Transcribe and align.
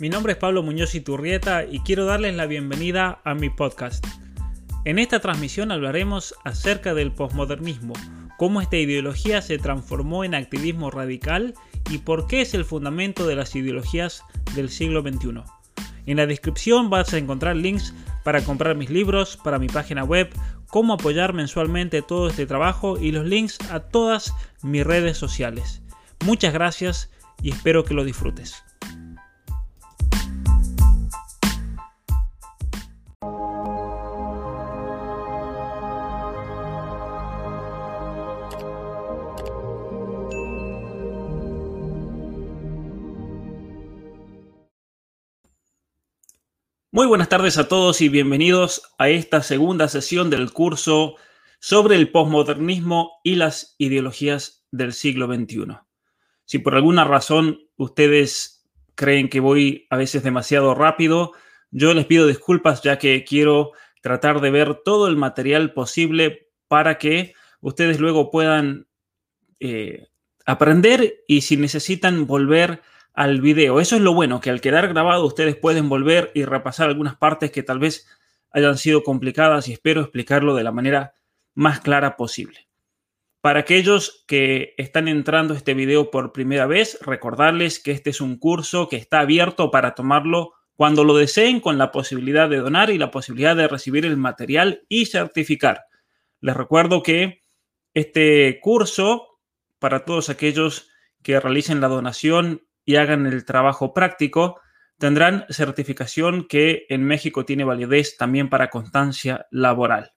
Mi 0.00 0.08
nombre 0.08 0.32
es 0.32 0.38
Pablo 0.38 0.62
Muñoz 0.62 0.94
Iturrieta 0.94 1.66
y 1.66 1.80
quiero 1.80 2.06
darles 2.06 2.34
la 2.34 2.46
bienvenida 2.46 3.20
a 3.22 3.34
mi 3.34 3.50
podcast. 3.50 4.02
En 4.86 4.98
esta 4.98 5.20
transmisión 5.20 5.70
hablaremos 5.70 6.34
acerca 6.42 6.94
del 6.94 7.12
posmodernismo, 7.12 7.92
cómo 8.38 8.62
esta 8.62 8.78
ideología 8.78 9.42
se 9.42 9.58
transformó 9.58 10.24
en 10.24 10.34
activismo 10.34 10.90
radical 10.90 11.52
y 11.90 11.98
por 11.98 12.26
qué 12.26 12.40
es 12.40 12.54
el 12.54 12.64
fundamento 12.64 13.26
de 13.26 13.36
las 13.36 13.54
ideologías 13.54 14.22
del 14.54 14.70
siglo 14.70 15.02
XXI. 15.02 15.42
En 16.06 16.16
la 16.16 16.24
descripción 16.24 16.88
vas 16.88 17.12
a 17.12 17.18
encontrar 17.18 17.56
links 17.56 17.92
para 18.24 18.42
comprar 18.42 18.76
mis 18.76 18.88
libros, 18.88 19.36
para 19.36 19.58
mi 19.58 19.66
página 19.66 20.02
web, 20.02 20.30
cómo 20.68 20.94
apoyar 20.94 21.34
mensualmente 21.34 22.00
todo 22.00 22.30
este 22.30 22.46
trabajo 22.46 22.98
y 22.98 23.12
los 23.12 23.26
links 23.26 23.58
a 23.70 23.80
todas 23.80 24.32
mis 24.62 24.82
redes 24.82 25.18
sociales. 25.18 25.82
Muchas 26.24 26.54
gracias 26.54 27.10
y 27.42 27.50
espero 27.50 27.84
que 27.84 27.92
lo 27.92 28.04
disfrutes. 28.04 28.64
Muy 46.92 47.06
buenas 47.06 47.28
tardes 47.28 47.56
a 47.56 47.68
todos 47.68 48.00
y 48.00 48.08
bienvenidos 48.08 48.82
a 48.98 49.10
esta 49.10 49.44
segunda 49.44 49.86
sesión 49.86 50.28
del 50.28 50.50
curso 50.50 51.14
sobre 51.60 51.94
el 51.94 52.10
posmodernismo 52.10 53.20
y 53.22 53.36
las 53.36 53.76
ideologías 53.78 54.66
del 54.72 54.92
siglo 54.92 55.32
XXI. 55.32 55.78
Si 56.46 56.58
por 56.58 56.74
alguna 56.74 57.04
razón 57.04 57.60
ustedes 57.76 58.68
creen 58.96 59.28
que 59.28 59.38
voy 59.38 59.86
a 59.88 59.96
veces 59.96 60.24
demasiado 60.24 60.74
rápido, 60.74 61.30
yo 61.70 61.94
les 61.94 62.06
pido 62.06 62.26
disculpas 62.26 62.82
ya 62.82 62.98
que 62.98 63.22
quiero 63.22 63.70
tratar 64.02 64.40
de 64.40 64.50
ver 64.50 64.80
todo 64.84 65.06
el 65.06 65.16
material 65.16 65.72
posible 65.72 66.48
para 66.66 66.98
que 66.98 67.34
ustedes 67.60 68.00
luego 68.00 68.32
puedan 68.32 68.88
eh, 69.60 70.08
aprender 70.44 71.22
y 71.28 71.42
si 71.42 71.56
necesitan 71.56 72.26
volver 72.26 72.82
al 73.20 73.42
video. 73.42 73.80
Eso 73.80 73.96
es 73.96 74.00
lo 74.00 74.14
bueno, 74.14 74.40
que 74.40 74.48
al 74.48 74.62
quedar 74.62 74.88
grabado 74.88 75.26
ustedes 75.26 75.54
pueden 75.54 75.90
volver 75.90 76.32
y 76.34 76.46
repasar 76.46 76.88
algunas 76.88 77.16
partes 77.16 77.50
que 77.50 77.62
tal 77.62 77.78
vez 77.78 78.08
hayan 78.50 78.78
sido 78.78 79.02
complicadas 79.02 79.68
y 79.68 79.74
espero 79.74 80.00
explicarlo 80.00 80.54
de 80.54 80.64
la 80.64 80.72
manera 80.72 81.12
más 81.52 81.80
clara 81.80 82.16
posible. 82.16 82.66
Para 83.42 83.60
aquellos 83.60 84.24
que 84.26 84.72
están 84.78 85.06
entrando 85.06 85.52
a 85.52 85.58
este 85.58 85.74
video 85.74 86.10
por 86.10 86.32
primera 86.32 86.66
vez, 86.66 86.98
recordarles 87.02 87.78
que 87.78 87.90
este 87.90 88.08
es 88.08 88.22
un 88.22 88.38
curso 88.38 88.88
que 88.88 88.96
está 88.96 89.20
abierto 89.20 89.70
para 89.70 89.94
tomarlo 89.94 90.54
cuando 90.74 91.04
lo 91.04 91.14
deseen 91.14 91.60
con 91.60 91.76
la 91.76 91.92
posibilidad 91.92 92.48
de 92.48 92.56
donar 92.56 92.88
y 92.88 92.96
la 92.96 93.10
posibilidad 93.10 93.54
de 93.54 93.68
recibir 93.68 94.06
el 94.06 94.16
material 94.16 94.86
y 94.88 95.04
certificar. 95.04 95.82
Les 96.40 96.56
recuerdo 96.56 97.02
que 97.02 97.42
este 97.92 98.60
curso, 98.62 99.40
para 99.78 100.06
todos 100.06 100.30
aquellos 100.30 100.88
que 101.22 101.38
realicen 101.38 101.82
la 101.82 101.88
donación 101.88 102.62
y 102.90 102.96
hagan 102.96 103.24
el 103.24 103.44
trabajo 103.44 103.94
práctico, 103.94 104.60
tendrán 104.98 105.46
certificación 105.48 106.48
que 106.48 106.86
en 106.88 107.04
México 107.04 107.44
tiene 107.44 107.62
validez 107.62 108.16
también 108.16 108.50
para 108.50 108.68
constancia 108.68 109.46
laboral. 109.52 110.10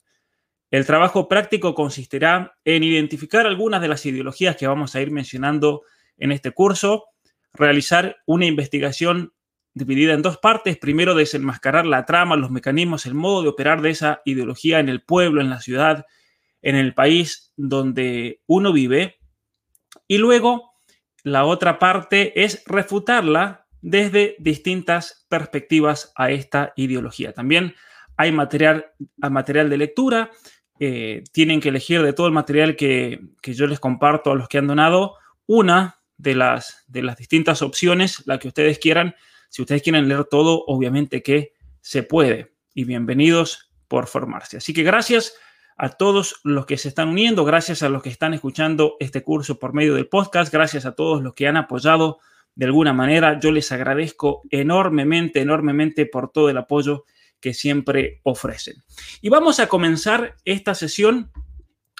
El 0.71 0.83
trabajo 0.87 1.27
práctico 1.27 1.75
consistirá 1.75 2.57
en 2.65 2.81
identificar 2.81 3.45
algunas 3.45 3.79
de 3.79 3.89
las 3.89 4.03
ideologías 4.07 4.55
que 4.55 4.65
vamos 4.65 4.95
a 4.95 5.01
ir 5.01 5.11
mencionando 5.11 5.83
en 6.17 6.31
este 6.31 6.49
curso, 6.49 7.03
realizar 7.53 8.15
una 8.25 8.47
investigación 8.47 9.33
dividida 9.75 10.15
en 10.15 10.23
dos 10.23 10.39
partes. 10.39 10.79
Primero, 10.79 11.13
desenmascarar 11.13 11.85
la 11.85 12.05
trama, 12.05 12.37
los 12.37 12.49
mecanismos, 12.49 13.05
el 13.05 13.13
modo 13.13 13.43
de 13.43 13.49
operar 13.49 13.83
de 13.83 13.91
esa 13.91 14.23
ideología 14.25 14.79
en 14.79 14.89
el 14.89 15.03
pueblo, 15.03 15.41
en 15.41 15.51
la 15.51 15.61
ciudad, 15.61 16.07
en 16.63 16.75
el 16.75 16.95
país 16.95 17.53
donde 17.55 18.41
uno 18.47 18.73
vive. 18.73 19.19
Y 20.07 20.17
luego, 20.17 20.72
la 21.23 21.45
otra 21.45 21.79
parte 21.79 22.43
es 22.43 22.63
refutarla 22.65 23.65
desde 23.81 24.35
distintas 24.39 25.25
perspectivas 25.29 26.11
a 26.15 26.31
esta 26.31 26.73
ideología. 26.75 27.33
También 27.33 27.75
hay 28.17 28.31
material, 28.31 28.91
material 29.17 29.69
de 29.69 29.77
lectura. 29.77 30.31
Eh, 30.79 31.23
tienen 31.31 31.61
que 31.61 31.69
elegir 31.69 32.01
de 32.01 32.13
todo 32.13 32.27
el 32.27 32.33
material 32.33 32.75
que, 32.75 33.19
yo 33.41 33.67
les 33.67 33.79
comparto 33.79 34.31
a 34.31 34.35
los 34.35 34.47
que 34.47 34.57
han 34.57 34.67
donado 34.67 35.15
una 35.45 35.99
de 36.17 36.35
las, 36.35 36.83
de 36.87 37.03
las 37.03 37.17
distintas 37.17 37.61
opciones, 37.61 38.23
la 38.25 38.37
que 38.39 38.47
ustedes 38.47 38.79
quieran. 38.79 39.15
Si 39.49 39.61
ustedes 39.61 39.81
quieren 39.81 40.07
leer 40.07 40.25
todo, 40.25 40.63
obviamente 40.67 41.21
que 41.21 41.53
se 41.81 42.03
puede. 42.03 42.53
Y 42.73 42.85
bienvenidos 42.85 43.71
por 43.87 44.07
formarse. 44.07 44.57
Así 44.57 44.73
que 44.73 44.83
gracias 44.83 45.35
a 45.77 45.89
todos 45.89 46.39
los 46.43 46.65
que 46.65 46.77
se 46.77 46.89
están 46.89 47.09
uniendo, 47.09 47.45
gracias 47.45 47.83
a 47.83 47.89
los 47.89 48.03
que 48.03 48.09
están 48.09 48.33
escuchando 48.33 48.95
este 48.99 49.23
curso 49.23 49.59
por 49.59 49.73
medio 49.73 49.95
del 49.95 50.07
podcast, 50.07 50.51
gracias 50.51 50.85
a 50.85 50.93
todos 50.93 51.21
los 51.21 51.33
que 51.33 51.47
han 51.47 51.57
apoyado 51.57 52.19
de 52.55 52.65
alguna 52.65 52.93
manera. 52.93 53.39
Yo 53.39 53.51
les 53.51 53.71
agradezco 53.71 54.43
enormemente, 54.49 55.41
enormemente 55.41 56.05
por 56.05 56.31
todo 56.31 56.49
el 56.49 56.57
apoyo 56.57 57.05
que 57.39 57.53
siempre 57.53 58.21
ofrecen. 58.23 58.83
Y 59.21 59.29
vamos 59.29 59.59
a 59.59 59.67
comenzar 59.67 60.35
esta 60.45 60.75
sesión 60.75 61.31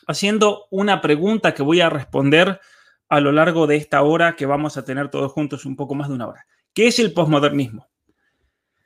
haciendo 0.07 0.66
una 0.69 1.01
pregunta 1.01 1.53
que 1.53 1.63
voy 1.63 1.81
a 1.81 1.90
responder 1.90 2.59
a 3.09 3.19
lo 3.19 3.31
largo 3.31 3.67
de 3.67 3.75
esta 3.75 4.01
hora 4.01 4.35
que 4.35 4.45
vamos 4.45 4.78
a 4.78 4.85
tener 4.85 5.09
todos 5.09 5.31
juntos 5.31 5.66
un 5.66 5.75
poco 5.75 5.95
más 5.95 6.07
de 6.07 6.16
una 6.16 6.28
hora. 6.28 6.47
¿Qué 6.73 6.88
es 6.88 7.00
el 7.00 7.13
posmodernismo? 7.13 7.90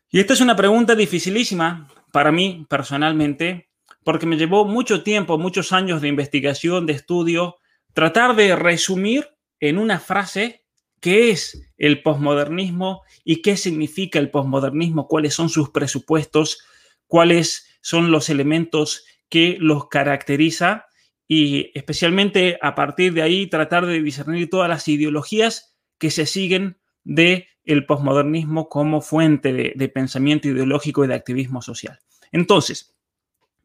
Y 0.10 0.20
esta 0.20 0.34
es 0.34 0.42
una 0.42 0.56
pregunta 0.56 0.96
dificilísima 0.96 1.88
para 2.12 2.32
mí 2.32 2.66
personalmente 2.70 3.67
porque 4.08 4.26
me 4.26 4.38
llevó 4.38 4.64
mucho 4.64 5.04
tiempo, 5.04 5.38
muchos 5.38 5.74
años 5.74 6.02
de 6.02 6.08
investigación, 6.08 6.86
de 6.86 6.94
estudio, 6.94 7.58
tratar 7.92 8.38
de 8.38 8.56
resumir 8.56 9.28
en 9.60 9.78
una 9.78 10.00
frase 10.00 10.64
qué 11.02 11.32
es 11.32 11.74
el 11.78 12.02
posmodernismo 12.04 13.02
y 13.26 13.42
qué 13.42 13.58
significa 13.58 14.18
el 14.18 14.32
posmodernismo, 14.32 15.10
cuáles 15.10 15.34
son 15.34 15.50
sus 15.50 15.72
presupuestos, 15.72 16.60
cuáles 17.06 17.68
son 17.82 18.10
los 18.10 18.30
elementos 18.30 19.04
que 19.28 19.58
los 19.60 19.90
caracteriza 19.90 20.86
y 21.28 21.78
especialmente 21.78 22.58
a 22.62 22.76
partir 22.76 23.12
de 23.12 23.24
ahí 23.24 23.48
tratar 23.48 23.86
de 23.88 24.02
discernir 24.02 24.50
todas 24.50 24.70
las 24.70 24.88
ideologías 24.88 25.76
que 25.98 26.12
se 26.12 26.26
siguen 26.26 26.78
de 27.04 27.50
el 27.66 27.86
posmodernismo 27.86 28.70
como 28.70 29.02
fuente 29.02 29.52
de, 29.52 29.74
de 29.76 29.90
pensamiento 29.90 30.48
ideológico 30.48 31.04
y 31.04 31.10
de 31.10 31.16
activismo 31.16 31.62
social. 31.62 32.00
Entonces, 32.32 32.97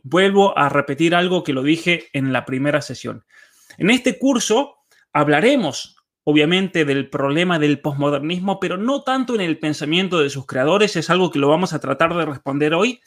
vuelvo 0.02 0.56
a 0.58 0.68
repetir 0.68 1.14
algo 1.14 1.42
que 1.44 1.52
lo 1.52 1.62
dije 1.62 2.08
en 2.12 2.32
la 2.32 2.44
primera 2.44 2.82
sesión. 2.82 3.24
En 3.78 3.90
este 3.90 4.18
curso 4.18 4.76
hablaremos, 5.12 5.96
obviamente, 6.24 6.84
del 6.84 7.08
problema 7.08 7.58
del 7.58 7.80
posmodernismo, 7.80 8.60
pero 8.60 8.76
no 8.76 9.02
tanto 9.02 9.34
en 9.34 9.40
el 9.40 9.58
pensamiento 9.58 10.20
de 10.20 10.30
sus 10.30 10.46
creadores, 10.46 10.96
es 10.96 11.10
algo 11.10 11.30
que 11.30 11.38
lo 11.38 11.48
vamos 11.48 11.72
a 11.72 11.80
tratar 11.80 12.14
de 12.14 12.26
responder 12.26 12.74
hoy, 12.74 13.00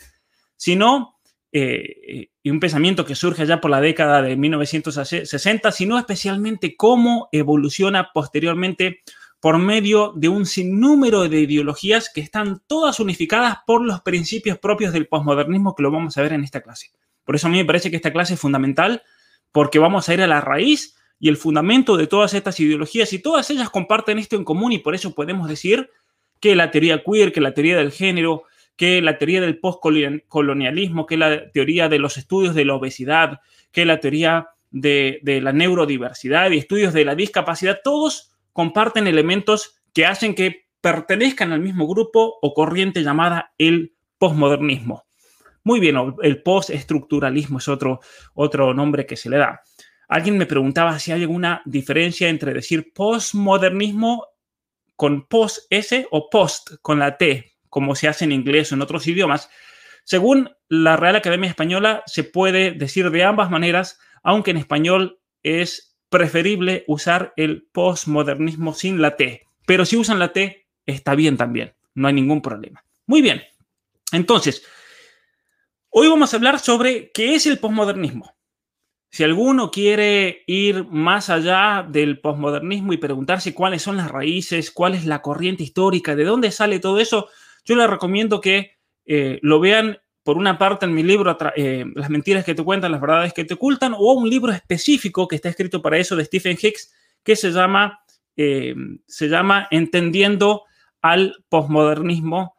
sino 0.56 1.16
eh, 1.52 2.30
un 2.44 2.60
pensamiento 2.60 3.06
que 3.06 3.16
surge 3.16 3.46
ya 3.46 3.62
por 3.62 3.72
la 3.72 3.82
década 3.82 4.22
de 4.22 4.36
1960, 4.36 5.72
sino 5.72 5.98
especialmente 5.98 6.76
cómo 6.76 7.30
evoluciona 7.32 8.12
posteriormente 8.14 9.02
por 9.46 9.60
medio 9.60 10.12
de 10.16 10.28
un 10.28 10.48
sinnúmero 10.48 11.30
de 11.30 11.42
ideologías 11.42 12.10
que 12.12 12.20
están 12.20 12.64
todas 12.66 13.00
unificadas 13.00 13.60
por 13.68 13.86
los 13.86 14.02
principios 14.02 14.58
propios 14.58 14.92
del 14.92 15.06
posmodernismo 15.06 15.76
que 15.76 15.84
lo 15.84 15.92
vamos 15.92 16.18
a 16.18 16.24
ver 16.24 16.34
en 16.34 16.44
esta 16.44 16.62
clase. 16.62 16.90
Por 17.24 17.36
eso 17.36 17.46
a 17.46 17.52
mí 17.52 17.58
me 17.58 17.66
parece 17.66 17.92
que 17.92 17.96
esta 17.96 18.12
clase 18.12 18.34
es 18.34 18.40
fundamental 18.40 19.04
porque 19.52 19.78
vamos 19.78 20.10
a 20.10 20.16
ir 20.16 20.24
a 20.24 20.26
la 20.26 20.42
raíz 20.42 20.98
y 21.20 21.30
el 21.30 21.38
fundamento 21.38 21.96
de 21.96 22.08
todas 22.08 22.34
estas 22.34 22.60
ideologías 22.60 23.14
y 23.14 23.20
todas 23.20 23.48
ellas 23.52 23.70
comparten 23.70 24.18
esto 24.18 24.36
en 24.36 24.46
común 24.46 24.72
y 24.72 24.80
por 24.80 24.96
eso 24.96 25.14
podemos 25.14 25.48
decir 25.48 25.92
que 26.40 26.56
la 26.56 26.72
teoría 26.72 27.04
queer, 27.04 27.32
que 27.32 27.40
la 27.40 27.54
teoría 27.54 27.78
del 27.78 27.92
género, 27.92 28.46
que 28.76 29.00
la 29.00 29.20
teoría 29.20 29.42
del 29.42 29.60
postcolonialismo, 29.60 31.06
que 31.06 31.18
la 31.18 31.52
teoría 31.52 31.88
de 31.88 32.00
los 32.00 32.18
estudios 32.18 32.56
de 32.56 32.66
la 32.66 32.74
obesidad, 32.74 33.42
que 33.72 33.86
la 33.86 34.00
teoría 34.00 34.48
de, 34.72 35.20
de 35.22 35.40
la 35.40 35.54
neurodiversidad 35.54 36.50
y 36.50 36.58
estudios 36.58 36.94
de 36.96 37.06
la 37.06 37.14
discapacidad, 37.14 37.82
todos 37.84 38.32
comparten 38.56 39.06
elementos 39.06 39.82
que 39.94 40.06
hacen 40.06 40.34
que 40.34 40.70
pertenezcan 40.80 41.52
al 41.52 41.60
mismo 41.60 41.90
grupo 41.90 42.40
o 42.42 42.54
corriente 42.54 43.04
llamada 43.04 43.54
el 43.58 43.98
posmodernismo. 44.18 45.04
Muy 45.66 45.82
bien, 45.82 45.98
el 46.22 46.42
postestructuralismo 46.42 47.58
es 47.58 47.68
otro, 47.68 48.00
otro 48.34 48.74
nombre 48.74 49.06
que 49.06 49.18
se 49.18 49.30
le 49.30 49.40
da. 49.40 49.60
Alguien 50.08 50.38
me 50.38 50.46
preguntaba 50.46 50.98
si 51.00 51.12
hay 51.12 51.24
alguna 51.24 51.64
diferencia 51.66 52.30
entre 52.30 52.54
decir 52.54 52.94
postmodernismo 52.94 54.26
con 54.96 55.28
post-S 55.28 56.08
o 56.12 56.30
post 56.30 56.76
con 56.82 56.98
la 56.98 57.18
T, 57.18 57.58
como 57.68 57.94
se 57.94 58.08
hace 58.08 58.24
en 58.24 58.32
inglés 58.32 58.72
o 58.72 58.76
en 58.76 58.84
otros 58.84 59.06
idiomas. 59.06 59.50
Según 60.06 60.50
la 60.70 60.96
Real 60.96 61.18
Academia 61.18 61.50
Española, 61.50 62.04
se 62.06 62.24
puede 62.24 62.72
decir 62.72 63.12
de 63.12 63.26
ambas 63.26 63.52
maneras, 63.52 64.00
aunque 64.24 64.52
en 64.52 64.58
español 64.58 65.20
es 65.44 65.95
preferible 66.16 66.86
usar 66.88 67.34
el 67.36 67.68
postmodernismo 67.74 68.74
sin 68.74 69.02
la 69.02 69.18
T. 69.18 69.46
Pero 69.66 69.84
si 69.84 69.98
usan 69.98 70.18
la 70.18 70.32
T, 70.32 70.66
está 70.86 71.14
bien 71.14 71.36
también. 71.36 71.74
no 71.94 72.08
hay 72.08 72.14
ningún 72.14 72.42
problema. 72.42 72.86
Muy 73.06 73.22
bien, 73.22 73.44
entonces, 74.14 74.66
hoy 75.90 76.08
vamos 76.08 76.34
a 76.34 76.38
hablar 76.38 76.60
sobre 76.60 77.12
qué 77.12 77.36
es 77.36 77.48
el 77.48 77.60
posmodernismo. 77.60 78.34
Si 79.10 79.26
alguno 79.26 79.72
quiere 79.72 80.44
ir 80.48 80.86
más 80.86 81.30
allá 81.30 81.86
del 81.90 82.22
posmodernismo 82.22 82.94
y 82.94 82.98
preguntarse 82.98 83.54
cuáles 83.54 83.82
son 83.82 83.98
las 83.98 84.10
raíces, 84.10 84.72
cuál 84.72 84.96
es 84.96 85.06
la 85.06 85.22
corriente 85.22 85.64
histórica, 85.64 86.16
de 86.16 86.24
dónde 86.24 86.52
sale 86.52 86.80
todo 86.80 87.02
eso, 87.02 87.28
yo 87.66 87.76
le 87.76 87.88
recomiendo 87.88 88.40
que 88.40 88.78
eh, 89.06 89.40
lo 89.42 89.60
vean 89.60 90.00
por 90.26 90.38
una 90.38 90.58
parte 90.58 90.86
en 90.86 90.94
mi 90.94 91.04
libro 91.04 91.38
eh, 91.56 91.86
Las 91.94 92.10
mentiras 92.10 92.44
que 92.44 92.56
te 92.56 92.64
cuentan, 92.64 92.92
las 92.92 93.00
verdades 93.00 93.32
que 93.32 93.46
te 93.46 93.54
ocultan, 93.54 93.94
o 93.94 94.14
un 94.14 94.28
libro 94.28 94.52
específico 94.52 95.28
que 95.28 95.36
está 95.36 95.50
escrito 95.50 95.82
para 95.82 95.98
eso 95.98 96.16
de 96.16 96.26
Stephen 96.26 96.58
Hicks, 96.60 96.92
que 97.24 97.36
se 97.36 97.52
llama, 97.52 98.00
eh, 98.36 98.76
se 99.08 99.30
llama 99.30 99.68
Entendiendo 99.70 100.64
al 101.02 101.46
posmodernismo 101.48 102.56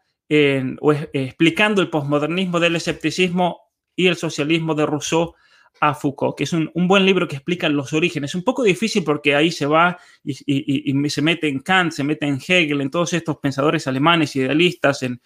o 0.80 0.92
explicando 0.92 1.82
el 1.82 1.90
posmodernismo 1.90 2.58
del 2.58 2.76
escepticismo 2.76 3.60
y 3.96 4.06
el 4.06 4.16
socialismo 4.16 4.74
de 4.74 4.86
Rousseau 4.86 5.34
a 5.80 5.94
Foucault, 5.94 6.36
que 6.36 6.44
es 6.44 6.52
un, 6.52 6.70
buen 6.74 7.04
libro 7.04 7.28
que 7.28 7.36
explica 7.36 7.68
los 7.68 7.92
orígenes. 7.92 8.34
Un 8.34 8.44
poco 8.44 8.62
difícil 8.62 9.04
porque 9.04 9.34
ahí 9.34 9.50
se 9.50 9.66
va 9.66 9.98
y, 10.24 11.10
se 11.10 11.22
mete 11.22 11.48
en 11.48 11.60
Kant, 11.60 11.92
se 11.92 12.04
mete 12.04 12.26
en 12.26 12.36
Hegel, 12.36 12.80
en 12.80 12.90
todos 12.90 13.12
estos 13.12 13.38
pensadores 13.38 13.86
alemanes 13.86 14.36
idealistas, 14.36 15.02
en, 15.02 15.20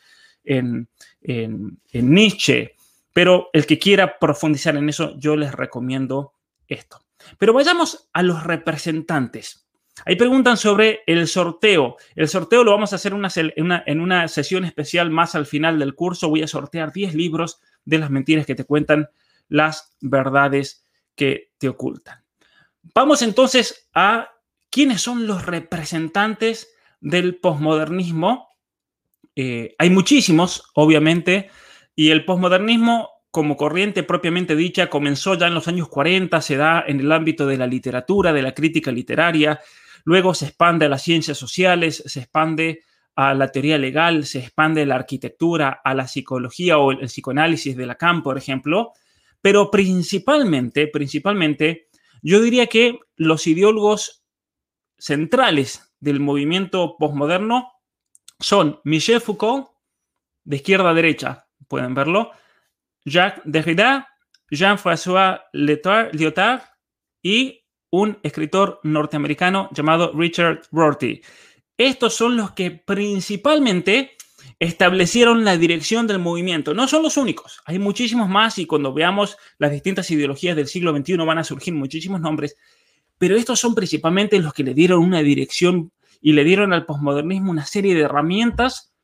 Nietzsche. 1.23 2.77
Pero 3.13 3.51
el 3.53 3.67
que 3.67 3.79
quiera 3.79 4.19
profundizar 4.19 4.77
en 4.77 4.89
eso, 4.89 5.19
yo 5.19 5.37
les 5.37 5.53
recomiendo 5.53 6.35
esto. 6.69 7.05
Pero 7.39 7.53
vayamos 7.53 8.09
a 8.13 8.23
los 8.23 8.45
representantes. 8.45 9.67
Ahí 10.07 10.17
preguntan 10.17 10.57
sobre 10.57 11.01
el 11.07 11.27
sorteo. 11.29 11.97
El 12.15 12.29
sorteo 12.29 12.65
lo 12.65 12.71
vamos 12.71 12.93
a 12.93 12.97
hacer 12.97 13.13
en 13.13 14.01
una 14.01 14.29
sesión 14.29 14.65
especial 14.65 15.11
más 15.11 15.35
al 15.35 15.45
final 15.45 15.79
del 15.79 15.95
curso. 15.95 16.31
Voy 16.31 16.43
a 16.43 16.49
sortear 16.49 16.93
10 16.93 17.15
libros 17.15 17.61
de 17.85 17.99
las 17.99 18.11
mentiras 18.11 18.47
que 18.47 18.55
te 18.55 18.65
cuentan 18.65 19.11
las 19.49 19.97
verdades 20.01 20.87
que 21.17 21.51
te 21.59 21.69
ocultan. 21.69 22.25
Vamos 22.95 23.21
entonces 23.21 23.91
a 23.93 24.31
quiénes 24.71 25.03
son 25.03 25.27
los 25.27 25.45
representantes 25.45 26.73
del 27.01 27.37
posmodernismo. 27.37 28.50
Eh, 29.43 29.75
hay 29.79 29.89
muchísimos, 29.89 30.71
obviamente, 30.75 31.49
y 31.97 32.11
el 32.11 32.27
posmodernismo 32.27 33.09
como 33.31 33.57
corriente 33.57 34.03
propiamente 34.03 34.55
dicha 34.55 34.91
comenzó 34.91 35.35
ya 35.35 35.47
en 35.47 35.55
los 35.55 35.67
años 35.67 35.89
40, 35.89 36.43
se 36.43 36.59
da 36.59 36.85
en 36.87 37.01
el 37.01 37.11
ámbito 37.11 37.47
de 37.47 37.57
la 37.57 37.67
literatura, 37.67 38.35
de 38.35 38.43
la 38.43 38.53
crítica 38.53 38.93
literaria, 38.93 39.59
luego 40.05 40.35
se 40.35 40.49
expande 40.49 40.85
a 40.85 40.89
las 40.91 41.01
ciencias 41.01 41.39
sociales, 41.39 42.03
se 42.05 42.21
expande 42.21 42.83
a 43.15 43.33
la 43.33 43.51
teoría 43.51 43.79
legal, 43.79 44.27
se 44.27 44.41
expande 44.41 44.83
a 44.83 44.87
la 44.87 44.97
arquitectura, 44.97 45.81
a 45.83 45.95
la 45.95 46.07
psicología 46.07 46.77
o 46.77 46.91
el 46.91 47.07
psicoanálisis 47.07 47.75
de 47.75 47.87
Lacan, 47.87 48.23
por 48.23 48.37
ejemplo, 48.37 48.93
pero 49.41 49.71
principalmente, 49.71 50.87
principalmente, 50.87 51.89
yo 52.21 52.43
diría 52.43 52.67
que 52.67 52.99
los 53.17 53.47
ideólogos 53.47 54.23
centrales 54.99 55.95
del 55.99 56.21
movimiento 56.21 56.97
postmoderno 56.99 57.80
son 58.41 58.81
Michel 58.85 59.21
Foucault, 59.21 59.69
de 60.45 60.57
izquierda 60.57 60.91
a 60.91 60.95
derecha, 60.95 61.47
pueden 61.69 61.95
verlo, 61.95 62.33
Jacques 63.05 63.43
Derrida, 63.45 64.09
Jean-François 64.51 65.43
Lyotard 65.53 66.63
y 67.23 67.65
un 67.91 68.19
escritor 68.23 68.81
norteamericano 68.83 69.69
llamado 69.73 70.13
Richard 70.15 70.63
Rorty. 70.73 71.23
Estos 71.77 72.15
son 72.15 72.37
los 72.37 72.53
que 72.53 72.71
principalmente 72.71 74.17
establecieron 74.59 75.45
la 75.45 75.57
dirección 75.57 76.07
del 76.07 76.19
movimiento. 76.19 76.75
No 76.75 76.87
son 76.89 77.03
los 77.03 77.17
únicos, 77.17 77.61
hay 77.65 77.79
muchísimos 77.79 78.29
más 78.29 78.59
y 78.59 78.67
cuando 78.67 78.93
veamos 78.93 79.37
las 79.59 79.71
distintas 79.71 80.11
ideologías 80.11 80.57
del 80.57 80.67
siglo 80.69 80.95
XXI 80.97 81.17
van 81.19 81.39
a 81.39 81.45
surgir 81.45 81.75
muchísimos 81.75 82.21
nombres, 82.21 82.57
pero 83.19 83.37
estos 83.37 83.61
son 83.61 83.75
principalmente 83.75 84.39
los 84.39 84.53
que 84.53 84.65
le 84.65 84.75
dieron 84.75 85.01
una 85.01 85.23
dirección 85.23 85.93
y 86.21 86.33
le 86.33 86.45
dieron 86.45 86.73
al 86.73 86.87
posmodernismo 86.87 87.51
una 87.51 87.67
serie 87.67 87.95
de 87.95 88.03
herramientas 88.03 88.95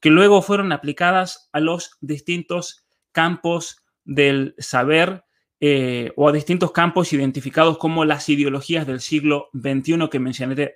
que 0.00 0.10
luego 0.10 0.42
fueron 0.42 0.72
aplicadas 0.72 1.48
a 1.52 1.60
los 1.60 1.96
distintos 2.00 2.86
campos 3.12 3.82
del 4.04 4.54
saber 4.58 5.24
eh, 5.58 6.12
o 6.16 6.28
a 6.28 6.32
distintos 6.32 6.70
campos 6.72 7.12
identificados 7.12 7.78
como 7.78 8.04
las 8.04 8.28
ideologías 8.28 8.86
del 8.86 9.00
siglo 9.00 9.48
XXI 9.54 10.08
que 10.10 10.20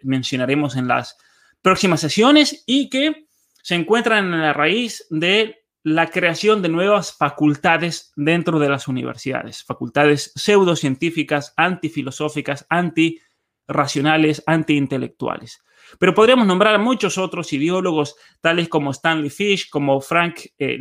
mencionaremos 0.02 0.76
en 0.76 0.88
las 0.88 1.18
próximas 1.60 2.00
sesiones 2.00 2.64
y 2.66 2.88
que 2.88 3.26
se 3.62 3.74
encuentran 3.74 4.32
en 4.32 4.40
la 4.40 4.54
raíz 4.54 5.06
de 5.10 5.56
la 5.82 6.08
creación 6.08 6.62
de 6.62 6.68
nuevas 6.68 7.16
facultades 7.16 8.12
dentro 8.16 8.58
de 8.58 8.68
las 8.68 8.88
universidades, 8.88 9.64
facultades 9.64 10.32
pseudocientíficas, 10.34 11.54
antifilosóficas, 11.56 12.66
antirracionales, 12.68 14.42
antiintelectuales. 14.46 15.62
Pero 15.98 16.14
podríamos 16.14 16.46
nombrar 16.46 16.78
muchos 16.78 17.18
otros 17.18 17.52
ideólogos, 17.52 18.16
tales 18.40 18.68
como 18.68 18.90
Stanley 18.90 19.30
Fish, 19.30 19.68
como 19.68 20.00
Frank 20.00 20.40
eh, 20.58 20.78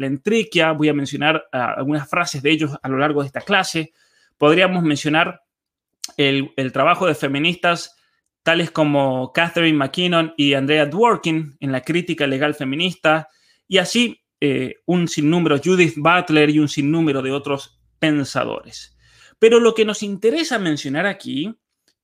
voy 0.78 0.90
a 0.90 0.94
mencionar 0.94 1.44
ah, 1.52 1.74
algunas 1.78 2.10
frases 2.10 2.42
de 2.42 2.52
ellos 2.52 2.72
a 2.82 2.88
lo 2.90 2.98
largo 2.98 3.22
de 3.22 3.28
esta 3.28 3.42
clase. 3.42 3.94
Podríamos 4.38 4.84
mencionar 4.84 5.42
el, 6.18 6.52
el 6.56 6.72
trabajo 6.72 7.08
de 7.08 7.16
feministas 7.16 7.96
tales 8.44 8.72
como 8.72 9.32
Catherine 9.34 9.78
McKinnon 9.78 10.34
y 10.38 10.54
Andrea 10.54 10.86
Dworkin 10.86 11.58
en 11.60 11.72
la 11.72 11.82
crítica 11.82 12.26
legal 12.26 12.56
feminista, 12.56 13.28
y 13.68 13.78
así 13.78 14.22
eh, 14.42 14.76
un 14.86 15.08
sinnúmero, 15.08 15.60
Judith 15.64 15.96
Butler 15.98 16.50
y 16.50 16.60
un 16.60 16.70
sinnúmero 16.70 17.22
de 17.22 17.32
otros 17.32 17.80
pensadores. 18.00 18.98
Pero 19.38 19.60
lo 19.60 19.74
que 19.74 19.86
nos 19.86 20.02
interesa 20.02 20.60
mencionar 20.60 21.06
aquí 21.06 21.54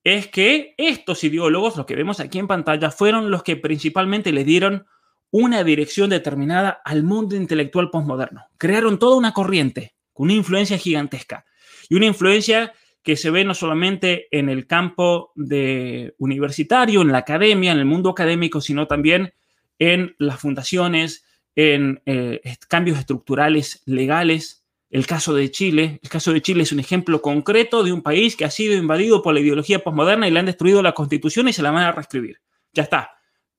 es 0.05 0.27
que 0.27 0.75
estos 0.77 1.23
ideólogos, 1.23 1.75
los 1.75 1.87
que 1.87 1.95
vemos 1.95 2.19
aquí 2.19 2.37
en 2.37 2.47
pantalla, 2.47 2.91
fueron 2.91 3.31
los 3.31 3.41
que 3.41 3.57
principalmente 3.57 4.31
le 4.31 4.43
dieron 4.43 4.85
una 5.31 5.63
dirección 5.63 6.11
determinada 6.11 6.79
al 6.85 7.03
mundo 7.03 7.35
intelectual 7.35 7.89
postmoderno. 7.89 8.45
Crearon 8.59 8.99
toda 8.99 9.17
una 9.17 9.33
corriente 9.33 9.95
con 10.13 10.25
una 10.25 10.33
influencia 10.33 10.77
gigantesca 10.77 11.45
y 11.89 11.95
una 11.95 12.05
influencia 12.05 12.71
que 13.01 13.17
se 13.17 13.31
ve 13.31 13.43
no 13.45 13.55
solamente 13.55 14.27
en 14.31 14.49
el 14.49 14.67
campo 14.67 15.31
de 15.35 16.13
universitario, 16.19 17.01
en 17.01 17.11
la 17.11 17.19
academia, 17.19 17.71
en 17.71 17.79
el 17.79 17.85
mundo 17.85 18.11
académico, 18.11 18.61
sino 18.61 18.87
también 18.87 19.33
en 19.79 20.15
las 20.19 20.39
fundaciones, 20.39 21.25
en 21.55 22.03
eh, 22.05 22.41
cambios 22.67 22.99
estructurales 22.99 23.81
legales. 23.85 24.64
El 24.89 25.07
caso 25.07 25.33
de 25.33 25.49
Chile, 25.51 25.99
el 26.01 26.09
caso 26.09 26.31
de 26.31 26.41
Chile 26.41 26.63
es 26.63 26.71
un 26.71 26.79
ejemplo 26.79 27.21
concreto 27.21 27.83
de 27.83 27.91
un 27.91 28.01
país 28.01 28.35
que 28.35 28.45
ha 28.45 28.51
sido 28.51 28.75
invadido 28.75 29.21
por 29.21 29.33
la 29.33 29.39
ideología 29.39 29.83
posmoderna 29.83 30.27
y 30.27 30.31
le 30.31 30.39
han 30.39 30.45
destruido 30.45 30.81
la 30.81 30.93
constitución 30.93 31.47
y 31.47 31.53
se 31.53 31.63
la 31.63 31.71
van 31.71 31.83
a 31.83 31.91
reescribir. 31.91 32.39
Ya 32.73 32.83
está. 32.83 33.11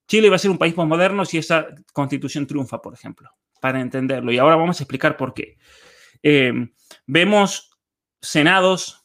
Chile 0.07 0.31
va 0.31 0.37
a 0.37 0.39
ser 0.39 0.51
un 0.51 0.59
país 0.59 0.75
posmoderno 0.75 1.25
si 1.25 1.39
esa 1.39 1.67
constitución 1.93 2.47
triunfa, 2.47 2.81
por 2.81 2.95
ejemplo, 2.95 3.31
para 3.61 3.81
entenderlo. 3.81 4.31
Y 4.31 4.39
ahora 4.39 4.57
vamos 4.57 4.81
a 4.81 4.85
explicar 4.85 5.17
por 5.17 5.35
qué. 5.35 5.59
Eh, 6.23 6.53
vemos 7.07 7.71
senados, 8.21 9.05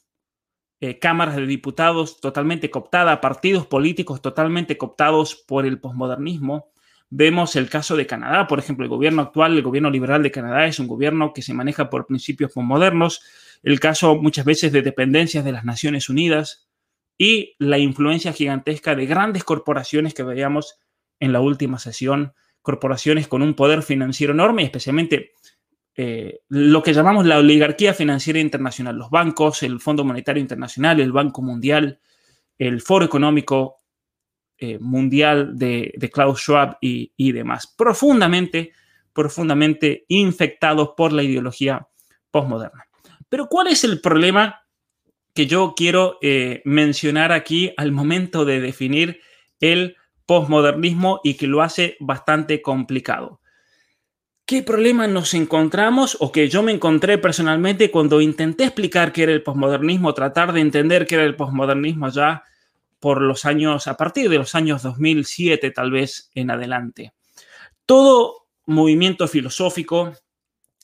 eh, 0.80 1.00
cámaras 1.00 1.36
de 1.36 1.46
diputados 1.46 2.20
totalmente 2.20 2.70
cooptadas, 2.70 3.20
partidos 3.20 3.66
políticos 3.68 4.22
totalmente 4.22 4.78
cooptados 4.78 5.36
por 5.36 5.66
el 5.66 5.80
posmodernismo. 5.80 6.71
Vemos 7.14 7.58
el 7.58 7.70
caso 7.70 7.98
de 7.98 8.08
Canadá, 8.08 8.48
por 8.48 8.58
ejemplo, 8.58 8.86
el 8.86 8.90
gobierno 8.90 9.22
actual, 9.22 9.58
el 9.58 9.62
gobierno 9.62 9.90
liberal 9.90 10.24
de 10.24 10.32
Canadá 10.32 10.66
es 10.66 10.80
un 10.80 10.88
gobierno 10.88 11.34
que 11.34 11.42
se 11.42 11.54
maneja 11.54 11.90
por 11.90 12.08
principios 12.08 12.54
posmodernos, 12.54 13.22
el 13.64 13.82
caso 13.82 14.16
muchas 14.16 14.46
veces 14.46 14.72
de 14.72 14.82
dependencias 14.82 15.44
de 15.44 15.52
las 15.52 15.66
Naciones 15.66 16.08
Unidas 16.08 16.70
y 17.18 17.54
la 17.60 17.78
influencia 17.78 18.32
gigantesca 18.32 18.96
de 18.96 19.08
grandes 19.08 19.44
corporaciones 19.44 20.14
que 20.14 20.24
veíamos 20.24 20.80
en 21.20 21.34
la 21.34 21.42
última 21.42 21.80
sesión, 21.80 22.34
corporaciones 22.62 23.28
con 23.28 23.42
un 23.42 23.56
poder 23.56 23.84
financiero 23.84 24.32
enorme, 24.32 24.64
especialmente 24.64 25.34
eh, 25.98 26.40
lo 26.48 26.82
que 26.82 26.94
llamamos 26.94 27.26
la 27.26 27.40
oligarquía 27.40 27.94
financiera 27.94 28.40
internacional, 28.40 28.96
los 28.96 29.10
bancos, 29.10 29.64
el 29.64 29.82
Fondo 29.82 30.06
Monetario 30.06 30.40
Internacional, 30.40 31.02
el 31.02 31.12
Banco 31.12 31.42
Mundial, 31.42 32.00
el 32.58 32.80
Foro 32.80 33.04
Económico 33.04 33.81
eh, 34.64 34.78
Mundial 34.80 35.58
de, 35.58 35.92
Klaus 36.14 36.42
Schwab 36.42 36.78
y, 36.80 37.32
demás, 37.32 37.66
profundamente, 37.66 38.74
profundamente 39.12 40.06
infectados 40.08 40.92
por 40.96 41.12
la 41.12 41.24
ideología 41.24 41.88
postmoderna. 42.30 42.86
Pero 43.28 43.48
¿cuál 43.48 43.68
es 43.68 43.84
el 43.84 44.02
problema 44.02 44.62
que 45.34 45.48
yo 45.48 45.74
quiero 45.76 46.20
eh, 46.22 46.62
mencionar 46.64 47.32
aquí 47.32 47.74
al 47.76 47.92
momento 47.92 48.46
de 48.46 48.62
definir 48.62 49.22
el 49.60 49.98
postmodernismo 50.28 51.22
y 51.24 51.34
que 51.34 51.48
lo 51.48 51.64
hace 51.64 51.98
bastante 52.00 52.62
complicado? 52.62 53.42
¿Qué 54.46 54.62
problema 54.62 55.08
nos 55.08 55.34
encontramos 55.34 56.18
o 56.20 56.32
que 56.32 56.50
yo 56.50 56.62
me 56.62 56.72
encontré 56.72 57.18
personalmente 57.18 57.90
cuando 57.90 58.22
intenté 58.22 58.66
explicar 58.66 59.12
qué 59.12 59.24
era 59.24 59.32
el 59.32 59.42
posmodernismo, 59.42 60.14
tratar 60.14 60.54
de 60.54 60.62
entender 60.62 61.08
qué 61.08 61.16
era 61.16 61.24
el 61.24 61.36
posmodernismo 61.36 62.10
ya 62.10 62.44
por 63.02 63.22
los 63.22 63.44
años, 63.44 63.88
a 63.88 63.98
partir 63.98 64.30
de 64.30 64.38
los 64.38 64.56
años 64.56 64.84
2007 64.84 65.72
tal 65.72 65.92
vez 65.92 66.32
en 66.34 66.52
adelante? 66.52 67.14
Todo 67.86 68.48
movimiento 68.66 69.28
filosófico, 69.28 70.14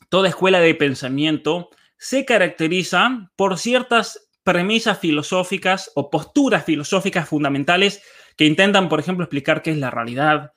toda 0.10 0.28
escuela 0.28 0.60
de 0.60 0.76
pensamiento 0.76 1.70
se 1.98 2.26
caracteriza 2.26 3.32
por 3.38 3.58
ciertas 3.58 4.30
premisas 4.44 5.00
filosóficas 5.00 5.92
o 5.96 6.10
posturas 6.10 6.66
filosóficas 6.66 7.30
fundamentales 7.30 8.02
que 8.36 8.46
intentan, 8.46 8.90
por 8.90 9.00
ejemplo, 9.00 9.24
explicar 9.24 9.62
qué 9.62 9.72
es 9.72 9.78
la 9.78 9.92
realidad, 9.92 10.54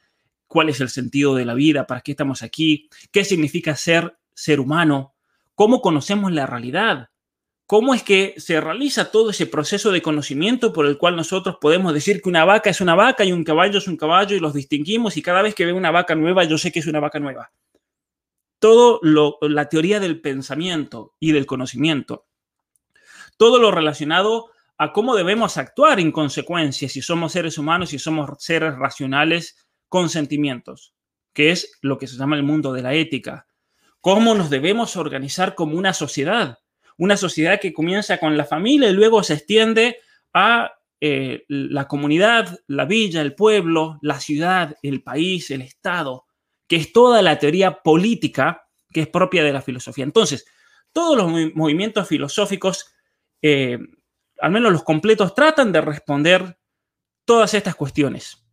cuál 0.47 0.69
es 0.69 0.81
el 0.81 0.88
sentido 0.88 1.35
de 1.35 1.45
la 1.45 1.55
vida, 1.55 1.87
para 1.87 2.00
qué 2.00 2.12
estamos 2.12 2.43
aquí, 2.43 2.88
qué 3.12 3.25
significa 3.25 3.76
ser 3.76 4.17
ser 4.35 4.61
humano, 4.61 5.14
cómo 5.55 5.81
conocemos 5.81 6.33
la 6.33 6.47
realidad, 6.47 7.10
cómo 7.71 7.95
es 7.95 8.03
que 8.03 8.35
se 8.37 8.61
realiza 8.61 9.12
todo 9.12 9.31
ese 9.31 9.47
proceso 9.47 9.93
de 9.93 10.03
conocimiento 10.03 10.73
por 10.73 10.87
el 10.87 10.99
cual 10.99 11.15
nosotros 11.15 11.59
podemos 11.61 11.95
decir 11.95 12.21
que 12.21 12.29
una 12.29 12.45
vaca 12.45 12.69
es 12.69 12.81
una 12.81 12.97
vaca 12.97 13.25
y 13.25 13.31
un 13.31 13.45
caballo 13.45 13.79
es 13.79 13.87
un 13.87 13.97
caballo 13.97 14.35
y 14.35 14.41
los 14.41 14.55
distinguimos 14.55 15.17
y 15.17 15.23
cada 15.23 15.41
vez 15.41 15.55
que 15.55 15.65
veo 15.65 15.77
una 15.77 15.93
vaca 15.93 16.17
nueva 16.17 16.43
yo 16.43 16.59
sé 16.59 16.73
que 16.73 16.81
es 16.81 16.89
una 16.89 16.99
vaca 16.99 17.21
nueva. 17.21 17.53
Todo 18.59 18.99
lo, 19.05 19.39
la 19.43 19.69
teoría 19.69 20.00
del 20.00 20.21
pensamiento 20.21 21.15
y 21.21 21.31
del 21.31 21.47
conocimiento, 21.47 22.27
todo 23.37 23.61
lo 23.61 23.71
relacionado 23.71 24.50
a 24.77 24.93
cómo 24.93 25.15
debemos 25.15 25.57
actuar 25.57 26.00
en 26.00 26.11
consecuencia 26.11 26.89
si 26.89 27.00
somos 27.03 27.31
seres 27.31 27.57
humanos, 27.57 27.91
si 27.91 28.00
somos 28.00 28.31
seres 28.43 28.75
racionales 28.75 29.69
con 29.89 30.09
sentimientos, 30.09 30.93
que 31.33 31.53
es 31.53 31.79
lo 31.83 31.99
que 31.99 32.09
se 32.09 32.17
llama 32.17 32.35
el 32.35 32.43
mundo 32.43 32.73
de 32.73 32.83
la 32.83 32.95
ética. 32.95 33.47
Cómo 34.00 34.35
nos 34.35 34.50
debemos 34.50 34.97
organizar 34.97 35.55
como 35.55 35.79
una 35.79 35.95
sociedad 35.95 36.59
una 37.00 37.16
sociedad 37.16 37.59
que 37.59 37.73
comienza 37.73 38.19
con 38.19 38.37
la 38.37 38.45
familia 38.45 38.90
y 38.90 38.92
luego 38.92 39.23
se 39.23 39.33
extiende 39.33 40.00
a 40.35 40.71
eh, 41.00 41.45
la 41.49 41.88
comunidad, 41.88 42.61
la 42.66 42.85
villa, 42.85 43.23
el 43.23 43.35
pueblo, 43.35 43.99
la 44.02 44.21
ciudad, 44.21 44.76
el 44.83 45.02
país, 45.02 45.50
el 45.50 45.62
Estado, 45.62 46.26
que 46.69 46.76
es 46.76 46.92
toda 46.92 47.23
la 47.23 47.38
teoría 47.38 47.83
política 47.83 48.66
que 48.92 49.00
es 49.00 49.09
propia 49.09 49.42
de 49.42 49.52
la 49.52 49.62
filosofía. 49.62 50.04
Entonces, 50.04 50.45
todos 50.92 51.16
los 51.16 51.54
movimientos 51.54 52.07
filosóficos, 52.07 52.92
eh, 53.40 53.78
al 54.38 54.50
menos 54.50 54.71
los 54.71 54.85
completos, 54.85 55.35
tratan 55.35 55.73
de 55.73 55.80
responder 55.80 56.59
todas 57.25 57.54
estas 57.54 57.76
cuestiones. 57.76 58.45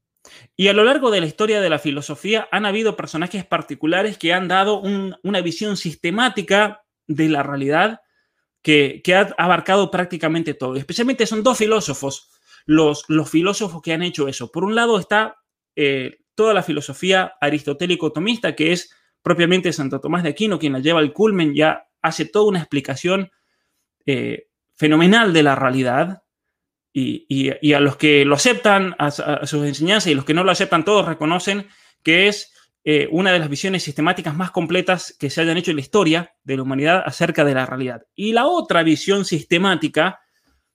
Y 0.55 0.69
a 0.69 0.73
lo 0.73 0.85
largo 0.85 1.11
de 1.11 1.19
la 1.19 1.27
historia 1.27 1.59
de 1.59 1.69
la 1.69 1.79
filosofía 1.79 2.47
han 2.53 2.65
habido 2.65 2.95
personajes 2.95 3.45
particulares 3.45 4.17
que 4.17 4.33
han 4.33 4.47
dado 4.47 4.79
una 4.79 5.41
visión 5.41 5.75
sistemática 5.75 6.85
de 7.07 7.27
la 7.27 7.43
realidad 7.43 7.99
que, 8.61 9.01
ha 9.15 9.33
abarcado 9.37 9.89
prácticamente 9.91 10.53
todo. 10.53 10.75
Especialmente 10.75 11.25
son 11.25 11.43
dos 11.43 11.57
filósofos 11.57 12.29
los, 12.65 13.05
los 13.07 13.29
filósofos 13.29 13.81
que 13.81 13.93
han 13.93 14.03
hecho 14.03 14.27
eso. 14.27 14.51
Por 14.51 14.63
un 14.63 14.75
lado 14.75 14.99
está 14.99 15.37
eh, 15.75 16.19
toda 16.35 16.53
la 16.53 16.63
filosofía 16.63 17.33
aristotélico-tomista, 17.39 18.55
que 18.55 18.73
es 18.73 18.93
propiamente 19.21 19.73
Santo 19.73 19.99
Tomás 19.99 20.23
de 20.23 20.29
Aquino, 20.29 20.59
quien 20.59 20.73
la 20.73 20.79
lleva 20.79 20.99
al 20.99 21.13
culmen, 21.13 21.55
ya 21.55 21.87
hace 22.01 22.25
toda 22.25 22.49
una 22.49 22.59
explicación 22.59 23.31
eh, 24.05 24.47
fenomenal 24.75 25.33
de 25.33 25.43
la 25.43 25.55
realidad. 25.55 26.23
Y, 26.99 27.73
a 27.73 27.79
los 27.79 27.95
que 27.95 28.25
lo 28.25 28.33
aceptan, 28.33 28.95
a 28.97 29.11
sus 29.11 29.63
enseñanzas, 29.67 30.07
y 30.07 30.15
los 30.15 30.25
que 30.25 30.33
no 30.33 30.43
lo 30.43 30.49
aceptan, 30.49 30.83
todos 30.83 31.05
reconocen 31.05 31.67
que 32.01 32.27
es 32.27 32.56
eh, 32.89 33.10
una 33.12 33.34
de 33.34 33.39
las 33.39 33.50
visiones 33.50 33.84
sistemáticas 33.84 34.34
más 34.34 34.51
completas 34.51 35.13
que 35.20 35.29
se 35.29 35.41
hayan 35.41 35.58
hecho 35.58 35.72
en 35.72 35.75
la 35.75 35.82
historia 35.82 36.36
de 36.46 36.56
la 36.56 36.63
humanidad 36.63 37.03
acerca 37.06 37.44
de 37.44 37.53
la 37.53 37.65
realidad. 37.65 38.03
Y 38.15 38.32
la 38.32 38.46
otra 38.46 38.82
visión 38.82 39.25
sistemática 39.25 40.22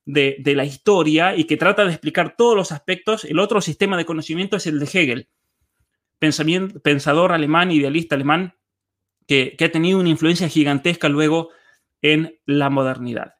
de, 0.04 0.42
la 0.44 0.66
historia 0.66 1.34
y 1.34 1.44
que 1.44 1.56
trata 1.56 1.86
de 1.86 1.92
explicar 1.92 2.34
todos 2.36 2.54
los 2.54 2.70
aspectos, 2.70 3.24
el 3.24 3.38
otro 3.38 3.62
sistema 3.62 3.96
de 3.96 4.04
conocimiento 4.04 4.58
es 4.58 4.66
el 4.66 4.78
de 4.78 4.84
Hegel, 4.92 5.28
pensador 6.18 7.32
alemán, 7.32 7.70
idealista 7.70 8.14
alemán, 8.14 8.58
que, 9.26 9.56
ha 9.58 9.68
tenido 9.70 9.98
una 9.98 10.10
influencia 10.10 10.50
gigantesca 10.50 11.08
luego 11.08 11.48
en 12.02 12.38
la 12.44 12.68
modernidad. 12.68 13.36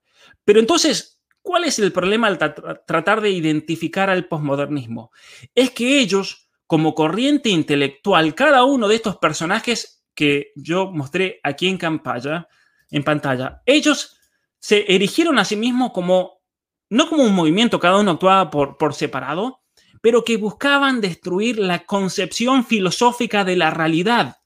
Pero 0.47 0.61
entonces, 0.61 1.21
¿cuál 1.43 1.64
es 1.64 1.79
el 1.79 1.93
problema 1.93 2.26
al 2.26 2.38
tratar 2.38 3.21
de 3.21 3.33
identificar 3.33 4.09
al 4.09 4.29
posmodernismo? 4.29 5.11
Es 5.55 5.73
que 5.73 5.99
ellos 5.99 6.41
como 6.73 6.95
corriente 6.95 7.50
intelectual 7.50 8.35
cada 8.35 8.64
uno 8.64 8.88
de 8.88 8.95
estos 8.95 9.19
personajes 9.19 10.07
que 10.14 10.52
yo 10.57 10.91
mostré 10.91 11.38
aquí 11.43 11.69
en, 11.69 11.76
campalla, 11.76 12.49
en 12.91 13.05
pantalla. 13.05 13.61
Ellos 13.67 14.17
se 14.59 14.87
erigieron 14.91 15.38
a 15.38 15.45
sí 15.45 15.55
mismos 15.55 15.93
como, 15.93 16.41
no 16.88 17.11
como 17.11 17.25
un 17.25 17.35
movimiento, 17.35 17.79
cada 17.79 18.00
uno 18.00 18.12
actuaba 18.12 18.49
por, 18.49 18.79
por 18.79 18.95
separado, 18.95 19.61
pero 20.00 20.25
que 20.25 20.38
buscaban 20.38 21.02
destruir 21.02 21.59
la 21.59 21.85
concepción 21.85 22.64
filosófica 22.64 23.45
de 23.45 23.57
la 23.57 23.69
realidad. 23.69 24.38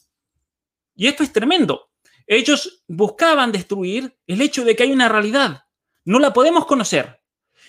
Y 0.96 1.06
esto 1.06 1.22
es 1.22 1.32
tremendo. 1.32 1.92
Ellos 2.26 2.82
buscaban 2.88 3.52
destruir 3.52 4.18
el 4.26 4.40
hecho 4.40 4.64
de 4.64 4.74
que 4.74 4.82
hay 4.82 4.90
una 4.90 5.08
realidad. 5.08 5.62
No 6.04 6.18
la 6.18 6.32
podemos 6.32 6.66
conocer, 6.66 7.20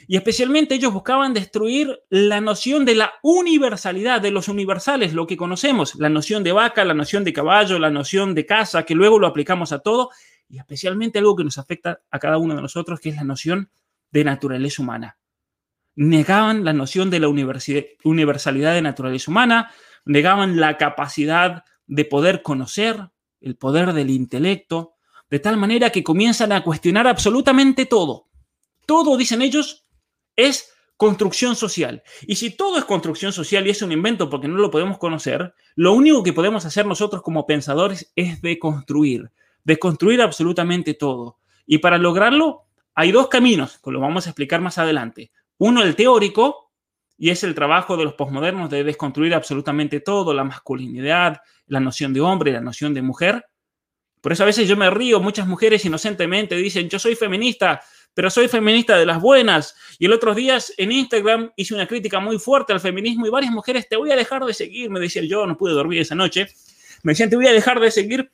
y 0.05 0.17
especialmente 0.17 0.75
ellos 0.75 0.93
buscaban 0.93 1.33
destruir 1.33 1.99
la 2.09 2.41
noción 2.41 2.85
de 2.85 2.95
la 2.95 3.13
universalidad, 3.23 4.21
de 4.21 4.31
los 4.31 4.47
universales, 4.47 5.13
lo 5.13 5.25
que 5.25 5.37
conocemos, 5.37 5.95
la 5.95 6.09
noción 6.09 6.43
de 6.43 6.51
vaca, 6.51 6.85
la 6.85 6.93
noción 6.93 7.23
de 7.23 7.33
caballo, 7.33 7.79
la 7.79 7.89
noción 7.89 8.35
de 8.35 8.45
casa, 8.45 8.83
que 8.83 8.95
luego 8.95 9.17
lo 9.19 9.27
aplicamos 9.27 9.71
a 9.71 9.79
todo, 9.79 10.11
y 10.49 10.59
especialmente 10.59 11.19
algo 11.19 11.35
que 11.35 11.43
nos 11.43 11.57
afecta 11.57 12.01
a 12.11 12.19
cada 12.19 12.37
uno 12.37 12.55
de 12.55 12.61
nosotros, 12.61 12.99
que 12.99 13.09
es 13.09 13.15
la 13.15 13.23
noción 13.23 13.69
de 14.11 14.23
naturaleza 14.23 14.81
humana. 14.81 15.17
Negaban 15.95 16.63
la 16.63 16.73
noción 16.73 17.09
de 17.09 17.19
la 17.19 17.27
universalidad 17.27 18.73
de 18.73 18.81
naturaleza 18.81 19.31
humana, 19.31 19.71
negaban 20.05 20.59
la 20.59 20.77
capacidad 20.77 21.63
de 21.87 22.05
poder 22.05 22.43
conocer, 22.43 23.09
el 23.41 23.55
poder 23.55 23.93
del 23.93 24.09
intelecto, 24.09 24.93
de 25.29 25.39
tal 25.39 25.57
manera 25.57 25.89
que 25.89 26.03
comienzan 26.03 26.51
a 26.51 26.63
cuestionar 26.63 27.07
absolutamente 27.07 27.85
todo. 27.85 28.27
Todo, 28.85 29.17
dicen 29.17 29.41
ellos, 29.41 29.86
es 30.37 30.73
construcción 30.95 31.55
social. 31.55 32.01
Y 32.25 32.35
si 32.35 32.51
todo 32.51 32.77
es 32.77 32.85
construcción 32.85 33.33
social 33.33 33.67
y 33.67 33.71
es 33.71 33.81
un 33.81 33.91
invento 33.91 34.29
porque 34.29 34.47
no 34.47 34.57
lo 34.57 34.71
podemos 34.71 34.97
conocer, 34.97 35.53
lo 35.75 35.93
único 35.93 36.23
que 36.23 36.33
podemos 36.33 36.65
hacer 36.65 36.85
nosotros 36.85 37.21
como 37.21 37.45
pensadores 37.45 38.11
es 38.15 38.41
deconstruir, 38.41 39.29
deconstruir 39.63 40.21
absolutamente 40.21 40.93
todo. 40.93 41.37
Y 41.65 41.79
para 41.79 41.97
lograrlo 41.97 42.63
hay 42.95 43.11
dos 43.11 43.27
caminos, 43.27 43.77
que 43.77 43.91
lo 43.91 43.99
vamos 43.99 44.25
a 44.25 44.31
explicar 44.31 44.61
más 44.61 44.79
adelante. 44.79 45.31
Uno, 45.59 45.83
el 45.83 45.95
teórico, 45.95 46.71
y 47.17 47.29
es 47.29 47.43
el 47.43 47.53
trabajo 47.53 47.97
de 47.97 48.05
los 48.05 48.13
posmodernos 48.13 48.69
de 48.69 48.83
desconstruir 48.83 49.33
absolutamente 49.33 49.99
todo, 49.99 50.33
la 50.33 50.43
masculinidad, 50.43 51.41
la 51.67 51.79
noción 51.79 52.13
de 52.13 52.21
hombre, 52.21 52.51
la 52.51 52.61
noción 52.61 52.93
de 52.93 53.01
mujer. 53.01 53.45
Por 54.21 54.31
eso 54.31 54.43
a 54.43 54.47
veces 54.47 54.67
yo 54.67 54.75
me 54.75 54.89
río, 54.89 55.19
muchas 55.19 55.47
mujeres 55.47 55.85
inocentemente 55.85 56.55
dicen, 56.55 56.89
yo 56.89 56.97
soy 56.97 57.15
feminista, 57.15 57.81
pero 58.17 58.31
soy 58.31 58.47
feminista 58.47 58.97
de 58.97 59.05
las 59.05 59.21
buenas. 59.21 59.75
Y 59.99 60.05
el 60.07 60.11
otro 60.11 60.33
día 60.33 60.57
en 60.77 60.91
Instagram 60.91 61.51
hice 61.55 61.75
una 61.75 61.85
crítica 61.87 62.19
muy 62.19 62.39
fuerte 62.39 62.73
al 62.73 62.79
feminismo 62.79 63.27
y 63.27 63.29
varias 63.29 63.51
mujeres, 63.51 63.87
te 63.87 63.95
voy 63.95 64.09
a 64.09 64.15
dejar 64.15 64.43
de 64.43 64.55
seguir, 64.55 64.89
me 64.89 64.99
decían 64.99 65.25
yo, 65.25 65.45
no 65.45 65.55
pude 65.55 65.73
dormir 65.73 66.01
esa 66.01 66.15
noche, 66.15 66.47
me 67.03 67.11
decían, 67.11 67.29
te 67.29 67.35
voy 67.35 67.45
a 67.45 67.53
dejar 67.53 67.79
de 67.79 67.91
seguir 67.91 68.31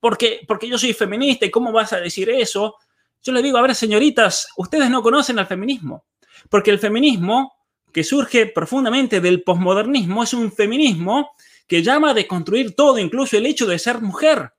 porque, 0.00 0.40
porque 0.48 0.66
yo 0.66 0.76
soy 0.78 0.94
feminista 0.94 1.46
y 1.46 1.52
cómo 1.52 1.70
vas 1.70 1.92
a 1.92 2.00
decir 2.00 2.28
eso. 2.28 2.74
Yo 3.22 3.32
le 3.32 3.40
digo, 3.40 3.56
a 3.56 3.62
ver, 3.62 3.76
señoritas, 3.76 4.48
ustedes 4.56 4.90
no 4.90 5.00
conocen 5.00 5.38
al 5.38 5.46
feminismo, 5.46 6.06
porque 6.50 6.72
el 6.72 6.80
feminismo 6.80 7.52
que 7.92 8.02
surge 8.02 8.46
profundamente 8.46 9.20
del 9.20 9.44
posmodernismo 9.44 10.24
es 10.24 10.34
un 10.34 10.50
feminismo 10.50 11.30
que 11.68 11.84
llama 11.84 12.10
a 12.10 12.14
deconstruir 12.14 12.74
todo, 12.74 12.98
incluso 12.98 13.36
el 13.36 13.46
hecho 13.46 13.66
de 13.68 13.78
ser 13.78 14.00
mujer. 14.00 14.54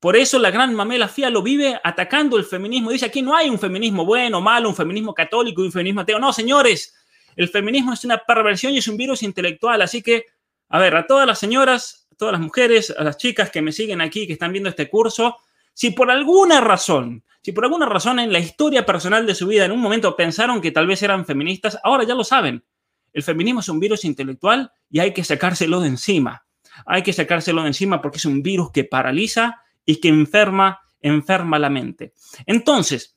Por 0.00 0.16
eso 0.16 0.38
la 0.38 0.50
gran 0.50 0.74
Mamela 0.74 1.08
Fía 1.08 1.30
lo 1.30 1.42
vive 1.42 1.80
atacando 1.82 2.36
el 2.36 2.44
feminismo. 2.44 2.90
Dice 2.90 3.06
aquí 3.06 3.22
no 3.22 3.34
hay 3.34 3.48
un 3.48 3.58
feminismo 3.58 4.04
bueno, 4.04 4.40
malo, 4.40 4.68
un 4.68 4.76
feminismo 4.76 5.14
católico 5.14 5.62
y 5.62 5.66
un 5.66 5.72
feminismo 5.72 6.02
ateo. 6.02 6.18
No, 6.18 6.32
señores, 6.32 6.94
el 7.34 7.48
feminismo 7.48 7.92
es 7.92 8.04
una 8.04 8.18
perversión 8.18 8.74
y 8.74 8.78
es 8.78 8.88
un 8.88 8.96
virus 8.96 9.22
intelectual. 9.22 9.80
Así 9.82 10.02
que, 10.02 10.24
a 10.68 10.78
ver, 10.78 10.96
a 10.96 11.06
todas 11.06 11.26
las 11.26 11.38
señoras, 11.38 12.08
a 12.12 12.16
todas 12.16 12.32
las 12.32 12.40
mujeres, 12.40 12.94
a 12.96 13.04
las 13.04 13.16
chicas 13.16 13.50
que 13.50 13.62
me 13.62 13.72
siguen 13.72 14.00
aquí, 14.00 14.26
que 14.26 14.34
están 14.34 14.52
viendo 14.52 14.68
este 14.68 14.88
curso, 14.88 15.36
si 15.72 15.90
por 15.90 16.10
alguna 16.10 16.60
razón, 16.60 17.22
si 17.42 17.52
por 17.52 17.64
alguna 17.64 17.86
razón 17.86 18.18
en 18.18 18.32
la 18.32 18.38
historia 18.38 18.86
personal 18.86 19.26
de 19.26 19.34
su 19.34 19.46
vida 19.46 19.66
en 19.66 19.72
un 19.72 19.80
momento 19.80 20.16
pensaron 20.16 20.60
que 20.60 20.72
tal 20.72 20.86
vez 20.86 21.02
eran 21.02 21.26
feministas, 21.26 21.78
ahora 21.84 22.04
ya 22.04 22.14
lo 22.14 22.24
saben. 22.24 22.64
El 23.12 23.22
feminismo 23.22 23.60
es 23.60 23.68
un 23.68 23.78
virus 23.78 24.04
intelectual 24.04 24.72
y 24.90 25.00
hay 25.00 25.12
que 25.12 25.22
sacárselo 25.22 25.80
de 25.80 25.88
encima. 25.88 26.46
Hay 26.86 27.02
que 27.02 27.12
sacárselo 27.12 27.62
de 27.62 27.68
encima 27.68 28.00
porque 28.00 28.18
es 28.18 28.24
un 28.24 28.42
virus 28.42 28.72
que 28.72 28.84
paraliza, 28.84 29.62
y 29.86 29.96
que 30.00 30.08
enferma, 30.08 30.80
enferma 31.00 31.58
la 31.58 31.70
mente. 31.70 32.12
Entonces, 32.44 33.16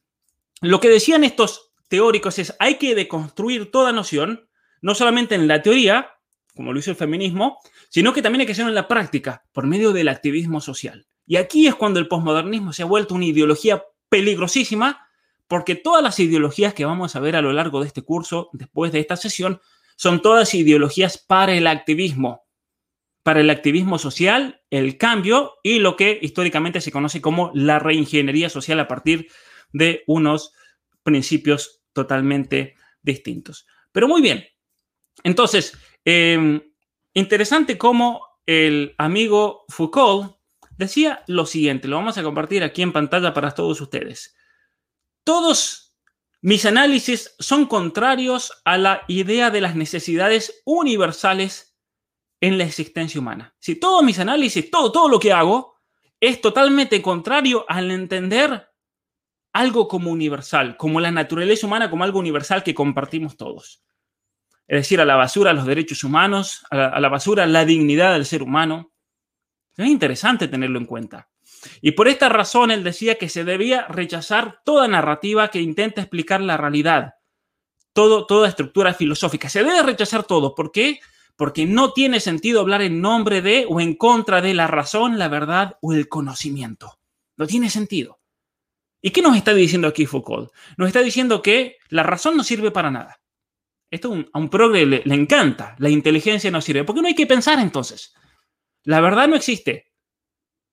lo 0.62 0.80
que 0.80 0.90
decían 0.90 1.26
estos 1.26 1.72
teóricos 1.90 2.40
es, 2.40 2.56
hay 2.60 2.76
que 2.76 2.96
deconstruir 2.96 3.72
toda 3.72 3.92
noción, 3.92 4.48
no 4.82 4.96
solamente 4.96 5.36
en 5.36 5.48
la 5.48 5.62
teoría, 5.62 6.12
como 6.56 6.72
lo 6.72 6.80
hizo 6.80 6.92
el 6.92 6.98
feminismo, 6.98 7.58
sino 7.90 8.14
que 8.14 8.22
también 8.22 8.42
hay 8.42 8.46
que 8.46 8.54
hacerlo 8.54 8.70
en 8.70 8.76
la 8.76 8.88
práctica, 8.88 9.44
por 9.52 9.66
medio 9.66 9.92
del 9.92 10.08
activismo 10.08 10.62
social. 10.62 11.08
Y 11.26 11.38
aquí 11.38 11.68
es 11.68 11.76
cuando 11.76 12.00
el 12.00 12.08
posmodernismo 12.08 12.72
se 12.74 12.84
ha 12.84 12.86
vuelto 12.86 13.16
una 13.16 13.26
ideología 13.26 13.84
peligrosísima, 14.10 15.08
porque 15.48 15.76
todas 15.76 16.04
las 16.04 16.20
ideologías 16.20 16.74
que 16.74 16.86
vamos 16.86 17.16
a 17.16 17.20
ver 17.20 17.36
a 17.36 17.42
lo 17.42 17.52
largo 17.54 17.82
de 17.82 17.88
este 17.88 18.04
curso, 18.04 18.50
después 18.54 18.92
de 18.92 19.00
esta 19.00 19.16
sesión, 19.16 19.62
son 19.96 20.22
todas 20.22 20.54
ideologías 20.54 21.18
para 21.18 21.54
el 21.56 21.66
activismo. 21.68 22.44
para 23.24 23.42
el 23.42 23.50
activismo 23.50 24.00
social, 24.00 24.59
el 24.70 24.98
cambio 24.98 25.56
y 25.64 25.80
lo 25.80 25.96
que 25.96 26.20
históricamente 26.22 26.82
se 26.82 26.92
conoce 26.92 27.22
como 27.22 27.52
la 27.54 27.80
reingeniería 27.80 28.50
social 28.50 28.80
a 28.80 28.88
partir 28.88 29.28
de 29.74 30.04
unos 30.08 30.54
principios 31.04 31.82
totalmente 31.94 32.76
distintos. 33.02 33.66
Pero 33.92 34.08
muy 34.08 34.22
bien, 34.22 34.46
entonces, 35.24 35.78
em, 36.06 36.62
interesante 37.14 37.78
cómo 37.78 38.22
el 38.46 38.96
amigo 38.98 39.66
Foucault 39.70 40.38
decía 40.78 41.24
lo 41.28 41.46
siguiente, 41.46 41.88
lo 41.88 41.98
vamos 41.98 42.18
a 42.18 42.24
compartir 42.24 42.64
aquí 42.64 42.82
en 42.82 42.94
pantalla 42.94 43.34
para 43.34 43.52
todos 43.52 43.82
ustedes. 43.82 44.36
Todos 45.24 45.90
mis 46.42 46.66
análisis 46.66 47.36
son 47.40 47.66
contrarios 47.66 48.62
a 48.64 48.78
la 48.78 49.04
idea 49.08 49.52
de 49.52 49.62
las 49.62 49.76
necesidades 49.76 50.62
universales 50.64 51.69
en 52.42 52.58
la 52.58 52.64
existencia 52.64 53.20
humana. 53.20 53.54
Si 53.60 53.76
todos 53.76 54.04
mis 54.04 54.20
análisis, 54.20 54.70
todo, 54.72 54.92
todo 54.92 55.10
lo 55.10 55.20
que 55.20 55.34
hago, 55.34 55.76
es 56.20 56.42
totalmente 56.42 57.02
contrario 57.02 57.66
al 57.68 57.92
entender 57.92 58.70
algo 59.54 59.88
como 59.88 60.12
universal, 60.12 60.78
como 60.78 61.00
la 61.00 61.12
naturaleza 61.12 61.66
humana, 61.66 61.90
como 61.90 62.04
algo 62.04 62.20
universal 62.20 62.64
que 62.64 62.74
compartimos 62.74 63.36
todos. 63.38 63.84
Es 64.68 64.82
decir, 64.82 65.02
a 65.02 65.06
la 65.06 65.16
basura 65.16 65.54
los 65.54 65.66
derechos 65.66 66.04
humanos, 66.04 66.64
a 66.70 67.00
la, 67.00 67.10
basura 67.10 67.48
la 67.48 67.66
dignidad 67.66 68.14
del 68.14 68.26
ser 68.26 68.44
humano. 68.44 68.92
Es 69.76 69.88
interesante 69.88 70.48
tenerlo 70.48 70.78
en 70.78 70.86
cuenta. 70.86 71.30
Y 71.82 71.92
por 71.92 72.08
esta 72.08 72.30
razón 72.30 72.70
él 72.70 72.84
decía 72.84 73.16
que 73.16 73.30
se 73.30 73.44
debía 73.44 73.88
rechazar 73.88 74.62
toda 74.64 74.88
narrativa 74.88 75.50
que 75.50 75.60
intente 75.60 76.02
explicar 76.02 76.42
la 76.42 76.56
realidad, 76.56 77.16
todo, 77.94 78.28
toda 78.28 78.48
estructura 78.48 78.94
filosófica. 78.94 79.50
Se 79.50 79.64
debe 79.64 79.82
rechazar 79.82 80.24
todo. 80.24 80.54
¿Por 80.54 80.72
qué? 80.72 81.00
Porque 81.00 81.10
no 81.68 81.94
tiene 81.94 82.20
sentido 82.20 82.60
hablar 82.60 82.82
en 82.82 83.02
nombre 83.02 83.42
de 83.42 83.66
o 83.70 83.80
en 83.80 83.96
contra 83.96 84.42
de 84.42 84.54
la 84.54 84.68
razón, 84.68 85.18
la 85.18 85.30
verdad 85.30 85.78
o 85.82 85.94
el 85.94 86.10
conocimiento. 86.10 87.00
No 87.38 87.48
tiene 87.48 87.70
sentido. 87.70 88.20
¿Y 89.02 89.12
qué 89.12 89.22
nos 89.22 89.38
está 89.38 89.54
diciendo 89.54 89.88
aquí 89.88 90.06
Foucault? 90.06 90.52
Nos 90.76 90.88
está 90.88 91.02
diciendo 91.02 91.42
que 91.42 91.78
la 91.88 92.04
razón 92.04 92.36
no 92.36 92.44
sirve 92.44 92.72
para 92.72 92.92
nada. 92.92 93.22
Esto 93.90 94.14
a 94.34 94.38
un 94.38 94.50
progre 94.50 94.86
le, 94.86 95.02
le, 95.06 95.16
encanta. 95.16 95.76
La 95.80 95.90
inteligencia 95.90 96.52
no 96.52 96.60
sirve. 96.60 96.84
¿Por 96.84 96.96
qué 96.96 97.02
no 97.02 97.08
hay 97.08 97.16
que 97.16 97.26
pensar 97.26 97.58
entonces? 97.60 98.14
La 98.84 99.00
verdad 99.00 99.30
no 99.30 99.38
existe. 99.38 99.94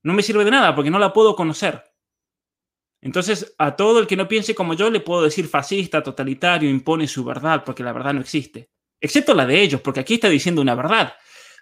No 0.02 0.14
me 0.14 0.22
sirve 0.22 0.44
de 0.44 0.50
nada 0.50 0.74
porque 0.74 0.90
no 0.90 0.98
la 0.98 1.12
puedo 1.12 1.36
conocer. 1.36 1.84
Entonces, 3.00 3.54
a 3.58 3.76
todo 3.76 4.00
el 4.00 4.08
que 4.08 4.16
no 4.16 4.26
piense 4.26 4.54
como 4.54 4.74
yo 4.74 4.90
le 4.90 4.98
puedo 4.98 5.22
decir 5.22 5.46
fascista, 5.46 6.02
totalitario, 6.02 6.68
impone 6.68 7.06
su 7.06 7.24
verdad 7.24 7.62
porque 7.64 7.84
la 7.84 7.92
verdad 7.92 8.14
no 8.14 8.20
existe. 8.20 8.70
Excepto 9.00 9.34
la 9.34 9.46
de 9.46 9.60
ellos, 9.60 9.80
porque 9.80 10.00
aquí 10.00 10.14
está 10.14 10.28
diciendo 10.28 10.62
una 10.62 10.74
verdad. 10.74 11.14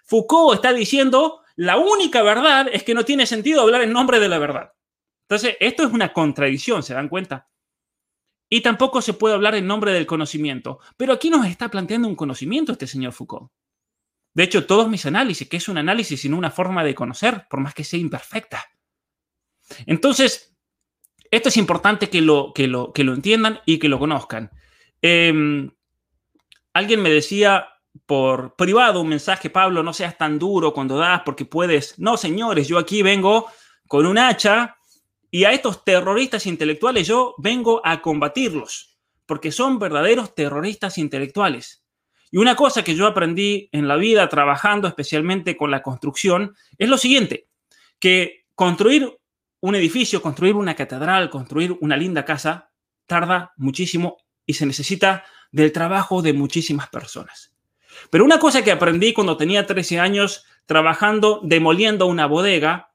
Foucault 0.05 0.55
está 0.55 0.73
diciendo 0.73 1.41
la 1.55 1.77
única 1.77 2.21
verdad 2.21 2.67
es 2.71 2.83
que 2.83 2.93
no 2.93 3.05
tiene 3.05 3.25
sentido 3.25 3.61
hablar 3.61 3.81
en 3.81 3.93
nombre 3.93 4.19
de 4.19 4.27
la 4.27 4.39
verdad. 4.39 4.73
Entonces, 5.27 5.55
esto 5.59 5.83
es 5.83 5.91
una 5.91 6.13
contradicción, 6.13 6.83
¿se 6.83 6.93
dan 6.93 7.09
cuenta? 7.09 7.49
Y 8.49 8.61
tampoco 8.61 9.01
se 9.01 9.13
puede 9.13 9.33
hablar 9.33 9.55
en 9.55 9.65
nombre 9.65 9.91
del 9.91 10.05
conocimiento. 10.05 10.79
Pero 10.97 11.13
aquí 11.13 11.29
nos 11.29 11.47
está 11.47 11.69
planteando 11.69 12.07
un 12.07 12.15
conocimiento 12.15 12.73
este 12.73 12.87
señor 12.87 13.13
Foucault. 13.13 13.51
De 14.33 14.43
hecho, 14.43 14.65
todos 14.67 14.89
mis 14.89 15.05
análisis, 15.05 15.47
que 15.47 15.57
es 15.57 15.67
un 15.69 15.77
análisis 15.77 16.21
sino 16.21 16.37
una 16.37 16.51
forma 16.51 16.83
de 16.83 16.93
conocer, 16.93 17.47
por 17.49 17.61
más 17.61 17.73
que 17.73 17.85
sea 17.85 17.99
imperfecta. 17.99 18.65
Entonces, 19.85 20.55
esto 21.31 21.49
es 21.49 21.57
importante 21.57 22.09
que 22.09 22.21
lo, 22.21 22.51
que 22.53 22.67
lo, 22.67 22.91
que 22.91 23.03
lo 23.03 23.13
entiendan 23.13 23.61
y 23.65 23.79
que 23.79 23.89
lo 23.89 23.97
conozcan. 23.97 24.51
Eh, 25.01 25.71
alguien 26.75 27.01
me 27.01 27.09
decía 27.09 27.69
por 28.05 28.55
privado 28.57 28.99
un 28.99 29.07
mensaje, 29.07 29.49
Pablo, 29.49 29.81
no 29.81 29.93
seas 29.93 30.17
tan 30.17 30.37
duro 30.37 30.73
cuando 30.73 30.97
das 30.97 31.21
porque 31.25 31.45
puedes. 31.45 31.97
No, 31.97 32.17
señores, 32.17 32.67
yo 32.67 32.77
aquí 32.77 33.01
vengo 33.01 33.47
con 33.87 34.05
un 34.05 34.17
hacha 34.17 34.75
y 35.31 35.45
a 35.45 35.53
estos 35.53 35.85
terroristas 35.85 36.45
intelectuales 36.45 37.07
yo 37.07 37.33
vengo 37.37 37.81
a 37.85 38.01
combatirlos, 38.01 38.97
porque 39.25 39.53
son 39.53 39.79
verdaderos 39.79 40.35
terroristas 40.35 40.97
intelectuales. 40.97 41.85
Y 42.29 42.37
una 42.39 42.57
cosa 42.57 42.83
que 42.83 42.93
yo 42.93 43.07
aprendí 43.07 43.69
en 43.71 43.87
la 43.87 43.95
vida 43.95 44.27
trabajando 44.27 44.89
especialmente 44.89 45.55
con 45.55 45.71
la 45.71 45.81
construcción 45.81 46.55
es 46.77 46.89
lo 46.89 46.97
siguiente, 46.97 47.47
que 47.99 48.47
construir 48.53 49.17
un 49.61 49.75
edificio, 49.75 50.21
construir 50.21 50.55
una 50.55 50.75
catedral, 50.75 51.29
construir 51.29 51.77
una 51.79 51.95
linda 51.95 52.25
casa, 52.25 52.69
tarda 53.05 53.53
muchísimo 53.55 54.17
y 54.45 54.55
se 54.55 54.65
necesita 54.65 55.23
del 55.55 55.71
trabajo 55.71 56.21
de 56.21 56.33
muchísimas 56.33 56.89
personas. 56.89 57.53
Pero 58.09 58.25
una 58.25 58.39
cosa 58.39 58.61
que 58.61 58.73
aprendí 58.73 59.13
cuando 59.13 59.37
tenía 59.37 59.65
13 59.65 60.01
años 60.01 60.43
trabajando 60.65 61.39
demoliendo 61.43 62.07
una 62.07 62.25
bodega 62.25 62.91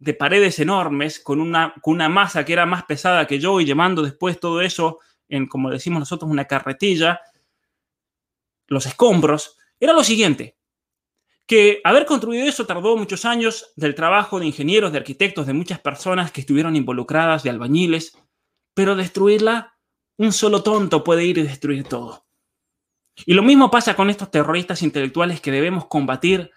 de 0.00 0.12
paredes 0.12 0.58
enormes 0.58 1.20
con 1.20 1.40
una, 1.40 1.74
con 1.80 1.94
una 1.94 2.08
masa 2.08 2.44
que 2.44 2.54
era 2.54 2.66
más 2.66 2.82
pesada 2.86 3.28
que 3.28 3.38
yo 3.38 3.60
y 3.60 3.66
llevando 3.66 4.02
después 4.02 4.40
todo 4.40 4.62
eso 4.62 4.98
en, 5.28 5.46
como 5.46 5.70
decimos 5.70 6.00
nosotros, 6.00 6.28
una 6.28 6.46
carretilla, 6.46 7.20
los 8.66 8.84
escombros, 8.86 9.56
era 9.78 9.92
lo 9.92 10.02
siguiente, 10.02 10.56
que 11.46 11.80
haber 11.84 12.04
construido 12.04 12.48
eso 12.48 12.66
tardó 12.66 12.96
muchos 12.96 13.24
años 13.24 13.72
del 13.76 13.94
trabajo 13.94 14.40
de 14.40 14.46
ingenieros, 14.46 14.90
de 14.90 14.98
arquitectos, 14.98 15.46
de 15.46 15.52
muchas 15.52 15.78
personas 15.78 16.32
que 16.32 16.40
estuvieron 16.40 16.74
involucradas, 16.74 17.44
de 17.44 17.50
albañiles, 17.50 18.18
pero 18.74 18.96
destruirla, 18.96 19.76
un 20.16 20.32
solo 20.32 20.62
tonto 20.62 21.02
puede 21.04 21.24
ir 21.24 21.38
y 21.38 21.42
destruir 21.42 21.84
todo. 21.84 22.24
Y 23.26 23.34
lo 23.34 23.42
mismo 23.42 23.70
pasa 23.70 23.94
con 23.94 24.10
estos 24.10 24.30
terroristas 24.30 24.82
intelectuales 24.82 25.40
que 25.40 25.50
debemos 25.50 25.86
combatir 25.86 26.50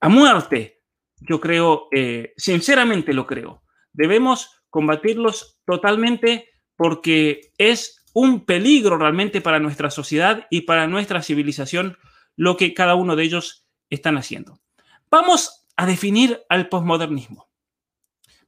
a 0.00 0.08
muerte 0.08 0.80
yo 1.20 1.40
creo, 1.40 1.88
eh, 1.92 2.32
sinceramente 2.36 3.12
lo 3.12 3.26
creo. 3.26 3.62
Debemos 3.92 4.62
combatirlos 4.70 5.58
totalmente 5.66 6.48
porque 6.76 7.52
es 7.58 8.04
un 8.14 8.44
peligro 8.44 8.96
realmente 8.96 9.40
para 9.40 9.60
nuestra 9.60 9.90
sociedad 9.90 10.46
y 10.50 10.62
para 10.62 10.86
nuestra 10.86 11.22
civilización 11.22 11.98
lo 12.36 12.56
que 12.56 12.74
cada 12.74 12.94
uno 12.94 13.16
de 13.16 13.24
ellos 13.24 13.66
están 13.90 14.16
haciendo. 14.16 14.58
Vamos 15.10 15.66
a 15.76 15.86
definir 15.86 16.40
al 16.48 16.68
posmodernismo. 16.68 17.49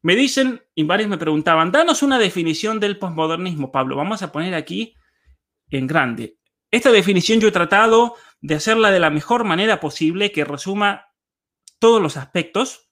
Me 0.03 0.17
dicen, 0.17 0.63
y 0.75 0.83
varios 0.83 1.09
me 1.09 1.17
preguntaban, 1.17 1.71
danos 1.71 2.03
una 2.03 2.19
definición 2.19 2.81
del 2.81 2.99
posmodernismo, 2.99 3.71
Pablo. 3.71 3.97
Vamos 3.97 4.23
a 4.23 4.33
poner 4.33 4.55
aquí 4.55 4.97
en 5.71 5.87
grande. 5.87 6.39
Esta 6.73 6.91
definición 6.91 7.39
yo 7.39 7.49
he 7.49 7.53
tratado 7.53 8.17
de 8.41 8.57
hacerla 8.57 8.91
de 8.91 8.99
la 8.99 9.11
mejor 9.11 9.45
manera 9.45 9.79
posible, 9.79 10.33
que 10.33 10.45
resuma 10.45 11.07
todos 11.79 12.03
los 12.03 12.17
aspectos. 12.17 12.91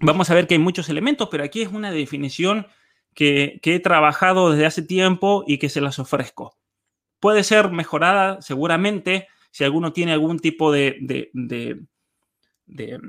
Vamos 0.00 0.30
a 0.30 0.34
ver 0.34 0.46
que 0.46 0.54
hay 0.54 0.60
muchos 0.60 0.88
elementos, 0.88 1.28
pero 1.28 1.42
aquí 1.42 1.62
es 1.62 1.68
una 1.68 1.90
definición 1.90 2.68
que, 3.14 3.60
he 3.62 3.80
trabajado 3.80 4.50
desde 4.50 4.66
hace 4.66 4.82
tiempo 4.82 5.42
y 5.46 5.58
que 5.58 5.68
se 5.68 5.80
las 5.80 5.98
ofrezco. 5.98 6.56
Puede 7.18 7.42
ser 7.42 7.70
mejorada 7.70 8.40
seguramente 8.42 9.26
si 9.50 9.64
alguno 9.64 9.92
tiene 9.92 10.12
algún 10.12 10.38
tipo 10.38 10.70
de, 10.70 10.98
de 12.66 13.00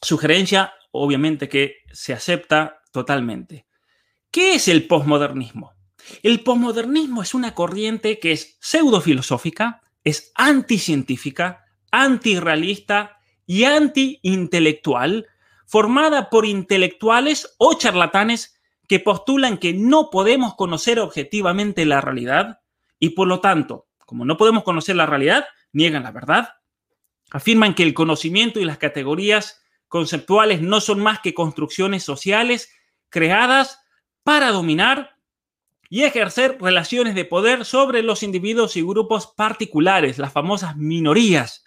sugerencia, 0.00 0.72
obviamente 0.92 1.48
que 1.48 1.78
se 1.92 2.12
acepta 2.12 2.80
totalmente. 2.92 3.66
¿Qué 4.30 4.54
es 4.54 4.68
el 4.68 4.86
posmodernismo? 4.86 5.72
El 6.22 6.42
posmodernismo 6.42 7.22
es 7.22 7.34
una 7.34 7.54
corriente 7.54 8.18
que 8.18 8.32
es 8.32 8.56
pseudofilosófica, 8.60 9.82
es 10.04 10.32
anticientífica, 10.34 11.64
antirrealista 11.90 13.18
y 13.46 13.64
anti-intelectual 13.64 15.26
formada 15.66 16.28
por 16.28 16.44
intelectuales 16.44 17.54
o 17.58 17.74
charlatanes 17.74 18.60
que 18.88 19.00
postulan 19.00 19.56
que 19.58 19.72
no 19.72 20.10
podemos 20.10 20.54
conocer 20.54 21.00
objetivamente 21.00 21.86
la 21.86 22.00
realidad 22.00 22.60
y 22.98 23.10
por 23.10 23.26
lo 23.26 23.40
tanto, 23.40 23.86
como 24.04 24.24
no 24.24 24.36
podemos 24.36 24.64
conocer 24.64 24.96
la 24.96 25.06
realidad, 25.06 25.46
niegan 25.72 26.02
la 26.02 26.10
verdad, 26.10 26.50
afirman 27.30 27.74
que 27.74 27.84
el 27.84 27.94
conocimiento 27.94 28.60
y 28.60 28.64
las 28.64 28.76
categorías 28.78 29.61
conceptuales 29.92 30.62
no 30.62 30.80
son 30.80 31.00
más 31.00 31.20
que 31.20 31.34
construcciones 31.34 32.02
sociales 32.02 32.72
creadas 33.10 33.78
para 34.22 34.50
dominar 34.50 35.18
y 35.90 36.04
ejercer 36.04 36.56
relaciones 36.58 37.14
de 37.14 37.26
poder 37.26 37.66
sobre 37.66 38.02
los 38.02 38.22
individuos 38.22 38.74
y 38.76 38.80
grupos 38.80 39.26
particulares, 39.26 40.16
las 40.16 40.32
famosas 40.32 40.78
minorías, 40.78 41.66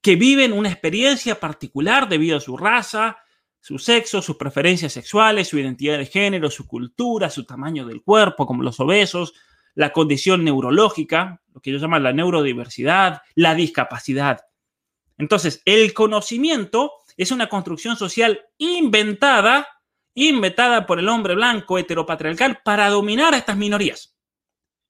que 0.00 0.14
viven 0.14 0.52
una 0.52 0.70
experiencia 0.70 1.40
particular 1.40 2.08
debido 2.08 2.36
a 2.36 2.40
su 2.40 2.56
raza, 2.56 3.18
su 3.58 3.80
sexo, 3.80 4.22
sus 4.22 4.36
preferencias 4.36 4.92
sexuales, 4.92 5.48
su 5.48 5.58
identidad 5.58 5.98
de 5.98 6.06
género, 6.06 6.52
su 6.52 6.68
cultura, 6.68 7.30
su 7.30 7.44
tamaño 7.44 7.84
del 7.84 8.02
cuerpo, 8.02 8.46
como 8.46 8.62
los 8.62 8.78
obesos, 8.78 9.34
la 9.74 9.92
condición 9.92 10.44
neurológica, 10.44 11.42
lo 11.52 11.60
que 11.60 11.70
ellos 11.70 11.82
llaman 11.82 12.04
la 12.04 12.12
neurodiversidad, 12.12 13.22
la 13.34 13.56
discapacidad. 13.56 14.42
Entonces, 15.16 15.62
el 15.64 15.92
conocimiento 15.94 16.92
es 17.18 17.32
una 17.32 17.48
construcción 17.48 17.96
social 17.96 18.46
inventada, 18.56 19.68
inventada 20.14 20.86
por 20.86 20.98
el 20.98 21.08
hombre 21.08 21.34
blanco 21.34 21.78
heteropatriarcal 21.78 22.62
para 22.64 22.88
dominar 22.88 23.34
a 23.34 23.38
estas 23.38 23.56
minorías. 23.56 24.16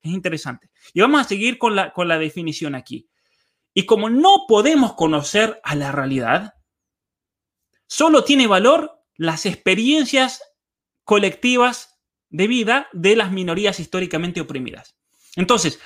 Es 0.02 0.12
interesante. 0.12 0.70
Y 0.92 1.00
vamos 1.00 1.22
a 1.22 1.24
seguir 1.24 1.58
con 1.58 1.74
la, 1.74 1.92
con 1.92 2.06
la 2.06 2.18
definición 2.18 2.74
aquí. 2.74 3.08
Y 3.74 3.86
como 3.86 4.10
no 4.10 4.44
podemos 4.46 4.94
conocer 4.94 5.60
a 5.64 5.74
la 5.74 5.90
realidad, 5.90 6.54
solo 7.86 8.24
tiene 8.24 8.46
valor 8.46 9.02
las 9.16 9.46
experiencias 9.46 10.42
colectivas 11.04 11.98
de 12.28 12.46
vida 12.46 12.88
de 12.92 13.16
las 13.16 13.32
minorías 13.32 13.80
históricamente 13.80 14.40
oprimidas. 14.40 14.96
Entonces, 15.36 15.80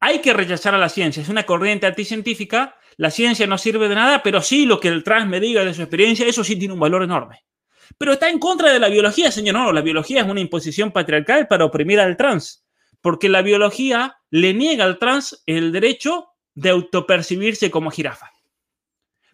hay 0.00 0.20
que 0.20 0.32
rechazar 0.32 0.74
a 0.74 0.78
la 0.78 0.88
ciencia. 0.88 1.22
Es 1.22 1.28
una 1.28 1.44
corriente 1.44 1.86
anticientífica. 1.86 2.77
La 2.98 3.12
ciencia 3.12 3.46
no 3.46 3.56
sirve 3.58 3.88
de 3.88 3.94
nada, 3.94 4.24
pero 4.24 4.42
sí 4.42 4.66
lo 4.66 4.80
que 4.80 4.88
el 4.88 5.04
trans 5.04 5.28
me 5.28 5.38
diga 5.38 5.64
de 5.64 5.72
su 5.72 5.82
experiencia, 5.82 6.26
eso 6.26 6.42
sí 6.42 6.56
tiene 6.56 6.74
un 6.74 6.80
valor 6.80 7.04
enorme. 7.04 7.44
Pero 7.96 8.12
está 8.12 8.28
en 8.28 8.40
contra 8.40 8.72
de 8.72 8.80
la 8.80 8.88
biología, 8.88 9.30
señor. 9.30 9.54
No, 9.54 9.72
la 9.72 9.82
biología 9.82 10.22
es 10.22 10.28
una 10.28 10.40
imposición 10.40 10.90
patriarcal 10.90 11.46
para 11.46 11.64
oprimir 11.64 12.00
al 12.00 12.16
trans, 12.16 12.66
porque 13.00 13.28
la 13.28 13.40
biología 13.42 14.18
le 14.30 14.52
niega 14.52 14.84
al 14.84 14.98
trans 14.98 15.42
el 15.46 15.70
derecho 15.70 16.30
de 16.54 16.70
autopercibirse 16.70 17.70
como 17.70 17.92
jirafa. 17.92 18.32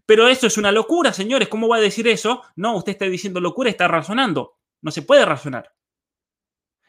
Pero 0.04 0.28
eso 0.28 0.46
es 0.46 0.58
una 0.58 0.70
locura, 0.70 1.14
señores. 1.14 1.48
¿Cómo 1.48 1.66
va 1.66 1.78
a 1.78 1.80
decir 1.80 2.06
eso? 2.06 2.42
No, 2.56 2.76
usted 2.76 2.92
está 2.92 3.06
diciendo 3.06 3.40
locura, 3.40 3.70
está 3.70 3.88
razonando. 3.88 4.58
No 4.82 4.90
se 4.90 5.00
puede 5.00 5.24
razonar. 5.24 5.72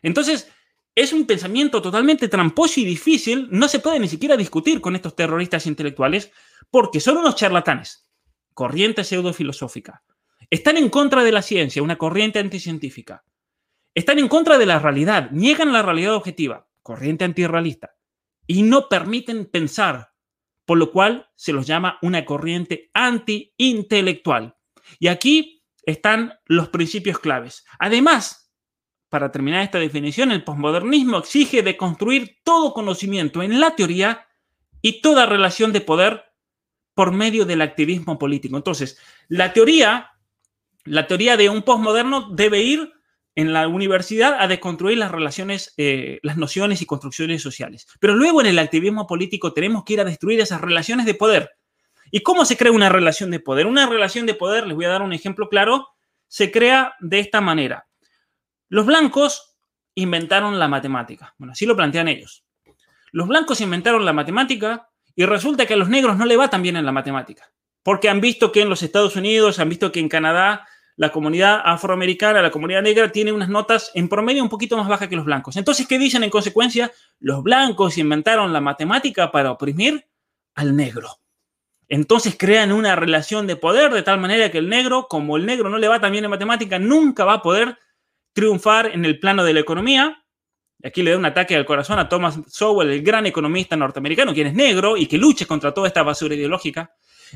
Entonces, 0.02 0.52
es 0.94 1.14
un 1.14 1.26
pensamiento 1.26 1.82
totalmente 1.82 2.28
tramposo 2.28 2.82
y 2.82 2.86
difícil. 2.86 3.48
No 3.52 3.70
se 3.70 3.80
puede 3.80 4.00
ni 4.00 4.10
siquiera 4.10 4.36
discutir 4.36 4.82
con 4.82 4.96
estos 4.96 5.16
terroristas 5.16 5.66
intelectuales 5.68 6.32
porque 6.76 7.00
son 7.00 7.16
unos 7.16 7.38
charlatanes. 7.38 8.06
Corriente 8.54 9.06
pseudofilosófica. 9.06 10.04
Están 10.50 10.76
en 10.76 10.90
contra 10.90 11.24
de 11.24 11.32
la 11.32 11.42
ciencia, 11.42 11.82
una 11.82 11.98
corriente 11.98 12.38
anticientífica. 12.38 13.24
Están 13.94 14.20
en 14.20 14.28
contra 14.28 14.58
de 14.58 14.66
la 14.66 14.78
realidad, 14.80 15.32
niegan 15.32 15.72
la 15.72 15.84
realidad 15.84 16.16
objetiva, 16.16 16.68
corriente 16.82 17.24
antirrealista. 17.24 17.96
Y 18.46 18.64
no 18.64 18.90
permiten 18.90 19.46
pensar, 19.46 20.10
por 20.66 20.78
lo 20.78 20.92
cual 20.92 21.30
se 21.36 21.54
los 21.54 21.66
llama 21.66 21.98
una 22.02 22.26
corriente 22.26 22.92
anti-intelectual. 22.94 24.58
Y 25.00 25.08
aquí 25.08 25.64
están 25.86 26.34
los 26.44 26.68
principios 26.68 27.20
claves. 27.20 27.64
Además, 27.80 28.52
para 29.08 29.32
terminar 29.32 29.62
esta 29.62 29.80
definición, 29.80 30.30
el 30.34 30.44
posmodernismo 30.44 31.20
exige 31.20 31.64
de 31.64 31.78
construir 31.78 32.40
todo 32.44 32.74
conocimiento 32.74 33.42
en 33.44 33.62
la 33.62 33.78
teoría 33.78 34.28
y 34.82 35.00
toda 35.00 35.26
relación 35.26 35.72
de 35.72 35.80
poder 35.80 36.35
por 36.96 37.12
medio 37.12 37.46
del 37.46 37.62
activismo 37.62 38.18
político. 38.18 38.58
Entonces, 38.58 38.98
la 39.28 39.54
teoría, 39.54 40.12
la 40.86 41.06
teoría 41.06 41.38
de 41.38 41.50
un 41.50 41.62
posmoderno 41.62 42.32
debe 42.32 42.62
ir 42.64 42.92
en 43.36 43.52
la 43.52 43.68
universidad 43.68 44.38
a 44.40 44.48
desconstruir 44.48 44.98
las 44.98 45.12
relaciones, 45.12 45.74
eh, 45.78 46.20
las 46.24 46.38
nociones 46.38 46.82
y 46.82 46.86
construcciones 46.86 47.42
sociales. 47.42 47.86
Pero 48.00 48.16
luego 48.16 48.40
en 48.40 48.48
el 48.48 48.58
activismo 48.58 49.06
político 49.06 49.54
tenemos 49.54 49.84
que 49.84 49.94
ir 49.94 50.00
a 50.00 50.06
destruir 50.06 50.40
esas 50.40 50.62
relaciones 50.62 51.06
de 51.06 51.16
poder. 51.16 51.52
¿Y 52.12 52.22
cómo 52.22 52.46
se 52.46 52.56
crea 52.56 52.72
una 52.72 52.88
relación 52.88 53.30
de 53.30 53.42
poder? 53.42 53.68
Una 53.68 53.88
relación 53.88 54.26
de 54.26 54.36
poder, 54.36 54.66
les 54.66 54.76
voy 54.76 54.86
a 54.86 54.90
dar 54.90 55.02
un 55.02 55.12
ejemplo 55.12 55.50
claro, 55.50 55.90
se 56.28 56.50
crea 56.50 56.96
de 57.02 57.20
esta 57.20 57.42
manera. 57.42 57.88
Los 58.70 58.86
blancos 58.86 59.58
inventaron 59.96 60.58
la 60.58 60.70
matemática. 60.70 61.36
Bueno, 61.38 61.52
así 61.52 61.66
lo 61.66 61.76
plantean 61.76 62.08
ellos. 62.08 62.46
Los 63.12 63.28
blancos 63.28 63.60
inventaron 63.60 64.06
la 64.06 64.14
matemática 64.14 64.90
y 65.16 65.26
resulta 65.26 65.66
que 65.66 65.74
a 65.74 65.78
los 65.78 65.90
negros 65.90 66.18
no 66.18 66.26
le 66.26 66.38
va 66.38 66.50
tan 66.50 66.62
bien 66.62 66.76
en 66.76 66.86
la 66.86 66.92
matemática. 66.92 67.52
Porque 67.84 68.10
han 68.10 68.22
visto 68.22 68.52
que 68.52 68.62
en 68.62 68.70
los 68.70 68.84
Estados 68.84 69.16
Unidos, 69.16 69.60
han 69.60 69.70
visto 69.70 69.92
que 69.92 70.00
en 70.00 70.10
Canadá 70.10 70.68
la 70.98 71.12
comunidad 71.12 71.62
afroamericana, 71.64 72.42
la 72.42 72.52
comunidad 72.52 72.82
negra, 72.82 73.12
tiene 73.12 73.32
unas 73.32 73.50
notas 73.50 73.92
en 73.94 74.08
promedio 74.08 74.44
un 74.44 74.50
poquito 74.50 74.78
más 74.78 74.88
bajas 74.88 75.08
que 75.08 75.16
los 75.16 75.26
blancos. 75.26 75.58
Entonces, 75.58 75.88
¿qué 75.88 76.00
dicen 76.00 76.24
en 76.24 76.30
consecuencia? 76.30 76.92
Los 77.20 77.44
blancos 77.44 77.98
inventaron 77.98 78.54
la 78.54 78.62
matemática 78.62 79.32
para 79.32 79.52
oprimir 79.52 80.08
al 80.56 80.76
negro. 80.76 81.20
Entonces 81.88 82.36
crean 82.38 82.72
una 82.72 82.96
relación 82.96 83.46
de 83.46 83.58
poder 83.58 83.94
de 83.94 84.02
tal 84.02 84.20
manera 84.20 84.50
que 84.52 84.58
el 84.58 84.70
negro, 84.70 85.08
como 85.08 85.38
el 85.38 85.46
negro 85.46 85.70
no 85.70 85.78
le 85.78 85.88
va 85.88 86.00
tan 86.00 86.12
bien 86.12 86.24
en 86.24 86.32
matemática, 86.32 86.80
nunca 86.80 87.26
va 87.26 87.34
a 87.34 87.42
poder 87.42 87.78
triunfar 88.34 88.88
en 88.88 89.06
el 89.06 89.20
plano 89.20 89.44
de 89.44 89.54
la 89.54 89.60
economía. 89.60 90.25
Aquí 90.86 91.02
le 91.02 91.12
doy 91.12 91.20
un 91.20 91.26
ataque 91.26 91.56
al 91.56 91.66
corazón 91.66 91.98
a 91.98 92.08
Thomas 92.08 92.40
Sowell, 92.48 92.92
el 92.92 93.02
gran 93.02 93.26
economista 93.26 93.76
norteamericano, 93.76 94.36
quien 94.36 94.48
es 94.48 94.54
negro 94.54 94.96
y 94.98 95.08
que 95.08 95.18
lucha 95.18 95.48
contra 95.48 95.74
toda 95.74 95.88
esta 95.88 96.04
basura 96.04 96.36
ideológica. 96.36 96.94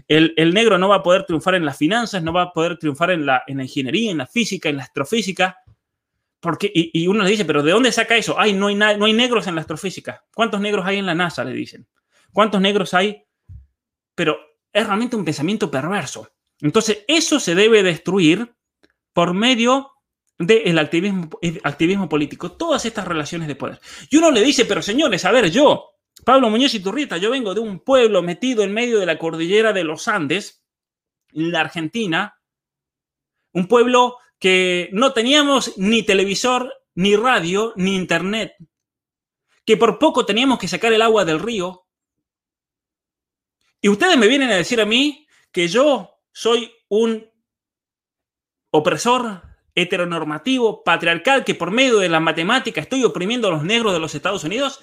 El, 0.08 0.54
negro 0.54 0.78
no 0.78 0.88
va 0.88 0.98
a 0.98 1.04
poder 1.04 1.26
triunfar 1.26 1.56
en 1.56 1.66
las 1.66 1.76
finanzas, 1.76 2.22
no 2.22 2.32
va 2.32 2.44
a 2.44 2.54
poder 2.54 2.78
triunfar 2.78 3.10
en 3.10 3.26
la, 3.26 3.42
en 3.48 3.58
la 3.58 3.64
ingeniería, 3.64 4.12
en 4.12 4.20
la 4.20 4.28
física, 4.28 4.70
en 4.70 4.78
la 4.78 4.84
astrofísica. 4.84 5.58
Porque, 6.40 6.72
y, 6.72 7.08
uno 7.08 7.24
le 7.24 7.32
dice, 7.32 7.44
pero 7.44 7.64
¿de 7.64 7.72
dónde 7.72 7.92
saca 7.92 8.16
eso? 8.16 8.40
Ay, 8.40 8.54
no 8.54 8.68
hay, 8.68 8.76
no 8.76 9.06
hay 9.06 9.14
negros 9.14 9.48
en 9.48 9.56
la 9.56 9.62
astrofísica. 9.62 10.24
¿Cuántos 10.36 10.62
negros 10.62 10.86
hay 10.86 10.98
en 10.98 11.08
la 11.08 11.16
NASA? 11.16 11.44
Le 11.44 11.54
dicen. 11.54 11.88
¿Cuántos 12.32 12.62
negros 12.62 12.94
hay? 12.94 13.24
Pero 14.14 14.38
es 14.72 14.86
realmente 14.86 15.16
un 15.16 15.26
pensamiento 15.26 15.72
perverso. 15.72 16.30
Entonces, 16.62 17.04
eso 17.08 17.40
se 17.40 17.56
debe 17.56 17.82
destruir 17.82 18.54
por 19.12 19.34
medio 19.34 19.92
del 20.40 20.80
activismo, 20.80 21.30
activismo 21.64 22.08
político, 22.08 22.54
todas 22.54 22.86
estas 22.86 23.06
relaciones 23.06 23.50
de 23.50 23.56
poder. 23.56 23.80
Y 24.10 24.16
uno 24.18 24.32
le 24.32 24.42
dice, 24.42 24.66
pero 24.66 24.82
señores, 24.82 25.26
a 25.26 25.32
ver, 25.32 25.52
yo, 25.52 25.92
Pablo 26.24 26.50
Muñoz 26.50 26.74
y 26.74 26.80
Turrita, 26.80 27.18
yo 27.18 27.30
vengo 27.30 27.54
de 27.54 27.60
un 27.60 27.82
pueblo 27.82 28.24
metido 28.24 28.64
en 28.64 28.74
medio 28.74 29.00
de 29.00 29.06
la 29.06 29.20
cordillera 29.20 29.74
de 29.74 29.84
los 29.84 30.08
Andes, 30.08 30.64
en 31.34 31.52
la 31.52 31.60
Argentina, 31.60 32.40
un 33.52 33.68
pueblo 33.68 34.18
que 34.40 34.90
no 34.94 35.12
teníamos 35.12 35.78
ni 35.78 36.04
televisor, 36.04 36.74
ni 36.96 37.18
radio, 37.18 37.74
ni 37.76 37.96
internet, 37.96 38.56
que 39.66 39.76
por 39.76 40.00
poco 40.00 40.26
teníamos 40.26 40.58
que 40.58 40.70
sacar 40.70 40.94
el 40.94 41.02
agua 41.02 41.26
del 41.26 41.40
río. 41.40 41.86
Y 43.82 43.90
ustedes 43.90 44.18
me 44.18 44.28
vienen 44.28 44.52
a 44.52 44.56
decir 44.56 44.80
a 44.80 44.86
mí 44.86 45.28
que 45.52 45.68
yo 45.68 46.22
soy 46.32 46.72
un 46.88 47.30
opresor 48.72 49.49
heteronormativo, 49.76 50.84
patriarcal, 50.84 51.44
que 51.44 51.56
por 51.56 51.72
medio 51.72 52.00
de 52.00 52.10
la 52.10 52.20
matemática 52.20 52.82
estoy 52.82 53.04
oprimiendo 53.04 53.48
a 53.48 53.52
los 53.52 53.64
negros 53.64 53.94
de 53.94 54.00
los 54.00 54.14
Estados 54.16 54.44
Unidos. 54.44 54.82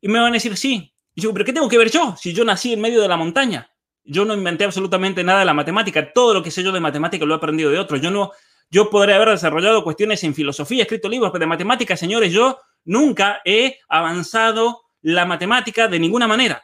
Y 0.00 0.08
me 0.08 0.18
van 0.18 0.30
a 0.30 0.34
decir, 0.34 0.56
sí. 0.56 0.94
Y 1.14 1.22
yo, 1.22 1.32
¿pero 1.32 1.44
qué 1.44 1.52
tengo 1.52 1.68
que 1.68 1.78
ver 1.78 1.90
yo? 1.90 2.14
Si 2.18 2.32
yo 2.32 2.44
nací 2.44 2.72
en 2.72 2.80
medio 2.80 3.00
de 3.00 3.08
la 3.08 3.16
montaña. 3.16 3.70
Yo 4.02 4.24
no 4.24 4.34
inventé 4.34 4.64
absolutamente 4.64 5.24
nada 5.24 5.40
de 5.40 5.44
la 5.46 5.54
matemática. 5.54 6.12
Todo 6.12 6.34
lo 6.34 6.42
que 6.42 6.50
sé 6.50 6.62
yo 6.62 6.72
de 6.72 6.80
matemática 6.80 7.24
lo 7.24 7.34
he 7.34 7.36
aprendido 7.36 7.70
de 7.70 7.78
otros. 7.78 8.00
Yo 8.00 8.10
no, 8.10 8.32
yo 8.70 8.90
podré 8.90 9.14
haber 9.14 9.30
desarrollado 9.30 9.84
cuestiones 9.84 10.22
en 10.24 10.34
filosofía, 10.34 10.82
escrito 10.82 11.08
libros, 11.08 11.30
pero 11.30 11.44
de 11.44 11.46
matemática, 11.46 11.96
señores, 11.96 12.32
yo 12.32 12.58
nunca 12.84 13.40
he 13.44 13.78
avanzado 13.88 14.82
la 15.00 15.24
matemática 15.24 15.88
de 15.88 15.98
ninguna 15.98 16.26
manera. 16.26 16.62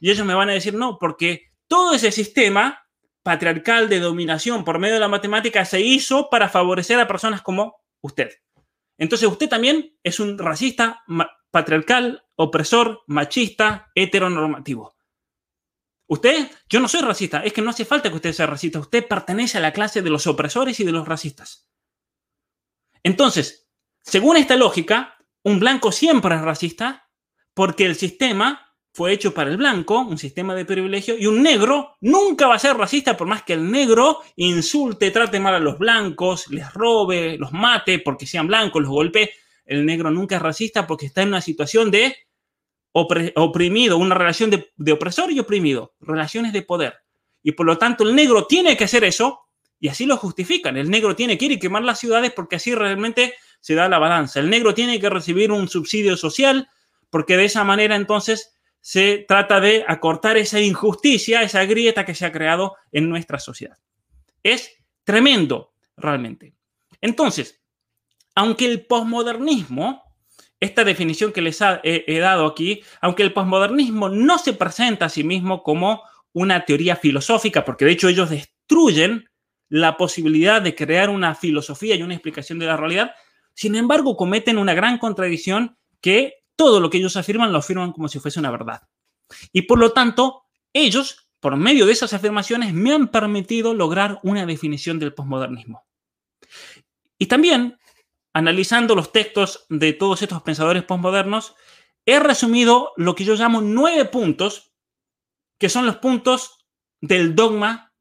Y 0.00 0.10
ellos 0.10 0.26
me 0.26 0.34
van 0.34 0.50
a 0.50 0.54
decir, 0.54 0.74
no, 0.74 0.98
porque 0.98 1.52
todo 1.68 1.94
ese 1.94 2.10
sistema 2.10 2.81
patriarcal 3.22 3.88
de 3.88 4.00
dominación 4.00 4.64
por 4.64 4.78
medio 4.78 4.94
de 4.94 5.00
la 5.00 5.08
matemática 5.08 5.64
se 5.64 5.80
hizo 5.80 6.28
para 6.30 6.48
favorecer 6.48 6.98
a 6.98 7.08
personas 7.08 7.42
como 7.42 7.76
usted. 8.00 8.30
Entonces 8.98 9.28
usted 9.28 9.48
también 9.48 9.96
es 10.02 10.20
un 10.20 10.38
racista 10.38 11.02
patriarcal, 11.50 12.24
opresor, 12.36 13.02
machista, 13.06 13.90
heteronormativo. 13.94 14.94
Usted, 16.08 16.50
yo 16.68 16.80
no 16.80 16.88
soy 16.88 17.00
racista, 17.00 17.42
es 17.42 17.52
que 17.52 17.62
no 17.62 17.70
hace 17.70 17.84
falta 17.84 18.10
que 18.10 18.16
usted 18.16 18.32
sea 18.32 18.46
racista, 18.46 18.78
usted 18.78 19.06
pertenece 19.06 19.58
a 19.58 19.62
la 19.62 19.72
clase 19.72 20.02
de 20.02 20.10
los 20.10 20.26
opresores 20.26 20.78
y 20.80 20.84
de 20.84 20.92
los 20.92 21.08
racistas. 21.08 21.68
Entonces, 23.02 23.68
según 24.02 24.36
esta 24.36 24.56
lógica, 24.56 25.16
un 25.42 25.58
blanco 25.58 25.90
siempre 25.90 26.34
es 26.34 26.42
racista 26.42 27.10
porque 27.54 27.86
el 27.86 27.96
sistema 27.96 28.71
fue 28.92 29.12
hecho 29.12 29.32
para 29.32 29.50
el 29.50 29.56
blanco, 29.56 30.00
un 30.00 30.18
sistema 30.18 30.54
de 30.54 30.66
privilegio, 30.66 31.16
y 31.18 31.26
un 31.26 31.42
negro 31.42 31.96
nunca 32.02 32.46
va 32.46 32.56
a 32.56 32.58
ser 32.58 32.76
racista 32.76 33.16
por 33.16 33.26
más 33.26 33.42
que 33.42 33.54
el 33.54 33.70
negro 33.70 34.20
insulte, 34.36 35.10
trate 35.10 35.40
mal 35.40 35.54
a 35.54 35.60
los 35.60 35.78
blancos, 35.78 36.48
les 36.48 36.72
robe, 36.74 37.38
los 37.38 37.52
mate 37.52 38.00
porque 38.00 38.26
sean 38.26 38.46
blancos, 38.46 38.82
los 38.82 38.90
golpee. 38.90 39.30
El 39.64 39.86
negro 39.86 40.10
nunca 40.10 40.36
es 40.36 40.42
racista 40.42 40.86
porque 40.86 41.06
está 41.06 41.22
en 41.22 41.28
una 41.28 41.40
situación 41.40 41.90
de 41.90 42.14
oprimido, 42.92 43.96
una 43.96 44.14
relación 44.14 44.50
de, 44.50 44.92
opresor 44.92 45.32
y 45.32 45.40
oprimido, 45.40 45.94
relaciones 46.00 46.52
de 46.52 46.60
poder. 46.60 46.94
Y 47.42 47.52
por 47.52 47.64
lo 47.64 47.78
tanto 47.78 48.04
el 48.04 48.14
negro 48.14 48.46
tiene 48.46 48.76
que 48.76 48.84
hacer 48.84 49.04
eso 49.04 49.40
y 49.80 49.88
así 49.88 50.04
lo 50.04 50.18
justifican. 50.18 50.76
El 50.76 50.90
negro 50.90 51.16
tiene 51.16 51.38
que 51.38 51.46
ir 51.46 51.52
y 51.52 51.58
quemar 51.58 51.82
las 51.82 51.98
ciudades 51.98 52.32
porque 52.32 52.56
así 52.56 52.74
realmente 52.74 53.34
se 53.60 53.74
da 53.74 53.88
la 53.88 53.98
balanza. 53.98 54.40
El 54.40 54.50
negro 54.50 54.74
tiene 54.74 55.00
que 55.00 55.08
recibir 55.08 55.50
un 55.50 55.68
subsidio 55.68 56.18
social 56.18 56.68
porque 57.08 57.38
de 57.38 57.46
esa 57.46 57.64
manera 57.64 57.96
entonces 57.96 58.51
se 58.82 59.24
trata 59.28 59.60
de 59.60 59.84
acortar 59.86 60.36
esa 60.36 60.60
injusticia, 60.60 61.42
esa 61.42 61.64
grieta 61.64 62.04
que 62.04 62.16
se 62.16 62.26
ha 62.26 62.32
creado 62.32 62.76
en 62.90 63.08
nuestra 63.08 63.38
sociedad. 63.38 63.78
Es 64.42 64.72
tremendo, 65.04 65.72
realmente. 65.96 66.54
Entonces, 67.00 67.62
aunque 68.34 68.66
el 68.66 68.84
posmodernismo, 68.84 70.02
esta 70.58 70.82
definición 70.82 71.32
que 71.32 71.42
les 71.42 71.60
he, 71.84 72.18
dado 72.18 72.44
aquí, 72.44 72.82
aunque 73.00 73.22
el 73.22 73.32
posmodernismo 73.32 74.08
no 74.08 74.36
se 74.38 74.52
presenta 74.52 75.06
a 75.06 75.10
sí 75.10 75.22
mismo 75.22 75.62
como 75.62 76.02
una 76.32 76.64
teoría 76.64 76.96
filosófica, 76.96 77.64
porque 77.64 77.84
de 77.84 77.92
hecho 77.92 78.08
ellos 78.08 78.30
destruyen 78.30 79.28
la 79.68 79.96
posibilidad 79.96 80.60
de 80.60 80.74
crear 80.74 81.08
una 81.08 81.36
filosofía 81.36 81.94
y 81.94 82.02
una 82.02 82.14
explicación 82.14 82.58
de 82.58 82.66
la 82.66 82.76
realidad, 82.76 83.12
sin 83.54 83.76
embargo 83.76 84.16
cometen 84.16 84.58
una 84.58 84.74
gran 84.74 84.98
contradicción 84.98 85.76
que 86.00 86.41
todo 86.56 86.80
lo 86.80 86.90
que 86.90 86.98
ellos 86.98 87.16
afirman 87.16 87.52
lo 87.52 87.58
afirman 87.58 87.92
como 87.92 88.08
si 88.08 88.18
fuese 88.20 88.40
una 88.40 88.50
verdad. 88.50 88.82
Y 89.52 89.62
por 89.62 89.78
lo 89.78 89.92
tanto, 89.92 90.44
ellos 90.72 91.22
por 91.42 91.56
medio 91.56 91.86
de 91.86 91.92
esas 91.92 92.12
afirmaciones, 92.12 92.72
me 92.72 92.94
han 92.94 93.08
permitido 93.08 93.74
lograr 93.74 94.20
una 94.22 94.46
definición 94.46 95.00
del 95.00 95.12
posmodernismo. 95.12 95.84
Y 97.18 97.26
también, 97.26 97.80
analizando 98.32 98.94
los 98.94 99.10
textos 99.10 99.66
de 99.68 99.92
todos 99.92 100.22
estos 100.22 100.40
pensadores 100.42 100.84
posmodernos, 100.84 101.56
he 102.06 102.20
resumido 102.20 102.92
lo 102.96 103.16
que 103.16 103.24
yo 103.24 103.34
llamo 103.34 103.60
nueve 103.60 104.04
puntos, 104.04 104.72
que 105.58 105.68
son 105.68 105.84
los 105.84 105.96
puntos 105.96 106.64
del 107.00 107.34
dogma 107.34 107.92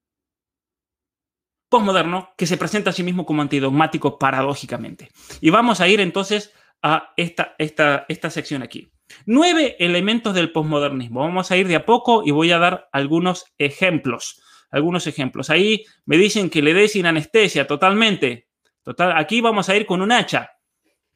posmoderno 1.68 2.36
que 2.38 2.46
se 2.46 2.58
presenta 2.58 2.92
a 2.92 2.94
sí 2.94 3.02
mismo 3.02 3.26
como 3.26 3.42
antidogmático 3.42 4.20
paradójicamente. 4.20 5.10
Y 5.40 5.50
vamos 5.50 5.82
a 5.82 5.88
ir 5.88 6.00
entonces 6.00 6.54
a 6.82 7.14
esta, 7.18 7.56
esta, 7.58 8.06
esta 8.10 8.30
sección 8.30 8.64
aquí. 8.64 8.92
Nueve 9.26 9.76
elementos 9.80 10.34
del 10.34 10.52
posmodernismo. 10.52 11.22
Vamos 11.22 11.52
a 11.52 11.58
ir 11.58 11.68
de 11.68 11.76
a 11.76 11.86
poco 11.86 12.24
y 12.26 12.32
voy 12.32 12.52
a 12.52 12.60
dar 12.60 12.90
algunos 12.92 13.46
ejemplos. 13.58 14.42
Algunos 14.70 15.06
ejemplos. 15.08 15.50
Ahí 15.50 15.84
me 16.06 16.18
dicen 16.18 16.50
que 16.50 16.62
le 16.62 16.74
dé 16.74 16.88
sin 16.88 17.06
anestesia 17.06 17.68
totalmente. 17.68 18.48
Total, 18.84 19.14
aquí 19.18 19.42
vamos 19.42 19.68
a 19.70 19.76
ir 19.76 19.86
con 19.86 20.02
un 20.02 20.12
hacha 20.12 20.52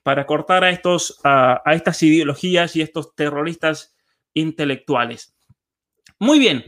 para 0.03 0.25
cortar 0.25 0.63
a, 0.63 0.69
estos, 0.69 1.19
a 1.23 1.61
estas 1.73 2.03
ideologías 2.03 2.75
y 2.75 2.81
estos 2.81 3.15
terroristas 3.15 3.95
intelectuales. 4.33 5.35
Muy 6.19 6.37
bien. 6.37 6.65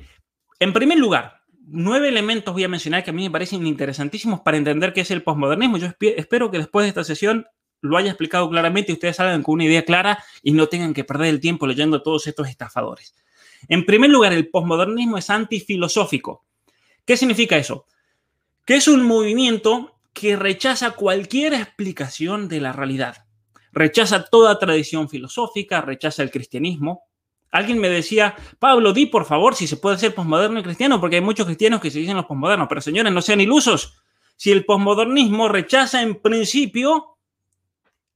En 0.59 0.73
primer 0.73 0.97
lugar, 0.97 1.41
nueve 1.67 2.07
elementos 2.07 2.53
voy 2.53 2.63
a 2.63 2.69
mencionar 2.69 3.03
que 3.03 3.11
a 3.11 3.13
mí 3.13 3.23
me 3.23 3.31
parecen 3.31 3.67
interesantísimos 3.67 4.41
para 4.41 4.57
entender 4.57 4.93
qué 4.93 5.01
es 5.01 5.11
el 5.11 5.23
posmodernismo. 5.23 5.77
Yo 5.77 5.89
espero 5.99 6.49
que 6.49 6.57
después 6.57 6.85
de 6.85 6.89
esta 6.89 7.03
sesión 7.03 7.45
lo 7.81 7.97
haya 7.97 8.09
explicado 8.09 8.49
claramente 8.49 8.91
y 8.91 8.95
ustedes 8.95 9.17
salgan 9.17 9.43
con 9.43 9.53
una 9.53 9.65
idea 9.65 9.85
clara 9.85 10.23
y 10.43 10.51
no 10.51 10.67
tengan 10.67 10.93
que 10.93 11.03
perder 11.03 11.27
el 11.27 11.39
tiempo 11.39 11.67
leyendo 11.67 12.01
todos 12.01 12.27
estos 12.27 12.47
estafadores. 12.47 13.15
En 13.67 13.85
primer 13.85 14.09
lugar, 14.09 14.33
el 14.33 14.49
posmodernismo 14.49 15.17
es 15.17 15.29
antifilosófico. 15.29 16.45
¿Qué 17.05 17.17
significa 17.17 17.57
eso? 17.57 17.85
Que 18.65 18.75
es 18.75 18.87
un 18.87 19.03
movimiento 19.03 19.99
que 20.13 20.35
rechaza 20.35 20.91
cualquier 20.91 21.53
explicación 21.53 22.47
de 22.47 22.61
la 22.61 22.73
realidad. 22.73 23.25
Rechaza 23.71 24.25
toda 24.25 24.59
tradición 24.59 25.09
filosófica, 25.09 25.81
rechaza 25.81 26.23
el 26.23 26.31
cristianismo, 26.31 27.07
Alguien 27.51 27.79
me 27.79 27.89
decía, 27.89 28.35
Pablo, 28.59 28.93
di 28.93 29.05
por 29.05 29.25
favor 29.25 29.55
si 29.55 29.67
se 29.67 29.77
puede 29.77 29.97
ser 29.97 30.13
posmoderno 30.13 30.59
y 30.59 30.63
cristiano, 30.63 30.99
porque 30.99 31.15
hay 31.17 31.21
muchos 31.21 31.45
cristianos 31.45 31.79
que 31.79 31.91
se 31.91 31.99
dicen 31.99 32.17
los 32.17 32.25
posmodernos, 32.25 32.67
pero 32.67 32.81
señores, 32.81 33.13
no 33.13 33.21
sean 33.21 33.41
ilusos. 33.41 33.97
Si 34.35 34.51
el 34.51 34.65
posmodernismo 34.65 35.47
rechaza 35.47 36.01
en 36.01 36.21
principio 36.21 37.16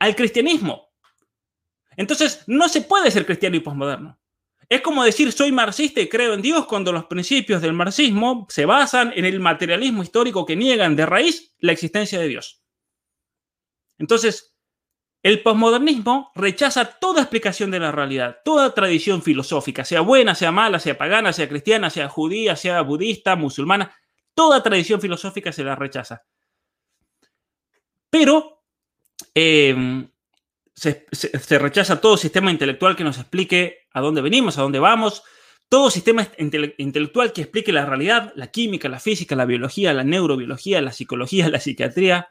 al 0.01 0.15
cristianismo, 0.15 0.89
entonces 1.95 2.43
no 2.47 2.67
se 2.67 2.81
puede 2.81 3.11
ser 3.11 3.23
cristiano 3.23 3.55
y 3.55 3.59
posmoderno. 3.59 4.19
Es 4.67 4.81
como 4.81 5.03
decir 5.03 5.31
soy 5.31 5.51
marxista 5.51 6.01
y 6.01 6.09
creo 6.09 6.33
en 6.33 6.41
Dios 6.41 6.65
cuando 6.65 6.91
los 6.91 7.05
principios 7.05 7.61
del 7.61 7.73
marxismo 7.73 8.47
se 8.49 8.65
basan 8.65 9.13
en 9.15 9.25
el 9.25 9.39
materialismo 9.39 10.01
histórico 10.01 10.43
que 10.43 10.55
niegan 10.55 10.95
de 10.95 11.05
raíz 11.05 11.53
la 11.59 11.73
existencia 11.73 12.19
de 12.19 12.29
Dios. 12.29 12.63
Entonces, 13.99 14.55
el 15.21 15.43
posmodernismo 15.43 16.31
rechaza 16.33 16.97
toda 16.99 17.21
explicación 17.21 17.69
de 17.69 17.79
la 17.79 17.91
realidad, 17.91 18.39
toda 18.43 18.73
tradición 18.73 19.21
filosófica, 19.21 19.85
sea 19.85 20.01
buena, 20.01 20.33
sea 20.33 20.51
mala, 20.51 20.79
sea 20.79 20.97
pagana, 20.97 21.31
sea 21.31 21.47
cristiana, 21.47 21.91
sea 21.91 22.09
judía, 22.09 22.55
sea 22.55 22.81
budista, 22.81 23.35
musulmana, 23.35 23.95
toda 24.33 24.63
tradición 24.63 24.99
filosófica 24.99 25.51
se 25.51 25.63
la 25.63 25.75
rechaza. 25.75 26.23
Pero 28.09 28.60
eh, 29.35 30.05
se, 30.73 31.59
rechaza 31.59 32.01
todo 32.01 32.17
sistema 32.17 32.51
intelectual 32.51 32.95
que 32.95 33.03
nos 33.03 33.17
explique 33.17 33.87
a 33.93 34.01
dónde 34.01 34.21
venimos, 34.21 34.57
a 34.57 34.63
dónde 34.63 34.79
vamos, 34.79 35.23
todo 35.69 35.89
sistema 35.89 36.27
intelectual 36.37 37.33
que 37.33 37.41
explique 37.41 37.71
la 37.71 37.85
realidad, 37.85 38.33
la 38.35 38.47
química, 38.47 38.89
la 38.89 38.99
física, 38.99 39.35
la 39.35 39.45
biología, 39.45 39.93
la 39.93 40.03
neurobiología, 40.03 40.81
la 40.81 40.91
psicología, 40.91 41.49
la 41.49 41.59
psiquiatría, 41.59 42.27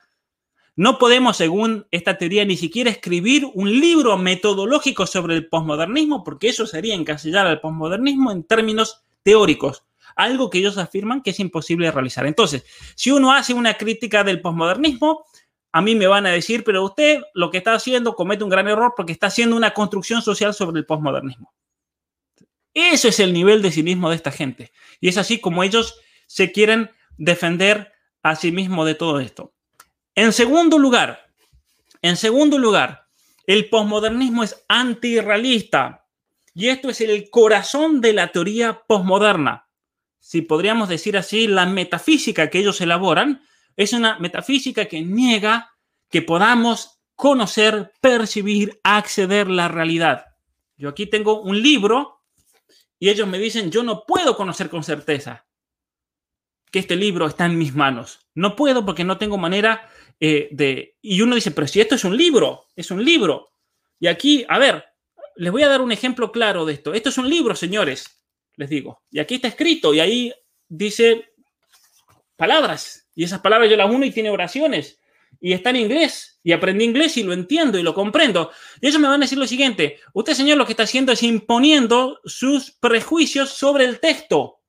no 0.76 0.98
podemos, 0.98 1.36
según 1.36 1.86
esta 1.90 2.16
teoría, 2.16 2.44
ni 2.44 2.56
siquiera 2.56 2.90
escribir 2.90 3.46
un 3.54 3.70
libro 3.70 4.16
metodológico 4.16 5.06
sobre 5.06 5.34
el 5.34 5.46
posmodernismo, 5.46 6.24
porque 6.24 6.48
eso 6.48 6.66
sería 6.66 6.94
encasillar 6.94 7.46
al 7.46 7.60
posmodernismo 7.60 8.32
en 8.32 8.44
términos 8.44 9.02
teóricos, 9.22 9.84
algo 10.16 10.48
que 10.48 10.58
ellos 10.58 10.78
afirman 10.78 11.22
que 11.22 11.30
es 11.30 11.40
imposible 11.40 11.90
realizar. 11.90 12.26
Entonces, 12.26 12.64
si 12.94 13.10
uno 13.10 13.32
hace 13.32 13.52
una 13.52 13.74
crítica 13.74 14.24
del 14.24 14.40
posmodernismo, 14.40 15.26
a 15.72 15.80
mí 15.80 15.94
me 15.94 16.06
van 16.06 16.26
a 16.26 16.30
decir, 16.30 16.64
pero 16.64 16.84
usted 16.84 17.22
lo 17.34 17.50
que 17.50 17.58
está 17.58 17.74
haciendo 17.74 18.14
comete 18.14 18.44
un 18.44 18.50
gran 18.50 18.66
error 18.68 18.94
porque 18.96 19.12
está 19.12 19.28
haciendo 19.28 19.56
una 19.56 19.72
construcción 19.72 20.22
social 20.22 20.52
sobre 20.52 20.78
el 20.78 20.86
posmodernismo. 20.86 21.52
Eso 22.74 23.08
es 23.08 23.20
el 23.20 23.32
nivel 23.32 23.62
de 23.62 23.70
cinismo 23.70 24.10
de 24.10 24.16
esta 24.16 24.32
gente. 24.32 24.72
Y 25.00 25.08
es 25.08 25.16
así 25.16 25.40
como 25.40 25.62
ellos 25.62 26.00
se 26.26 26.52
quieren 26.52 26.90
defender 27.16 27.92
a 28.22 28.36
sí 28.36 28.52
mismos 28.52 28.86
de 28.86 28.94
todo 28.94 29.20
esto. 29.20 29.52
En 30.14 30.32
segundo 30.32 30.78
lugar, 30.78 31.26
en 32.02 32.16
segundo 32.16 32.58
lugar, 32.58 33.06
el 33.46 33.68
posmodernismo 33.68 34.42
es 34.44 34.64
antirrealista 34.68 36.06
y 36.54 36.68
esto 36.68 36.90
es 36.90 37.00
el 37.00 37.30
corazón 37.30 38.00
de 38.00 38.12
la 38.12 38.32
teoría 38.32 38.82
posmoderna. 38.86 39.68
Si 40.18 40.42
podríamos 40.42 40.88
decir 40.88 41.16
así, 41.16 41.46
la 41.46 41.66
metafísica 41.66 42.50
que 42.50 42.58
ellos 42.58 42.80
elaboran 42.80 43.42
es 43.82 43.94
una 43.94 44.18
metafísica 44.18 44.84
que 44.84 45.00
niega 45.00 45.74
que 46.10 46.20
podamos 46.20 47.00
conocer, 47.14 47.92
percibir, 48.02 48.78
acceder 48.82 49.46
a 49.46 49.50
la 49.50 49.68
realidad. 49.68 50.26
Yo 50.76 50.90
aquí 50.90 51.06
tengo 51.06 51.40
un 51.40 51.62
libro 51.62 52.20
y 52.98 53.08
ellos 53.08 53.26
me 53.26 53.38
dicen, 53.38 53.70
yo 53.70 53.82
no 53.82 54.04
puedo 54.04 54.36
conocer 54.36 54.68
con 54.68 54.84
certeza 54.84 55.46
que 56.70 56.78
este 56.78 56.94
libro 56.94 57.26
está 57.26 57.46
en 57.46 57.56
mis 57.56 57.74
manos. 57.74 58.26
No 58.34 58.54
puedo 58.54 58.84
porque 58.84 59.02
no 59.04 59.16
tengo 59.16 59.38
manera 59.38 59.88
eh, 60.20 60.48
de... 60.52 60.98
Y 61.00 61.22
uno 61.22 61.34
dice, 61.34 61.50
pero 61.50 61.66
si 61.66 61.80
esto 61.80 61.94
es 61.94 62.04
un 62.04 62.16
libro, 62.16 62.66
es 62.76 62.90
un 62.90 63.02
libro. 63.02 63.48
Y 63.98 64.08
aquí, 64.08 64.44
a 64.46 64.58
ver, 64.58 64.84
les 65.36 65.50
voy 65.50 65.62
a 65.62 65.68
dar 65.68 65.80
un 65.80 65.90
ejemplo 65.90 66.30
claro 66.30 66.66
de 66.66 66.74
esto. 66.74 66.92
Esto 66.92 67.08
es 67.08 67.16
un 67.16 67.30
libro, 67.30 67.56
señores, 67.56 68.22
les 68.56 68.68
digo. 68.68 69.02
Y 69.10 69.20
aquí 69.20 69.36
está 69.36 69.48
escrito 69.48 69.94
y 69.94 70.00
ahí 70.00 70.34
dice 70.68 71.32
palabras. 72.36 73.09
Y 73.20 73.24
esas 73.24 73.40
palabras 73.40 73.68
yo 73.68 73.76
las 73.76 73.90
uno 73.90 74.06
y 74.06 74.12
tiene 74.12 74.30
oraciones. 74.30 74.98
Y 75.42 75.52
está 75.52 75.68
en 75.68 75.76
inglés. 75.76 76.40
Y 76.42 76.52
aprendí 76.52 76.86
inglés 76.86 77.18
y 77.18 77.22
lo 77.22 77.34
entiendo 77.34 77.78
y 77.78 77.82
lo 77.82 77.92
comprendo. 77.92 78.50
Y 78.80 78.86
ellos 78.86 78.98
me 78.98 79.08
van 79.08 79.20
a 79.20 79.24
decir 79.26 79.36
lo 79.36 79.46
siguiente. 79.46 79.98
Usted, 80.14 80.32
señor, 80.32 80.56
lo 80.56 80.64
que 80.64 80.72
está 80.72 80.84
haciendo 80.84 81.12
es 81.12 81.22
imponiendo 81.22 82.18
sus 82.24 82.70
prejuicios 82.70 83.50
sobre 83.50 83.84
el 83.84 84.00
texto. 84.00 84.60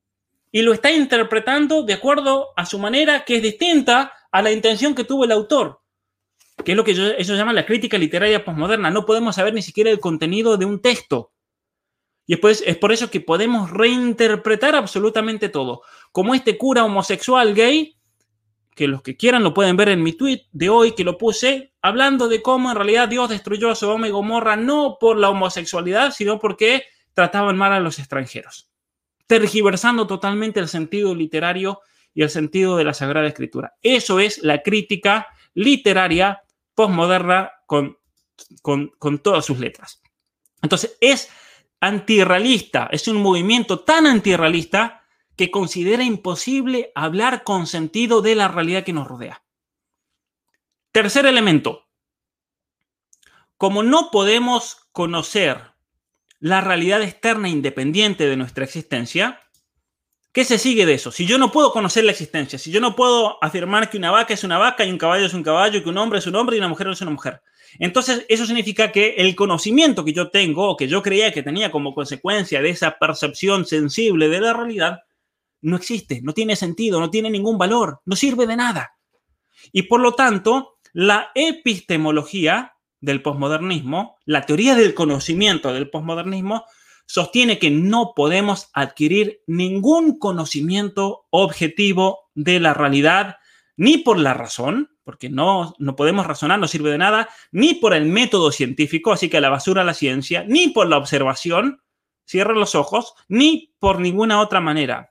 Y 0.52 0.64
lo 0.64 0.74
está 0.74 0.92
interpretando 0.92 1.84
de 1.84 1.94
acuerdo 1.94 2.50
a 2.58 2.66
su 2.66 2.78
manera 2.78 3.24
que 3.24 3.38
es 3.38 3.42
distinta 3.42 4.12
a 4.34 4.42
la 4.42 4.52
intención 4.52 4.96
que 4.96 5.06
tuvo 5.06 5.24
el 5.24 5.32
autor, 5.32 5.80
que 6.66 6.74
es 6.74 6.76
lo 6.76 6.84
que 6.84 6.92
ellos 6.92 7.38
llaman 7.38 7.56
la 7.56 7.66
crítica 7.66 7.98
literaria 7.98 8.44
posmoderna. 8.44 8.92
No 8.92 9.06
podemos 9.06 9.36
saber 9.38 9.54
ni 9.54 9.62
siquiera 9.62 9.92
el 9.92 10.02
contenido 10.02 10.58
de 10.58 10.66
un 10.66 10.82
texto. 10.82 11.32
Y 12.28 12.34
después 12.34 12.62
es 12.68 12.76
por 12.76 12.92
eso 12.92 13.10
que 13.10 13.22
podemos 13.22 13.72
reinterpretar 13.72 14.76
absolutamente 14.76 15.48
todo. 15.48 15.84
Como 16.12 16.36
este 16.36 16.58
cura 16.58 16.84
homosexual 16.84 17.54
gay, 17.56 17.96
que 18.76 18.88
los 18.88 19.02
que 19.02 19.18
quieran 19.18 19.44
lo 19.44 19.54
pueden 19.54 19.76
ver 19.76 19.90
en 19.90 20.04
mi 20.04 20.14
tweet 20.14 20.48
de 20.52 20.70
hoy 20.70 20.94
que 20.94 21.04
lo 21.04 21.18
puse, 21.18 21.74
hablando 21.82 22.28
de 22.28 22.42
cómo 22.42 22.70
en 22.70 22.78
realidad 22.78 23.10
Dios 23.10 23.30
destruyó 23.30 23.70
a 23.70 23.76
Sodoma 23.76 24.08
y 24.08 24.12
Gomorra 24.12 24.56
no 24.56 24.98
por 25.00 25.18
la 25.18 25.30
homosexualidad, 25.30 26.12
sino 26.12 26.40
porque 26.40 26.84
trataban 27.14 27.58
mal 27.58 27.74
a 27.74 27.80
los 27.80 28.00
extranjeros, 28.00 28.70
tergiversando 29.28 30.08
totalmente 30.08 30.60
el 30.60 30.68
sentido 30.68 31.14
literario 31.14 31.82
y 32.14 32.24
el 32.24 32.30
sentido 32.30 32.78
de 32.78 32.84
la 32.84 32.94
Sagrada 32.94 33.28
Escritura. 33.28 33.76
Eso 33.82 34.20
es 34.20 34.44
la 34.44 34.62
crítica 34.62 35.28
literaria 35.54 36.44
postmoderna 36.74 37.52
con, 37.66 37.98
con, 38.62 39.20
todas 39.20 39.46
sus 39.46 39.60
letras. 39.60 40.02
Entonces, 40.62 40.98
es 41.02 41.30
antirrealista, 41.80 42.90
es 42.92 43.08
un 43.08 43.18
movimiento 43.18 43.80
tan 43.80 44.08
antirrealista 44.08 45.01
que 45.42 45.50
considera 45.50 46.04
imposible 46.04 46.92
hablar 46.94 47.44
con 47.44 47.66
sentido 47.66 48.22
de 48.22 48.36
la 48.36 48.48
realidad 48.48 48.84
que 48.84 48.94
nos 48.94 49.08
rodea. 49.08 49.42
Tercer 50.92 51.26
elemento. 51.26 51.88
Como 53.58 53.82
no 53.82 54.12
podemos 54.12 54.88
conocer 54.92 55.60
la 56.40 56.62
realidad 56.62 57.02
externa 57.02 57.50
independiente 57.50 58.28
de 58.28 58.38
nuestra 58.38 58.66
existencia, 58.66 59.40
¿Qué 60.32 60.46
se 60.46 60.60
sigue 60.60 60.86
de 60.86 60.94
eso? 60.94 61.12
Si 61.12 61.26
yo 61.26 61.38
no 61.38 61.52
puedo 61.52 61.74
conocer 61.74 62.06
la 62.06 62.12
existencia, 62.12 62.58
si 62.58 62.72
yo 62.72 62.80
no 62.80 62.96
puedo 62.96 63.44
afirmar 63.44 63.90
que 63.90 63.98
una 63.98 64.12
vaca 64.12 64.34
es 64.34 64.46
una 64.46 64.58
vaca 64.58 64.86
y 64.86 64.90
un 64.90 64.98
caballo 64.98 65.26
es 65.26 65.34
un 65.34 65.44
caballo 65.44 65.80
y 65.80 65.84
que 65.84 65.90
un 65.90 65.98
hombre 65.98 66.20
es 66.20 66.28
un 66.28 66.36
hombre 66.36 66.56
y 66.56 66.60
una 66.60 66.70
mujer 66.70 66.88
es 66.88 67.02
una 67.02 67.12
mujer, 67.12 67.42
entonces 67.80 68.26
eso 68.30 68.46
significa 68.46 68.94
que 68.94 69.16
el 69.18 69.36
conocimiento 69.36 70.06
que 70.06 70.14
yo 70.14 70.30
tengo 70.30 70.70
o 70.70 70.78
que 70.78 70.88
yo 70.88 71.02
creía 71.02 71.34
que 71.34 71.44
tenía 71.44 71.70
como 71.70 71.94
consecuencia 71.94 72.62
de 72.62 72.70
esa 72.70 72.98
percepción 72.98 73.66
sensible 73.66 74.30
de 74.30 74.40
la 74.40 74.54
realidad 74.54 75.02
no 75.62 75.76
existe, 75.76 76.22
no 76.22 76.34
tiene 76.34 76.56
sentido, 76.56 77.00
no 77.00 77.10
tiene 77.10 77.30
ningún 77.30 77.58
valor, 77.58 78.02
no 78.06 78.16
sirve 78.16 78.48
de 78.48 78.56
nada. 78.56 78.98
Y 79.72 79.84
por 79.84 80.00
lo 80.02 80.14
tanto, 80.14 80.78
la 80.94 81.32
epistemología 81.36 82.74
del 83.00 83.22
posmodernismo, 83.22 84.18
la 84.26 84.46
teoría 84.46 84.76
del 84.76 84.94
conocimiento 84.94 85.74
del 85.74 85.90
posmodernismo, 85.90 86.66
sostiene 87.06 87.60
que 87.60 87.70
no 87.72 88.14
podemos 88.16 88.70
adquirir 88.74 89.42
ningún 89.48 90.18
conocimiento 90.18 91.26
objetivo 91.30 92.30
de 92.36 92.60
la 92.60 92.74
realidad, 92.74 93.38
ni 93.76 93.98
por 93.98 94.18
la 94.18 94.34
razón, 94.34 94.92
porque 95.04 95.30
no, 95.30 95.74
no 95.78 95.96
podemos 95.96 96.26
razonar, 96.26 96.60
no 96.60 96.68
sirve 96.68 96.92
de 96.92 96.98
nada, 96.98 97.28
ni 97.52 97.74
por 97.74 97.94
el 97.94 98.06
método 98.06 98.52
científico, 98.52 99.12
así 99.12 99.30
que 99.30 99.38
a 99.38 99.42
la 99.42 99.50
basura 99.50 99.84
la 99.84 99.94
ciencia, 99.94 100.46
ni 100.48 100.70
por 100.70 100.88
la 100.88 100.98
observación, 100.98 101.82
cierra 102.26 102.54
los 102.54 102.76
ojos, 102.76 103.14
ni 103.28 103.74
por 103.80 104.00
ninguna 104.00 104.40
otra 104.40 104.62
manera. 104.62 105.11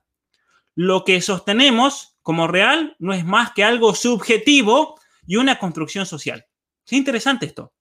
Lo 0.75 1.05
que 1.05 1.21
sostenemos 1.21 2.19
como 2.23 2.47
real 2.47 2.97
no 2.99 3.13
es 3.13 3.25
más 3.25 3.53
que 3.53 3.65
algo 3.65 3.95
subjetivo 3.95 4.99
y 5.27 5.37
una 5.37 5.59
construcción 5.59 6.07
social. 6.07 6.47
Es 6.87 6.93
interesante 6.93 7.47
esto. 7.47 7.75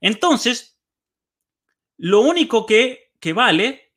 Entonces, 0.00 0.78
lo 1.96 2.20
único 2.20 2.66
que, 2.66 3.12
que 3.20 3.32
vale, 3.32 3.94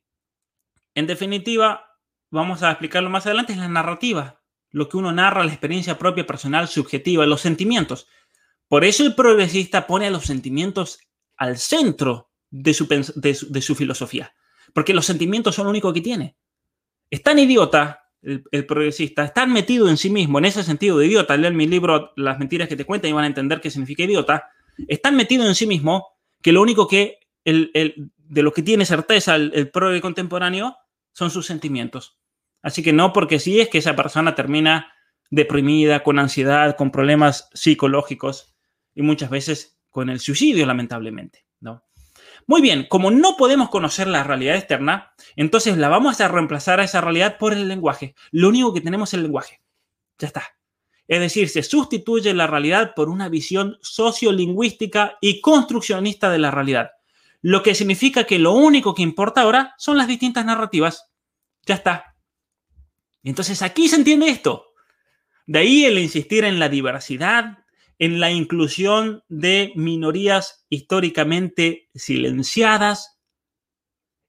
en 0.94 1.06
definitiva, 1.06 1.98
vamos 2.30 2.62
a 2.62 2.70
explicarlo 2.70 3.10
más 3.10 3.26
adelante, 3.26 3.52
es 3.52 3.58
la 3.58 3.68
narrativa 3.68 4.36
lo 4.76 4.90
que 4.90 4.98
uno 4.98 5.10
narra, 5.10 5.42
la 5.42 5.52
experiencia 5.52 5.98
propia, 5.98 6.26
personal, 6.26 6.68
subjetiva, 6.68 7.24
los 7.24 7.40
sentimientos. 7.40 8.08
Por 8.68 8.84
eso 8.84 9.04
el 9.04 9.14
progresista 9.14 9.86
pone 9.86 10.06
a 10.06 10.10
los 10.10 10.26
sentimientos 10.26 10.98
al 11.36 11.56
centro 11.56 12.30
de 12.50 12.74
su, 12.74 12.86
de 12.86 13.62
su, 13.62 13.74
filosofía, 13.74 14.34
porque 14.74 14.92
los 14.92 15.06
sentimientos 15.06 15.54
son 15.54 15.64
lo 15.64 15.70
único 15.70 15.94
que 15.94 16.02
tiene. 16.02 16.36
Es 17.10 17.22
tan 17.22 17.38
idiota 17.38 18.02
el, 18.22 18.66
progresista, 18.66 19.24
es 19.24 19.32
tan 19.32 19.52
metido 19.52 19.88
en 19.88 19.96
sí 19.96 20.10
mismo, 20.10 20.38
en 20.38 20.46
ese 20.46 20.64
sentido 20.64 20.98
de 20.98 21.06
idiota, 21.06 21.36
leer 21.36 21.54
mi 21.54 21.66
libro 21.66 22.12
Las 22.16 22.38
mentiras 22.38 22.68
que 22.68 22.76
te 22.76 22.84
cuentan 22.84 23.10
y 23.10 23.14
van 23.14 23.24
a 23.24 23.28
entender 23.28 23.60
qué 23.60 23.70
significa 23.70 24.02
idiota, 24.02 24.50
es 24.88 25.00
tan 25.00 25.14
metido 25.14 25.46
en 25.46 25.54
sí 25.54 25.66
mismo 25.66 26.08
que 26.42 26.52
lo 26.52 26.60
único 26.60 26.88
que 26.88 27.20
el, 27.44 27.70
de 28.16 28.42
lo 28.42 28.52
que 28.52 28.62
tiene 28.62 28.84
certeza 28.84 29.36
el, 29.36 29.52
el 29.54 29.70
progre 29.70 30.00
contemporáneo 30.00 30.76
son 31.12 31.30
sus 31.30 31.46
sentimientos. 31.46 32.18
Así 32.62 32.82
que 32.82 32.92
no 32.92 33.12
porque 33.12 33.38
sí 33.38 33.60
es 33.60 33.68
que 33.68 33.78
esa 33.78 33.94
persona 33.94 34.34
termina 34.34 34.92
deprimida, 35.30 36.02
con 36.02 36.18
ansiedad, 36.18 36.76
con 36.76 36.90
problemas 36.90 37.48
psicológicos 37.54 38.56
y 38.94 39.02
muchas 39.02 39.30
veces 39.30 39.78
con 39.90 40.10
el 40.10 40.20
suicidio, 40.20 40.66
lamentablemente. 40.66 41.45
Muy 42.46 42.62
bien, 42.62 42.86
como 42.88 43.10
no 43.10 43.36
podemos 43.36 43.70
conocer 43.70 44.06
la 44.06 44.22
realidad 44.22 44.56
externa, 44.56 45.12
entonces 45.34 45.76
la 45.78 45.88
vamos 45.88 46.20
a 46.20 46.28
reemplazar 46.28 46.78
a 46.78 46.84
esa 46.84 47.00
realidad 47.00 47.38
por 47.38 47.52
el 47.52 47.66
lenguaje. 47.66 48.14
Lo 48.30 48.48
único 48.48 48.72
que 48.72 48.80
tenemos 48.80 49.10
es 49.10 49.14
el 49.14 49.24
lenguaje. 49.24 49.60
Ya 50.18 50.28
está. 50.28 50.44
Es 51.08 51.20
decir, 51.20 51.48
se 51.48 51.62
sustituye 51.62 52.34
la 52.34 52.46
realidad 52.46 52.92
por 52.94 53.08
una 53.08 53.28
visión 53.28 53.78
sociolingüística 53.80 55.18
y 55.20 55.40
construccionista 55.40 56.30
de 56.30 56.38
la 56.38 56.50
realidad. 56.50 56.90
Lo 57.42 57.62
que 57.62 57.74
significa 57.74 58.24
que 58.24 58.38
lo 58.38 58.52
único 58.52 58.94
que 58.94 59.02
importa 59.02 59.42
ahora 59.42 59.74
son 59.76 59.96
las 59.96 60.08
distintas 60.08 60.44
narrativas. 60.44 61.10
Ya 61.64 61.74
está. 61.74 62.16
Entonces 63.22 63.62
aquí 63.62 63.88
se 63.88 63.96
entiende 63.96 64.28
esto. 64.28 64.66
De 65.46 65.60
ahí 65.60 65.84
el 65.84 65.98
insistir 65.98 66.44
en 66.44 66.58
la 66.58 66.68
diversidad, 66.68 67.58
en 67.98 68.20
la 68.20 68.30
inclusión 68.30 69.22
de 69.28 69.72
minorías 69.74 70.66
históricamente 70.68 71.88
silenciadas, 71.94 73.18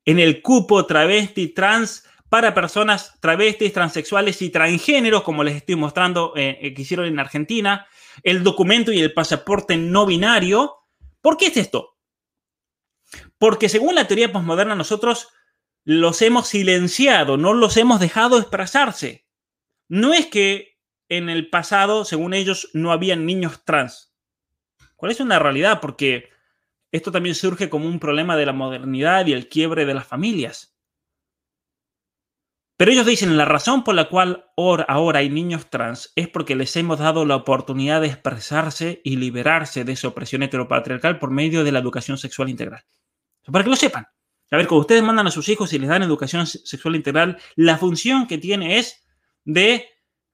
en 0.06 0.20
el 0.20 0.42
cupo 0.42 0.86
travesti 0.86 1.50
trans 1.50 2.06
para 2.30 2.54
personas 2.54 3.20
travestis, 3.20 3.74
transexuales 3.74 4.42
y 4.42 4.50
transgéneros, 4.50 5.24
como 5.24 5.44
les 5.44 5.56
estoy 5.56 5.76
mostrando 5.76 6.34
eh, 6.36 6.58
eh, 6.62 6.74
que 6.74 6.82
hicieron 6.82 7.06
en 7.08 7.20
Argentina, 7.20 7.88
el 8.24 8.44
documento 8.44 8.92
y 8.92 9.00
el 9.00 9.14
pasaporte 9.14 9.78
no 9.78 10.06
binario. 10.06 10.76
¿Por 11.22 11.38
qué 11.38 11.48
es 11.48 11.58
esto? 11.58 11.98
Porque 13.38 13.70
según 13.70 13.96
la 13.96 14.08
teoría 14.08 14.32
postmoderna 14.32 14.76
nosotros 14.76 15.30
los 15.84 16.22
hemos 16.22 16.48
silenciado, 16.48 17.38
no 17.38 17.54
los 17.54 17.78
hemos 17.78 18.00
dejado 18.00 18.40
expresarse. 18.40 19.26
No 19.88 20.14
es 20.14 20.26
que 20.26 20.77
en 21.10 21.30
el 21.30 21.50
pasado, 21.50 22.06
según 22.06 22.34
ellos, 22.34 22.70
no 22.74 22.91
habían 22.91 23.26
niños 23.26 23.63
trans. 23.63 24.13
¿Cuál 24.96 25.12
es 25.12 25.20
una 25.20 25.39
realidad? 25.39 25.80
Porque 25.82 26.30
esto 26.91 27.12
también 27.12 27.36
surge 27.36 27.70
como 27.70 27.88
un 27.88 28.00
problema 28.00 28.36
de 28.36 28.46
la 28.46 28.54
modernidad 28.54 29.26
y 29.28 29.34
el 29.34 29.50
quiebre 29.50 29.86
de 29.86 29.93
las 29.93 30.08
familias. 30.08 30.78
Pero 32.78 32.91
ellos 32.91 33.08
dicen, 33.08 33.38
la 33.38 33.46
razón 33.46 33.84
por 33.84 33.96
la 33.96 34.08
cual 34.08 34.52
ahora 34.56 35.20
hay 35.20 35.30
niños 35.30 35.67
trans 35.72 36.12
es 36.15 36.30
porque 36.30 36.56
les 36.56 36.76
hemos 36.76 37.00
dado 37.00 37.26
la 37.26 37.36
oportunidad 37.36 38.02
de 38.02 38.08
expresarse 38.08 39.02
y 39.04 39.15
liberarse 39.15 39.84
de 39.84 39.93
esa 39.93 40.10
opresión 40.10 40.43
heteropatriarcal 40.43 41.17
por 41.17 41.32
medio 41.32 41.63
de 41.63 41.72
la 41.72 41.80
educación 41.80 42.20
sexual 42.20 42.50
integral. 42.50 42.86
Para 43.52 43.63
que 43.63 43.72
lo 43.72 43.76
sepan. 43.76 44.08
A 44.52 44.58
ver, 44.58 44.67
cuando 44.67 44.82
ustedes 44.82 45.02
mandan 45.02 45.26
a 45.26 45.32
sus 45.32 45.50
hijos 45.50 45.74
y 45.74 45.80
les 45.80 45.89
dan 45.89 46.04
educación 46.04 46.46
sexual 46.46 46.96
integral, 46.96 47.39
la 47.56 47.78
función 47.78 48.28
que 48.28 48.38
tiene 48.38 48.78
es 48.78 49.04
de, 49.43 49.89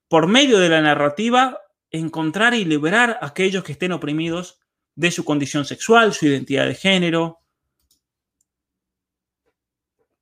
por 0.08 0.26
medio 0.26 0.58
de 0.58 0.68
la 0.68 0.80
narrativa, 0.80 1.58
encontrar 1.90 2.54
y 2.54 2.64
liberar 2.64 3.18
a 3.20 3.26
aquellos 3.26 3.64
que 3.64 3.72
estén 3.72 3.92
oprimidos 3.92 4.60
de 4.94 5.10
su 5.10 5.24
condición 5.24 5.64
sexual, 5.64 6.12
su 6.12 6.26
identidad 6.26 6.66
de 6.66 6.74
género, 6.74 7.40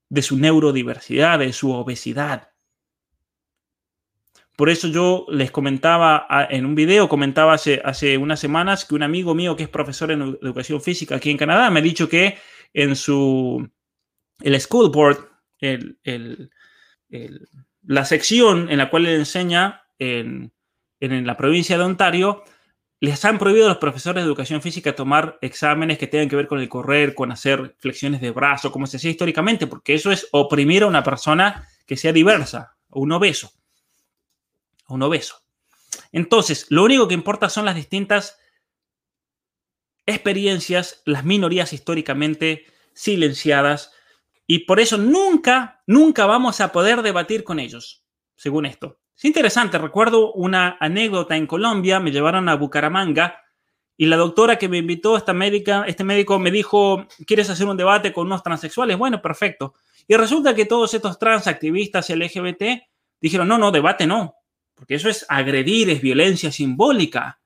de 0.09 0.23
su 0.23 0.37
neurodiversidad, 0.37 1.39
de 1.39 1.53
su 1.53 1.73
obesidad. 1.73 2.53
Por 4.57 4.69
eso 4.69 4.89
yo 4.89 5.27
les 5.31 5.51
comentaba 5.51 6.27
en 6.51 6.67
un 6.67 6.75
video, 6.75 7.09
comentaba 7.09 7.55
hace, 7.55 8.19
unas 8.19 8.39
semanas 8.39 8.85
que 8.85 8.95
un 8.95 9.03
amigo 9.03 9.35
mío 9.35 9.57
que 9.57 9.63
es 9.63 9.69
profesor 9.69 10.11
en 10.11 10.21
educación 10.43 10.83
física 10.83 11.17
aquí 11.17 11.31
en 11.31 11.39
Canadá 11.39 11.71
me 11.71 11.81
ha 11.81 11.83
dicho 11.83 12.09
que 12.09 12.37
en 12.75 12.95
su 12.95 13.67
el 14.41 14.61
School 14.61 14.91
Board, 14.91 15.29
la 17.83 18.05
sección 18.05 18.71
en 18.71 18.79
la 18.79 18.91
cual 18.91 19.07
él 19.07 19.17
enseña 19.17 19.83
en, 19.99 20.53
la 21.01 21.37
provincia 21.37 21.77
de 21.77 21.85
Ontario, 21.85 22.45
les 23.01 23.25
han 23.25 23.39
prohibido 23.39 23.67
a 23.67 23.71
los 23.71 23.79
profesores 23.79 24.23
de 24.23 24.27
educación 24.27 24.63
física 24.63 24.95
tomar 24.95 25.39
exámenes 25.41 25.99
que 25.99 26.07
tengan 26.07 26.29
que 26.29 26.37
ver 26.37 26.47
con 26.47 26.61
el 26.61 26.69
correr, 26.69 27.15
con 27.15 27.33
hacer 27.33 27.75
flexiones 27.79 28.21
de 28.21 28.31
brazo, 28.31 28.71
como 28.71 28.87
se 28.87 28.99
hacía 28.99 29.11
históricamente, 29.11 29.67
porque 29.67 29.95
eso 29.95 30.13
es 30.13 30.29
oprimir 30.31 30.85
a 30.85 30.87
una 30.87 31.03
persona 31.03 31.67
que 31.87 31.97
sea 31.97 32.13
diversa, 32.13 32.77
un 32.91 33.11
obeso. 33.11 33.53
un 34.89 35.03
obeso. 35.03 35.43
Entonces, 36.13 36.67
lo 36.69 36.85
único 36.85 37.09
que 37.09 37.15
importa 37.15 37.49
son 37.49 37.65
las 37.65 37.75
distintas 37.75 38.39
experiencias, 40.07 41.03
las 41.05 41.25
minorías 41.25 41.73
históricamente 41.73 42.67
silenciadas 42.93 43.93
y 44.47 44.61
por 44.61 44.81
eso 44.81 44.99
nunca, 44.99 45.83
nunca 45.87 46.27
vamos 46.27 46.61
a 46.61 46.73
poder 46.73 47.03
debatir 47.03 47.45
con 47.45 47.59
ellos, 47.59 48.05
según 48.37 48.67
esto. 48.67 48.99
Es 49.17 49.25
interesante, 49.25 49.79
recuerdo 49.79 50.33
una 50.33 50.77
anécdota 50.81 51.37
en 51.37 51.47
Colombia, 51.47 52.01
me 52.01 52.11
llevaron 52.11 52.49
a 52.49 52.57
Bucaramanga 52.57 53.39
y 53.97 54.07
la 54.07 54.17
doctora 54.17 54.59
que 54.59 54.69
me 54.69 54.79
invitó, 54.79 55.17
esta 55.17 55.33
médica, 55.33 55.85
este 55.87 56.03
médico 56.03 56.39
me 56.39 56.51
dijo, 56.51 57.07
¿quieres 57.27 57.51
hacer 57.51 57.67
un 57.67 57.77
debate 57.77 58.13
con 58.13 58.27
unos 58.27 58.43
transexuales? 58.43 58.99
Bueno, 58.99 59.23
perfecto. 59.23 59.75
Y 60.09 60.17
resulta 60.17 60.55
que 60.55 60.65
todos 60.65 60.93
estos 60.95 61.19
transactivistas 61.19 62.11
LGBT 62.11 62.83
dijeron, 63.21 63.47
no, 63.47 63.59
no, 63.59 63.71
debate 63.71 64.07
no, 64.07 64.35
porque 64.75 64.97
eso 64.97 65.09
es 65.09 65.25
agredir, 65.29 65.91
es 65.91 66.01
violencia 66.01 66.51
simbólica. 66.51 67.41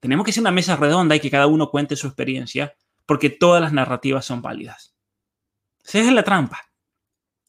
Tenemos 0.00 0.26
que 0.26 0.32
ser 0.32 0.40
una 0.40 0.50
mesa 0.50 0.76
redonda 0.76 1.14
y 1.14 1.20
que 1.20 1.30
cada 1.30 1.46
uno 1.46 1.70
cuente 1.70 1.94
su 1.96 2.08
experiencia, 2.08 2.74
porque 3.06 3.30
todas 3.30 3.62
las 3.62 3.72
narrativas 3.72 4.24
son 4.24 4.42
válidas. 4.42 4.97
Esa 5.88 6.00
es 6.00 6.12
la 6.12 6.22
trampa. 6.22 6.60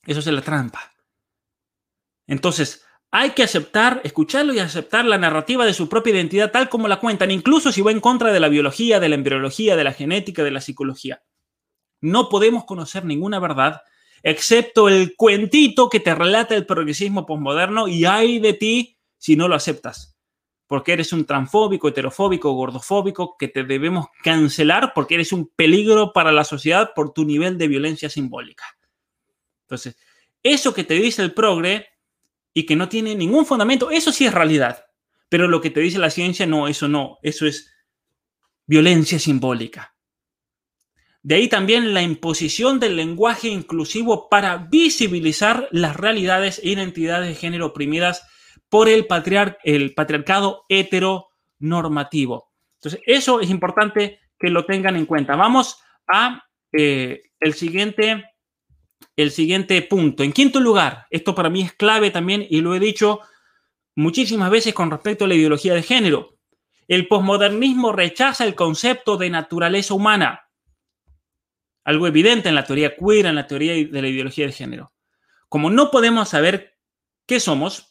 Eso 0.06 0.20
es 0.20 0.26
la 0.28 0.42
trampa. 0.42 0.92
Entonces, 2.28 2.86
hay 3.12 3.32
que 3.32 3.44
aceptar, 3.44 4.02
escucharlo 4.04 4.54
y 4.54 4.60
aceptar 4.60 5.06
la 5.06 5.18
narrativa 5.18 5.66
de 5.66 5.74
su 5.74 5.90
propia 5.90 6.14
identidad 6.14 6.52
tal 6.52 6.70
como 6.70 6.88
la 6.88 7.00
cuentan, 7.00 7.32
incluso 7.32 7.72
si 7.72 7.82
va 7.82 7.92
en 7.92 8.00
contra 8.00 8.32
de 8.32 8.40
la 8.40 8.50
biología, 8.50 9.00
de 9.00 9.10
la 9.10 9.16
embriología, 9.16 9.76
de 9.76 9.84
la 9.84 9.94
genética, 9.94 10.44
de 10.44 10.52
la 10.52 10.62
psicología. 10.62 11.24
No 12.02 12.30
podemos 12.30 12.66
conocer 12.66 13.06
ninguna 13.06 13.40
verdad 13.40 13.82
excepto 14.22 14.90
el 14.90 15.16
cuentito 15.16 15.90
que 15.90 16.00
te 16.00 16.14
relata 16.14 16.56
el 16.56 16.66
progresismo 16.66 17.26
posmoderno 17.26 17.88
y 17.88 18.06
hay 18.06 18.40
de 18.40 18.54
ti 18.54 18.98
si 19.18 19.36
no 19.36 19.48
lo 19.48 19.56
aceptas 19.56 20.19
porque 20.70 20.94
eres 20.94 21.12
un 21.14 21.26
transfóbico, 21.26 21.88
heterofóbico, 21.88 22.54
gordofóbico, 22.54 23.36
que 23.40 23.48
te 23.48 23.64
debemos 23.64 24.06
cancelar 24.22 24.94
porque 24.94 25.16
eres 25.16 25.34
un 25.34 25.48
peligro 25.48 26.14
para 26.14 26.32
la 26.32 26.44
sociedad 26.44 26.92
por 26.94 27.12
tu 27.12 27.26
nivel 27.26 27.58
de 27.58 27.68
violencia 27.68 28.08
simbólica. 28.08 28.66
Entonces, 29.64 29.98
eso 30.44 30.72
que 30.72 30.84
te 30.84 30.94
dice 30.94 31.24
el 31.24 31.34
progre 31.34 31.88
y 32.54 32.68
que 32.68 32.76
no 32.76 32.88
tiene 32.88 33.16
ningún 33.16 33.48
fundamento, 33.48 33.90
eso 33.90 34.12
sí 34.12 34.28
es 34.28 34.34
realidad. 34.34 34.86
Pero 35.28 35.48
lo 35.48 35.60
que 35.60 35.72
te 35.72 35.80
dice 35.80 35.98
la 35.98 36.12
ciencia, 36.12 36.46
no, 36.46 36.68
eso 36.68 36.88
no, 36.88 37.18
eso 37.24 37.48
es 37.48 37.74
violencia 38.68 39.18
simbólica. 39.18 39.96
De 41.24 41.34
ahí 41.34 41.48
también 41.48 41.96
la 41.96 42.04
imposición 42.04 42.80
del 42.80 42.96
lenguaje 42.96 43.48
inclusivo 43.48 44.30
para 44.30 44.58
visibilizar 44.58 45.68
las 45.72 45.96
realidades 45.96 46.60
e 46.60 46.70
identidades 46.70 47.30
de 47.30 47.34
género 47.34 47.66
oprimidas 47.66 48.22
por 48.70 48.88
el, 48.88 49.08
el 49.64 49.94
patriarcado 49.94 50.66
heteronormativo. 50.70 52.52
Entonces, 52.76 53.02
eso 53.06 53.42
es 53.42 53.50
importante 53.50 54.20
que 54.38 54.50
lo 54.50 54.66
tengan 54.66 54.96
en 54.96 55.06
cuenta. 55.06 55.36
Vamos 55.36 55.82
a 56.08 56.44
eh, 56.72 57.24
el 57.40 57.54
siguiente 57.54 58.26
el 59.16 59.32
siguiente 59.32 59.82
punto. 59.82 60.24
En 60.24 60.32
quinto 60.32 60.60
lugar, 60.60 61.06
esto 61.10 61.36
para 61.36 61.50
mí 61.50 61.62
es 61.62 61.74
clave 61.74 62.10
también 62.10 62.46
y 62.50 62.62
lo 62.62 62.74
he 62.74 62.80
dicho 62.80 63.20
muchísimas 63.96 64.50
veces 64.50 64.74
con 64.74 64.90
respecto 64.90 65.26
a 65.26 65.28
la 65.28 65.36
ideología 65.36 65.74
de 65.74 65.84
género. 65.84 66.38
El 66.88 67.08
posmodernismo 67.08 67.92
rechaza 67.92 68.46
el 68.46 68.56
concepto 68.56 69.18
de 69.18 69.30
naturaleza 69.30 69.94
humana. 69.94 70.48
Algo 71.84 72.08
evidente 72.08 72.50
en 72.50 72.56
la 72.56 72.64
teoría 72.64 72.96
queer, 72.96 73.26
en 73.26 73.36
la 73.36 73.46
teoría 73.46 73.74
de 73.74 74.02
la 74.02 74.08
ideología 74.08 74.46
de 74.46 74.54
género. 74.54 74.94
Como 75.50 75.70
no 75.70 75.92
podemos 75.92 76.30
saber 76.30 76.78
qué 77.26 77.40
somos, 77.40 77.89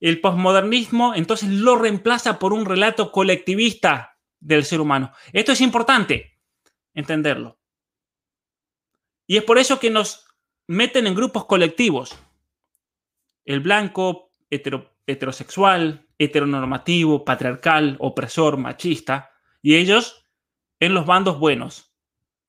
el 0.00 0.20
posmodernismo 0.20 1.14
entonces 1.14 1.48
lo 1.48 1.76
reemplaza 1.76 2.38
por 2.38 2.52
un 2.52 2.64
relato 2.64 3.10
colectivista 3.10 4.18
del 4.40 4.64
ser 4.64 4.80
humano. 4.80 5.12
Esto 5.32 5.52
es 5.52 5.60
importante 5.60 6.38
entenderlo. 6.94 7.58
Y 9.26 9.36
es 9.36 9.44
por 9.44 9.58
eso 9.58 9.78
que 9.78 9.90
nos 9.90 10.26
meten 10.66 11.06
en 11.06 11.14
grupos 11.14 11.44
colectivos. 11.44 12.16
El 13.44 13.60
blanco, 13.60 14.30
heterosexual, 15.06 16.08
heteronormativo, 16.18 17.24
patriarcal, 17.24 17.96
opresor, 18.00 18.56
machista, 18.56 19.30
y 19.62 19.76
ellos 19.76 20.24
en 20.80 20.94
los 20.94 21.06
bandos 21.06 21.38
buenos. 21.38 21.94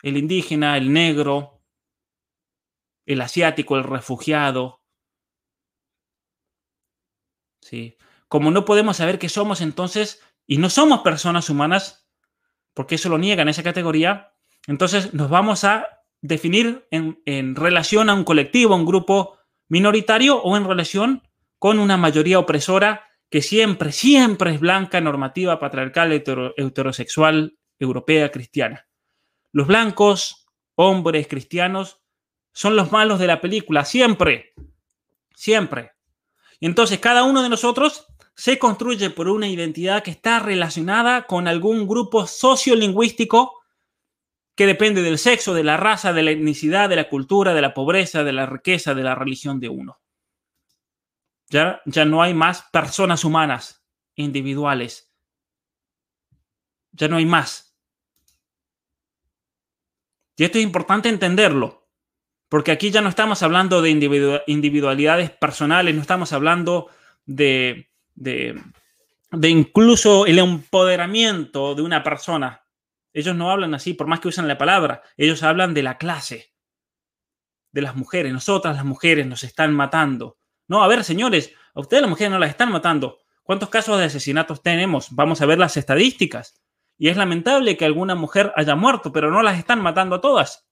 El 0.02 0.18
indígena, 0.18 0.78
el 0.78 0.94
negro, 0.94 1.64
el 3.06 3.22
asiático, 3.22 3.76
el 3.76 3.84
refugiado. 3.84 4.79
¿Sí? 7.62 7.98
Como 8.28 8.52
no 8.52 8.66
podemos 8.66 8.98
saber 8.98 9.20
qué 9.20 9.30
somos 9.30 9.62
entonces, 9.62 10.22
y 10.46 10.58
no 10.58 10.70
somos 10.70 11.02
personas 11.02 11.50
humanas, 11.50 12.08
porque 12.74 12.96
eso 12.96 13.10
lo 13.10 13.18
niegan 13.18 13.50
esa 13.50 13.64
categoría, 13.64 14.34
entonces 14.68 15.14
nos 15.14 15.30
vamos 15.30 15.64
a 15.64 15.88
definir 16.22 16.88
en, 16.92 17.22
en 17.26 17.56
relación 17.56 18.10
a 18.10 18.14
un 18.14 18.24
colectivo, 18.24 18.74
a 18.74 18.78
un 18.78 18.86
grupo 18.86 19.38
minoritario 19.68 20.42
o 20.42 20.58
en 20.58 20.66
relación 20.66 21.24
con 21.58 21.80
una 21.80 21.98
mayoría 21.98 22.40
opresora 22.40 23.10
que 23.30 23.42
siempre, 23.42 23.92
siempre 23.92 24.56
es 24.56 24.60
blanca, 24.60 25.00
normativa, 25.02 25.60
patriarcal, 25.60 26.12
heterosexual, 26.12 27.58
europea, 27.78 28.32
cristiana. 28.32 28.88
Los 29.52 29.68
blancos, 29.68 30.48
hombres 30.76 31.28
cristianos, 31.28 32.02
son 32.54 32.76
los 32.76 32.92
malos 32.92 33.20
de 33.20 33.28
la 33.28 33.40
película, 33.40 33.86
siempre, 33.86 34.54
siempre. 35.36 35.92
Entonces 36.68 37.00
cada 37.00 37.24
uno 37.24 37.42
de 37.42 37.50
nosotros 37.50 38.08
se 38.36 38.58
construye 38.58 39.10
por 39.10 39.28
una 39.28 39.48
identidad 39.48 40.04
que 40.04 40.12
está 40.12 40.40
relacionada 40.40 41.28
con 41.28 41.48
algún 41.48 41.88
grupo 41.88 42.26
sociolingüístico 42.26 43.60
que 44.56 44.66
depende 44.66 45.02
del 45.02 45.18
sexo, 45.18 45.54
de 45.54 45.64
la 45.64 45.78
raza, 45.78 46.12
de 46.12 46.24
la 46.24 46.32
etnicidad, 46.32 46.90
de 46.90 46.98
la 46.98 47.10
cultura, 47.10 47.54
de 47.54 47.62
la 47.62 47.74
pobreza, 47.74 48.24
de 48.24 48.34
la 48.34 48.46
riqueza, 48.46 48.94
de 48.94 49.04
la 49.04 49.16
religión 49.16 49.60
de 49.60 49.70
uno. 49.70 50.02
Ya, 51.50 51.82
ya 51.86 52.06
no 52.06 52.22
hay 52.22 52.34
más 52.34 52.64
personas 52.72 53.24
humanas 53.24 53.86
individuales. 54.16 55.14
Ya 56.92 57.08
no 57.08 57.18
hay 57.18 57.26
más. 57.26 57.78
Y 60.36 60.44
esto 60.44 60.58
es 60.58 60.64
importante 60.64 61.10
entenderlo, 61.10 61.79
porque 62.50 62.72
aquí 62.72 62.92
ya 62.92 63.02
no 63.02 63.10
estamos 63.10 63.42
hablando 63.44 63.82
de 63.82 63.90
individualidades 64.48 65.30
personales, 65.30 65.96
no 65.96 66.02
estamos 66.02 66.34
hablando 66.34 66.88
de, 67.26 67.90
de, 68.16 68.62
de 69.32 69.50
incluso 69.50 70.26
el 70.26 70.40
empoderamiento 70.40 71.76
de 71.76 71.84
una 71.84 72.04
persona 72.04 72.64
ellos 73.14 73.36
no 73.36 73.52
hablan 73.52 73.74
así, 73.74 73.94
por 73.94 74.08
más 74.08 74.20
que 74.20 74.28
usan 74.28 74.48
la 74.48 74.58
palabra. 74.58 75.02
Ellos 75.18 75.44
hablan 75.44 75.74
de 75.74 75.84
la 75.84 75.98
clase, 75.98 76.54
de 77.72 77.82
las 77.82 77.96
mujeres. 77.96 78.32
Nosotras 78.32 78.76
las 78.76 78.86
mujeres 78.86 79.26
nos 79.26 79.44
están 79.44 79.74
matando. 79.74 80.38
No, 80.68 80.84
a 80.84 80.88
ver, 80.88 81.04
señores, 81.04 81.54
a 81.74 81.80
ustedes 81.80 82.02
las 82.02 82.10
mujeres 82.10 82.32
no 82.32 82.40
las 82.40 82.52
están 82.52 82.72
matando. 82.72 83.20
¿Cuántos 83.44 83.70
casos 83.70 83.98
de 83.98 84.06
asesinatos 84.06 84.62
tenemos? 84.62 85.08
Vamos 85.12 85.42
a 85.42 85.48
ver 85.48 85.58
las 85.58 85.76
estadísticas. 85.76 86.62
Y 86.98 87.10
es 87.10 87.18
lamentable 87.18 87.78
que 87.78 87.86
alguna 87.86 88.14
mujer 88.14 88.54
haya 88.56 88.76
muerto, 88.76 89.12
pero 89.12 89.32
no 89.32 89.42
las 89.42 89.58
están 89.58 89.82
matando 89.82 90.18
a 90.18 90.22
todas. 90.22 90.69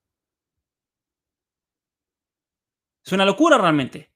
Es 3.08 3.14
una 3.14 3.24
locura 3.24 3.58
realmente. 3.58 4.10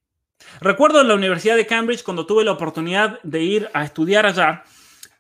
Recuerdo 0.60 1.00
en 1.00 1.08
la 1.08 1.14
Universidad 1.16 1.56
de 1.56 1.66
Cambridge 1.66 2.04
cuando 2.04 2.26
tuve 2.26 2.44
la 2.44 2.52
oportunidad 2.52 3.22
de 3.24 3.42
ir 3.42 3.70
a 3.74 3.86
estudiar 3.86 4.26
allá, 4.26 4.66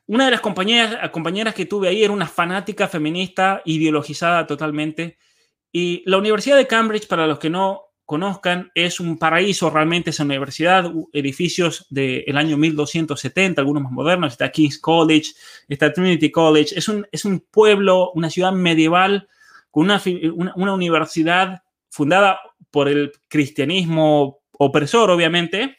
una 0.07 0.25
de 0.25 0.31
las 0.31 0.41
compañeras, 0.41 1.09
compañeras 1.11 1.55
que 1.55 1.65
tuve 1.65 1.87
ahí 1.87 2.03
era 2.03 2.11
una 2.11 2.27
fanática 2.27 2.89
feminista, 2.89 3.61
ideologizada 3.63 4.45
totalmente. 4.45 5.17
Y 5.71 6.03
la 6.05 6.17
Universidad 6.17 6.57
de 6.57 6.67
Cambridge, 6.67 7.07
para 7.07 7.25
los 7.25 7.39
que 7.39 7.49
no 7.49 7.93
conozcan, 8.03 8.69
es 8.75 8.99
un 8.99 9.17
paraíso 9.17 9.69
realmente 9.69 10.09
esa 10.09 10.25
universidad, 10.25 10.91
edificios 11.13 11.87
del 11.89 12.35
año 12.35 12.57
1270, 12.57 13.61
algunos 13.61 13.83
más 13.83 13.93
modernos, 13.93 14.33
está 14.33 14.51
King's 14.51 14.79
College, 14.79 15.31
está 15.69 15.93
Trinity 15.93 16.29
College, 16.29 16.77
es 16.77 16.89
un, 16.89 17.07
es 17.09 17.23
un 17.23 17.39
pueblo, 17.39 18.11
una 18.15 18.29
ciudad 18.29 18.51
medieval 18.51 19.29
con 19.69 19.85
una, 19.85 20.01
una 20.55 20.73
universidad 20.73 21.63
fundada 21.91 22.39
por 22.71 22.87
el 22.87 23.11
cristianismo 23.27 24.39
opresor, 24.57 25.11
obviamente, 25.11 25.77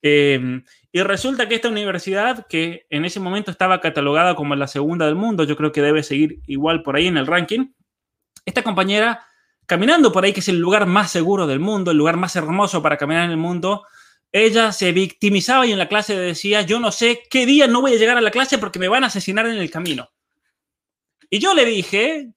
eh, 0.00 0.62
y 0.92 1.02
resulta 1.02 1.48
que 1.48 1.56
esta 1.56 1.68
universidad, 1.68 2.46
que 2.46 2.86
en 2.88 3.04
ese 3.04 3.18
momento 3.18 3.50
estaba 3.50 3.80
catalogada 3.80 4.36
como 4.36 4.54
la 4.54 4.68
segunda 4.68 5.06
del 5.06 5.16
mundo, 5.16 5.42
yo 5.44 5.56
creo 5.56 5.72
que 5.72 5.82
debe 5.82 6.02
seguir 6.02 6.40
igual 6.46 6.82
por 6.82 6.94
ahí 6.94 7.08
en 7.08 7.16
el 7.16 7.26
ranking, 7.26 7.72
esta 8.44 8.62
compañera, 8.62 9.26
caminando 9.66 10.12
por 10.12 10.24
ahí, 10.24 10.32
que 10.32 10.40
es 10.40 10.48
el 10.48 10.60
lugar 10.60 10.86
más 10.86 11.10
seguro 11.10 11.46
del 11.46 11.58
mundo, 11.58 11.90
el 11.90 11.96
lugar 11.96 12.16
más 12.16 12.36
hermoso 12.36 12.80
para 12.80 12.96
caminar 12.96 13.24
en 13.24 13.32
el 13.32 13.38
mundo, 13.38 13.84
ella 14.30 14.72
se 14.72 14.92
victimizaba 14.92 15.66
y 15.66 15.72
en 15.72 15.78
la 15.78 15.88
clase 15.88 16.16
decía, 16.16 16.62
yo 16.62 16.78
no 16.78 16.92
sé 16.92 17.22
qué 17.30 17.46
día 17.46 17.66
no 17.66 17.80
voy 17.80 17.94
a 17.94 17.98
llegar 17.98 18.16
a 18.16 18.20
la 18.20 18.30
clase 18.30 18.58
porque 18.58 18.78
me 18.78 18.88
van 18.88 19.04
a 19.04 19.08
asesinar 19.08 19.46
en 19.46 19.56
el 19.56 19.70
camino. 19.70 20.10
Y 21.30 21.38
yo 21.38 21.54
le 21.54 21.64
dije, 21.64 22.33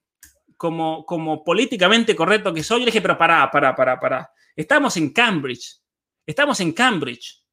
como, 0.58 1.05
como 1.05 1.43
políticamente 1.43 2.16
correcto 2.16 2.53
que 2.53 2.64
soy, 2.64 2.80
le 2.80 2.88
dije, 2.88 3.01
pero 3.01 3.18
para, 3.18 3.49
para, 3.49 3.76
para, 3.76 3.99
para. 3.99 4.32
Estamos 4.55 4.97
en 4.97 5.12
Cambridge. 5.14 5.80
Estamos 6.26 6.60
en 6.60 6.74
Cambridge 6.74 7.47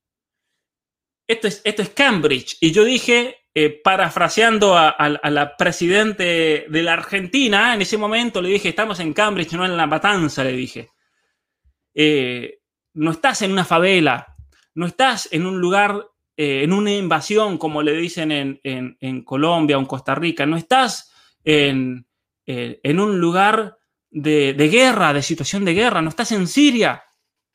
esto 1.26 1.48
es, 1.48 1.60
esto 1.64 1.82
es 1.82 1.90
Cambridge. 1.90 2.56
Y 2.60 2.72
yo 2.72 2.84
dije, 2.84 3.36
eh, 3.54 3.80
parafraseando 3.82 4.76
a, 4.76 4.94
la 5.30 5.56
presidente 5.56 6.66
de 6.68 6.82
la 6.82 6.94
Argentina, 6.94 7.74
en 7.74 7.82
ese 7.82 7.96
momento 7.96 8.42
le 8.42 8.50
dije, 8.50 8.68
estamos 8.68 9.00
en 9.00 9.12
Cambridge, 9.12 9.52
no 9.52 9.64
en 9.64 9.76
la 9.76 9.86
matanza, 9.86 10.44
le 10.44 10.52
dije. 10.52 10.90
Eh, 11.94 12.58
no 12.94 13.12
estás 13.12 13.42
en 13.42 13.52
una 13.52 13.64
favela, 13.64 14.36
no 14.74 14.86
estás 14.86 15.28
en 15.32 15.46
un 15.46 15.60
lugar, 15.60 16.06
eh, 16.36 16.62
en 16.62 16.72
una 16.72 16.92
invasión, 16.92 17.58
como 17.58 17.82
le 17.82 17.92
dicen 17.92 18.60
en, 18.62 19.24
Colombia 19.24 19.76
o 19.76 19.80
en 19.80 19.86
Costa 19.86 20.14
Rica, 20.14 20.46
no 20.46 20.56
estás 20.56 21.12
en, 21.42 22.06
un 22.46 23.20
lugar 23.20 23.78
de, 24.10 24.68
guerra, 24.70 25.12
de 25.12 25.22
situación 25.22 25.64
de 25.64 25.74
guerra, 25.74 26.02
no 26.02 26.08
estás 26.08 26.32
en 26.32 26.46
Siria. 26.46 27.02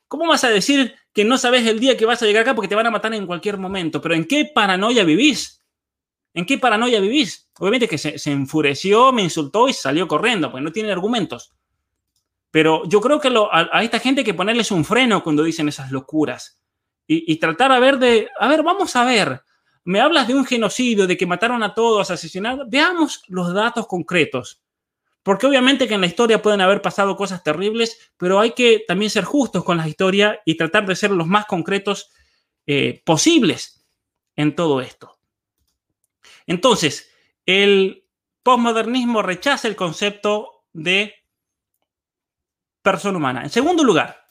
¿Cómo 0.08 0.26
vas 0.26 0.44
a 0.44 0.48
decir 0.48 0.94
que 1.12 1.24
no 1.24 1.38
sabes 1.38 1.66
el 1.66 1.80
día 1.80 1.96
que 1.96 2.06
vas 2.06 2.22
a 2.22 2.26
llegar 2.26 2.42
acá 2.42 2.54
porque 2.54 2.68
te 2.68 2.74
van 2.74 2.86
a 2.86 2.90
matar 2.90 3.12
en 3.14 3.26
cualquier 3.26 3.58
momento. 3.58 4.00
Pero 4.00 4.14
¿en 4.14 4.26
qué 4.26 4.50
paranoia 4.54 5.04
vivís? 5.04 5.62
¿En 6.32 6.46
qué 6.46 6.58
paranoia 6.58 7.00
vivís? 7.00 7.50
Obviamente 7.58 7.88
que 7.88 7.98
se, 7.98 8.30
enfureció, 8.30 9.12
me 9.12 9.22
insultó 9.22 9.68
y 9.68 9.72
salió 9.72 10.06
corriendo, 10.06 10.50
porque 10.50 10.64
no 10.64 10.72
tiene 10.72 10.92
argumentos. 10.92 11.52
Pero 12.50 12.88
yo 12.88 13.00
creo 13.00 13.20
que 13.20 13.32
a, 13.50 13.82
esta 13.82 13.98
gente 13.98 14.20
hay 14.20 14.24
que 14.24 14.34
ponerles 14.34 14.70
un 14.70 14.84
freno 14.84 15.22
cuando 15.22 15.42
dicen 15.42 15.68
esas 15.68 15.90
locuras. 15.90 16.60
Y, 17.12 17.36
tratar 17.40 17.72
a 17.72 17.80
ver 17.80 17.98
de, 17.98 18.28
a 18.38 18.46
ver, 18.46 18.62
vamos 18.62 18.94
a 18.94 19.04
ver. 19.04 19.42
Me 19.82 20.00
hablas 20.00 20.28
de 20.28 20.34
un 20.34 20.44
genocidio, 20.44 21.08
de 21.08 21.16
que 21.16 21.26
mataron 21.26 21.60
a 21.64 21.74
todos, 21.74 22.08
asesinados. 22.08 22.70
Veamos 22.70 23.24
los 23.26 23.52
datos 23.52 23.88
concretos. 23.88 24.62
Porque 25.22 25.46
obviamente 25.46 25.86
que 25.86 25.94
en 25.94 26.00
la 26.00 26.06
historia 26.06 26.40
pueden 26.42 26.60
haber 26.60 26.80
pasado 26.80 27.16
cosas 27.16 27.42
terribles, 27.42 28.12
pero 28.16 28.40
hay 28.40 28.52
que 28.52 28.84
también 28.86 29.10
ser 29.10 29.24
justos 29.24 29.64
con 29.64 29.76
la 29.76 29.88
historia 29.88 30.40
y 30.46 30.56
tratar 30.56 30.86
de 30.86 30.96
ser 30.96 31.10
los 31.10 31.26
más 31.26 31.46
concretos 31.46 32.10
eh, 32.66 33.02
posibles 33.04 33.84
en 34.36 34.56
todo 34.56 34.80
esto. 34.80 35.18
Entonces, 36.46 37.10
el 37.44 38.04
postmodernismo 38.42 39.22
rechaza 39.22 39.68
el 39.68 39.76
concepto 39.76 40.64
de 40.72 41.14
persona 42.82 43.18
humana. 43.18 43.42
En 43.42 43.50
segundo 43.50 43.84
lugar, 43.84 44.26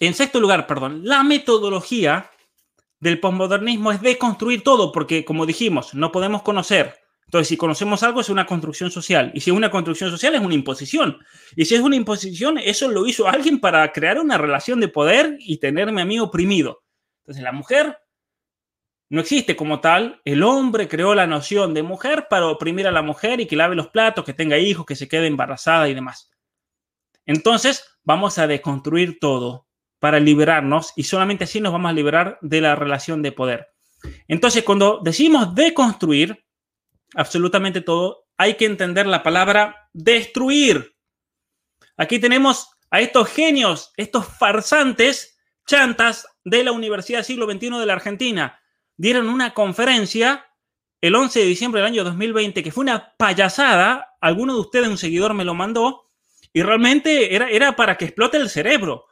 en 0.00 0.14
sexto 0.14 0.40
lugar, 0.40 0.66
perdón, 0.66 1.02
la 1.04 1.22
metodología 1.22 2.30
del 3.00 3.20
postmodernismo 3.20 3.92
es 3.92 4.00
deconstruir 4.00 4.62
todo, 4.62 4.92
porque 4.92 5.24
como 5.24 5.46
dijimos, 5.46 5.94
no 5.94 6.10
podemos 6.12 6.42
conocer 6.42 6.98
entonces, 7.26 7.48
si 7.48 7.56
conocemos 7.56 8.04
algo, 8.04 8.20
es 8.20 8.28
una 8.28 8.46
construcción 8.46 8.90
social. 8.90 9.32
Y 9.34 9.40
si 9.40 9.50
es 9.50 9.56
una 9.56 9.70
construcción 9.70 10.10
social, 10.10 10.36
es 10.36 10.40
una 10.40 10.54
imposición. 10.54 11.18
Y 11.56 11.64
si 11.64 11.74
es 11.74 11.80
una 11.80 11.96
imposición, 11.96 12.56
eso 12.58 12.88
lo 12.88 13.04
hizo 13.06 13.26
alguien 13.26 13.58
para 13.58 13.90
crear 13.92 14.20
una 14.20 14.38
relación 14.38 14.78
de 14.78 14.88
poder 14.88 15.36
y 15.40 15.58
tenerme 15.58 16.02
a 16.02 16.04
mí 16.04 16.20
oprimido. 16.20 16.84
Entonces, 17.24 17.42
la 17.42 17.50
mujer 17.50 17.98
no 19.08 19.20
existe 19.20 19.56
como 19.56 19.80
tal. 19.80 20.20
El 20.24 20.44
hombre 20.44 20.86
creó 20.86 21.16
la 21.16 21.26
noción 21.26 21.74
de 21.74 21.82
mujer 21.82 22.28
para 22.30 22.46
oprimir 22.46 22.86
a 22.86 22.92
la 22.92 23.02
mujer 23.02 23.40
y 23.40 23.46
que 23.46 23.56
lave 23.56 23.74
los 23.74 23.88
platos, 23.88 24.24
que 24.24 24.32
tenga 24.32 24.58
hijos, 24.58 24.86
que 24.86 24.94
se 24.94 25.08
quede 25.08 25.26
embarazada 25.26 25.88
y 25.88 25.94
demás. 25.94 26.30
Entonces, 27.24 27.98
vamos 28.04 28.38
a 28.38 28.46
deconstruir 28.46 29.18
todo 29.18 29.66
para 29.98 30.20
liberarnos 30.20 30.92
y 30.94 31.02
solamente 31.02 31.42
así 31.42 31.60
nos 31.60 31.72
vamos 31.72 31.90
a 31.90 31.94
liberar 31.94 32.38
de 32.40 32.60
la 32.60 32.76
relación 32.76 33.20
de 33.22 33.32
poder. 33.32 33.66
Entonces, 34.28 34.62
cuando 34.62 35.00
decimos 35.02 35.56
deconstruir 35.56 36.45
absolutamente 37.14 37.80
todo, 37.80 38.26
hay 38.36 38.54
que 38.54 38.66
entender 38.66 39.06
la 39.06 39.22
palabra 39.22 39.88
destruir. 39.92 40.96
Aquí 41.96 42.18
tenemos 42.18 42.68
a 42.90 43.00
estos 43.00 43.28
genios, 43.28 43.92
estos 43.96 44.26
farsantes, 44.26 45.38
chantas 45.66 46.26
de 46.44 46.62
la 46.62 46.72
Universidad 46.72 47.24
Siglo 47.24 47.50
XXI 47.50 47.70
de 47.78 47.86
la 47.86 47.94
Argentina. 47.94 48.60
Dieron 48.96 49.28
una 49.28 49.52
conferencia 49.52 50.46
el 51.00 51.14
11 51.14 51.40
de 51.40 51.46
diciembre 51.46 51.80
del 51.80 51.92
año 51.92 52.04
2020 52.04 52.62
que 52.62 52.72
fue 52.72 52.82
una 52.82 53.14
payasada. 53.16 54.16
Alguno 54.20 54.54
de 54.54 54.60
ustedes, 54.60 54.88
un 54.88 54.98
seguidor, 54.98 55.34
me 55.34 55.44
lo 55.44 55.54
mandó 55.54 56.10
y 56.52 56.62
realmente 56.62 57.34
era, 57.34 57.50
era 57.50 57.76
para 57.76 57.96
que 57.96 58.06
explote 58.06 58.38
el 58.38 58.48
cerebro. 58.48 59.04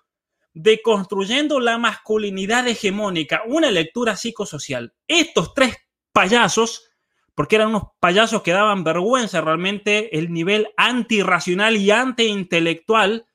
Deconstruyendo 0.55 1.59
la 1.59 1.79
masculinidad 1.79 2.67
hegemónica, 2.69 3.43
una 3.47 3.71
lectura 3.71 4.17
psicosocial. 4.17 4.95
Estos 5.09 5.53
tres 5.53 5.77
payasos, 6.13 6.89
porque 7.35 7.57
eran 7.57 7.69
unos 7.69 7.85
payasos 8.01 8.43
que 8.43 8.53
daban 8.53 8.85
vergüenza 8.85 9.41
realmente 9.41 10.17
el 10.19 10.33
nivel 10.33 10.69
antirracional 10.77 11.77
y 11.77 11.91
antiintelectual 11.91 13.27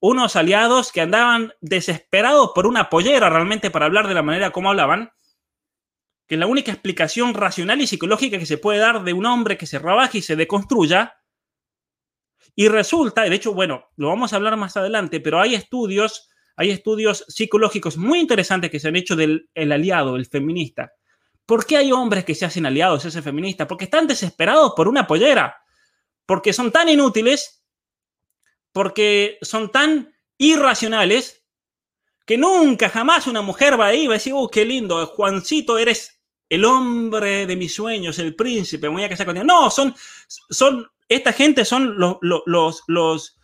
unos 0.00 0.36
aliados 0.36 0.92
que 0.92 1.00
andaban 1.00 1.52
desesperados 1.60 2.52
por 2.54 2.66
una 2.66 2.90
pollera 2.90 3.30
realmente 3.30 3.70
para 3.70 3.86
hablar 3.86 4.08
de 4.08 4.14
la 4.14 4.22
manera 4.22 4.50
como 4.50 4.70
hablaban, 4.70 5.10
que 6.26 6.36
la 6.36 6.46
única 6.46 6.72
explicación 6.72 7.34
racional 7.34 7.80
y 7.80 7.86
psicológica 7.86 8.38
que 8.38 8.46
se 8.46 8.58
puede 8.58 8.78
dar 8.78 9.04
de 9.04 9.12
un 9.12 9.26
hombre 9.26 9.56
que 9.56 9.66
se 9.66 9.78
rebaje 9.78 10.18
y 10.18 10.22
se 10.22 10.36
deconstruya, 10.36 11.16
y 12.54 12.68
resulta, 12.68 13.22
de 13.22 13.34
hecho, 13.34 13.52
bueno, 13.52 13.90
lo 13.96 14.08
vamos 14.08 14.32
a 14.32 14.36
hablar 14.36 14.56
más 14.56 14.76
adelante, 14.76 15.20
pero 15.20 15.40
hay 15.40 15.54
estudios, 15.54 16.30
hay 16.56 16.70
estudios 16.70 17.24
psicológicos 17.28 17.98
muy 17.98 18.18
interesantes 18.18 18.70
que 18.70 18.80
se 18.80 18.88
han 18.88 18.96
hecho 18.96 19.14
del 19.14 19.50
el 19.54 19.72
aliado, 19.72 20.16
el 20.16 20.26
feminista. 20.26 20.92
¿Por 21.46 21.64
qué 21.64 21.76
hay 21.76 21.92
hombres 21.92 22.24
que 22.24 22.34
se 22.34 22.44
hacen 22.44 22.66
aliados, 22.66 23.04
ese 23.04 23.22
feminista? 23.22 23.66
Porque 23.66 23.84
están 23.84 24.06
desesperados 24.06 24.72
por 24.76 24.88
una 24.88 25.06
pollera, 25.06 25.56
porque 26.26 26.52
son 26.52 26.72
tan 26.72 26.88
inútiles 26.88 27.56
porque 28.76 29.38
son 29.40 29.72
tan 29.72 30.14
irracionales 30.36 31.46
que 32.26 32.36
nunca, 32.36 32.90
jamás 32.90 33.26
una 33.26 33.40
mujer 33.40 33.80
va 33.80 33.86
ahí 33.86 34.02
y 34.02 34.06
va 34.06 34.12
a 34.12 34.18
decir, 34.20 34.34
oh, 34.36 34.50
qué 34.50 34.66
lindo, 34.66 35.06
Juancito, 35.06 35.78
eres 35.78 36.20
el 36.50 36.62
hombre 36.62 37.46
de 37.46 37.56
mis 37.56 37.74
sueños, 37.74 38.18
el 38.18 38.36
príncipe, 38.36 38.88
voy 38.88 39.02
a 39.02 39.08
casar 39.08 39.24
contigo. 39.24 39.46
No, 39.46 39.70
son, 39.70 39.94
son, 40.50 40.86
esta 41.08 41.32
gente 41.32 41.64
son 41.64 41.98
los, 41.98 42.18
los, 42.20 42.82
los, 42.86 43.38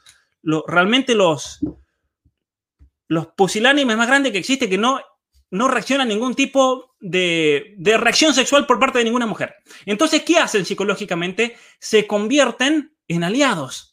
realmente 0.69 1.15
los, 1.15 1.61
los 3.09 3.29
pusilánimes 3.29 3.97
más 3.97 4.09
grandes 4.09 4.33
que 4.33 4.39
existe 4.39 4.69
que 4.69 4.77
no, 4.77 5.01
no 5.53 5.69
reaccionan 5.69 6.09
a 6.09 6.13
ningún 6.13 6.35
tipo 6.35 6.97
de, 6.99 7.75
de 7.79 7.97
reacción 7.97 8.35
sexual 8.35 8.67
por 8.67 8.81
parte 8.81 8.99
de 8.99 9.05
ninguna 9.05 9.27
mujer. 9.27 9.55
Entonces, 9.87 10.23
¿qué 10.23 10.39
hacen 10.39 10.65
psicológicamente? 10.65 11.57
Se 11.79 12.07
convierten 12.07 12.97
en 13.07 13.25
aliados 13.25 13.93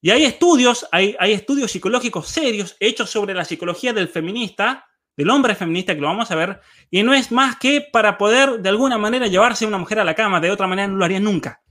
y 0.00 0.10
hay 0.10 0.24
estudios, 0.24 0.86
hay, 0.92 1.16
hay 1.18 1.32
estudios 1.32 1.72
psicológicos 1.72 2.28
serios 2.28 2.76
hechos 2.78 3.10
sobre 3.10 3.34
la 3.34 3.44
psicología 3.44 3.92
del 3.92 4.08
feminista, 4.08 4.86
del 5.16 5.30
hombre 5.30 5.56
feminista, 5.56 5.94
que 5.94 6.00
lo 6.00 6.06
vamos 6.06 6.30
a 6.30 6.36
ver, 6.36 6.60
y 6.90 7.02
no 7.02 7.14
es 7.14 7.32
más 7.32 7.56
que 7.56 7.80
para 7.80 8.16
poder 8.16 8.60
de 8.60 8.68
alguna 8.68 8.98
manera 8.98 9.26
llevarse 9.26 9.64
a 9.64 9.68
una 9.68 9.78
mujer 9.78 9.98
a 9.98 10.04
la 10.04 10.14
cama, 10.14 10.40
de 10.40 10.50
otra 10.50 10.68
manera 10.68 10.86
no 10.86 10.96
lo 10.96 11.04
harían 11.04 11.24
nunca. 11.24 11.62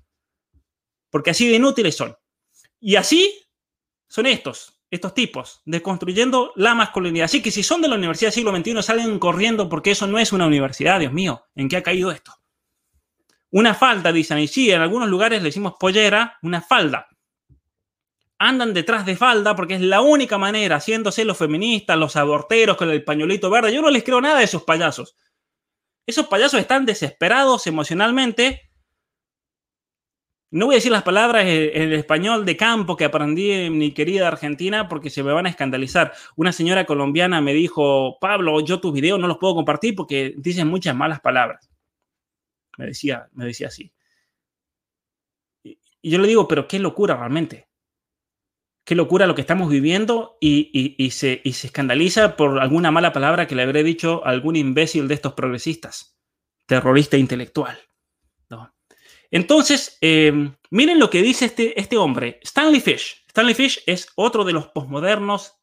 Porque 1.09 1.29
así 1.29 1.47
de 1.47 1.55
inútiles 1.55 1.95
son. 1.95 2.17
Y 2.81 2.97
así 2.97 3.45
son 4.09 4.25
estos, 4.25 4.76
estos 4.89 5.13
tipos, 5.13 5.61
deconstruyendo 5.65 6.53
la 6.55 6.75
masculinidad. 6.75 7.25
Así 7.25 7.41
que 7.41 7.51
si 7.51 7.63
son 7.63 7.81
de 7.81 7.87
la 7.87 7.95
Universidad 7.95 8.27
del 8.27 8.35
siglo 8.35 8.55
XXI, 8.55 8.81
salen 8.81 9.19
corriendo 9.19 9.69
porque 9.69 9.91
eso 9.91 10.07
no 10.07 10.19
es 10.19 10.31
una 10.31 10.47
universidad, 10.47 10.99
Dios 10.99 11.13
mío, 11.13 11.45
¿en 11.55 11.67
qué 11.69 11.77
ha 11.77 11.83
caído 11.83 12.11
esto? 12.11 12.33
Una 13.51 13.73
falda, 13.73 14.11
dicen, 14.11 14.39
y 14.39 14.47
sí, 14.47 14.71
en 14.71 14.81
algunos 14.81 15.09
lugares 15.09 15.41
le 15.41 15.49
decimos 15.49 15.73
pollera, 15.79 16.37
una 16.41 16.61
falda 16.61 17.07
andan 18.39 18.73
detrás 18.73 19.05
de 19.05 19.15
falda 19.15 19.55
porque 19.55 19.75
es 19.75 19.81
la 19.81 20.01
única 20.01 20.37
manera, 20.37 20.77
haciéndose 20.77 21.25
los 21.25 21.37
feministas, 21.37 21.97
los 21.97 22.15
aborteros 22.15 22.77
con 22.77 22.89
el 22.89 23.03
pañuelito 23.03 23.49
verde. 23.49 23.73
Yo 23.73 23.81
no 23.81 23.89
les 23.89 24.03
creo 24.03 24.21
nada 24.21 24.39
de 24.39 24.45
esos 24.45 24.63
payasos. 24.63 25.15
Esos 26.05 26.27
payasos 26.27 26.59
están 26.59 26.85
desesperados 26.85 27.67
emocionalmente. 27.67 28.66
No 30.49 30.67
voy 30.67 30.75
a 30.75 30.77
decir 30.77 30.91
las 30.91 31.03
palabras 31.03 31.45
en 31.45 31.91
español 31.91 32.45
de 32.45 32.55
campo 32.55 32.95
que 32.95 33.05
aprendí 33.05 33.51
en 33.51 33.77
mi 33.77 33.93
querida 33.93 34.27
Argentina 34.27 34.87
porque 34.87 35.09
se 35.09 35.21
me 35.21 35.33
van 35.33 35.45
a 35.45 35.49
escandalizar. 35.49 36.13
Una 36.37 36.53
señora 36.53 36.85
colombiana 36.85 37.41
me 37.41 37.53
dijo, 37.53 38.17
Pablo, 38.21 38.61
yo 38.61 38.79
tus 38.79 38.93
videos 38.93 39.19
no 39.19 39.27
los 39.27 39.37
puedo 39.37 39.55
compartir 39.55 39.95
porque 39.95 40.33
dicen 40.37 40.67
muchas 40.67 40.95
malas 40.95 41.19
palabras. 41.19 41.69
Me 42.77 42.85
decía, 42.87 43.27
me 43.33 43.45
decía 43.45 43.67
así. 43.67 43.91
Y 45.63 46.09
yo 46.09 46.19
le 46.19 46.27
digo, 46.27 46.47
pero 46.47 46.67
qué 46.67 46.79
locura 46.79 47.17
realmente 47.17 47.67
qué 48.87 48.95
locura 48.95 49.27
lo 49.27 49.35
que 49.35 49.41
estamos 49.41 49.69
viviendo 49.69 50.37
y, 50.39 51.09
se, 51.11 51.41
escandaliza 51.43 52.37
por 52.37 52.59
alguna 52.59 52.89
mala 52.89 53.11
palabra 53.11 53.45
que 53.45 53.53
le 53.53 53.63
habré 53.63 53.83
dicho 53.83 54.25
a 54.25 54.29
algún 54.29 54.55
imbécil 54.55 55.09
de 55.09 55.13
estos 55.13 55.33
progresistas, 55.33 56.17
terrorista 56.65 57.17
intelectual. 57.17 57.77
Entonces, 59.31 59.97
eh, 60.01 60.51
miren 60.69 60.99
lo 60.99 61.09
que 61.09 61.21
dice 61.21 61.45
este, 61.45 61.79
este 61.79 61.97
hombre, 61.97 62.39
Stanley 62.43 62.79
Fish. 62.79 63.23
Stanley 63.27 63.53
Fish 63.53 63.83
es 63.85 64.07
otro 64.15 64.43
de 64.43 64.53
los 64.53 64.67
posmodernos, 64.67 65.53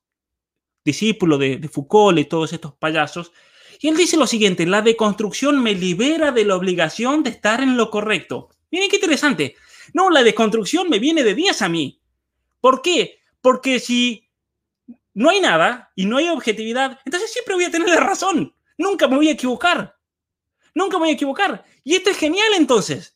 discípulo 0.84 1.38
de, 1.38 1.56
de 1.56 1.68
Foucault 1.68 2.18
y 2.18 2.24
todos 2.24 2.52
estos 2.52 2.74
payasos. 2.74 3.32
Y 3.80 3.88
él 3.88 3.96
dice 3.96 4.16
lo 4.16 4.26
siguiente, 4.26 4.66
la 4.66 4.82
deconstrucción 4.82 5.62
me 5.62 5.74
libera 5.74 6.32
de 6.32 6.44
la 6.44 6.56
obligación 6.56 7.22
de 7.22 7.30
estar 7.30 7.60
en 7.60 7.76
lo 7.76 7.90
correcto. 7.90 8.50
Miren 8.70 8.90
qué 8.90 8.96
interesante. 8.96 9.56
No, 9.92 10.10
la 10.10 10.22
deconstrucción 10.22 10.88
me 10.88 10.98
viene 10.98 11.22
de 11.22 11.34
10 11.34 11.62
a 11.62 11.68
mí. 11.68 12.00
¿Por 12.60 12.82
qué? 12.82 13.18
Porque 13.40 13.78
si 13.78 14.28
no 15.12 15.30
hay 15.30 15.40
nada 15.40 15.92
y 15.94 16.06
no 16.06 16.16
hay 16.16 16.28
objetividad, 16.28 16.98
entonces 17.04 17.32
siempre 17.32 17.54
voy 17.54 17.64
a 17.64 17.70
tener 17.70 17.88
la 17.88 18.00
razón. 18.00 18.54
Nunca 18.78 19.06
me 19.06 19.16
voy 19.16 19.28
a 19.28 19.32
equivocar. 19.32 19.96
Nunca 20.74 20.96
me 20.96 21.04
voy 21.04 21.10
a 21.10 21.14
equivocar. 21.14 21.64
Y 21.84 21.94
esto 21.94 22.10
es 22.10 22.16
genial 22.16 22.48
entonces. 22.56 23.13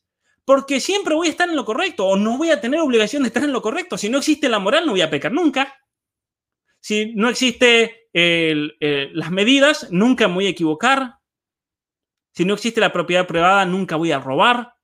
Porque 0.49 0.81
siempre 0.81 1.15
voy 1.15 1.27
a 1.27 1.31
estar 1.31 1.47
en 1.47 1.57
lo 1.57 1.67
correcto 1.67 2.07
o 2.07 2.17
no 2.17 2.39
voy 2.39 2.51
a 2.51 2.59
tener 2.59 2.81
obligación 2.81 3.23
de 3.23 3.27
estar 3.27 3.45
en 3.45 3.53
lo 3.53 3.61
correcto. 3.61 3.99
Si 3.99 4.09
no 4.09 4.17
existe 4.17 4.49
la 4.49 4.59
moral, 4.59 4.87
no 4.87 4.93
voy 4.93 5.03
a 5.03 5.11
pecar 5.11 5.31
nunca. 5.31 5.77
Si 6.81 7.13
no 7.15 7.29
existe 7.29 8.09
las 8.15 9.31
medidas, 9.31 9.89
nunca 9.91 10.27
me 10.27 10.37
voy 10.37 10.47
a 10.47 10.49
equivocar. 10.49 11.19
Si 12.33 12.47
no 12.47 12.55
existe 12.55 12.81
la 12.81 12.91
propiedad 12.91 13.27
privada, 13.27 13.67
nunca 13.67 13.97
voy 13.97 14.11
a 14.11 14.21
robar. 14.21 14.75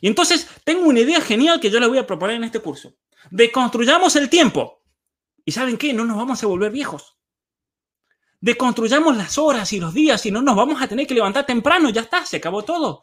Y 0.00 0.08
entonces 0.08 0.48
tengo 0.64 0.88
una 0.88 0.98
idea 0.98 1.20
genial 1.20 1.60
que 1.60 1.70
yo 1.70 1.78
les 1.78 1.88
voy 1.88 1.98
a 1.98 2.06
proponer 2.08 2.34
en 2.34 2.42
este 2.42 2.58
curso. 2.58 2.96
Deconstruyamos 3.30 4.16
el 4.16 4.28
tiempo. 4.28 4.82
¿Y 5.44 5.52
saben 5.52 5.78
qué? 5.78 5.92
No 5.92 6.04
nos 6.04 6.16
vamos 6.16 6.42
a 6.42 6.48
volver 6.48 6.72
viejos. 6.72 7.16
Deconstruyamos 8.40 9.16
las 9.16 9.38
horas 9.38 9.72
y 9.72 9.78
los 9.78 9.94
días 9.94 10.26
y 10.26 10.32
no 10.32 10.42
nos 10.42 10.56
vamos 10.56 10.82
a 10.82 10.88
tener 10.88 11.06
que 11.06 11.14
levantar 11.14 11.46
temprano. 11.46 11.90
Ya 11.90 12.00
está, 12.00 12.26
se 12.26 12.38
acabó 12.38 12.64
todo. 12.64 13.02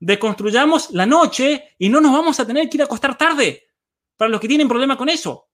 Deconstruyamos 0.00 0.90
la 0.90 1.06
noche 1.06 1.74
y 1.78 1.88
no 1.88 2.00
nos 2.00 2.12
vamos 2.12 2.38
a 2.38 2.46
tener 2.46 2.68
que 2.68 2.76
ir 2.76 2.82
a 2.82 2.86
acostar 2.86 3.16
tarde. 3.18 3.68
Para 4.16 4.30
los 4.30 4.40
que 4.40 4.48
tienen 4.48 4.68
problema 4.68 4.96
con 4.96 5.08
eso. 5.08 5.48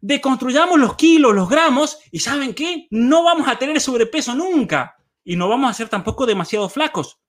Deconstruyamos 0.00 0.78
los 0.78 0.96
kilos, 0.96 1.34
los 1.34 1.48
gramos 1.48 1.98
y 2.10 2.20
¿saben 2.20 2.54
qué? 2.54 2.86
No 2.90 3.22
vamos 3.22 3.48
a 3.48 3.58
tener 3.58 3.80
sobrepeso 3.80 4.34
nunca. 4.34 4.96
Y 5.22 5.36
no 5.36 5.48
vamos 5.48 5.70
a 5.70 5.74
ser 5.74 5.88
tampoco 5.88 6.26
demasiado 6.26 6.68
flacos. 6.68 7.20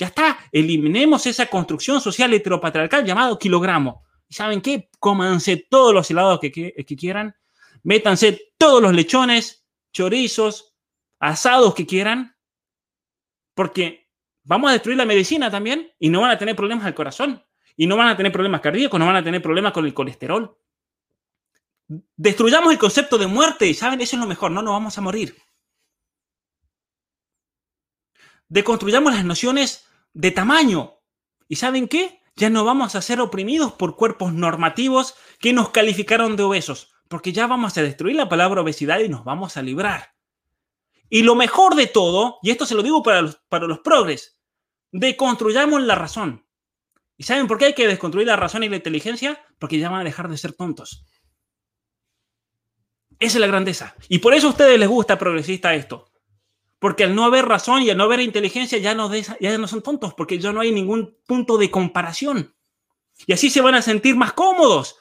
Ya 0.00 0.06
está, 0.06 0.38
eliminemos 0.50 1.26
esa 1.26 1.46
construcción 1.46 2.00
social 2.00 2.32
heteropatriarcal 2.32 3.04
llamado 3.04 3.38
kilogramo. 3.38 4.02
¿Y 4.30 4.34
saben 4.34 4.60
qué? 4.62 4.88
Cómanse 4.98 5.66
todos 5.68 5.92
los 5.92 6.10
helados 6.10 6.40
que, 6.40 6.50
que, 6.50 6.96
quieran, 6.96 7.36
métanse 7.82 8.52
todos 8.56 8.80
los 8.80 8.94
lechones, 8.94 9.66
chorizos, 9.92 10.74
asados 11.18 11.74
que 11.74 11.84
quieran, 11.84 12.34
porque 13.54 13.99
vamos 14.44 14.70
a 14.70 14.72
destruir 14.72 14.96
la 14.98 15.04
medicina 15.04 15.50
también 15.50 15.92
y 15.98 16.08
no 16.08 16.20
van 16.20 16.30
a 16.30 16.38
tener 16.38 16.56
problemas 16.56 16.86
al 16.86 16.94
corazón, 16.94 17.44
y 17.76 17.86
no 17.86 17.96
van 17.96 18.08
a 18.08 18.16
tener 18.16 18.30
problemas 18.32 18.60
cardíacos, 18.60 19.00
no 19.00 19.06
van 19.06 19.16
a 19.16 19.24
tener 19.24 19.40
problemas 19.40 19.72
con 19.72 19.86
el 19.86 19.94
colesterol. 19.94 20.56
Destruyamos 22.16 22.72
el 22.72 22.78
concepto 22.78 23.18
de 23.18 23.26
muerte 23.26 23.66
y 23.66 23.74
saben, 23.74 24.00
eso 24.00 24.16
es 24.16 24.20
lo 24.20 24.28
mejor, 24.28 24.50
no 24.50 24.62
nos 24.62 24.72
vamos 24.72 24.98
a 24.98 25.00
morir. 25.00 25.36
Deconstruyamos 28.48 29.14
las 29.14 29.24
nociones 29.24 29.88
de 30.12 30.30
tamaño. 30.30 30.98
¿Y 31.48 31.56
saben 31.56 31.88
qué? 31.88 32.20
Ya 32.36 32.50
no 32.50 32.64
vamos 32.64 32.94
a 32.94 33.02
ser 33.02 33.20
oprimidos 33.20 33.72
por 33.72 33.96
cuerpos 33.96 34.32
normativos 34.32 35.14
que 35.38 35.52
nos 35.52 35.70
calificaron 35.70 36.36
de 36.36 36.42
obesos, 36.42 36.92
porque 37.08 37.32
ya 37.32 37.46
vamos 37.46 37.76
a 37.78 37.82
destruir 37.82 38.16
la 38.16 38.28
palabra 38.28 38.60
obesidad 38.60 39.00
y 39.00 39.08
nos 39.08 39.24
vamos 39.24 39.56
a 39.56 39.62
librar. 39.62 40.14
Y 41.10 41.24
lo 41.24 41.34
mejor 41.34 41.74
de 41.74 41.88
todo, 41.88 42.38
y 42.42 42.50
esto 42.50 42.64
se 42.64 42.74
lo 42.74 42.82
digo 42.82 43.02
para 43.02 43.20
los, 43.20 43.36
para 43.48 43.66
los 43.66 43.80
progres, 43.80 44.38
deconstruyamos 44.92 45.82
la 45.82 45.96
razón. 45.96 46.46
¿Y 47.16 47.24
saben 47.24 47.48
por 47.48 47.58
qué 47.58 47.66
hay 47.66 47.74
que 47.74 47.86
desconstruir 47.86 48.28
la 48.28 48.36
razón 48.36 48.62
y 48.62 48.68
la 48.68 48.76
inteligencia? 48.76 49.44
Porque 49.58 49.78
ya 49.78 49.90
van 49.90 50.00
a 50.00 50.04
dejar 50.04 50.28
de 50.28 50.38
ser 50.38 50.54
tontos. 50.54 51.04
Esa 53.18 53.36
es 53.36 53.40
la 53.40 53.46
grandeza. 53.48 53.94
Y 54.08 54.20
por 54.20 54.32
eso 54.32 54.46
a 54.46 54.50
ustedes 54.50 54.78
les 54.78 54.88
gusta 54.88 55.18
progresista 55.18 55.74
esto. 55.74 56.10
Porque 56.78 57.04
al 57.04 57.14
no 57.14 57.24
haber 57.24 57.44
razón 57.44 57.82
y 57.82 57.90
al 57.90 57.98
no 57.98 58.04
haber 58.04 58.20
inteligencia 58.20 58.78
ya 58.78 58.94
no, 58.94 59.14
ya 59.14 59.58
no 59.58 59.68
son 59.68 59.82
tontos, 59.82 60.14
porque 60.14 60.38
ya 60.38 60.52
no 60.52 60.60
hay 60.60 60.72
ningún 60.72 61.18
punto 61.26 61.58
de 61.58 61.70
comparación. 61.70 62.54
Y 63.26 63.34
así 63.34 63.50
se 63.50 63.60
van 63.60 63.74
a 63.74 63.82
sentir 63.82 64.16
más 64.16 64.32
cómodos, 64.32 64.96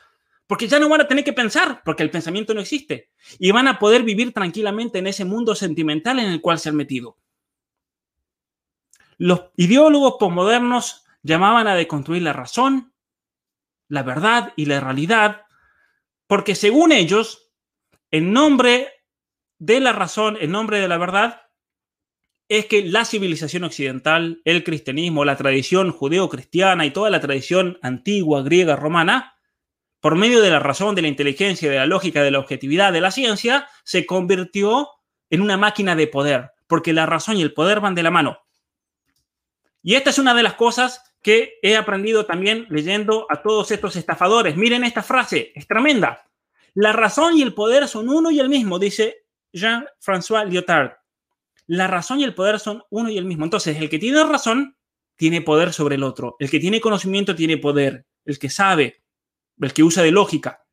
porque 0.50 0.68
ya 0.68 0.80
no 0.80 0.90
van 0.90 1.02
a 1.02 1.08
tener 1.08 1.24
que 1.24 1.32
pensar, 1.32 1.84
porque 1.86 2.02
el 2.02 2.10
pensamiento 2.10 2.56
no 2.56 2.62
existe. 2.62 3.12
Y 3.38 3.52
van 3.52 3.68
a 3.68 3.78
poder 3.78 4.02
vivir 4.02 4.34
tranquilamente 4.34 4.98
en 4.98 5.06
ese 5.06 5.24
mundo 5.24 5.54
sentimental 5.54 6.18
en 6.18 6.26
el 6.26 6.42
cual 6.42 6.58
se 6.58 6.70
han 6.70 6.76
metido. 6.76 7.20
Los 9.20 9.44
ideólogos 9.58 10.16
posmodernos 10.20 11.06
llamaban 11.22 11.68
a 11.68 11.76
deconstruir 11.76 12.24
la 12.24 12.34
razón, 12.34 12.96
la 13.90 14.02
verdad 14.02 14.54
y 14.56 14.66
la 14.66 14.80
realidad, 14.80 15.44
porque 16.26 16.56
según 16.56 16.94
ellos, 16.94 17.52
en 18.10 18.34
nombre 18.34 18.88
de 19.60 19.80
la 19.80 19.94
razón, 19.94 20.36
en 20.42 20.50
nombre 20.50 20.80
de 20.80 20.88
la 20.88 20.98
verdad, 20.98 21.44
es 22.48 22.66
que 22.66 22.86
la 22.86 23.06
civilización 23.06 23.66
occidental, 23.66 24.42
el 24.46 24.64
cristianismo, 24.64 25.26
la 25.26 25.38
tradición 25.38 25.92
judeo-cristiana 25.92 26.88
y 26.88 26.92
toda 26.92 27.12
la 27.12 27.20
tradición 27.20 27.78
antigua, 27.84 28.42
griega, 28.42 28.76
romana, 28.76 29.36
por 30.00 30.16
medio 30.16 30.42
de 30.42 30.50
la 30.50 30.60
razón, 30.60 30.96
de 30.96 31.02
la 31.02 31.08
inteligencia, 31.08 31.70
de 31.70 31.78
la 31.78 31.86
lógica, 31.86 32.24
de 32.24 32.32
la 32.32 32.40
objetividad, 32.40 32.94
de 32.94 33.02
la 33.02 33.12
ciencia, 33.12 33.68
se 33.84 34.06
convirtió 34.06 34.90
en 35.30 35.42
una 35.42 35.58
máquina 35.58 35.96
de 35.96 36.08
poder, 36.08 36.52
porque 36.68 36.94
la 36.94 37.06
razón 37.06 37.38
y 37.38 37.42
el 37.42 37.54
poder 37.54 37.80
van 37.80 37.96
de 37.96 38.04
la 38.04 38.12
mano. 38.12 38.40
Y 39.82 39.96
esta 39.96 40.10
es 40.10 40.20
una 40.20 40.34
de 40.34 40.44
las 40.44 40.56
cosas 40.56 41.04
que 41.22 41.60
he 41.62 41.76
aprendido 41.76 42.26
también 42.26 42.66
leyendo 42.70 43.28
a 43.30 43.42
todos 43.42 43.72
estos 43.72 43.96
estafadores. 43.96 44.56
Miren 44.56 44.84
esta 44.84 45.04
frase, 45.04 45.52
es 45.56 45.68
tremenda. 45.68 46.26
La 46.74 46.94
razón 46.94 47.38
y 47.38 47.42
el 47.42 47.54
poder 47.54 47.88
son 47.88 48.10
uno 48.10 48.32
y 48.32 48.40
el 48.40 48.50
mismo, 48.50 48.80
dice 48.80 49.26
Jean-François 49.54 50.48
Lyotard. 50.48 50.92
La 51.68 51.88
razón 51.88 52.20
y 52.20 52.24
el 52.24 52.34
poder 52.34 52.60
son 52.60 52.84
uno 52.90 53.10
y 53.10 53.18
el 53.18 53.26
mismo. 53.26 53.44
Entonces, 53.44 53.78
el 53.78 53.90
que 53.90 54.00
tiene 54.00 54.24
razón 54.24 54.76
tiene 55.16 55.42
poder 55.42 55.74
sobre 55.74 55.96
el 55.96 56.04
otro. 56.04 56.36
El 56.40 56.50
que 56.50 56.60
tiene 56.60 56.82
conocimiento 56.82 57.36
tiene 57.36 57.58
poder. 57.58 58.06
El 58.26 58.40
que 58.40 58.50
sabe, 58.50 59.02
el 59.60 59.74
que 59.74 59.84
usa 59.84 60.04
de 60.04 60.12
lógica. 60.12 60.66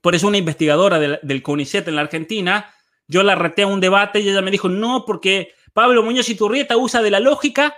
Por 0.00 0.14
eso 0.14 0.28
una 0.28 0.38
investigadora 0.38 0.98
del, 0.98 1.42
CONICET 1.42 1.88
en 1.88 1.96
la 1.96 2.02
Argentina, 2.02 2.72
yo 3.08 3.22
la 3.22 3.34
reté 3.34 3.62
a 3.62 3.66
un 3.66 3.80
debate 3.80 4.20
y 4.20 4.28
ella 4.28 4.42
me 4.42 4.50
dijo, 4.50 4.68
no, 4.68 5.04
porque 5.04 5.54
Pablo 5.72 6.02
Muñoz 6.02 6.28
y 6.28 6.34
Turrieta 6.34 6.76
usa 6.76 7.02
de 7.02 7.10
la 7.10 7.20
lógica, 7.20 7.76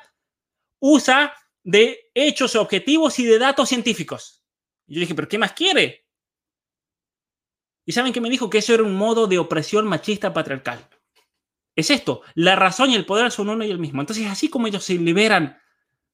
usa 0.81 1.35
de 1.63 2.11
hechos 2.15 2.57
objetivos 2.57 3.19
y 3.19 3.25
de 3.25 3.39
datos 3.39 3.69
científicos. 3.69 4.45
Y 4.87 4.95
yo 4.95 5.01
dije, 5.01 5.15
¿pero 5.15 5.29
qué 5.29 5.39
más 5.39 5.53
quiere? 5.53 6.07
Y 7.85 7.93
saben 7.93 8.13
que 8.13 8.21
me 8.21 8.31
dijo 8.31 8.51
que 8.51 8.59
eso 8.59 8.75
era 8.75 8.83
un 8.83 8.95
modo 8.95 9.27
de 9.27 9.39
opresión 9.39 9.87
machista 9.87 10.33
patriarcal. 10.33 10.87
Es 11.75 11.91
esto, 11.91 12.23
la 12.35 12.57
razón 12.57 12.91
y 12.91 12.97
el 12.97 13.07
poder 13.07 13.31
son 13.31 13.49
uno 13.49 13.65
y 13.65 13.71
el 13.71 13.79
mismo. 13.79 14.03
Entonces, 14.03 14.27
así 14.27 14.51
como 14.51 14.67
ellos 14.67 14.85
se 14.85 14.95
liberan 14.95 15.59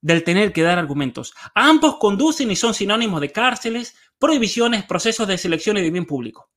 del 0.05 0.23
tener 0.23 0.53
que 0.53 0.63
dar 0.63 0.79
argumentos, 0.79 1.35
ambos 1.55 1.97
conducen 1.97 2.51
y 2.51 2.57
son 2.57 2.75
sinónimos 2.75 3.21
de 3.21 3.33
cárceles, 3.33 3.97
prohibiciones, 4.19 4.85
procesos 4.85 5.27
de 5.27 5.39
selección 5.39 5.79
y 5.79 5.83
de 5.83 5.91
bien 5.91 6.07
público. 6.07 6.51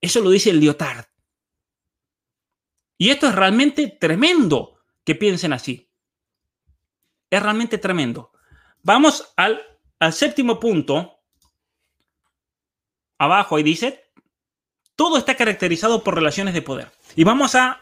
Eso 0.00 0.20
lo 0.20 0.30
dice 0.30 0.50
el 0.50 0.60
Lyotard. 0.60 1.04
Y 2.98 3.10
esto 3.10 3.28
es 3.28 3.34
realmente 3.34 3.96
tremendo 4.00 4.80
que 5.04 5.14
piensen 5.14 5.52
así 5.52 5.90
es 7.30 7.42
realmente 7.42 7.78
tremendo. 7.78 8.32
Vamos 8.82 9.32
al, 9.36 9.62
séptimo 10.10 10.58
punto. 10.58 11.20
Abajo 13.18 13.56
ahí 13.56 13.62
dice, 13.62 14.12
todo 14.96 15.16
está 15.16 15.36
caracterizado 15.36 16.02
por 16.02 16.14
relaciones 16.14 16.54
de 16.54 16.62
poder. 16.62 16.90
Y 17.14 17.24
vamos 17.24 17.54
a, 17.54 17.80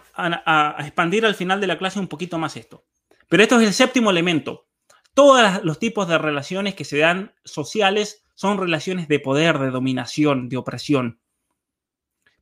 expandir 0.81 1.25
al 1.25 1.35
final 1.35 1.61
de 1.61 1.69
la 1.69 1.79
clase 1.79 1.99
un 1.99 2.09
poquito 2.09 2.39
más 2.39 2.57
esto. 2.57 2.85
Pero 3.29 3.43
esto 3.43 3.61
es 3.61 3.67
el 3.67 3.75
séptimo 3.75 4.11
elemento. 4.11 4.68
Todos 5.15 5.65
los 5.65 5.79
tipos 5.79 6.09
de 6.09 6.19
relaciones 6.19 6.75
que 6.75 6.85
se 6.85 6.99
dan 6.99 7.35
sociales 7.45 8.25
son 8.35 8.59
relaciones 8.59 9.09
de 9.09 9.21
poder, 9.21 9.59
de 9.59 9.71
dominación, 9.71 10.49
de 10.49 10.57
opresión. 10.57 11.21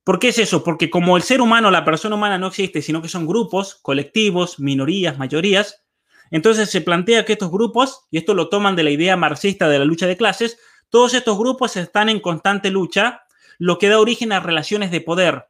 ¿Por 0.04 0.18
qué 0.18 0.28
es 0.28 0.38
eso? 0.38 0.62
Porque 0.62 0.90
como 0.90 1.16
el 1.16 1.22
ser 1.22 1.40
humano, 1.40 1.70
la 1.70 1.84
persona 1.84 2.14
humana 2.14 2.38
no 2.38 2.48
existe, 2.48 2.82
sino 2.82 3.02
que 3.02 3.08
son 3.08 3.26
grupos, 3.26 3.76
colectivos, 3.76 4.60
minorías, 4.60 5.18
mayorías, 5.18 5.84
entonces 6.30 6.70
se 6.70 6.80
plantea 6.80 7.24
que 7.24 7.32
estos 7.32 7.50
grupos, 7.50 8.06
y 8.10 8.18
esto 8.18 8.34
lo 8.34 8.48
toman 8.48 8.76
de 8.76 8.82
la 8.82 8.90
idea 8.90 9.16
marxista 9.16 9.68
de 9.68 9.78
la 9.78 9.84
lucha 9.84 10.06
de 10.06 10.16
clases, 10.16 10.58
todos 10.90 11.14
estos 11.14 11.38
grupos 11.38 11.76
están 11.76 12.08
en 12.08 12.20
constante 12.20 12.70
lucha, 12.70 13.22
lo 13.58 13.78
que 13.78 13.88
da 13.88 13.98
origen 13.98 14.32
a 14.32 14.40
relaciones 14.40 14.90
de 14.90 15.00
poder 15.00 15.46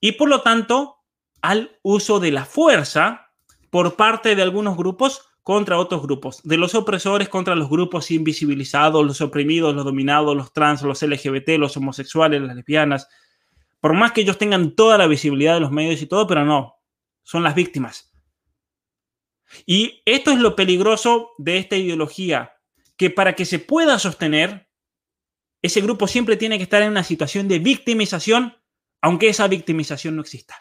y 0.00 0.12
por 0.12 0.28
lo 0.28 0.42
tanto 0.42 0.96
al 1.42 1.78
uso 1.82 2.20
de 2.20 2.32
la 2.32 2.44
fuerza 2.44 3.32
por 3.70 3.96
parte 3.96 4.34
de 4.34 4.42
algunos 4.42 4.76
grupos 4.76 5.22
contra 5.46 5.78
otros 5.78 6.02
grupos, 6.02 6.40
de 6.42 6.56
los 6.56 6.74
opresores 6.74 7.28
contra 7.28 7.54
los 7.54 7.70
grupos 7.70 8.10
invisibilizados, 8.10 9.06
los 9.06 9.20
oprimidos, 9.20 9.76
los 9.76 9.84
dominados, 9.84 10.36
los 10.36 10.52
trans, 10.52 10.82
los 10.82 11.00
LGBT, 11.00 11.50
los 11.50 11.76
homosexuales, 11.76 12.42
las 12.42 12.56
lesbianas, 12.56 13.06
por 13.78 13.94
más 13.94 14.10
que 14.10 14.22
ellos 14.22 14.38
tengan 14.38 14.74
toda 14.74 14.98
la 14.98 15.06
visibilidad 15.06 15.54
de 15.54 15.60
los 15.60 15.70
medios 15.70 16.02
y 16.02 16.06
todo, 16.06 16.26
pero 16.26 16.44
no, 16.44 16.80
son 17.22 17.44
las 17.44 17.54
víctimas. 17.54 18.12
Y 19.66 20.02
esto 20.04 20.32
es 20.32 20.40
lo 20.40 20.56
peligroso 20.56 21.30
de 21.38 21.58
esta 21.58 21.76
ideología, 21.76 22.54
que 22.96 23.10
para 23.10 23.36
que 23.36 23.44
se 23.44 23.60
pueda 23.60 24.00
sostener, 24.00 24.68
ese 25.62 25.80
grupo 25.80 26.08
siempre 26.08 26.36
tiene 26.36 26.56
que 26.56 26.64
estar 26.64 26.82
en 26.82 26.90
una 26.90 27.04
situación 27.04 27.46
de 27.46 27.60
victimización, 27.60 28.56
aunque 29.00 29.28
esa 29.28 29.46
victimización 29.46 30.16
no 30.16 30.22
exista. 30.22 30.56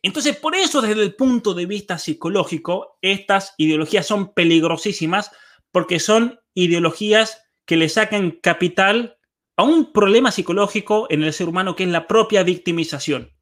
Entonces, 0.00 0.36
por 0.36 0.54
eso 0.54 0.80
desde 0.80 1.02
el 1.02 1.14
punto 1.14 1.54
de 1.54 1.66
vista 1.66 1.98
psicológico, 1.98 2.98
estas 3.02 3.54
ideologías 3.58 4.06
son 4.06 4.32
peligrosísimas 4.32 5.30
porque 5.70 6.00
son 6.00 6.40
ideologías 6.54 7.42
que 7.66 7.76
le 7.76 7.88
sacan 7.88 8.30
capital 8.30 9.18
a 9.56 9.64
un 9.64 9.92
problema 9.92 10.32
psicológico 10.32 11.06
en 11.10 11.22
el 11.22 11.32
ser 11.32 11.48
humano 11.48 11.76
que 11.76 11.84
es 11.84 11.90
la 11.90 12.06
propia 12.06 12.42
victimización. 12.42 13.32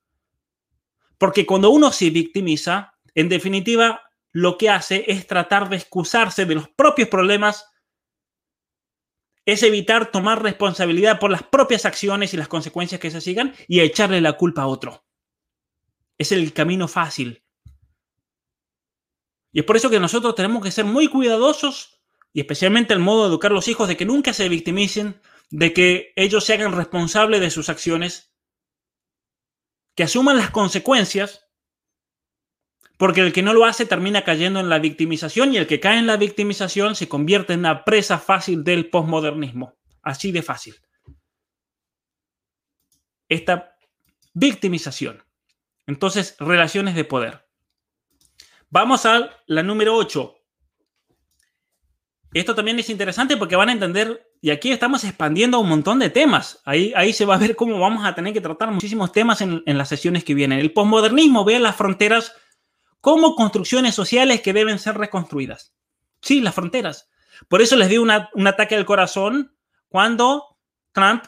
Porque 1.19 1.47
cuando 1.47 1.71
uno 1.71 1.93
se 1.93 2.11
victimiza, 2.11 2.95
en 3.15 3.29
definitiva, 3.29 4.03
lo 4.33 4.59
que 4.59 4.71
hace 4.71 5.05
es 5.09 5.27
tratar 5.27 5.69
de 5.69 5.77
excusarse 5.77 6.47
de 6.47 6.55
los 6.55 6.69
propios 6.69 7.09
problemas, 7.09 7.67
es 9.45 9.63
evitar 9.63 10.11
tomar 10.11 10.43
responsabilidad 10.43 11.19
por 11.19 11.31
las 11.31 11.43
propias 11.43 11.85
acciones 11.85 12.33
y 12.33 12.37
las 12.37 12.49
consecuencias 12.49 13.01
que 13.01 13.11
se 13.11 13.21
sigan 13.21 13.55
y 13.67 13.81
echarle 13.81 14.21
la 14.21 14.35
culpa 14.35 14.63
a 14.63 14.67
otro. 14.67 15.05
Es 16.21 16.33
el 16.33 16.53
camino 16.53 16.87
fácil. 16.87 17.43
Y 19.53 19.61
es 19.61 19.65
por 19.65 19.79
eso 19.79 19.89
que 19.89 19.99
nosotros 19.99 20.35
tenemos 20.35 20.63
que 20.63 20.71
ser 20.71 20.85
muy 20.85 21.09
cuidadosos 21.09 22.03
y 22.35 22.41
especialmente 22.41 22.93
el 22.93 23.01
modo 23.01 23.23
de 23.23 23.31
educar 23.31 23.53
a 23.53 23.55
los 23.55 23.69
hijos 23.69 23.89
de 23.89 23.97
que 23.97 24.05
nunca 24.05 24.35
se 24.35 24.51
victimicen, 24.51 25.19
de 25.49 25.73
que 25.73 26.13
ellos 26.17 26.45
se 26.45 26.53
hagan 26.53 26.73
responsables 26.73 27.41
de 27.41 27.51
sus 27.51 27.71
acciones, 27.71 28.35
que 29.95 30.03
asuman 30.03 30.37
las 30.37 30.51
consecuencias 30.51 31.49
porque 32.99 33.23
el 33.23 33.33
que 33.33 33.43
no 33.43 33.55
lo 33.55 33.65
hace 33.65 33.87
termina 33.87 34.23
cayendo 34.23 34.61
en 34.61 34.69
la 34.69 34.79
victimización 34.79 35.55
y 35.55 35.57
el 35.57 35.67
que 35.67 35.81
cae 35.81 36.01
en 36.01 36.07
la 36.07 36.19
victimización 36.19 36.97
se 36.97 37.09
convierte 37.09 37.55
en 37.55 37.61
una 37.61 37.83
presa 37.83 38.19
fácil 38.19 38.63
del 38.63 38.91
posmodernismo. 38.91 39.79
Así 40.03 40.33
de 40.33 40.43
fácil. 40.43 40.75
Esta 43.27 43.75
victimización. 44.35 45.25
Entonces, 45.87 46.37
relaciones 46.39 46.95
de 46.95 47.05
poder. 47.05 47.47
Vamos 48.69 49.07
a 49.07 49.31
la 49.47 49.63
número 49.63 49.97
8. 49.97 50.37
Esto 52.33 52.55
también 52.55 52.79
es 52.79 52.89
interesante 52.91 53.37
porque 53.37 53.57
van 53.57 53.71
a 53.71 53.73
entender, 53.73 54.31
y 54.41 54.51
aquí 54.51 54.71
estamos 54.71 55.03
expandiendo 55.03 55.59
un 55.59 55.69
montón 55.69 55.99
de 55.99 56.11
temas. 56.11 56.61
Ahí, 56.65 56.93
ahí 56.95 57.13
se 57.13 57.25
va 57.25 57.35
a 57.35 57.39
ver 57.39 57.57
cómo 57.57 57.79
vamos 57.81 58.05
a 58.05 58.15
tener 58.15 58.33
que 58.33 58.41
tratar 58.41 58.71
muchísimos 58.71 59.11
temas 59.11 59.41
en, 59.41 59.63
en 59.67 59.79
las 59.79 59.89
sesiones 59.89 60.23
que 60.23 60.35
vienen. 60.35 60.61
El 60.61 60.73
posmodernismo 60.73 61.45
ve 61.45 61.59
las 61.59 61.75
fronteras 61.75 62.33
como 63.01 63.35
construcciones 63.35 63.95
sociales 63.95 64.41
que 64.43 64.53
deben 64.53 64.79
ser 64.79 64.97
reconstruidas. 64.97 65.75
Sí, 66.21 66.41
las 66.41 66.55
fronteras. 66.55 67.09
Por 67.49 67.63
eso 67.63 67.77
les 67.77 67.89
dio 67.89 68.03
un 68.03 68.47
ataque 68.47 68.77
al 68.77 68.85
corazón 68.85 69.57
cuando 69.89 70.59
Trump 70.93 71.25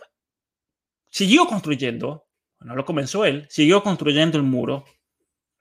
siguió 1.08 1.46
construyendo, 1.46 2.26
no 2.64 2.74
lo 2.74 2.84
comenzó 2.84 3.24
él, 3.24 3.46
siguió 3.48 3.82
construyendo 3.82 4.38
el 4.38 4.44
muro. 4.44 4.84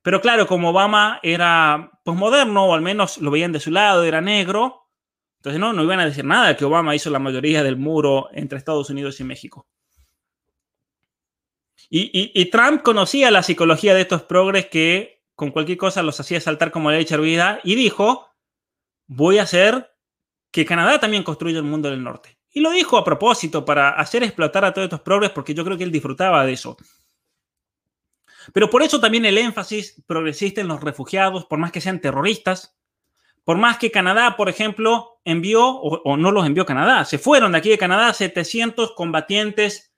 Pero 0.02 0.22
claro, 0.22 0.48
como 0.48 0.70
Obama 0.70 1.20
era 1.24 1.92
posmoderno, 2.04 2.66
o 2.66 2.74
al 2.74 2.82
menos 2.82 3.18
lo 3.20 3.32
veían 3.32 3.52
de 3.52 3.60
su 3.60 3.72
lado, 3.72 4.04
era 4.04 4.22
negro, 4.22 4.82
entonces 5.38 5.60
no, 5.60 5.74
no 5.74 5.84
iban 5.84 6.00
a 6.00 6.06
decir 6.06 6.24
nada 6.24 6.56
que 6.56 6.66
Obama 6.66 6.96
hizo 6.96 7.10
la 7.10 7.18
mayoría 7.18 7.64
del 7.64 7.76
muro 7.76 8.30
entre 8.32 8.60
Estados 8.60 8.90
Unidos 8.92 9.20
y 9.20 9.24
México. 9.24 9.68
Y, 11.94 12.46
Trump 12.52 12.84
conocía 12.84 13.32
la 13.32 13.44
psicología 13.44 13.94
de 13.94 14.02
estos 14.02 14.22
progres 14.24 14.68
que 14.68 15.24
con 15.36 15.52
cualquier 15.52 15.78
cosa 15.78 16.04
los 16.04 16.20
hacía 16.20 16.40
saltar 16.40 16.72
como 16.72 16.90
leche 16.90 17.16
hervida 17.16 17.60
y 17.66 17.76
dijo, 17.76 18.30
voy 19.08 19.40
a 19.40 19.44
hacer 19.44 19.92
que 20.52 20.64
Canadá 20.64 21.00
también 21.00 21.24
construya 21.24 21.58
el 21.58 21.66
mundo 21.66 21.90
del 21.90 22.04
norte. 22.04 22.38
Y 22.52 22.60
lo 22.60 22.72
dijo 22.72 22.98
a 22.98 23.04
propósito 23.04 23.64
para 23.64 23.92
hacer 23.92 24.24
explotar 24.24 24.66
a 24.66 24.74
todos 24.74 24.86
estos 24.86 25.02
progres 25.02 25.32
porque 25.32 25.54
yo 25.54 25.64
creo 25.64 25.78
que 25.78 25.84
él 25.84 25.92
disfrutaba 25.92 26.46
de 26.46 26.54
eso. 26.54 26.78
Pero 28.54 28.70
por 28.70 28.84
eso 28.84 29.00
también 29.00 29.26
el 29.26 29.38
énfasis 29.38 30.02
progresista 30.06 30.62
en 30.62 30.68
los 30.68 30.82
refugiados, 30.82 31.46
por 31.46 31.60
más 31.60 31.72
que 31.72 31.82
sean 31.82 32.02
terroristas, 32.02 32.76
por 33.44 33.58
más 33.58 33.78
que 33.78 33.92
Canadá, 33.92 34.36
por 34.38 34.50
ejemplo, 34.50 35.20
envió, 35.24 35.68
o, 35.68 36.18
no 36.18 36.32
los 36.32 36.46
envió 36.46 36.66
Canadá, 36.66 37.06
se 37.06 37.18
fueron 37.18 37.54
de 37.54 37.60
aquí 37.60 37.70
de 37.70 37.78
Canadá 37.78 38.14
700 38.14 38.94
combatientes 38.94 39.94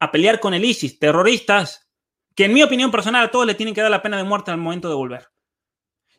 a 0.00 0.10
pelear 0.10 0.40
con 0.40 0.54
el 0.54 0.64
ISIS, 0.64 0.98
terroristas, 0.98 1.88
que 2.34 2.46
en 2.46 2.54
mi 2.54 2.62
opinión 2.62 2.90
personal 2.90 3.26
a 3.26 3.30
todos 3.30 3.46
le 3.46 3.54
tienen 3.54 3.74
que 3.74 3.82
dar 3.82 3.90
la 3.90 4.02
pena 4.02 4.16
de 4.16 4.24
muerte 4.24 4.50
al 4.50 4.58
momento 4.58 4.88
de 4.88 4.94
volver. 4.94 5.31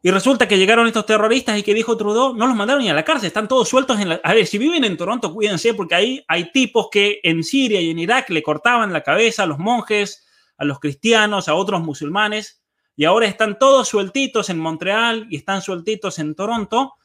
Y 0.05 0.11
resulta 0.11 0.49
que 0.49 0.57
llegaron 0.57 0.85
estos 0.85 1.05
terroristas 1.05 1.57
y 1.57 1.63
que 1.63 1.73
dijo 1.73 1.95
Trudeau, 1.95 2.35
no 2.35 2.45
los 2.45 2.57
mandaron 2.57 2.83
ni 2.83 2.89
a 2.89 2.93
la 2.93 3.05
cárcel, 3.05 3.27
están 3.27 3.47
todos 3.47 3.69
sueltos 3.69 4.01
en 4.01 4.09
la... 4.09 4.21
A 4.21 4.33
ver, 4.33 4.45
si 4.45 4.57
viven 4.57 4.83
en 4.83 4.97
Toronto, 4.97 5.33
cuídense, 5.33 5.73
porque 5.73 5.95
ahí 5.95 6.25
hay 6.27 6.51
tipos 6.51 6.89
que 6.91 7.21
en 7.23 7.41
Siria 7.41 7.79
y 7.79 7.89
en 7.89 7.99
Irak 7.99 8.29
le 8.29 8.43
cortaban 8.43 8.91
la 8.91 9.01
cabeza 9.01 9.43
a 9.43 9.45
los 9.45 9.59
monjes, 9.59 10.27
a 10.57 10.65
los 10.65 10.81
cristianos, 10.81 11.47
a 11.47 11.55
otros 11.55 11.81
musulmanes, 11.81 12.61
y 12.97 13.05
ahora 13.05 13.27
están 13.27 13.57
todos 13.57 13.87
sueltitos 13.87 14.49
en 14.49 14.59
Montreal 14.59 15.25
y 15.29 15.37
están 15.37 15.61
sueltitos 15.61 16.19
en 16.19 16.35
Toronto, 16.35 16.95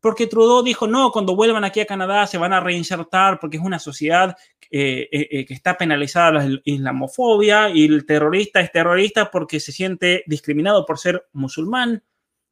porque 0.00 0.26
Trudeau 0.26 0.62
dijo, 0.62 0.86
no, 0.86 1.12
cuando 1.12 1.36
vuelvan 1.36 1.64
aquí 1.64 1.80
a 1.80 1.86
Canadá 1.86 2.26
se 2.26 2.38
van 2.38 2.54
a 2.54 2.60
reinsertar 2.60 3.38
porque 3.38 3.58
es 3.58 3.62
una 3.62 3.78
sociedad 3.78 4.34
eh, 4.70 5.08
eh, 5.12 5.28
eh, 5.30 5.44
que 5.44 5.52
está 5.52 5.76
penalizada 5.76 6.32
la 6.32 6.60
islamofobia 6.64 7.68
y 7.68 7.84
el 7.84 8.06
terrorista 8.06 8.60
es 8.60 8.72
terrorista 8.72 9.30
porque 9.30 9.60
se 9.60 9.72
siente 9.72 10.24
discriminado 10.26 10.86
por 10.86 10.98
ser 10.98 11.26
musulmán. 11.32 12.02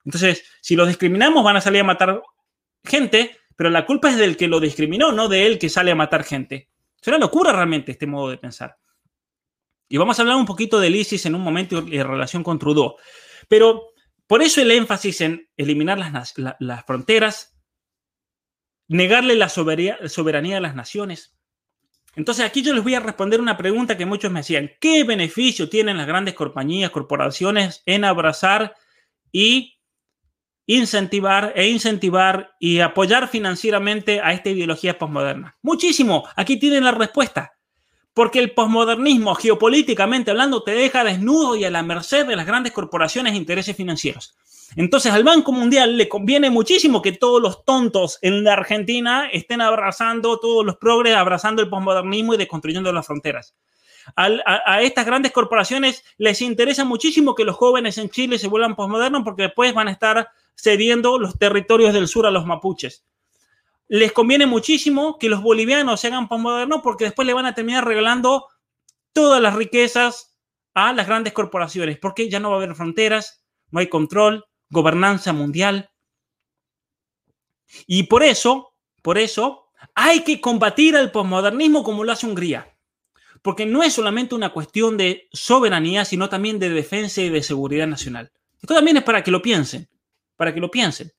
Entonces, 0.05 0.45
si 0.61 0.77
los 0.77 0.89
discriminamos 0.89 1.43
van 1.43 1.57
a 1.57 1.61
salir 1.61 1.81
a 1.81 1.85
matar 1.85 2.23
gente, 2.85 3.37
pero 3.57 3.71
la 3.71 3.87
culpa 3.87 4.11
es 4.11 4.17
del 4.17 4.37
que 4.37 4.49
lo 4.49 4.61
discriminó, 4.61 5.13
no 5.13 5.29
de 5.29 5.47
él 5.47 5.59
que 5.59 5.69
sale 5.69 5.91
a 5.91 5.97
matar 5.97 6.25
gente. 6.25 6.69
Es 7.01 7.09
una 7.09 7.19
locura 7.19 7.53
realmente 7.53 7.93
este 7.93 8.07
modo 8.07 8.31
de 8.31 8.39
pensar. 8.39 8.79
Y 9.89 9.97
vamos 9.97 10.19
a 10.19 10.23
hablar 10.23 10.37
un 10.37 10.47
poquito 10.47 10.81
del 10.81 10.97
ISIS 10.97 11.27
en 11.27 11.35
un 11.35 11.43
momento 11.43 11.79
en 11.79 12.07
relación 12.07 12.43
con 12.43 12.59
Trudeau. 12.59 12.97
Pero 13.49 13.93
por 14.27 14.43
eso 14.43 14.61
el 14.61 14.71
énfasis 14.71 15.21
en 15.21 15.49
eliminar 15.57 15.99
las, 15.99 16.85
fronteras, 16.87 17.57
negarle 18.89 19.37
la 19.37 19.49
soberanía 19.49 20.57
a 20.57 20.61
las 20.61 20.75
naciones. 20.75 21.37
Entonces 22.17 22.45
aquí 22.45 22.63
yo 22.63 22.73
les 22.73 22.83
voy 22.83 22.95
a 22.95 23.01
responder 23.01 23.41
una 23.41 23.57
pregunta 23.57 23.99
que 23.99 24.07
muchos 24.07 24.33
me 24.33 24.41
hacían. 24.41 24.71
¿Qué 24.81 25.05
beneficio 25.05 25.69
tienen 25.69 25.97
las 25.97 26.07
grandes 26.07 26.35
compañías, 26.35 26.91
corporaciones 26.91 27.83
en 27.87 28.05
abrazar 28.05 28.75
y 29.33 29.74
incentivar 30.67 31.53
e 31.57 31.69
incentivar 31.69 32.55
y 32.59 32.81
apoyar 32.81 33.29
financieramente 33.29 34.21
a 34.21 34.33
esta 34.33 34.51
ideología 34.51 34.99
postmoderna? 34.99 35.57
Muchísimo. 35.62 36.29
Aquí 36.37 36.59
tienen 36.59 36.85
la 36.85 36.93
respuesta. 36.93 37.53
Porque 38.15 38.39
el 38.39 38.53
posmodernismo, 38.53 39.35
geopolíticamente 39.35 40.31
hablando, 40.31 40.62
te 40.62 40.71
deja 40.71 41.03
desnudo 41.03 41.57
y 41.57 41.65
a 41.65 41.71
la 41.71 41.83
merced 41.83 42.27
de 42.27 42.37
las 42.37 42.47
grandes 42.47 42.73
corporaciones 42.73 43.33
e 43.33 43.37
intereses 43.37 43.77
financieros. 43.77 44.37
Entonces 44.77 45.12
al 45.12 45.25
Banco 45.25 45.53
Mundial 45.53 45.97
le 45.97 46.09
conviene 46.09 46.51
muchísimo 46.51 47.03
que 47.03 47.12
todos 47.12 47.41
los 47.41 47.65
tontos 47.65 48.19
en 48.23 48.45
la 48.45 48.55
Argentina 48.55 49.29
estén 49.33 49.61
abrazando, 49.61 50.39
todos 50.39 50.65
los 50.65 50.77
progres 50.77 51.15
abrazando 51.15 51.62
el 51.62 51.69
posmodernismo 51.69 52.35
y 52.35 52.39
desconstruyendo 52.39 52.93
las 52.93 53.07
fronteras. 53.07 53.55
A, 54.17 54.29
a, 54.67 54.83
estas 54.83 55.07
grandes 55.07 55.33
corporaciones 55.33 56.05
les 56.19 56.43
interesa 56.43 56.85
muchísimo 56.85 57.35
que 57.35 57.45
los 57.45 57.57
jóvenes 57.57 57.97
en 57.99 58.11
Chile 58.11 58.39
se 58.39 58.49
vuelvan 58.49 58.77
posmodernos 58.77 59.23
porque 59.23 59.45
después 59.45 59.73
van 59.73 59.89
a 59.89 59.93
estar 59.93 60.29
cediendo 60.55 61.19
los 61.19 61.39
territorios 61.39 61.95
del 61.95 62.09
sur 62.09 62.27
a 62.27 62.31
los 62.31 62.47
mapuches 62.47 63.05
les 63.89 64.13
conviene 64.13 64.47
muchísimo 64.47 65.19
que 65.19 65.29
los 65.29 65.43
bolivianos 65.43 66.01
se 66.01 66.09
hagan 66.09 66.29
postmodernos 66.29 66.81
porque 66.83 67.05
después 67.05 67.27
le 67.27 67.35
van 67.35 67.47
a 67.47 67.55
terminar 67.55 67.85
regalando 67.85 68.49
todas 69.13 69.41
las 69.41 69.55
riquezas 69.55 70.37
a 70.75 70.93
las 70.93 71.07
grandes 71.07 71.33
corporaciones, 71.33 71.99
porque 71.99 72.29
ya 72.29 72.41
no 72.41 72.51
va 72.51 72.57
a 72.57 72.59
haber 72.59 72.75
fronteras, 72.75 73.45
no 73.71 73.81
hay 73.81 73.89
control, 73.89 74.45
gobernanza 74.71 75.33
mundial. 75.33 75.91
Y 77.87 78.05
por 78.05 78.23
eso, 78.25 78.75
por 79.03 79.19
eso, 79.19 79.69
hay 79.95 80.25
que 80.25 80.41
combatir 80.41 80.97
al 80.97 81.13
posmodernismo 81.13 81.85
como 81.85 82.03
lo 82.03 82.13
hace 82.13 82.27
Hungría. 82.27 82.77
Porque 83.43 83.67
no 83.67 83.83
es 83.83 83.93
solamente 83.93 84.35
una 84.35 84.53
cuestión 84.53 84.97
de 84.97 85.29
soberanía, 85.33 86.05
sino 86.05 86.29
también 86.29 86.59
de 86.59 86.71
defensa 86.71 87.21
y 87.21 87.29
de 87.29 87.43
seguridad 87.43 87.87
nacional. 87.87 88.33
Esto 88.61 88.75
también 88.75 88.97
es 88.97 89.03
para 89.03 89.23
que 89.23 89.31
lo 89.31 89.43
piensen, 89.43 89.89
para 90.37 90.55
que 90.55 90.61
lo 90.61 90.70
piensen. 90.70 91.12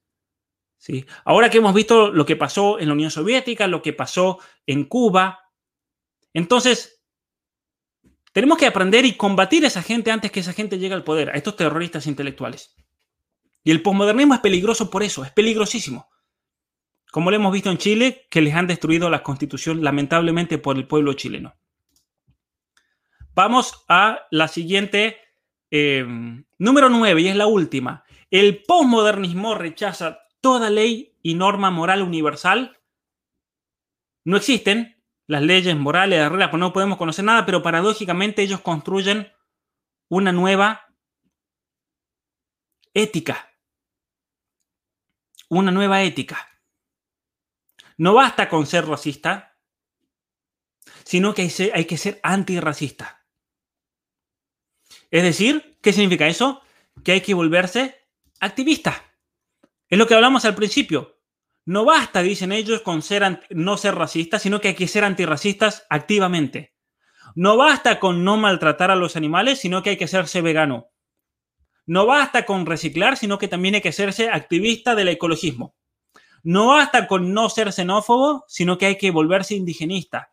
Ahora 1.24 1.50
que 1.50 1.58
hemos 1.58 1.74
visto 1.74 2.12
lo 2.12 2.26
que 2.26 2.36
pasó 2.36 2.80
en 2.80 2.88
la 2.88 2.94
Unión 2.94 3.12
Soviética, 3.12 3.68
lo 3.68 3.82
que 3.82 3.94
pasó 3.94 4.40
en 4.66 4.86
Cuba, 4.86 5.40
entonces 6.34 7.04
tenemos 8.32 8.58
que 8.58 8.68
aprender 8.68 9.06
y 9.06 9.16
combatir 9.16 9.64
a 9.64 9.68
esa 9.68 9.82
gente 9.82 10.12
antes 10.12 10.32
que 10.32 10.42
esa 10.42 10.54
gente 10.54 10.78
llegue 10.78 10.94
al 10.94 11.04
poder, 11.04 11.30
a 11.30 11.34
estos 11.34 11.56
terroristas 11.56 12.06
intelectuales. 12.08 12.76
Y 13.64 13.72
el 13.72 13.82
posmodernismo 13.82 14.36
es 14.36 14.42
peligroso 14.42 14.92
por 14.92 15.02
eso, 15.02 15.24
es 15.24 15.32
peligrosísimo. 15.32 16.10
Como 17.12 17.32
lo 17.32 17.38
hemos 17.38 17.54
visto 17.54 17.72
en 17.72 17.78
Chile, 17.78 18.28
que 18.30 18.42
les 18.42 18.54
han 18.54 18.68
destruido 18.68 19.10
la 19.10 19.24
constitución 19.24 19.84
lamentablemente 19.84 20.58
por 20.58 20.76
el 20.76 20.86
pueblo 20.86 21.14
chileno. 21.14 21.56
Vamos 23.34 23.86
a 23.90 24.28
la 24.32 24.48
siguiente, 24.48 25.18
eh, 25.72 26.06
número 26.58 26.90
9, 26.90 27.22
y 27.22 27.28
es 27.28 27.36
la 27.36 27.48
última. 27.48 28.05
El 28.32 28.64
posmodernismo 28.64 29.56
rechaza 29.56 30.20
toda 30.42 30.70
ley 30.70 31.18
y 31.22 31.36
norma 31.36 31.72
moral 31.72 32.02
universal. 32.02 32.80
No 34.24 34.38
existen 34.38 35.04
las 35.28 35.42
leyes 35.42 35.76
morales, 35.76 36.20
las 36.20 36.32
reglas, 36.32 36.50
pues 36.50 36.60
no 36.60 36.74
podemos 36.74 36.98
conocer 36.98 37.26
nada, 37.26 37.46
pero 37.46 37.64
paradójicamente 37.64 38.42
ellos 38.42 38.62
construyen 38.62 39.32
una 40.10 40.32
nueva 40.32 40.94
ética. 42.94 43.52
Una 45.50 45.72
nueva 45.72 46.04
ética. 46.04 46.48
No 47.98 48.14
basta 48.14 48.50
con 48.50 48.66
ser 48.66 48.86
racista, 48.86 49.58
sino 51.04 51.34
que 51.34 51.50
hay 51.74 51.86
que 51.86 51.98
ser 51.98 52.20
antirracista. 52.24 53.26
Es 55.12 55.24
decir, 55.24 55.78
¿qué 55.82 55.94
significa 55.94 56.28
eso? 56.28 56.62
Que 57.04 57.14
hay 57.14 57.22
que 57.22 57.34
volverse 57.34 58.05
activista. 58.40 59.16
Es 59.90 59.98
lo 59.98 60.08
que 60.08 60.16
hablamos 60.16 60.46
al 60.46 60.56
principio. 60.56 61.20
No 61.66 61.86
basta, 61.86 62.22
dicen 62.22 62.52
ellos, 62.52 62.82
con 62.82 63.02
ser 63.02 63.48
no 63.50 63.78
ser 63.78 63.96
racistas, 63.96 64.42
sino 64.42 64.62
que 64.62 64.70
hay 64.70 64.76
que 64.76 64.88
ser 64.88 65.04
antirracistas 65.04 65.86
activamente. 65.90 66.76
No 67.34 67.58
basta 67.58 68.00
con 68.00 68.24
no 68.24 68.38
maltratar 68.38 68.92
a 68.92 68.96
los 68.96 69.16
animales, 69.16 69.60
sino 69.60 69.82
que 69.82 69.92
hay 69.92 69.98
que 69.98 70.06
hacerse 70.06 70.42
vegano. 70.42 70.92
No 71.88 72.06
basta 72.06 72.46
con 72.46 72.66
reciclar, 72.66 73.18
sino 73.18 73.38
que 73.38 73.48
también 73.48 73.76
hay 73.76 73.82
que 73.82 73.90
hacerse 73.90 74.30
activista 74.30 74.96
del 74.96 75.10
ecologismo. 75.10 75.76
No 76.44 76.68
basta 76.68 77.08
con 77.08 77.34
no 77.34 77.50
ser 77.50 77.74
xenófobo, 77.74 78.46
sino 78.48 78.78
que 78.78 78.86
hay 78.86 78.98
que 78.98 79.12
volverse 79.12 79.56
indigenista. 79.56 80.32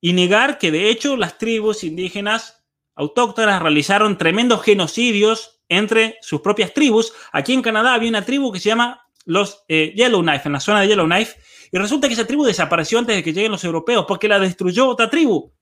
Y 0.00 0.12
negar 0.12 0.58
que 0.58 0.72
de 0.72 0.90
hecho 0.90 1.16
las 1.16 1.38
tribus 1.38 1.84
indígenas 1.84 2.64
autóctonas 2.94 3.62
realizaron 3.62 4.18
tremendos 4.18 4.62
genocidios 4.62 5.61
entre 5.72 6.18
sus 6.20 6.40
propias 6.40 6.72
tribus. 6.72 7.12
Aquí 7.32 7.52
en 7.52 7.62
Canadá 7.62 7.94
había 7.94 8.08
una 8.08 8.24
tribu 8.24 8.52
que 8.52 8.60
se 8.60 8.68
llama 8.68 9.06
los 9.24 9.64
eh, 9.68 9.92
Yellowknife, 9.96 10.42
en 10.46 10.52
la 10.52 10.60
zona 10.60 10.80
de 10.80 10.88
Yellowknife, 10.88 11.40
y 11.70 11.78
resulta 11.78 12.08
que 12.08 12.14
esa 12.14 12.26
tribu 12.26 12.44
desapareció 12.44 12.98
antes 12.98 13.16
de 13.16 13.22
que 13.22 13.32
lleguen 13.32 13.52
los 13.52 13.64
europeos 13.64 14.04
porque 14.06 14.28
la 14.28 14.38
destruyó 14.38 14.88
otra 14.88 15.08
tribu. 15.08 15.52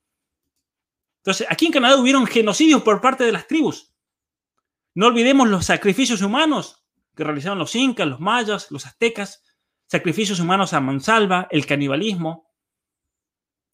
Entonces, 1.19 1.47
aquí 1.51 1.67
en 1.67 1.73
Canadá 1.73 1.97
hubieron 1.97 2.27
genocidios 2.27 2.83
por 2.83 3.01
parte 3.01 3.25
de 3.25 3.33
las 3.33 3.47
tribus. 3.47 3.93
No 4.95 5.07
olvidemos 5.07 5.49
los 5.49 5.67
sacrificios 5.67 6.23
humanos 6.23 6.85
que 7.15 7.25
realizaron 7.25 7.59
los 7.59 7.75
incas, 7.77 8.09
los 8.09 8.21
mayas, 8.21 8.71
los 8.71 8.87
aztecas, 8.87 9.43
sacrificios 9.87 10.41
humanos 10.41 10.73
a 10.73 10.81
mansalva, 10.81 11.47
el 11.51 11.67
canibalismo. 11.67 12.51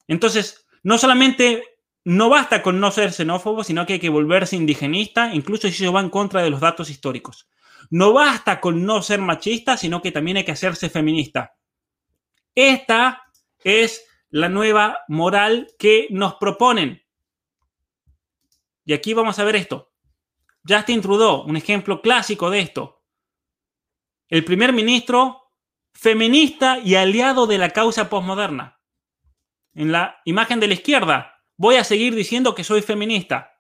Entonces, 0.08 0.66
no 0.82 0.98
solamente 0.98 1.62
no 2.06 2.28
basta 2.28 2.62
con 2.62 2.78
no 2.78 2.92
ser 2.92 3.12
xenófobo, 3.12 3.64
sino 3.64 3.84
que 3.84 3.94
hay 3.94 3.98
que 3.98 4.10
volverse 4.10 4.54
indigenista, 4.54 5.34
incluso 5.34 5.66
si 5.66 5.74
se 5.74 5.88
va 5.88 6.00
en 6.00 6.08
contra 6.08 6.40
de 6.40 6.50
los 6.50 6.60
datos 6.60 6.88
históricos. 6.88 7.48
No 7.90 8.12
basta 8.12 8.60
con 8.60 8.86
no 8.86 9.02
ser 9.02 9.20
machista, 9.20 9.76
sino 9.76 10.00
que 10.00 10.12
también 10.12 10.36
hay 10.36 10.44
que 10.44 10.52
hacerse 10.52 10.88
feminista. 10.88 11.56
Esta 12.54 13.24
es 13.64 14.06
la 14.30 14.48
nueva 14.48 15.00
moral 15.08 15.66
que 15.80 16.06
nos 16.10 16.36
proponen. 16.36 17.02
Y 18.84 18.92
aquí 18.92 19.12
vamos 19.12 19.40
a 19.40 19.44
ver 19.44 19.56
esto. 19.56 19.92
Justin 20.64 21.00
Trudeau, 21.00 21.42
un 21.42 21.56
ejemplo 21.56 22.00
clásico 22.00 22.50
de 22.50 22.60
esto. 22.60 23.02
El 24.28 24.44
primer 24.44 24.72
ministro 24.72 25.50
feminista 25.92 26.78
y 26.78 26.94
aliado 26.94 27.48
de 27.48 27.58
la 27.58 27.70
causa 27.70 28.08
postmoderna. 28.08 28.80
En 29.74 29.90
la 29.90 30.20
imagen 30.24 30.60
de 30.60 30.68
la 30.68 30.74
izquierda, 30.74 31.35
voy 31.56 31.76
a 31.76 31.84
seguir 31.84 32.14
diciendo 32.14 32.54
que 32.54 32.64
soy 32.64 32.82
feminista. 32.82 33.52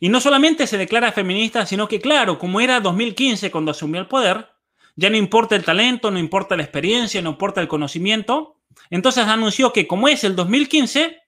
Y 0.00 0.08
no 0.08 0.20
solamente 0.20 0.66
se 0.66 0.78
declara 0.78 1.12
feminista, 1.12 1.66
sino 1.66 1.88
que, 1.88 2.00
claro, 2.00 2.38
como 2.38 2.60
era 2.60 2.80
2015 2.80 3.50
cuando 3.50 3.70
asumió 3.70 4.00
el 4.00 4.08
poder, 4.08 4.48
ya 4.96 5.10
no 5.10 5.16
importa 5.16 5.56
el 5.56 5.64
talento, 5.64 6.10
no 6.10 6.18
importa 6.18 6.56
la 6.56 6.62
experiencia, 6.62 7.22
no 7.22 7.30
importa 7.30 7.60
el 7.60 7.68
conocimiento. 7.68 8.60
Entonces 8.90 9.24
anunció 9.26 9.72
que 9.72 9.86
como 9.86 10.08
es 10.08 10.24
el 10.24 10.36
2015, 10.36 11.22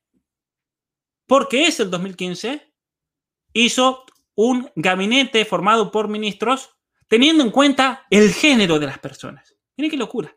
porque 1.26 1.64
es 1.64 1.80
el 1.80 1.90
2015, 1.90 2.72
hizo 3.52 4.04
un 4.34 4.70
gabinete 4.76 5.44
formado 5.44 5.90
por 5.90 6.08
ministros 6.08 6.76
teniendo 7.08 7.42
en 7.42 7.50
cuenta 7.50 8.06
el 8.10 8.32
género 8.32 8.78
de 8.78 8.86
las 8.86 8.98
personas. 8.98 9.56
Miren 9.76 9.90
qué 9.90 9.96
locura. 9.96 10.35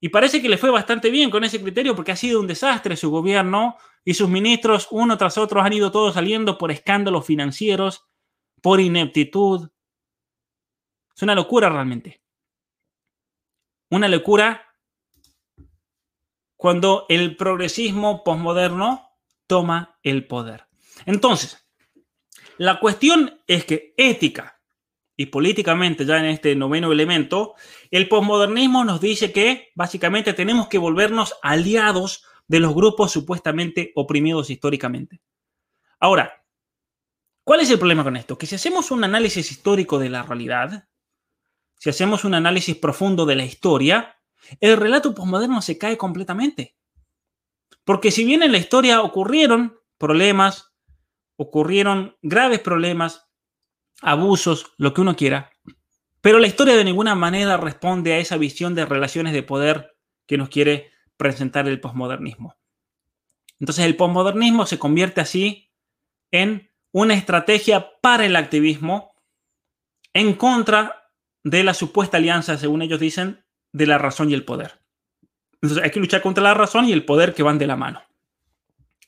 Y 0.00 0.10
parece 0.10 0.42
que 0.42 0.48
le 0.48 0.58
fue 0.58 0.70
bastante 0.70 1.10
bien 1.10 1.30
con 1.30 1.44
ese 1.44 1.60
criterio 1.60 1.96
porque 1.96 2.12
ha 2.12 2.16
sido 2.16 2.40
un 2.40 2.46
desastre 2.46 2.96
su 2.96 3.10
gobierno 3.10 3.76
y 4.04 4.14
sus 4.14 4.28
ministros, 4.28 4.88
uno 4.90 5.16
tras 5.16 5.38
otro, 5.38 5.60
han 5.60 5.72
ido 5.72 5.90
todos 5.90 6.14
saliendo 6.14 6.58
por 6.58 6.70
escándalos 6.70 7.26
financieros, 7.26 8.06
por 8.62 8.80
ineptitud. 8.80 9.68
Es 11.14 11.22
una 11.22 11.34
locura 11.34 11.68
realmente. 11.68 12.22
Una 13.90 14.08
locura 14.08 14.66
cuando 16.56 17.06
el 17.08 17.36
progresismo 17.36 18.22
posmoderno 18.22 19.10
toma 19.46 19.98
el 20.02 20.26
poder. 20.26 20.66
Entonces, 21.04 21.68
la 22.58 22.80
cuestión 22.80 23.40
es 23.46 23.64
que 23.64 23.94
ética 23.96 24.55
y 25.16 25.26
políticamente 25.26 26.04
ya 26.04 26.18
en 26.18 26.26
este 26.26 26.54
noveno 26.54 26.92
elemento, 26.92 27.54
el 27.90 28.08
posmodernismo 28.08 28.84
nos 28.84 29.00
dice 29.00 29.32
que 29.32 29.70
básicamente 29.74 30.34
tenemos 30.34 30.68
que 30.68 30.78
volvernos 30.78 31.34
aliados 31.42 32.24
de 32.48 32.60
los 32.60 32.74
grupos 32.74 33.12
supuestamente 33.12 33.92
oprimidos 33.94 34.50
históricamente. 34.50 35.20
Ahora, 35.98 36.44
¿cuál 37.44 37.60
es 37.60 37.70
el 37.70 37.78
problema 37.78 38.04
con 38.04 38.16
esto? 38.16 38.36
Que 38.36 38.46
si 38.46 38.54
hacemos 38.54 38.90
un 38.90 39.04
análisis 39.04 39.50
histórico 39.50 39.98
de 39.98 40.10
la 40.10 40.22
realidad, 40.22 40.88
si 41.78 41.90
hacemos 41.90 42.24
un 42.24 42.34
análisis 42.34 42.76
profundo 42.76 43.24
de 43.24 43.36
la 43.36 43.44
historia, 43.44 44.18
el 44.60 44.76
relato 44.76 45.14
posmoderno 45.14 45.62
se 45.62 45.78
cae 45.78 45.96
completamente. 45.96 46.76
Porque 47.84 48.10
si 48.10 48.24
bien 48.24 48.42
en 48.42 48.52
la 48.52 48.58
historia 48.58 49.00
ocurrieron 49.00 49.78
problemas, 49.98 50.74
ocurrieron 51.36 52.16
graves 52.22 52.60
problemas, 52.60 53.25
abusos, 54.02 54.72
lo 54.76 54.92
que 54.94 55.00
uno 55.00 55.16
quiera, 55.16 55.50
pero 56.20 56.38
la 56.38 56.48
historia 56.48 56.76
de 56.76 56.84
ninguna 56.84 57.14
manera 57.14 57.56
responde 57.56 58.12
a 58.12 58.18
esa 58.18 58.36
visión 58.36 58.74
de 58.74 58.84
relaciones 58.84 59.32
de 59.32 59.42
poder 59.42 59.96
que 60.26 60.36
nos 60.36 60.48
quiere 60.48 60.90
presentar 61.16 61.68
el 61.68 61.80
posmodernismo. 61.80 62.56
Entonces 63.60 63.84
el 63.84 63.96
posmodernismo 63.96 64.66
se 64.66 64.78
convierte 64.78 65.20
así 65.20 65.70
en 66.30 66.70
una 66.92 67.14
estrategia 67.14 67.92
para 68.00 68.26
el 68.26 68.36
activismo 68.36 69.14
en 70.12 70.34
contra 70.34 71.12
de 71.44 71.62
la 71.62 71.74
supuesta 71.74 72.16
alianza, 72.16 72.58
según 72.58 72.82
ellos 72.82 72.98
dicen, 72.98 73.44
de 73.72 73.86
la 73.86 73.98
razón 73.98 74.30
y 74.30 74.34
el 74.34 74.44
poder. 74.44 74.80
Entonces 75.62 75.84
hay 75.84 75.90
que 75.90 76.00
luchar 76.00 76.22
contra 76.22 76.42
la 76.42 76.54
razón 76.54 76.86
y 76.86 76.92
el 76.92 77.04
poder 77.04 77.34
que 77.34 77.42
van 77.42 77.58
de 77.58 77.66
la 77.66 77.76
mano. 77.76 78.02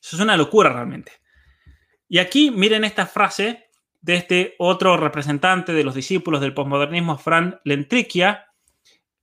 Eso 0.00 0.16
es 0.16 0.22
una 0.22 0.36
locura 0.36 0.72
realmente. 0.72 1.12
Y 2.08 2.18
aquí 2.18 2.50
miren 2.50 2.84
esta 2.84 3.06
frase 3.06 3.67
de 4.00 4.16
este 4.16 4.54
otro 4.58 4.96
representante 4.96 5.72
de 5.72 5.84
los 5.84 5.94
discípulos 5.94 6.40
del 6.40 6.54
posmodernismo, 6.54 7.18
Fran 7.18 7.60
Lentriquia. 7.64 8.46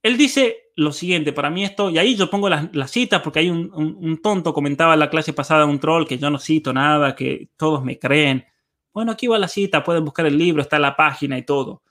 Él 0.02 0.18
dice 0.18 0.66
lo 0.76 0.92
siguiente, 0.92 1.32
para 1.32 1.50
mí 1.50 1.64
esto, 1.64 1.90
y 1.90 1.98
ahí 1.98 2.16
yo 2.16 2.30
pongo 2.30 2.50
las, 2.50 2.92
citas 2.92 3.22
porque 3.22 3.40
hay 3.40 3.50
un, 3.50 4.20
tonto 4.22 4.54
comentaba 4.54 4.94
en 4.94 5.00
la 5.00 5.10
clase 5.10 5.32
pasada, 5.32 5.66
un 5.66 5.80
troll, 5.80 6.06
que 6.06 6.18
yo 6.18 6.30
no 6.30 6.38
cito 6.38 6.74
nada, 6.74 7.16
que 7.16 7.50
todos 7.56 7.84
me 7.84 7.98
creen. 7.98 8.46
Bueno, 8.94 9.14
aquí 9.14 9.28
va 9.28 9.40
la 9.40 9.48
cita, 9.48 9.84
pueden 9.84 10.04
buscar 10.04 10.26
el 10.26 10.38
libro, 10.38 10.62
está 10.62 10.78
la 10.80 10.96
página 10.96 11.38
y 11.38 11.44
todo. 11.44 11.82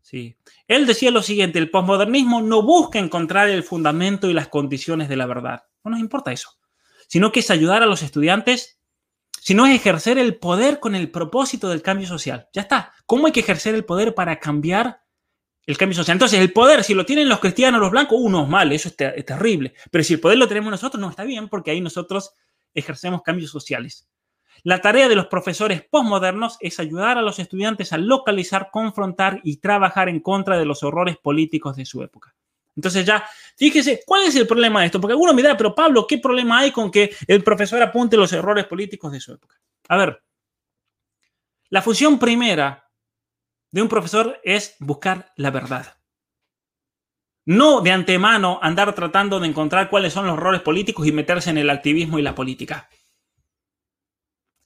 Sí. 0.00 0.36
Él 0.66 0.84
decía 0.84 1.12
lo 1.12 1.22
siguiente, 1.22 1.60
el 1.60 1.70
posmodernismo 1.70 2.42
no 2.42 2.62
busca 2.62 2.98
encontrar 2.98 3.48
el 3.48 3.62
fundamento 3.62 4.28
y 4.28 4.34
las 4.34 4.48
condiciones 4.48 5.08
de 5.08 5.16
la 5.16 5.26
verdad. 5.26 5.64
No 5.84 5.92
nos 5.92 6.00
importa 6.00 6.32
eso, 6.32 6.50
sino 7.06 7.30
que 7.30 7.40
es 7.40 7.50
ayudar 7.50 7.82
a 7.82 7.86
los 7.86 8.02
estudiantes 8.02 8.81
sino 9.42 9.66
es 9.66 9.74
ejercer 9.74 10.18
el 10.18 10.36
poder 10.36 10.78
con 10.78 10.94
el 10.94 11.10
propósito 11.10 11.68
del 11.68 11.82
cambio 11.82 12.06
social. 12.06 12.48
Ya 12.52 12.62
está. 12.62 12.92
¿Cómo 13.06 13.26
hay 13.26 13.32
que 13.32 13.40
ejercer 13.40 13.74
el 13.74 13.84
poder 13.84 14.14
para 14.14 14.38
cambiar 14.38 15.02
el 15.66 15.76
cambio 15.76 15.96
social? 15.96 16.14
Entonces, 16.14 16.38
el 16.38 16.52
poder, 16.52 16.84
si 16.84 16.94
lo 16.94 17.04
tienen 17.04 17.28
los 17.28 17.40
cristianos, 17.40 17.80
los 17.80 17.90
blancos, 17.90 18.20
uno 18.20 18.44
es 18.44 18.48
mal, 18.48 18.70
eso 18.70 18.88
es, 18.88 18.94
es 19.16 19.26
terrible. 19.26 19.74
Pero 19.90 20.04
si 20.04 20.14
el 20.14 20.20
poder 20.20 20.38
lo 20.38 20.46
tenemos 20.46 20.70
nosotros, 20.70 21.00
no 21.00 21.10
está 21.10 21.24
bien, 21.24 21.48
porque 21.48 21.72
ahí 21.72 21.80
nosotros 21.80 22.34
ejercemos 22.72 23.22
cambios 23.22 23.50
sociales. 23.50 24.08
La 24.62 24.80
tarea 24.80 25.08
de 25.08 25.16
los 25.16 25.26
profesores 25.26 25.82
postmodernos 25.90 26.56
es 26.60 26.78
ayudar 26.78 27.18
a 27.18 27.22
los 27.22 27.40
estudiantes 27.40 27.92
a 27.92 27.98
localizar, 27.98 28.68
confrontar 28.70 29.40
y 29.42 29.56
trabajar 29.56 30.08
en 30.08 30.20
contra 30.20 30.56
de 30.56 30.66
los 30.66 30.84
horrores 30.84 31.16
políticos 31.16 31.74
de 31.74 31.84
su 31.84 32.00
época. 32.04 32.36
Entonces 32.76 33.04
ya, 33.04 33.28
fíjese, 33.56 34.02
¿cuál 34.06 34.22
es 34.22 34.34
el 34.36 34.46
problema 34.46 34.80
de 34.80 34.86
esto? 34.86 35.00
Porque 35.00 35.12
alguno 35.12 35.34
me 35.34 35.42
dirá, 35.42 35.56
pero 35.56 35.74
Pablo, 35.74 36.06
¿qué 36.06 36.18
problema 36.18 36.60
hay 36.60 36.70
con 36.70 36.90
que 36.90 37.14
el 37.26 37.44
profesor 37.44 37.82
apunte 37.82 38.16
los 38.16 38.32
errores 38.32 38.66
políticos 38.66 39.12
de 39.12 39.20
su 39.20 39.32
época? 39.32 39.60
A 39.88 39.96
ver, 39.96 40.22
la 41.68 41.82
función 41.82 42.18
primera 42.18 42.90
de 43.70 43.82
un 43.82 43.88
profesor 43.88 44.40
es 44.42 44.76
buscar 44.78 45.32
la 45.36 45.50
verdad. 45.50 45.98
No 47.44 47.80
de 47.80 47.90
antemano 47.90 48.60
andar 48.62 48.94
tratando 48.94 49.40
de 49.40 49.48
encontrar 49.48 49.90
cuáles 49.90 50.12
son 50.12 50.26
los 50.26 50.36
errores 50.36 50.60
políticos 50.60 51.06
y 51.06 51.12
meterse 51.12 51.50
en 51.50 51.58
el 51.58 51.70
activismo 51.70 52.18
y 52.18 52.22
la 52.22 52.34
política. 52.34 52.88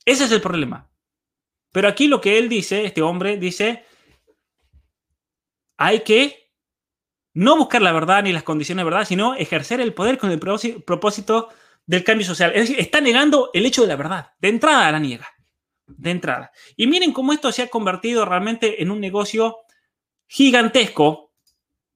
Ese 0.04 0.24
es 0.24 0.32
el 0.32 0.40
problema. 0.40 0.90
Pero 1.72 1.88
aquí 1.88 2.06
lo 2.06 2.20
que 2.20 2.38
él 2.38 2.48
dice, 2.48 2.84
este 2.84 3.02
hombre 3.02 3.38
dice, 3.38 3.84
hay 5.76 6.00
que 6.00 6.45
no 7.36 7.54
buscar 7.54 7.82
la 7.82 7.92
verdad 7.92 8.22
ni 8.22 8.32
las 8.32 8.44
condiciones 8.44 8.80
de 8.80 8.90
verdad, 8.90 9.06
sino 9.06 9.34
ejercer 9.34 9.78
el 9.82 9.92
poder 9.92 10.16
con 10.16 10.30
el 10.30 10.40
propósito 10.40 11.50
del 11.84 12.02
cambio 12.02 12.26
social. 12.26 12.52
Es 12.54 12.62
decir, 12.62 12.80
está 12.80 13.02
negando 13.02 13.50
el 13.52 13.66
hecho 13.66 13.82
de 13.82 13.88
la 13.88 13.96
verdad. 13.96 14.30
De 14.40 14.48
entrada 14.48 14.90
la 14.90 14.98
niega. 14.98 15.28
De 15.86 16.12
entrada. 16.12 16.50
Y 16.76 16.86
miren 16.86 17.12
cómo 17.12 17.34
esto 17.34 17.52
se 17.52 17.60
ha 17.60 17.68
convertido 17.68 18.24
realmente 18.24 18.82
en 18.82 18.90
un 18.90 19.00
negocio 19.00 19.58
gigantesco 20.26 21.34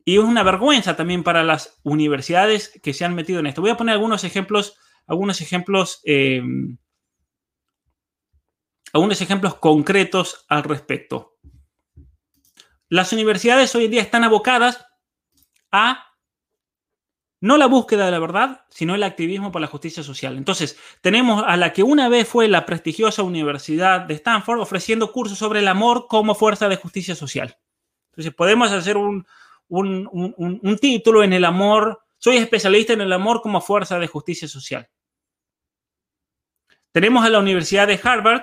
y 0.04 0.18
es 0.18 0.22
una 0.22 0.42
vergüenza 0.42 0.94
también 0.94 1.22
para 1.22 1.42
las 1.42 1.80
universidades 1.84 2.78
que 2.82 2.92
se 2.92 3.06
han 3.06 3.14
metido 3.14 3.40
en 3.40 3.46
esto. 3.46 3.62
Voy 3.62 3.70
a 3.70 3.78
poner 3.78 3.94
algunos 3.94 4.24
ejemplos, 4.24 4.76
algunos 5.06 5.40
ejemplos, 5.40 6.02
eh, 6.04 6.42
algunos 8.92 9.22
ejemplos 9.22 9.54
concretos 9.54 10.44
al 10.48 10.64
respecto. 10.64 11.38
Las 12.90 13.14
universidades 13.14 13.74
hoy 13.74 13.86
en 13.86 13.92
día 13.92 14.02
están 14.02 14.24
abocadas 14.24 14.84
a 15.72 16.06
no 17.42 17.56
la 17.56 17.66
búsqueda 17.66 18.04
de 18.04 18.10
la 18.10 18.18
verdad, 18.18 18.66
sino 18.68 18.94
el 18.94 19.02
activismo 19.02 19.50
por 19.50 19.62
la 19.62 19.66
justicia 19.66 20.02
social. 20.02 20.36
Entonces, 20.36 20.78
tenemos 21.00 21.42
a 21.46 21.56
la 21.56 21.72
que 21.72 21.82
una 21.82 22.08
vez 22.10 22.28
fue 22.28 22.48
la 22.48 22.66
prestigiosa 22.66 23.22
Universidad 23.22 24.02
de 24.02 24.14
Stanford 24.14 24.60
ofreciendo 24.60 25.10
cursos 25.10 25.38
sobre 25.38 25.60
el 25.60 25.68
amor 25.68 26.06
como 26.06 26.34
fuerza 26.34 26.68
de 26.68 26.76
justicia 26.76 27.14
social. 27.14 27.56
Entonces, 28.10 28.34
podemos 28.34 28.70
hacer 28.72 28.98
un, 28.98 29.26
un 29.68 30.78
título 30.80 31.22
en 31.22 31.32
el 31.32 31.46
amor, 31.46 32.02
soy 32.18 32.36
especialista 32.36 32.92
en 32.92 33.00
el 33.00 33.12
amor 33.12 33.40
como 33.40 33.62
fuerza 33.62 33.98
de 33.98 34.06
justicia 34.06 34.46
social. 34.46 34.90
Tenemos 36.92 37.24
a 37.24 37.30
la 37.30 37.38
Universidad 37.38 37.86
de 37.86 38.00
Harvard 38.02 38.42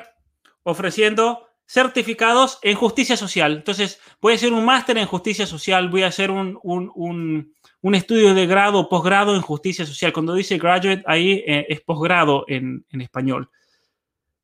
ofreciendo 0.63 1.47
certificados 1.68 2.59
en 2.61 2.76
justicia 2.76 3.18
social. 3.18 3.57
Entonces, 3.57 3.99
voy 4.22 4.34
a 4.34 4.36
hacer 4.38 4.53
un 4.53 4.65
máster 4.65 4.97
en 4.97 5.05
justicia 5.05 5.45
social, 5.45 5.89
voy 5.89 6.03
a 6.03 6.07
hacer 6.07 6.32
un, 6.32 6.57
un, 6.63 7.95
estudio 7.95 8.34
de 8.34 8.47
grado 8.47 8.80
o 8.80 8.89
posgrado 8.89 9.36
en 9.36 9.41
justicia 9.41 9.86
social. 9.86 10.13
Cuando 10.13 10.34
dice 10.34 10.57
graduate, 10.57 11.03
ahí 11.05 11.43
eh, 11.45 11.65
es 11.70 11.82
posgrado 11.82 12.45
en, 12.47 12.86
en, 12.89 13.01
español. 13.01 13.49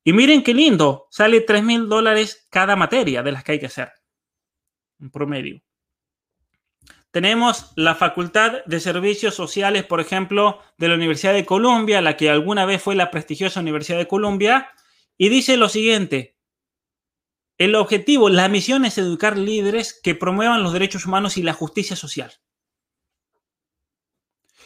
Y 0.04 0.12
miren 0.12 0.42
qué 0.42 0.52
lindo, 0.52 1.06
sale 1.10 1.40
3 1.40 1.64
mil 1.64 1.88
dólares 1.88 2.46
cada 2.50 2.76
materia 2.76 3.22
de 3.22 3.32
las 3.32 3.42
que 3.42 3.52
hay 3.52 3.60
que 3.60 3.66
hacer, 3.66 3.90
en 5.00 5.10
promedio. 5.10 5.62
Tenemos 7.10 7.72
la 7.76 7.94
Facultad 7.94 8.64
de 8.66 8.80
Servicios 8.80 9.34
Sociales, 9.34 9.84
por 9.84 10.00
ejemplo, 10.00 10.60
de 10.76 10.88
la 10.88 10.94
Universidad 10.94 11.32
de 11.32 11.46
Columbia, 11.46 12.02
la 12.02 12.16
que 12.16 12.28
alguna 12.28 12.66
vez 12.66 12.82
fue 12.82 12.96
la 12.96 13.10
prestigiosa 13.10 13.60
Universidad 13.60 13.98
de 13.98 14.08
Columbia, 14.08 14.68
y 15.16 15.28
dice 15.28 15.56
lo 15.56 15.68
siguiente, 15.68 16.33
el 17.58 17.74
objetivo, 17.76 18.28
la 18.30 18.48
misión 18.48 18.84
es 18.84 18.98
educar 18.98 19.38
líderes 19.38 19.98
que 20.02 20.14
promuevan 20.14 20.62
los 20.62 20.72
derechos 20.72 21.06
humanos 21.06 21.36
y 21.36 21.42
la 21.42 21.52
justicia 21.52 21.96
social. 21.96 22.32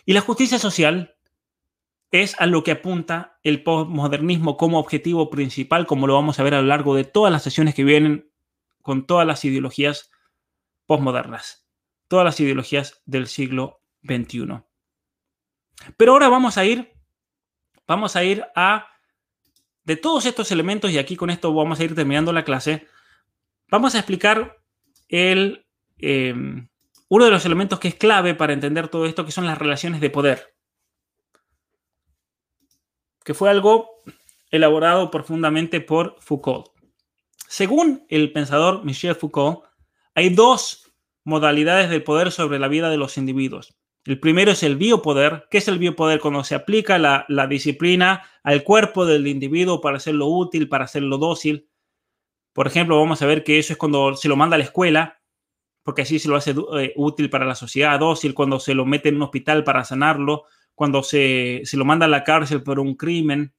Y 0.07 0.15
la 0.15 0.23
justicia 0.23 0.59
social 0.59 1.17
es 2.11 2.41
a 2.41 2.47
lo 2.47 2.65
que 2.65 2.71
apunta 2.71 3.39
el 3.43 3.63
postmodernismo 3.63 4.57
como 4.57 4.79
objetivo 4.79 5.29
principal, 5.29 5.87
como 5.87 6.07
lo 6.07 6.15
vamos 6.15 6.39
a 6.39 6.43
ver 6.43 6.55
a 6.55 6.63
lo 6.63 6.67
largo 6.67 6.95
de 6.95 7.05
todas 7.05 7.31
las 7.31 7.43
sesiones 7.43 7.75
que 7.75 7.85
vienen 7.85 8.33
con 8.81 9.07
todas 9.07 9.27
las 9.27 9.45
ideologías 9.45 10.11
postmodernas, 10.87 11.69
todas 12.09 12.25
las 12.25 12.41
ideologías 12.41 13.03
del 13.05 13.27
siglo 13.27 13.83
XXI. 14.03 14.63
Pero 15.99 16.13
ahora 16.13 16.31
vamos 16.31 16.57
a 16.57 16.65
ir, 16.65 16.95
vamos 17.87 18.17
a 18.17 18.25
ir 18.25 18.47
a 18.57 18.89
de 19.89 19.97
todos 19.97 20.27
estos 20.27 20.53
elementos, 20.53 20.91
y 20.91 20.99
aquí 20.99 21.17
con 21.17 21.31
esto 21.31 21.55
vamos 21.55 21.81
a 21.81 21.85
ir 21.85 21.95
terminando 21.95 22.31
la 22.31 22.45
clase, 22.45 22.87
vamos 23.71 23.95
a 23.95 23.99
explicar 24.01 24.59
el 25.09 25.65
eh, 25.97 26.35
uno 27.09 27.25
de 27.25 27.31
los 27.31 27.47
elementos 27.47 27.81
que 27.81 27.89
es 27.89 27.95
clave 27.95 28.35
para 28.35 28.53
entender 28.53 28.89
todo 28.89 29.07
esto, 29.07 29.25
que 29.25 29.33
son 29.33 29.47
las 29.47 29.57
relaciones 29.57 30.03
de 30.03 30.11
poder, 30.11 30.55
que 33.25 33.33
fue 33.33 33.49
algo 33.49 34.03
elaborado 34.51 35.11
profundamente 35.11 35.81
por 35.81 36.17
Foucault. 36.21 36.67
Según 37.49 38.05
el 38.11 38.31
pensador 38.31 38.85
Michel 38.85 39.15
Foucault, 39.15 39.65
hay 40.15 40.29
dos 40.29 40.93
modalidades 41.25 41.89
del 41.89 42.05
poder 42.05 42.31
sobre 42.31 42.59
la 42.59 42.69
vida 42.69 42.91
de 42.91 42.99
los 42.99 43.17
individuos. 43.17 43.78
El 44.05 44.19
primero 44.21 44.53
es 44.53 44.63
el 44.63 44.77
biopoder. 44.77 45.47
¿Qué 45.51 45.59
es 45.59 45.69
el 45.69 45.79
biopoder? 45.79 46.21
Cuando 46.21 46.45
se 46.45 46.55
aplica 46.55 46.99
la, 46.99 47.27
disciplina 47.49 48.23
al 48.43 48.63
cuerpo 48.63 49.05
del 49.05 49.27
individuo 49.27 49.81
para 49.81 49.99
hacerlo 49.99 50.29
útil, 50.29 50.69
para 50.69 50.85
hacerlo 50.85 51.19
dócil. 51.19 51.69
Por 52.53 52.67
ejemplo, 52.67 52.99
vamos 52.99 53.21
a 53.23 53.27
ver 53.27 53.45
que 53.45 53.59
eso 53.59 53.73
es 53.73 53.79
cuando 53.79 54.17
se 54.17 54.29
lo 54.29 54.37
manda 54.37 54.55
a 54.55 54.59
la 54.59 54.65
escuela, 54.65 55.21
porque 55.83 56.03
así 56.03 56.19
se 56.19 56.29
lo 56.29 56.37
hace 56.37 56.55
eh, 56.79 56.93
útil 56.97 57.31
para 57.31 57.45
la 57.45 57.55
sociedad, 57.55 57.99
dócil, 57.99 58.35
cuando 58.35 58.59
se 58.61 58.75
lo 58.75 58.85
mete 58.85 59.11
en 59.11 59.17
un 59.17 59.23
hospital 59.23 59.63
para 59.65 59.85
sanarlo, 59.85 60.45
cuando 60.75 61.03
se, 61.03 61.61
se 61.65 61.77
lo 61.77 61.85
manda 61.85 62.07
a 62.07 62.09
la 62.09 62.25
cárcel 62.25 62.63
por 62.63 62.81
un 62.81 62.95
crimen. 62.95 63.55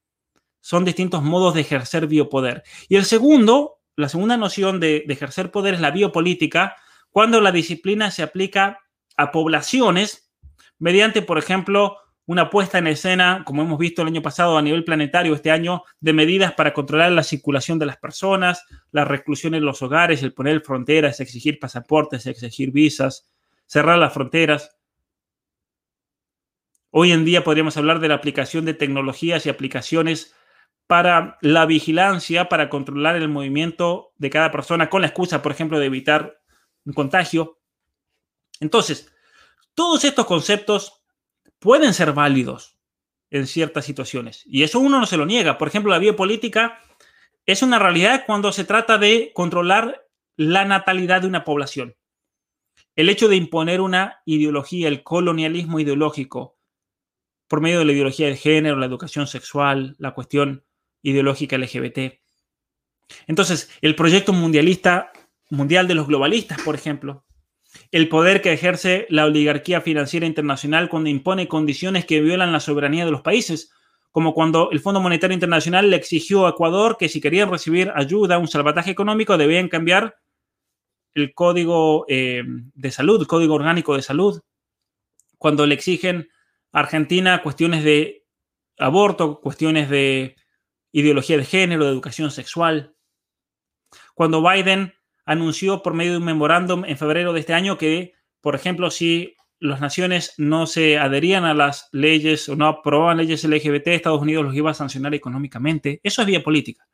Son 0.62 0.84
distintos 0.84 1.24
modos 1.24 1.54
de 1.54 1.62
ejercer 1.62 2.08
biopoder. 2.08 2.64
Y 2.88 2.96
el 2.96 3.06
segundo, 3.06 3.82
la 3.96 4.10
segunda 4.10 4.36
noción 4.36 4.80
de, 4.80 5.04
de 5.06 5.14
ejercer 5.14 5.52
poder 5.52 5.76
es 5.76 5.82
la 5.82 5.92
biopolítica, 5.92 6.76
cuando 7.12 7.40
la 7.42 7.52
disciplina 7.52 8.12
se 8.12 8.24
aplica 8.24 8.80
a 9.16 9.32
poblaciones 9.32 10.29
mediante, 10.80 11.22
por 11.22 11.38
ejemplo, 11.38 11.98
una 12.26 12.50
puesta 12.50 12.78
en 12.78 12.88
escena, 12.88 13.44
como 13.44 13.64
hemos 13.64 13.80
visto 13.80 14.02
el 14.02 14.08
año 14.08 14.22
pasado 14.22 14.58
a 14.58 14.62
nivel 14.62 14.84
planetario, 14.84 15.34
este 15.34 15.50
año, 15.50 15.84
de 16.00 16.14
medidas 16.14 16.54
para 16.54 16.74
controlar 16.74 17.12
la 17.12 17.24
circulación 17.24 17.80
de 17.80 17.88
las 17.88 17.98
personas, 17.98 18.66
la 18.92 19.04
reclusión 19.04 19.56
en 19.56 19.66
los 19.66 19.82
hogares, 19.82 20.22
el 20.22 20.34
poner 20.34 20.62
fronteras, 20.62 21.20
exigir 21.20 21.60
pasaportes, 21.60 22.28
exigir 22.28 22.72
visas, 22.72 23.30
cerrar 23.66 23.98
las 23.98 24.14
fronteras. 24.14 24.78
Hoy 26.92 27.12
en 27.12 27.26
día 27.26 27.44
podríamos 27.44 27.78
hablar 27.78 28.00
de 28.00 28.10
la 28.10 28.16
aplicación 28.16 28.64
de 28.64 28.76
tecnologías 28.76 29.46
y 29.46 29.50
aplicaciones 29.50 30.36
para 30.86 31.38
la 31.42 31.66
vigilancia, 31.66 32.48
para 32.48 32.70
controlar 32.70 33.16
el 33.16 33.28
movimiento 33.28 34.14
de 34.18 34.30
cada 34.30 34.52
persona 34.52 34.90
con 34.90 35.02
la 35.02 35.08
excusa, 35.08 35.42
por 35.42 35.52
ejemplo, 35.52 35.80
de 35.80 35.88
evitar 35.88 36.40
un 36.86 36.94
contagio. 36.94 37.60
Entonces, 38.60 39.12
todos 39.80 40.04
estos 40.04 40.26
conceptos 40.26 41.06
pueden 41.58 41.94
ser 41.94 42.12
válidos 42.12 42.78
en 43.30 43.48
ciertas 43.48 43.86
situaciones. 43.86 44.44
Y 44.46 44.64
eso 44.64 44.78
uno 44.78 45.00
no 45.00 45.06
se 45.06 45.16
lo 45.16 45.26
niega. 45.26 45.58
Por 45.58 45.70
ejemplo, 45.70 45.90
la 45.90 46.00
biopolítica 46.00 46.82
es 47.46 47.62
una 47.64 47.80
realidad 47.80 48.26
cuando 48.28 48.52
se 48.52 48.66
trata 48.66 48.98
de 48.98 49.32
controlar 49.34 50.06
la 50.36 50.66
natalidad 50.66 51.22
de 51.22 51.28
una 51.28 51.46
población. 51.46 51.96
El 52.98 53.08
hecho 53.08 53.30
de 53.30 53.38
imponer 53.38 53.80
una 53.80 54.22
ideología, 54.26 54.90
el 54.90 55.02
colonialismo 55.02 55.80
ideológico, 55.80 56.58
por 57.48 57.62
medio 57.62 57.80
de 57.80 57.86
la 57.86 57.94
ideología 57.94 58.28
de 58.28 58.36
género, 58.36 58.76
la 58.76 58.86
educación 58.86 59.28
sexual, 59.28 59.96
la 59.98 60.14
cuestión 60.14 60.66
ideológica 61.04 61.58
LGBT. 61.58 62.20
Entonces, 63.28 63.70
el 63.80 63.96
proyecto 63.96 64.34
mundialista, 64.34 65.14
mundial 65.50 65.88
de 65.88 65.96
los 65.96 66.06
globalistas, 66.06 66.62
por 66.64 66.76
ejemplo, 66.76 67.24
el 67.91 68.09
poder 68.09 68.41
que 68.41 68.53
ejerce 68.53 69.05
la 69.09 69.26
oligarquía 69.26 69.82
financiera 69.82 70.26
internacional 70.26 70.89
cuando 70.89 71.09
impone 71.09 71.47
condiciones 71.47 72.05
que 72.05 72.22
violan 72.22 72.51
la 72.51 72.59
soberanía 72.59 73.05
de 73.05 73.11
los 73.11 73.22
países, 73.22 73.72
como 74.11 74.34
cuando 74.34 74.72
el 74.72 74.80
Fondo 74.80 74.99
Monetario 74.99 75.34
Internacional 75.34 75.89
le 75.89 75.95
exigió 75.95 76.47
a 76.47 76.51
Ecuador 76.51 76.97
que 76.97 77.09
si 77.09 77.22
querían 77.22 77.51
recibir 77.51 77.91
ayuda, 77.95 78.39
un 78.39 78.47
salvataje 78.47 78.91
económico, 78.91 79.38
debían 79.38 79.70
cambiar 79.70 80.17
el 81.13 81.34
código 81.34 82.05
eh, 82.07 82.43
de 82.45 82.91
salud, 82.91 83.22
el 83.22 83.28
código 83.28 83.55
orgánico 83.55 83.95
de 83.95 84.01
salud, 84.01 84.41
cuando 85.38 85.65
le 85.65 85.76
exigen 85.76 86.30
a 86.72 86.80
Argentina 86.80 87.41
cuestiones 87.41 87.84
de 87.84 88.26
aborto, 88.78 89.39
cuestiones 89.41 89.89
de 89.89 90.36
ideología 90.91 91.38
de 91.38 91.45
género, 91.45 91.86
de 91.86 91.91
educación 91.91 92.32
sexual, 92.32 92.95
cuando 94.15 94.41
Biden 94.41 94.93
anunció 95.30 95.84
por 95.84 95.94
medio 95.94 96.14
de 96.14 96.18
un 96.18 96.26
memorándum 96.26 96.86
en 96.86 96.98
febrero 96.98 97.34
de 97.34 97.42
este 97.42 97.54
año 97.54 97.78
que, 97.78 98.14
por 98.42 98.56
ejemplo, 98.56 98.90
si 98.90 99.36
las 99.60 99.80
naciones 99.80 100.34
no 100.38 100.66
se 100.66 100.98
adherían 100.98 101.46
a 101.46 101.54
las 101.54 101.88
leyes 101.92 102.50
o 102.50 102.56
no 102.56 102.66
aprobaban 102.66 103.18
leyes 103.18 103.44
LGBT, 103.44 103.90
Estados 103.90 104.24
Unidos 104.24 104.44
los 104.44 104.56
iba 104.56 104.72
a 104.72 104.74
sancionar 104.74 105.14
económicamente. 105.14 106.00
Eso 106.02 106.24
es 106.24 106.28
vía 106.28 106.42
política. 106.42 106.88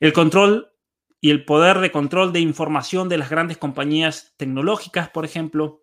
El 0.00 0.14
control 0.14 0.72
y 1.20 1.28
el 1.28 1.44
poder 1.44 1.80
de 1.80 1.92
control 1.92 2.32
de 2.32 2.40
información 2.40 3.10
de 3.10 3.18
las 3.18 3.28
grandes 3.28 3.58
compañías 3.58 4.32
tecnológicas, 4.38 5.10
por 5.10 5.26
ejemplo, 5.26 5.82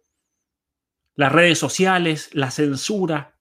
las 1.13 1.31
redes 1.31 1.59
sociales, 1.59 2.31
la 2.33 2.49
censura, 2.49 3.37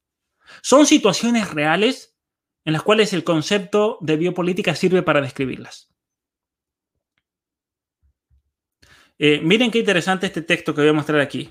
son 0.61 0.85
situaciones 0.85 1.51
reales 1.55 2.19
en 2.67 2.75
las 2.75 2.83
cuales 2.83 3.15
el 3.15 3.25
concepto 3.25 3.97
de 4.03 4.19
biopolítica 4.19 4.75
sirve 4.75 5.03
para 5.03 5.23
describirlas. 5.23 5.92
Eh, 9.19 9.41
miren 9.43 9.71
qué 9.71 9.79
interesante 9.79 10.27
este 10.27 10.43
texto 10.43 10.75
que 10.75 10.81
voy 10.81 10.91
a 10.91 10.95
mostrar 10.95 11.21
aquí. 11.21 11.51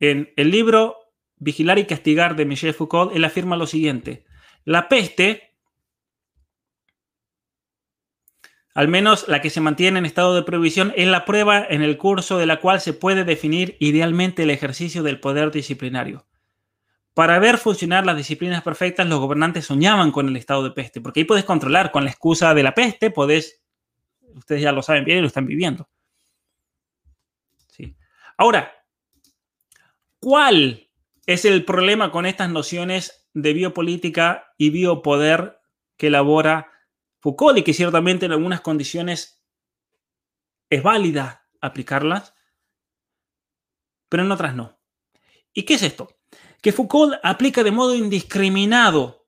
En 0.00 0.32
el 0.36 0.50
libro 0.50 0.96
Vigilar 1.36 1.78
y 1.78 1.86
Castigar 1.86 2.36
de 2.36 2.44
Michel 2.44 2.74
Foucault, 2.74 3.14
él 3.14 3.24
afirma 3.24 3.56
lo 3.56 3.66
siguiente. 3.66 4.24
La 4.64 4.88
peste, 4.88 5.54
al 8.74 8.88
menos 8.88 9.26
la 9.28 9.40
que 9.40 9.50
se 9.50 9.60
mantiene 9.60 9.98
en 9.98 10.06
estado 10.06 10.34
de 10.34 10.42
prohibición, 10.42 10.92
es 10.96 11.08
la 11.08 11.24
prueba 11.24 11.64
en 11.68 11.82
el 11.82 11.96
curso 11.96 12.38
de 12.38 12.46
la 12.46 12.60
cual 12.60 12.80
se 12.80 12.92
puede 12.92 13.24
definir 13.24 13.76
idealmente 13.80 14.42
el 14.42 14.50
ejercicio 14.50 15.02
del 15.02 15.20
poder 15.20 15.50
disciplinario. 15.50 16.26
Para 17.14 17.40
ver 17.40 17.58
funcionar 17.58 18.06
las 18.06 18.16
disciplinas 18.16 18.62
perfectas, 18.62 19.08
los 19.08 19.18
gobernantes 19.18 19.66
soñaban 19.66 20.12
con 20.12 20.28
el 20.28 20.36
estado 20.36 20.62
de 20.62 20.70
peste, 20.70 21.00
porque 21.00 21.20
ahí 21.20 21.24
puedes 21.24 21.44
controlar 21.44 21.90
con 21.90 22.04
la 22.04 22.10
excusa 22.10 22.54
de 22.54 22.62
la 22.62 22.74
peste, 22.74 23.10
podés, 23.10 23.60
ustedes 24.34 24.62
ya 24.62 24.70
lo 24.70 24.82
saben 24.82 25.04
bien 25.04 25.18
y 25.18 25.20
lo 25.22 25.26
están 25.26 25.46
viviendo. 25.46 25.88
Ahora, 28.38 28.86
¿cuál 30.20 30.88
es 31.26 31.44
el 31.44 31.64
problema 31.64 32.12
con 32.12 32.24
estas 32.24 32.48
nociones 32.48 33.28
de 33.34 33.52
biopolítica 33.52 34.54
y 34.56 34.70
biopoder 34.70 35.60
que 35.96 36.06
elabora 36.06 36.72
Foucault 37.20 37.58
y 37.58 37.64
que 37.64 37.74
ciertamente 37.74 38.26
en 38.26 38.32
algunas 38.32 38.60
condiciones 38.60 39.44
es 40.70 40.82
válida 40.84 41.48
aplicarlas, 41.60 42.32
pero 44.08 44.22
en 44.22 44.30
otras 44.30 44.54
no? 44.54 44.78
¿Y 45.52 45.64
qué 45.64 45.74
es 45.74 45.82
esto? 45.82 46.16
Que 46.62 46.70
Foucault 46.70 47.18
aplica 47.24 47.64
de 47.64 47.72
modo 47.72 47.96
indiscriminado 47.96 49.26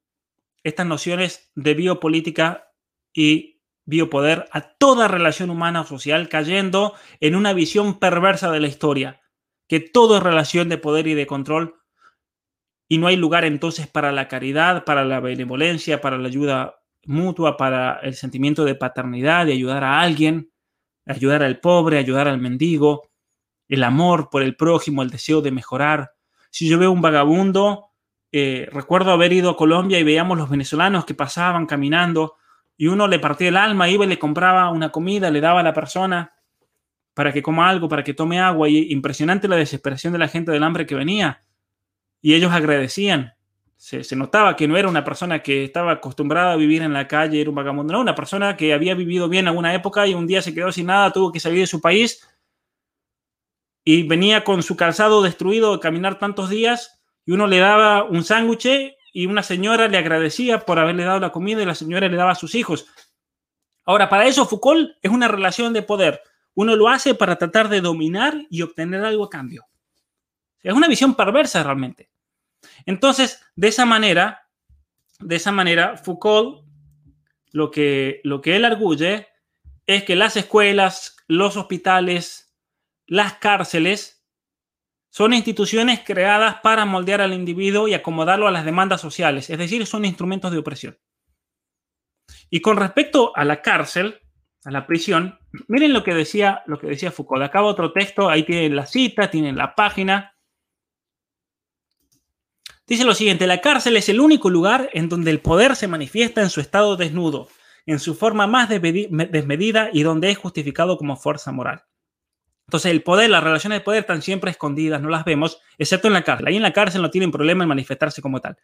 estas 0.63 0.87
nociones 0.87 1.51
de 1.57 1.75
biopolítica 1.75 2.73
y 3.13 3.50
biopoder 3.91 4.49
a 4.53 4.61
toda 4.61 5.09
relación 5.09 5.51
humana 5.51 5.83
o 5.83 5.87
social, 5.87 6.29
cayendo 6.29 6.95
en 7.19 7.35
una 7.35 7.53
visión 7.53 7.99
perversa 7.99 8.51
de 8.51 8.61
la 8.61 8.69
historia, 8.69 9.21
que 9.69 9.81
todo 9.81 10.17
es 10.17 10.23
relación 10.23 10.69
de 10.69 10.79
poder 10.79 11.09
y 11.09 11.15
de 11.15 11.27
control, 11.27 11.75
y 12.89 12.99
no 12.99 13.09
hay 13.09 13.17
lugar 13.17 13.45
entonces 13.45 13.87
para 13.87 14.13
la 14.13 14.29
caridad, 14.29 14.85
para 14.85 15.05
la 15.05 15.21
benevolencia, 15.21 16.01
para 16.01 16.19
la 16.19 16.29
ayuda 16.29 16.77
mutua, 17.05 17.57
para 17.57 17.99
el 18.01 18.15
sentimiento 18.15 18.65
de 18.65 18.75
paternidad, 18.75 19.47
de 19.47 19.53
ayudar 19.53 19.85
a 19.85 20.01
alguien, 20.01 20.53
ayudar 21.07 21.43
al 21.43 21.61
pobre, 21.61 21.99
ayudar 21.99 22.29
al 22.29 22.41
mendigo, 22.41 23.11
el 23.69 23.85
amor 23.85 24.29
por 24.31 24.43
el 24.43 24.57
prójimo, 24.57 25.03
el 25.03 25.11
deseo 25.11 25.41
de 25.41 25.51
mejorar. 25.51 26.13
Si 26.51 26.69
yo 26.69 26.79
veo 26.79 26.91
un 26.91 27.01
vagabundo, 27.01 27.91
eh, 28.33 28.69
recuerdo 28.73 29.11
haber 29.11 29.33
ido 29.33 29.51
a 29.51 29.57
Colombia 29.57 29.99
y 29.99 30.05
veíamos 30.05 30.39
los 30.39 30.51
venezolanos 30.51 31.05
que 31.05 31.15
pasaban 31.15 31.67
caminando 31.67 32.37
y 32.81 32.89
uno 32.89 33.07
le 33.09 33.19
partía 33.19 33.51
el 33.51 33.59
alma, 33.59 33.91
iba 33.91 34.07
y 34.07 34.09
le 34.09 34.19
compraba 34.19 34.71
una 34.71 34.91
comida, 34.91 35.31
le 35.31 35.43
daba 35.43 35.61
a 35.61 35.63
la 35.63 35.75
persona 35.75 36.33
para 37.13 37.31
que 37.31 37.43
coma 37.43 37.69
algo, 37.69 37.91
para 37.91 38.03
que 38.03 38.15
tome 38.15 38.41
agua. 38.41 38.71
Y 38.71 38.91
impresionante 38.91 39.49
la 39.49 39.57
desesperación 39.57 40.15
de 40.15 40.19
la 40.19 40.29
gente 40.29 40.51
del 40.51 40.63
hambre 40.63 40.87
que 40.87 40.95
venía. 40.95 41.45
Y 42.23 42.33
ellos 42.33 42.53
agradecían. 42.53 43.35
Se, 43.77 44.17
notaba 44.17 44.57
que 44.57 44.67
no 44.67 44.79
era 44.79 44.89
una 44.89 45.05
persona 45.05 45.43
que 45.43 45.63
estaba 45.63 45.93
acostumbrada 45.93 46.55
a 46.55 46.57
vivir 46.57 46.81
en 46.81 46.95
la 46.95 47.07
calle, 47.07 47.43
era 47.43 47.51
un 47.51 47.57
vagabundo, 47.57 47.93
no, 47.93 48.01
una 48.01 48.15
persona 48.15 48.57
que 48.57 48.73
había 48.73 48.95
vivido 48.95 49.29
bien 49.29 49.45
en 49.45 49.49
alguna 49.49 49.75
época 49.75 50.07
y 50.07 50.15
un 50.15 50.27
día 50.27 50.41
se 50.41 50.55
quedó 50.55 50.73
sin 50.73 50.87
nada, 50.87 51.13
tuvo 51.13 51.33
que 51.33 51.39
salir 51.39 51.61
de 51.61 51.67
su 51.67 51.83
país 51.83 52.27
y 53.85 54.09
venía 54.09 54.43
con 54.43 54.63
su 54.63 54.75
calzado 54.75 55.23
destruido 55.23 55.75
de 55.75 55.81
caminar 55.81 56.19
tantos 56.19 56.49
días 56.49 57.03
y 57.27 57.33
uno 57.33 57.47
le 57.47 57.59
daba 57.59 58.05
un 58.05 58.25
sándwich 58.25 58.97
y 59.13 59.27
una 59.27 59.43
señora 59.43 59.89
le 59.89 59.99
agradecía 59.99 60.61
por 60.61 60.79
haberle 60.79 61.05
dado 61.05 61.21
la 61.21 61.33
comida 61.33 61.63
y 61.63 61.67
la 61.67 61.75
señora 61.75 62.09
le 62.09 62.17
daba 62.17 62.33
a 62.33 62.37
sus 62.37 62.55
hijos. 62.55 62.87
Ahora, 63.85 64.09
para 64.09 64.27
eso 64.27 64.47
Foucault 64.47 64.97
es 65.03 65.11
una 65.11 65.29
relación 65.29 65.73
de 65.73 65.83
poder. 65.83 66.23
Uno 66.55 66.77
lo 66.77 66.89
hace 66.89 67.15
para 67.15 67.37
tratar 67.37 67.69
de 67.69 67.81
dominar 67.81 68.35
y 68.51 68.63
obtener 68.63 69.05
algo 69.05 69.25
a 69.25 69.31
cambio. 69.31 69.67
Es 70.63 70.75
una 70.75 70.89
visión 70.89 71.15
perversa 71.15 71.63
realmente. 71.63 72.11
Entonces, 72.87 73.43
de 73.57 73.69
esa 73.69 73.87
manera, 73.87 74.49
de 75.19 75.37
esa 75.37 75.53
manera, 75.53 75.97
Foucault 75.97 76.65
lo 77.53 77.71
que, 77.71 78.21
lo 78.25 78.41
que 78.41 78.57
él 78.57 78.65
arguye 78.65 79.29
es 79.87 80.05
que 80.05 80.17
las 80.17 80.37
escuelas, 80.37 81.17
los 81.27 81.57
hospitales, 81.57 82.55
las 83.07 83.35
cárceles 83.35 84.20
son 85.11 85.35
instituciones 85.35 86.01
creadas 86.07 86.61
para 86.63 86.85
moldear 86.85 87.21
al 87.21 87.35
individuo 87.35 87.89
y 87.89 87.95
acomodarlo 87.95 88.47
a 88.47 88.53
las 88.53 88.65
demandas 88.65 89.01
sociales, 89.01 89.51
es 89.51 89.59
decir, 89.59 89.85
son 89.87 90.05
instrumentos 90.05 90.53
de 90.53 90.59
opresión. 90.59 90.99
Y 92.49 92.61
con 92.61 92.77
respecto 92.77 93.37
a 93.37 93.45
la 93.45 93.61
cárcel, 93.61 94.21
a 94.65 94.71
la 94.71 94.87
prisión, 94.87 95.39
miren 95.69 95.93
lo 95.93 96.05
que 96.05 96.15
decía, 96.15 96.63
lo 96.67 96.79
que 96.79 96.87
decía 96.87 97.11
Foucault. 97.11 97.43
Acaba 97.43 97.67
otro 97.67 97.93
texto, 97.93 98.29
ahí 98.29 98.45
tienen 98.45 98.77
la 98.77 98.87
cita, 98.87 99.31
tienen 99.31 99.57
la 99.57 99.75
página. 99.75 100.37
Dice 102.87 103.05
lo 103.05 103.15
siguiente, 103.15 103.47
la 103.47 103.61
cárcel 103.61 103.97
es 103.97 104.09
el 104.09 104.21
único 104.21 104.51
lugar 104.51 104.91
en 104.93 105.09
donde 105.09 105.31
el 105.31 105.41
poder 105.41 105.77
se 105.77 105.89
manifiesta 105.89 106.41
en 106.43 106.51
su 106.51 106.61
estado 106.61 106.97
desnudo, 106.97 107.49
en 107.87 107.99
su 107.99 108.15
forma 108.15 108.47
más 108.47 108.69
desmedida 108.69 109.91
y 109.93 110.03
donde 110.03 110.31
es 110.31 110.39
justificado 110.39 110.99
como 110.99 111.17
fuerza 111.17 111.53
moral. 111.53 111.85
Entonces 112.71 112.93
el 112.93 113.03
poder, 113.03 113.29
las 113.31 113.43
relaciones 113.43 113.81
de 113.81 113.85
poder 113.85 114.03
están 114.03 114.23
siempre 114.23 114.53
escondidas, 114.53 115.03
no 115.03 115.09
las 115.09 115.25
vemos, 115.25 115.61
excepto 115.77 116.07
en 116.07 116.15
la 116.15 116.23
cárcel. 116.23 116.47
Ahí 116.47 116.57
en 116.57 116.63
la 116.63 116.73
cárcel 116.73 117.03
no 117.03 117.11
tienen 117.11 117.33
problema 117.33 117.65
en 117.65 117.69
manifestarse 117.69 118.23
como 118.23 118.41
tal. 118.41 118.59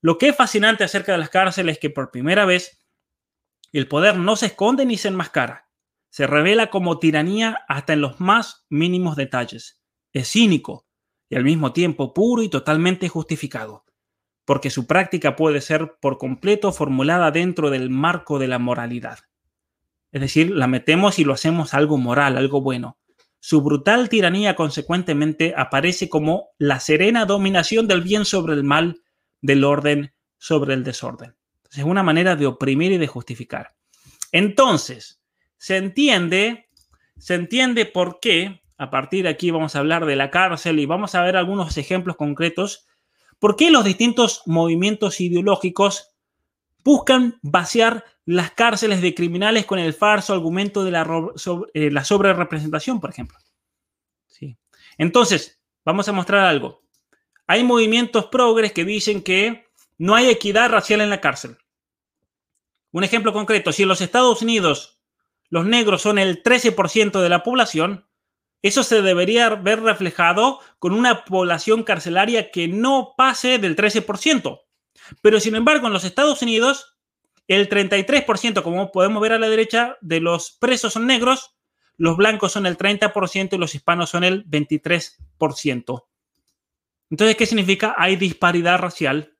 Lo 0.00 0.16
que 0.16 0.28
es 0.28 0.36
fascinante 0.36 0.84
acerca 0.84 1.12
de 1.12 1.18
las 1.18 1.28
cárceles 1.28 1.74
es 1.74 1.80
que 1.80 1.90
por 1.90 2.10
primera 2.10 2.46
vez 2.46 2.82
el 3.72 3.88
poder 3.88 4.16
no 4.16 4.36
se 4.36 4.46
esconde 4.46 4.86
ni 4.86 4.96
se 4.96 5.08
enmascara. 5.08 5.68
Se 6.08 6.26
revela 6.26 6.70
como 6.70 6.98
tiranía 6.98 7.62
hasta 7.68 7.92
en 7.92 8.00
los 8.00 8.20
más 8.20 8.64
mínimos 8.70 9.16
detalles. 9.16 9.82
Es 10.14 10.30
cínico 10.30 10.86
y 11.28 11.36
al 11.36 11.44
mismo 11.44 11.74
tiempo 11.74 12.14
puro 12.14 12.42
y 12.42 12.48
totalmente 12.48 13.10
justificado, 13.10 13.84
porque 14.46 14.70
su 14.70 14.86
práctica 14.86 15.36
puede 15.36 15.60
ser 15.60 15.98
por 16.00 16.16
completo 16.16 16.72
formulada 16.72 17.30
dentro 17.30 17.68
del 17.68 17.90
marco 17.90 18.38
de 18.38 18.48
la 18.48 18.58
moralidad. 18.58 19.18
Es 20.14 20.22
decir, 20.22 20.50
la 20.50 20.66
metemos 20.66 21.18
y 21.18 21.24
lo 21.24 21.34
hacemos 21.34 21.74
algo 21.74 21.98
moral, 21.98 22.38
algo 22.38 22.62
bueno. 22.62 22.96
Su 23.40 23.60
brutal 23.60 24.08
tiranía 24.08 24.56
consecuentemente 24.56 25.52
aparece 25.54 26.08
como 26.08 26.48
la 26.56 26.80
serena 26.80 27.26
dominación 27.26 27.86
del 27.86 28.00
bien 28.00 28.24
sobre 28.24 28.54
el 28.54 28.64
mal, 28.64 29.02
del 29.42 29.64
orden 29.64 30.14
sobre 30.38 30.72
el 30.72 30.84
desorden 30.84 31.34
es 31.76 31.84
una 31.84 32.02
manera 32.02 32.36
de 32.36 32.46
oprimir 32.46 32.92
y 32.92 32.98
de 32.98 33.06
justificar. 33.06 33.74
Entonces, 34.32 35.20
se 35.56 35.76
entiende, 35.76 36.68
se 37.18 37.34
entiende 37.34 37.86
por 37.86 38.20
qué, 38.20 38.62
a 38.76 38.90
partir 38.90 39.24
de 39.24 39.30
aquí 39.30 39.50
vamos 39.50 39.74
a 39.74 39.80
hablar 39.80 40.06
de 40.06 40.16
la 40.16 40.30
cárcel 40.30 40.78
y 40.78 40.86
vamos 40.86 41.14
a 41.14 41.22
ver 41.22 41.36
algunos 41.36 41.76
ejemplos 41.76 42.16
concretos, 42.16 42.86
por 43.38 43.56
qué 43.56 43.70
los 43.70 43.84
distintos 43.84 44.42
movimientos 44.46 45.20
ideológicos 45.20 46.13
buscan 46.84 47.38
vaciar 47.42 48.04
las 48.26 48.50
cárceles 48.52 49.00
de 49.00 49.14
criminales 49.14 49.64
con 49.64 49.78
el 49.78 49.94
falso 49.94 50.32
argumento 50.34 50.84
de 50.84 50.90
la, 50.90 51.04
sobre, 51.36 51.70
eh, 51.74 52.04
sobrerepresentación, 52.04 53.00
por 53.00 53.10
ejemplo. 53.10 53.38
¿Sí? 54.26 54.56
Entonces, 54.98 55.60
vamos 55.84 56.08
a 56.08 56.12
mostrar 56.12 56.46
algo. 56.46 56.82
Hay 57.46 57.64
movimientos 57.64 58.26
progres 58.26 58.72
que 58.72 58.84
dicen 58.84 59.22
que 59.22 59.66
no 59.98 60.14
hay 60.14 60.28
equidad 60.28 60.70
racial 60.70 61.00
en 61.00 61.10
la 61.10 61.20
cárcel. 61.20 61.58
Un 62.90 63.04
ejemplo 63.04 63.32
concreto, 63.32 63.72
si 63.72 63.82
en 63.82 63.88
los 63.88 64.00
Estados 64.00 64.40
Unidos 64.42 65.00
los 65.48 65.66
negros 65.66 66.02
son 66.02 66.18
el 66.18 66.42
13% 66.42 67.20
de 67.20 67.28
la 67.28 67.42
población, 67.42 68.06
eso 68.62 68.82
se 68.82 69.02
debería 69.02 69.50
ver 69.50 69.82
reflejado 69.82 70.60
con 70.78 70.92
una 70.94 71.24
población 71.24 71.82
carcelaria 71.82 72.50
que 72.50 72.66
no 72.66 73.14
pase 73.16 73.58
del 73.58 73.76
13%. 73.76 74.63
Pero 75.22 75.40
sin 75.40 75.54
embargo, 75.54 75.86
en 75.86 75.92
los 75.92 76.04
Estados 76.04 76.42
Unidos, 76.42 76.96
el 77.48 77.68
33%, 77.68 78.62
como 78.62 78.90
podemos 78.90 79.20
ver 79.20 79.32
a 79.32 79.38
la 79.38 79.48
derecha, 79.48 79.96
de 80.00 80.20
los 80.20 80.52
presos 80.52 80.92
son 80.94 81.06
negros, 81.06 81.56
los 81.96 82.16
blancos 82.16 82.52
son 82.52 82.66
el 82.66 82.76
30% 82.76 83.52
y 83.52 83.58
los 83.58 83.74
hispanos 83.74 84.10
son 84.10 84.24
el 84.24 84.44
23%. 84.46 86.04
Entonces, 87.10 87.36
¿qué 87.36 87.46
significa? 87.46 87.94
Hay 87.96 88.16
disparidad 88.16 88.78
racial 88.78 89.34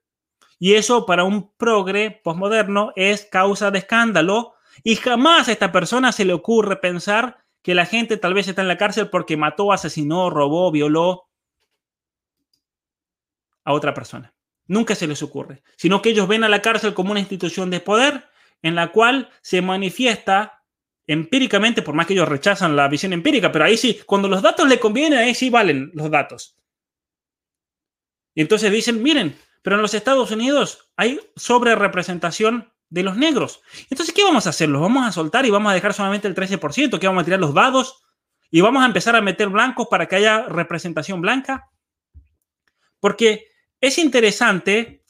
y 0.59 0.75
eso 0.75 1.07
para 1.07 1.25
un 1.25 1.53
progre 1.57 2.11
postmoderno 2.11 2.93
es 2.97 3.27
causa 3.27 3.71
de 3.71 3.79
escándalo. 3.79 4.55
Y 4.83 4.97
jamás 4.97 5.49
a 5.49 5.53
esta 5.53 5.73
persona 5.73 6.13
se 6.13 6.25
le 6.25 6.33
ocurre 6.33 6.77
pensar 6.77 7.45
que 7.63 7.75
la 7.75 7.87
gente 7.87 8.17
tal 8.17 8.35
vez 8.35 8.49
está 8.49 8.63
en 8.63 8.69
la 8.69 8.77
cárcel 8.77 9.09
porque 9.09 9.37
mató, 9.37 9.73
asesinó, 9.73 10.31
robó, 10.31 10.71
violó 10.71 11.29
a 13.65 13.73
otra 13.73 13.95
persona. 13.95 14.34
Nunca 14.67 14.95
se 14.95 15.07
les 15.07 15.23
ocurre. 15.23 15.63
Sino 15.77 16.01
que 16.03 16.11
ellos 16.11 16.29
ven 16.29 16.45
a 16.45 16.49
la 16.49 16.63
cárcel 16.63 16.95
como 16.95 17.11
una 17.11 17.21
institución 17.21 17.71
de 17.71 17.81
poder 17.81 18.29
en 18.63 18.75
la 18.75 18.93
cual 18.93 19.31
se 19.43 19.61
manifiesta 19.61 20.63
empíricamente, 21.07 21.83
por 21.83 21.95
más 21.95 22.07
que 22.07 22.15
ellos 22.15 22.29
rechazan 22.29 22.77
la 22.77 22.89
visión 22.89 23.13
empírica, 23.13 23.53
pero 23.53 23.67
ahí 23.67 23.77
sí, 23.77 24.01
cuando 24.07 24.29
los 24.29 24.41
datos 24.41 24.67
le 24.69 24.81
convienen, 24.81 25.19
ahí 25.19 25.35
sí 25.35 25.51
valen 25.51 25.91
los 25.93 26.11
datos. 26.11 26.57
Y 28.35 28.41
entonces 28.41 28.73
dicen, 28.73 29.03
miren, 29.03 29.37
pero 29.63 29.77
en 29.77 29.83
los 29.83 29.95
Estados 29.95 30.31
Unidos 30.31 30.91
hay 30.97 31.21
sobre 31.37 31.75
representación 31.75 32.73
de 32.89 33.03
los 33.03 33.17
negros. 33.17 33.63
Entonces, 33.91 34.15
¿qué 34.15 34.25
vamos 34.25 34.47
a 34.47 34.51
hacer? 34.51 34.69
¿Los 34.69 34.81
vamos 34.81 35.07
a 35.07 35.13
soltar 35.13 35.47
y 35.47 35.51
vamos 35.51 35.71
a 35.71 35.75
dejar 35.75 35.95
solamente 35.95 36.29
el 36.29 36.35
13%? 36.35 36.99
¿Qué 36.99 37.07
vamos 37.07 37.23
a 37.23 37.25
tirar 37.25 37.41
los 37.41 37.55
dados? 37.55 38.03
¿Y 38.51 38.61
vamos 38.61 38.83
a 38.83 38.87
empezar 38.87 39.17
a 39.17 39.21
meter 39.21 39.49
blancos 39.49 39.89
para 39.91 40.07
que 40.07 40.17
haya 40.17 40.43
representación 40.43 41.21
blanca? 41.21 41.71
Porque 43.01 43.47
es 43.85 43.99
interesante, 43.99 45.05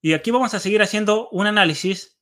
y 0.00 0.12
aquí 0.12 0.30
vamos 0.30 0.54
a 0.54 0.60
seguir 0.60 0.82
haciendo 0.82 1.28
un 1.30 1.46
análisis, 1.46 2.18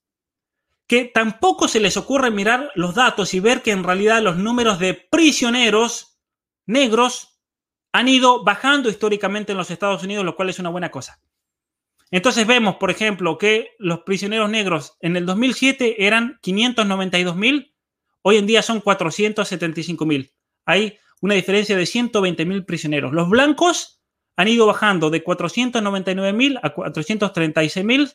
que 0.87 1.07
tampoco 1.07 1.68
se 1.68 1.80
les 1.80 1.97
ocurre 1.97 2.30
mirar 2.30 2.70
los 2.74 2.95
datos 2.95 3.32
y 3.35 3.41
ver 3.41 3.62
que 3.62 3.70
en 3.70 3.85
realidad 3.85 4.22
los 4.22 4.37
números 4.37 4.78
de 4.78 4.95
prisioneros 4.95 6.18
negros 6.66 7.41
han 7.93 8.09
ido 8.09 8.45
bajando 8.45 8.91
históricamente 8.91 9.53
en 9.53 9.59
los 9.59 9.70
Estados 9.70 10.03
Unidos, 10.03 10.24
lo 10.24 10.37
cual 10.37 10.51
es 10.51 10.59
una 10.59 10.68
buena 10.68 10.91
cosa. 10.91 11.22
Entonces 12.11 12.47
vemos, 12.47 12.76
por 12.76 12.91
ejemplo, 12.91 13.39
que 13.39 13.70
los 13.78 14.01
prisioneros 14.01 14.51
negros 14.51 14.97
en 15.01 15.16
el 15.16 15.26
2007 15.26 16.07
eran 16.07 16.39
592 16.43 17.37
mil, 17.37 17.74
hoy 18.22 18.37
en 18.37 18.47
día 18.47 18.62
son 18.62 18.80
475 18.80 20.07
mil. 20.07 20.32
Hay 20.66 20.99
una 21.20 21.35
diferencia 21.35 21.76
de 21.76 21.87
120 21.87 22.45
mil 22.45 22.64
prisioneros. 22.64 23.12
Los 23.12 23.28
blancos 23.30 23.94
han 24.37 24.49
ido 24.49 24.66
bajando 24.66 25.11
de 25.11 25.22
499 25.22 26.32
mil 26.32 26.59
a 26.62 26.70
436 26.70 27.85
mil 27.85 28.11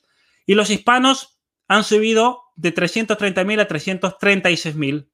y 0.45 0.55
los 0.55 0.69
hispanos 0.69 1.39
han 1.67 1.83
subido 1.83 2.43
de 2.55 2.71
330 2.71 3.43
mil 3.43 3.59
a 3.59 3.67
336 3.67 4.75
mil. 4.75 5.09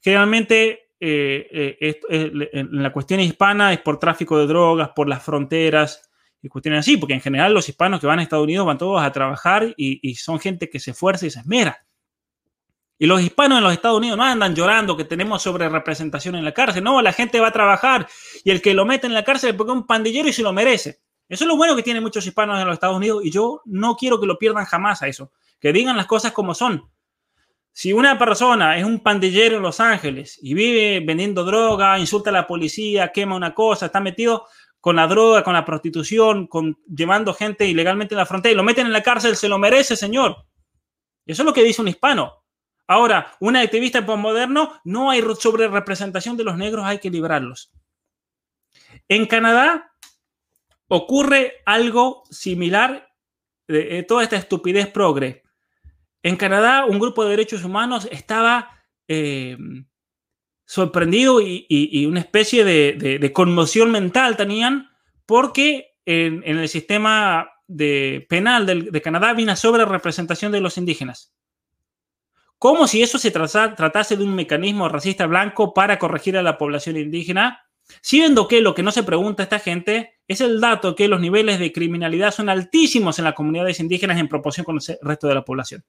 Generalmente 0.00 0.90
eh, 1.00 1.76
eh, 1.80 2.66
la 2.70 2.92
cuestión 2.92 3.20
hispana 3.20 3.72
es 3.72 3.80
por 3.80 3.98
tráfico 3.98 4.38
de 4.38 4.46
drogas, 4.46 4.90
por 4.94 5.08
las 5.08 5.22
fronteras, 5.22 6.10
y 6.44 6.48
cuestiones 6.48 6.80
así, 6.80 6.98
porque 6.98 7.14
en 7.14 7.22
general 7.22 7.54
los 7.54 7.66
hispanos 7.70 8.00
que 8.00 8.06
van 8.06 8.18
a 8.18 8.22
Estados 8.22 8.44
Unidos 8.44 8.66
van 8.66 8.76
todos 8.76 9.02
a 9.02 9.10
trabajar 9.12 9.72
y, 9.78 10.14
son 10.16 10.38
gente 10.38 10.68
que 10.68 10.78
se 10.78 10.90
esfuerza 10.90 11.24
y 11.24 11.30
se 11.30 11.40
esmera. 11.40 11.86
Y 12.98 13.06
los 13.06 13.20
hispanos 13.20 13.58
en 13.58 13.64
los 13.64 13.72
Estados 13.72 13.98
Unidos 13.98 14.16
no 14.16 14.24
andan 14.24 14.54
llorando 14.54 14.96
que 14.96 15.04
tenemos 15.04 15.42
sobre 15.42 15.68
representación 15.68 16.36
en 16.36 16.44
la 16.44 16.52
cárcel. 16.52 16.84
No, 16.84 17.02
la 17.02 17.12
gente 17.12 17.40
va 17.40 17.48
a 17.48 17.52
trabajar 17.52 18.06
y 18.44 18.50
el 18.50 18.62
que 18.62 18.72
lo 18.72 18.84
mete 18.84 19.06
en 19.06 19.14
la 19.14 19.24
cárcel 19.24 19.50
es 19.50 19.56
porque 19.56 19.72
es 19.72 19.78
un 19.78 19.86
pandillero 19.86 20.28
y 20.28 20.32
se 20.32 20.42
lo 20.42 20.52
merece. 20.52 21.00
Eso 21.28 21.44
es 21.44 21.48
lo 21.48 21.56
bueno 21.56 21.74
que 21.74 21.82
tienen 21.82 22.02
muchos 22.02 22.26
hispanos 22.26 22.60
en 22.60 22.66
los 22.66 22.74
Estados 22.74 22.96
Unidos 22.96 23.24
y 23.24 23.30
yo 23.30 23.62
no 23.64 23.96
quiero 23.96 24.20
que 24.20 24.26
lo 24.26 24.38
pierdan 24.38 24.64
jamás 24.64 25.02
a 25.02 25.08
eso. 25.08 25.32
Que 25.58 25.72
digan 25.72 25.96
las 25.96 26.06
cosas 26.06 26.32
como 26.32 26.54
son. 26.54 26.90
Si 27.72 27.92
una 27.92 28.16
persona 28.16 28.78
es 28.78 28.84
un 28.84 29.00
pandillero 29.00 29.56
en 29.56 29.62
Los 29.62 29.80
Ángeles 29.80 30.38
y 30.40 30.54
vive 30.54 31.04
vendiendo 31.04 31.42
droga, 31.42 31.98
insulta 31.98 32.30
a 32.30 32.32
la 32.32 32.46
policía, 32.46 33.10
quema 33.10 33.34
una 33.34 33.52
cosa, 33.52 33.86
está 33.86 34.00
metido, 34.00 34.46
con 34.80 34.96
la 34.96 35.08
droga, 35.08 35.42
con 35.42 35.54
la 35.54 35.64
prostitución, 35.64 36.46
con 36.46 36.78
llevando 36.86 37.34
gente 37.34 37.66
ilegalmente 37.66 38.14
en 38.14 38.18
la 38.18 38.26
frontera 38.26 38.52
y 38.52 38.54
lo 38.54 38.62
meten 38.62 38.86
en 38.86 38.92
la 38.92 39.02
cárcel, 39.02 39.34
se 39.34 39.48
lo 39.48 39.58
merece, 39.58 39.96
señor. 39.96 40.46
Eso 41.26 41.42
es 41.42 41.46
lo 41.46 41.54
que 41.54 41.64
dice 41.64 41.80
un 41.80 41.88
hispano. 41.88 42.43
Ahora, 42.86 43.32
un 43.40 43.56
activista 43.56 44.04
postmoderno, 44.04 44.80
no 44.84 45.10
hay 45.10 45.22
sobre 45.38 45.68
representación 45.68 46.36
de 46.36 46.44
los 46.44 46.56
negros, 46.56 46.84
hay 46.84 46.98
que 46.98 47.10
librarlos. 47.10 47.72
En 49.08 49.26
Canadá 49.26 49.92
ocurre 50.88 51.62
algo 51.64 52.24
similar 52.30 53.10
de, 53.66 54.02
toda 54.02 54.22
esta 54.22 54.36
estupidez 54.36 54.88
progre. 54.88 55.42
En 56.22 56.36
Canadá, 56.36 56.84
un 56.84 56.98
grupo 56.98 57.24
de 57.24 57.30
derechos 57.30 57.64
humanos 57.64 58.08
estaba 58.10 58.70
eh, 59.08 59.56
sorprendido 60.66 61.40
y, 61.40 62.06
una 62.06 62.20
especie 62.20 62.64
de, 62.64 63.32
conmoción 63.32 63.90
mental 63.90 64.36
tenían 64.36 64.90
porque 65.26 65.96
en, 66.04 66.42
el 66.44 66.68
sistema 66.68 67.50
de 67.66 68.26
penal 68.28 68.66
de, 68.66 69.02
Canadá 69.02 69.30
había 69.30 69.44
una 69.44 69.56
sobre 69.56 69.84
representación 69.84 70.52
de 70.52 70.60
los 70.60 70.78
indígenas. 70.78 71.34
Como 72.58 72.86
si 72.86 73.02
eso 73.02 73.18
se 73.18 73.30
tratase 73.30 74.16
de 74.16 74.24
un 74.24 74.34
mecanismo 74.34 74.88
racista 74.88 75.26
blanco 75.26 75.74
para 75.74 75.98
corregir 75.98 76.36
a 76.36 76.42
la 76.42 76.56
población 76.56 76.96
indígena, 76.96 77.66
siendo 78.00 78.48
que 78.48 78.60
lo 78.60 78.74
que 78.74 78.82
no 78.82 78.90
se 78.90 79.02
pregunta 79.02 79.42
a 79.42 79.44
esta 79.44 79.58
gente 79.58 80.20
es 80.26 80.40
el 80.40 80.60
dato 80.60 80.94
que 80.94 81.08
los 81.08 81.20
niveles 81.20 81.58
de 81.58 81.72
criminalidad 81.72 82.30
son 82.32 82.48
altísimos 82.48 83.18
en 83.18 83.26
las 83.26 83.34
comunidades 83.34 83.80
indígenas 83.80 84.18
en 84.18 84.28
proporción 84.28 84.64
con 84.64 84.76
el 84.76 84.98
resto 85.02 85.28
de 85.28 85.34
la 85.34 85.44
población 85.44 85.84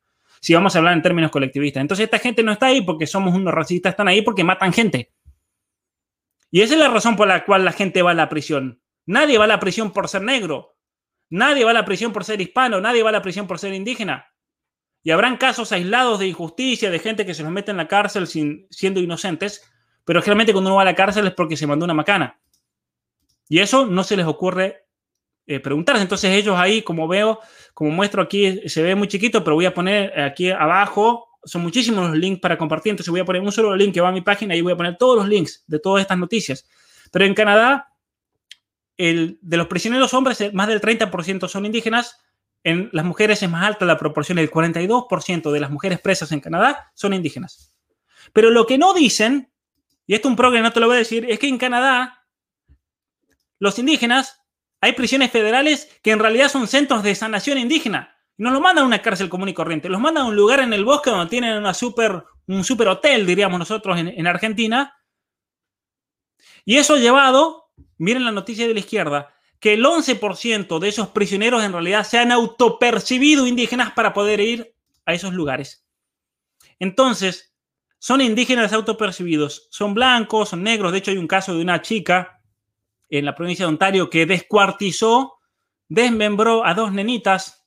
si 0.45 0.53
vamos 0.53 0.75
a 0.75 0.77
hablar 0.79 0.93
en 0.93 1.01
términos 1.01 1.31
colectivistas. 1.31 1.81
Entonces 1.81 2.03
esta 2.03 2.19
gente 2.19 2.43
no 2.43 2.51
está 2.51 2.67
ahí 2.67 2.81
porque 2.81 3.07
somos 3.07 3.33
unos 3.33 3.51
racistas, 3.51 3.93
están 3.93 4.07
ahí 4.07 4.21
porque 4.21 4.43
matan 4.43 4.71
gente. 4.71 5.11
Y 6.51 6.61
esa 6.61 6.75
es 6.75 6.79
la 6.79 6.87
razón 6.87 7.15
por 7.15 7.27
la 7.27 7.43
cual 7.45 7.65
la 7.65 7.71
gente 7.71 8.03
va 8.03 8.11
a 8.11 8.13
la 8.13 8.29
prisión. 8.29 8.79
Nadie 9.07 9.39
va 9.39 9.45
a 9.45 9.47
la 9.47 9.59
prisión 9.59 9.91
por 9.91 10.07
ser 10.07 10.21
negro. 10.21 10.77
Nadie 11.29 11.63
va 11.65 11.71
a 11.71 11.73
la 11.73 11.83
prisión 11.83 12.13
por 12.13 12.23
ser 12.23 12.39
hispano. 12.39 12.79
Nadie 12.79 13.01
va 13.01 13.09
a 13.09 13.13
la 13.13 13.23
prisión 13.23 13.47
por 13.47 13.57
ser 13.57 13.73
indígena. 13.73 14.31
Y 15.05 15.11
habrán 15.11 15.37
casos 15.37 15.71
aislados 15.71 16.17
de 16.17 16.25
injusticia, 16.25 16.89
de 16.89 16.97
gente 16.97 17.27
que 17.27 17.35
se 17.35 17.43
los 17.43 17.51
mete 17.51 17.69
en 17.69 17.77
la 17.77 17.87
cárcel 17.87 18.25
sin, 18.25 18.65
siendo 18.71 18.99
inocentes, 18.99 19.61
pero 20.03 20.19
generalmente 20.19 20.51
cuando 20.51 20.71
uno 20.71 20.77
va 20.77 20.81
a 20.81 20.85
la 20.85 20.95
cárcel 20.95 21.27
es 21.27 21.33
porque 21.33 21.55
se 21.55 21.67
mandó 21.67 21.85
una 21.85 21.93
macana. 21.93 22.39
Y 23.47 23.59
eso 23.59 23.85
no 23.85 24.03
se 24.03 24.17
les 24.17 24.25
ocurre 24.25 24.87
eh, 25.45 25.59
preguntarse. 25.59 26.01
Entonces 26.01 26.31
ellos 26.31 26.57
ahí, 26.57 26.81
como 26.81 27.07
veo, 27.07 27.39
como 27.75 27.91
muestro 27.91 28.19
aquí, 28.19 28.67
se 28.67 28.81
ve 28.81 28.95
muy 28.95 29.07
chiquito, 29.07 29.43
pero 29.43 29.53
voy 29.53 29.67
a 29.67 29.75
poner 29.75 30.19
aquí 30.19 30.49
abajo, 30.49 31.27
son 31.43 31.61
muchísimos 31.61 32.09
los 32.09 32.17
links 32.17 32.41
para 32.41 32.57
compartir, 32.57 32.89
entonces 32.89 33.11
voy 33.11 33.19
a 33.19 33.25
poner 33.25 33.43
un 33.43 33.51
solo 33.51 33.75
link 33.75 33.93
que 33.93 34.01
va 34.01 34.09
a 34.09 34.11
mi 34.11 34.21
página 34.21 34.55
y 34.55 34.61
voy 34.61 34.73
a 34.73 34.75
poner 34.75 34.97
todos 34.97 35.17
los 35.17 35.27
links 35.27 35.63
de 35.67 35.77
todas 35.77 36.01
estas 36.01 36.17
noticias. 36.17 36.67
Pero 37.11 37.25
en 37.25 37.35
Canadá, 37.35 37.93
el, 38.97 39.37
de 39.43 39.57
los 39.57 39.67
prisioneros 39.67 40.15
hombres, 40.15 40.51
más 40.51 40.67
del 40.67 40.81
30% 40.81 41.47
son 41.47 41.67
indígenas, 41.67 42.24
en 42.65 42.89
las 42.93 43.05
mujeres 43.05 43.41
es 43.43 43.49
más 43.49 43.63
alta 43.63 43.85
la 43.85 43.97
proporción, 43.97 44.39
el 44.39 44.49
42% 44.49 45.51
de 45.51 45.59
las 45.59 45.69
mujeres 45.69 45.99
presas 45.99 46.31
en 46.31 46.39
Canadá 46.39 46.91
son 46.95 47.13
indígenas. 47.13 47.75
Pero 48.33 48.49
lo 48.49 48.65
que 48.65 48.79
no 48.79 48.95
dicen, 48.95 49.51
y 50.07 50.15
esto 50.15 50.27
un 50.27 50.35
programa 50.35 50.69
no 50.69 50.73
te 50.73 50.79
lo 50.79 50.87
voy 50.87 50.95
a 50.95 50.99
decir, 50.99 51.27
es 51.29 51.37
que 51.37 51.47
en 51.47 51.59
Canadá 51.59 52.25
los 53.59 53.77
indígenas, 53.77 54.41
hay 54.81 54.93
prisiones 54.93 55.31
federales 55.31 55.95
que 56.01 56.09
en 56.09 56.17
realidad 56.17 56.49
son 56.49 56.67
centros 56.67 57.03
de 57.03 57.13
sanación 57.13 57.59
indígena. 57.59 58.17
No 58.35 58.49
los 58.49 58.61
mandan 58.61 58.85
a 58.85 58.87
una 58.87 59.01
cárcel 59.01 59.29
común 59.29 59.49
y 59.49 59.53
corriente, 59.53 59.87
los 59.87 60.01
mandan 60.01 60.23
a 60.23 60.27
un 60.27 60.35
lugar 60.35 60.59
en 60.59 60.73
el 60.73 60.83
bosque 60.83 61.11
donde 61.11 61.29
tienen 61.29 61.57
una 61.57 61.75
super, 61.75 62.23
un 62.47 62.63
super 62.63 62.87
hotel, 62.87 63.27
diríamos 63.27 63.59
nosotros, 63.59 63.97
en, 63.99 64.07
en 64.07 64.25
Argentina. 64.25 64.91
Y 66.65 66.77
eso 66.77 66.95
ha 66.95 66.97
llevado, 66.97 67.69
miren 67.99 68.25
la 68.25 68.31
noticia 68.31 68.67
de 68.67 68.73
la 68.73 68.79
izquierda, 68.79 69.34
que 69.65 69.73
el 69.73 69.83
11% 69.83 70.77
de 70.77 70.87
esos 70.87 71.07
prisioneros 71.07 71.63
en 71.63 71.71
realidad 71.71 72.03
se 72.03 72.19
han 72.19 72.31
autopercibido 72.31 73.47
indígenas 73.47 73.93
para 73.93 74.13
poder 74.13 74.39
ir 74.39 74.75
a 75.07 75.15
esos 75.15 75.33
lugares. 75.33 75.87
Entonces, 76.77 77.55
son 77.97 78.21
indígenas 78.21 78.73
autopercibidos, 78.73 79.67
son 79.71 79.95
blancos, 79.95 80.49
son 80.49 80.61
negros. 80.61 80.91
De 80.91 80.99
hecho, 80.99 81.09
hay 81.09 81.17
un 81.17 81.25
caso 81.25 81.55
de 81.55 81.63
una 81.63 81.81
chica 81.81 82.43
en 83.09 83.25
la 83.25 83.33
provincia 83.33 83.65
de 83.65 83.69
Ontario 83.69 84.07
que 84.11 84.27
descuartizó, 84.27 85.39
desmembró 85.87 86.63
a 86.63 86.75
dos 86.75 86.91
nenitas 86.91 87.65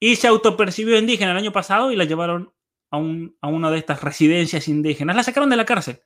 y 0.00 0.16
se 0.16 0.26
autopercibió 0.26 0.98
indígena 0.98 1.32
el 1.32 1.36
año 1.36 1.52
pasado 1.52 1.92
y 1.92 1.96
la 1.96 2.04
llevaron 2.04 2.54
a, 2.90 2.96
a 3.42 3.48
una 3.48 3.70
de 3.70 3.76
estas 3.76 4.00
residencias 4.00 4.68
indígenas. 4.68 5.16
La 5.16 5.22
sacaron 5.22 5.50
de 5.50 5.56
la 5.58 5.66
cárcel. 5.66 6.00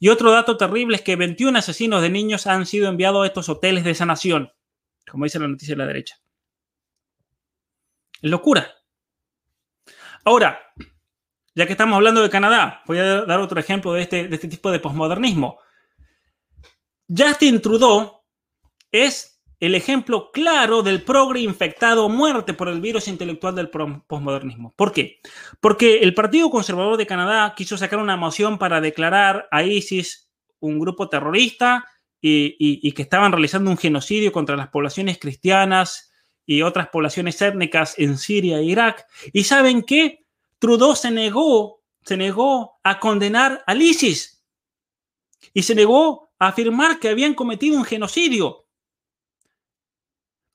Y 0.00 0.08
otro 0.08 0.30
dato 0.30 0.56
terrible 0.56 0.96
es 0.96 1.02
que 1.02 1.16
21 1.16 1.58
asesinos 1.58 2.02
de 2.02 2.10
niños 2.10 2.46
han 2.46 2.66
sido 2.66 2.88
enviados 2.88 3.24
a 3.24 3.26
estos 3.26 3.48
hoteles 3.48 3.84
de 3.84 3.94
sanación, 3.94 4.52
como 5.10 5.24
dice 5.24 5.38
la 5.38 5.48
noticia 5.48 5.74
de 5.74 5.78
la 5.78 5.86
derecha. 5.86 6.16
Locura. 8.20 8.74
Ahora, 10.24 10.60
ya 11.54 11.66
que 11.66 11.72
estamos 11.72 11.96
hablando 11.96 12.22
de 12.22 12.30
Canadá, 12.30 12.82
voy 12.86 12.98
a 12.98 13.24
dar 13.24 13.40
otro 13.40 13.58
ejemplo 13.58 13.92
de 13.92 14.02
este, 14.02 14.28
de 14.28 14.34
este 14.34 14.48
tipo 14.48 14.70
de 14.70 14.80
posmodernismo. 14.80 15.58
Justin 17.08 17.60
Trudeau 17.60 18.22
es 18.92 19.37
el 19.60 19.74
ejemplo 19.74 20.30
claro 20.30 20.82
del 20.82 21.02
progre 21.02 21.40
infectado 21.40 22.08
muerte 22.08 22.54
por 22.54 22.68
el 22.68 22.80
virus 22.80 23.08
intelectual 23.08 23.54
del 23.54 23.70
posmodernismo. 23.70 24.72
¿Por 24.76 24.92
qué? 24.92 25.20
Porque 25.60 25.98
el 25.98 26.14
Partido 26.14 26.50
Conservador 26.50 26.96
de 26.96 27.06
Canadá 27.06 27.54
quiso 27.56 27.76
sacar 27.76 27.98
una 27.98 28.16
moción 28.16 28.58
para 28.58 28.80
declarar 28.80 29.48
a 29.50 29.64
ISIS 29.64 30.30
un 30.60 30.78
grupo 30.78 31.08
terrorista 31.08 31.86
y, 32.20 32.92
que 32.92 33.02
estaban 33.02 33.32
realizando 33.32 33.70
un 33.70 33.78
genocidio 33.78 34.32
contra 34.32 34.56
las 34.56 34.68
poblaciones 34.68 35.18
cristianas 35.18 36.12
y 36.46 36.62
otras 36.62 36.88
poblaciones 36.88 37.40
étnicas 37.42 37.98
en 37.98 38.16
Siria 38.16 38.58
e 38.58 38.64
Irak. 38.64 39.06
¿Y 39.32 39.44
saben 39.44 39.82
qué? 39.82 40.24
Trudeau 40.58 40.94
se 40.96 41.10
negó, 41.10 41.82
se 42.04 42.16
negó 42.16 42.78
a 42.82 42.98
condenar 43.00 43.62
al 43.66 43.82
ISIS 43.82 44.44
y 45.52 45.62
se 45.62 45.74
negó 45.74 46.32
a 46.38 46.48
afirmar 46.48 46.98
que 46.98 47.08
habían 47.08 47.34
cometido 47.34 47.76
un 47.76 47.84
genocidio 47.84 48.67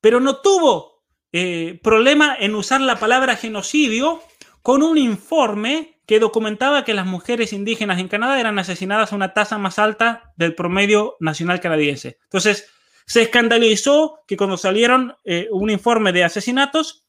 pero 0.03 0.19
no 0.19 0.41
tuvo 0.41 1.01
eh, 1.31 1.79
problema 1.81 2.35
en 2.37 2.55
usar 2.55 2.81
la 2.81 2.99
palabra 2.99 3.37
genocidio 3.37 4.21
con 4.61 4.83
un 4.83 4.97
informe 4.97 6.01
que 6.05 6.19
documentaba 6.19 6.83
que 6.83 6.93
las 6.93 7.05
mujeres 7.05 7.53
indígenas 7.53 7.99
en 7.99 8.09
Canadá 8.09 8.37
eran 8.37 8.59
asesinadas 8.59 9.13
a 9.13 9.15
una 9.15 9.33
tasa 9.33 9.57
más 9.57 9.79
alta 9.79 10.33
del 10.35 10.55
promedio 10.55 11.15
nacional 11.21 11.61
canadiense. 11.61 12.17
Entonces, 12.23 12.69
se 13.05 13.21
escandalizó 13.21 14.19
que 14.27 14.35
cuando 14.35 14.57
salieron 14.57 15.15
eh, 15.23 15.47
un 15.51 15.69
informe 15.69 16.11
de 16.11 16.25
asesinatos, 16.25 17.07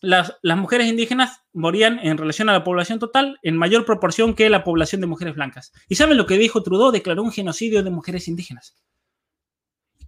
las, 0.00 0.36
las, 0.40 0.56
mujeres 0.56 0.86
indígenas 0.86 1.42
morían 1.52 1.98
en 1.98 2.16
relación 2.16 2.48
a 2.48 2.52
la 2.52 2.62
población 2.62 3.00
total 3.00 3.40
en 3.42 3.56
mayor 3.56 3.84
proporción 3.84 4.34
que 4.34 4.48
la 4.50 4.62
población 4.62 5.00
de 5.00 5.08
mujeres 5.08 5.34
blancas. 5.34 5.72
¿Y 5.88 5.96
saben 5.96 6.16
lo 6.16 6.26
que 6.26 6.38
dijo 6.38 6.62
Trudeau? 6.62 6.92
Declaró 6.92 7.24
un 7.24 7.32
genocidio 7.32 7.82
de 7.82 7.90
mujeres 7.90 8.28
indígenas. 8.28 8.76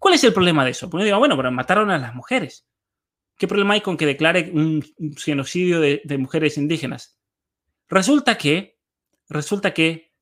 ¿Cuál 0.03 0.15
es 0.15 0.25
el 0.25 0.35
problema 0.35 0.65
de 0.65 0.73
eso? 0.73 0.91
Pues 0.91 1.05
digo, 1.05 1.17
bueno, 1.21 1.37
pero 1.37 1.53
mataron 1.53 1.89
a 1.93 1.97
las 1.97 2.13
mujeres. 2.13 2.67
¿Qué 3.39 3.47
problema 3.47 3.75
hay 3.75 3.83
con 3.83 3.97
que 3.97 4.05
declare 4.05 4.51
un 4.53 4.85
genocidio 5.17 5.79
de, 5.79 6.03
mujeres 6.19 6.59
indígenas? 6.59 7.21
Resulta 7.89 8.37
que, 8.37 8.81
resulta 9.29 9.73
que 9.73 10.13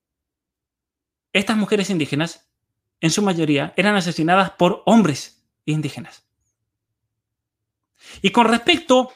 estas 1.32 1.56
mujeres 1.56 1.88
indígenas, 1.88 2.52
en 3.00 3.10
su 3.10 3.22
mayoría, 3.22 3.72
eran 3.74 3.96
asesinadas 3.96 4.50
por 4.50 4.82
hombres 4.84 5.46
indígenas. 5.64 6.28
Y 8.20 8.32
con 8.32 8.48
respecto 8.48 9.14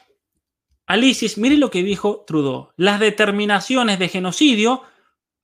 a 0.87 0.97
ISIS, 0.97 1.37
mire 1.37 1.57
lo 1.57 1.69
que 1.69 1.83
dijo 1.83 2.23
Trudeau. 2.25 2.71
Las 2.75 2.99
determinaciones 2.99 3.99
de 3.99 4.09
genocidio 4.09 4.81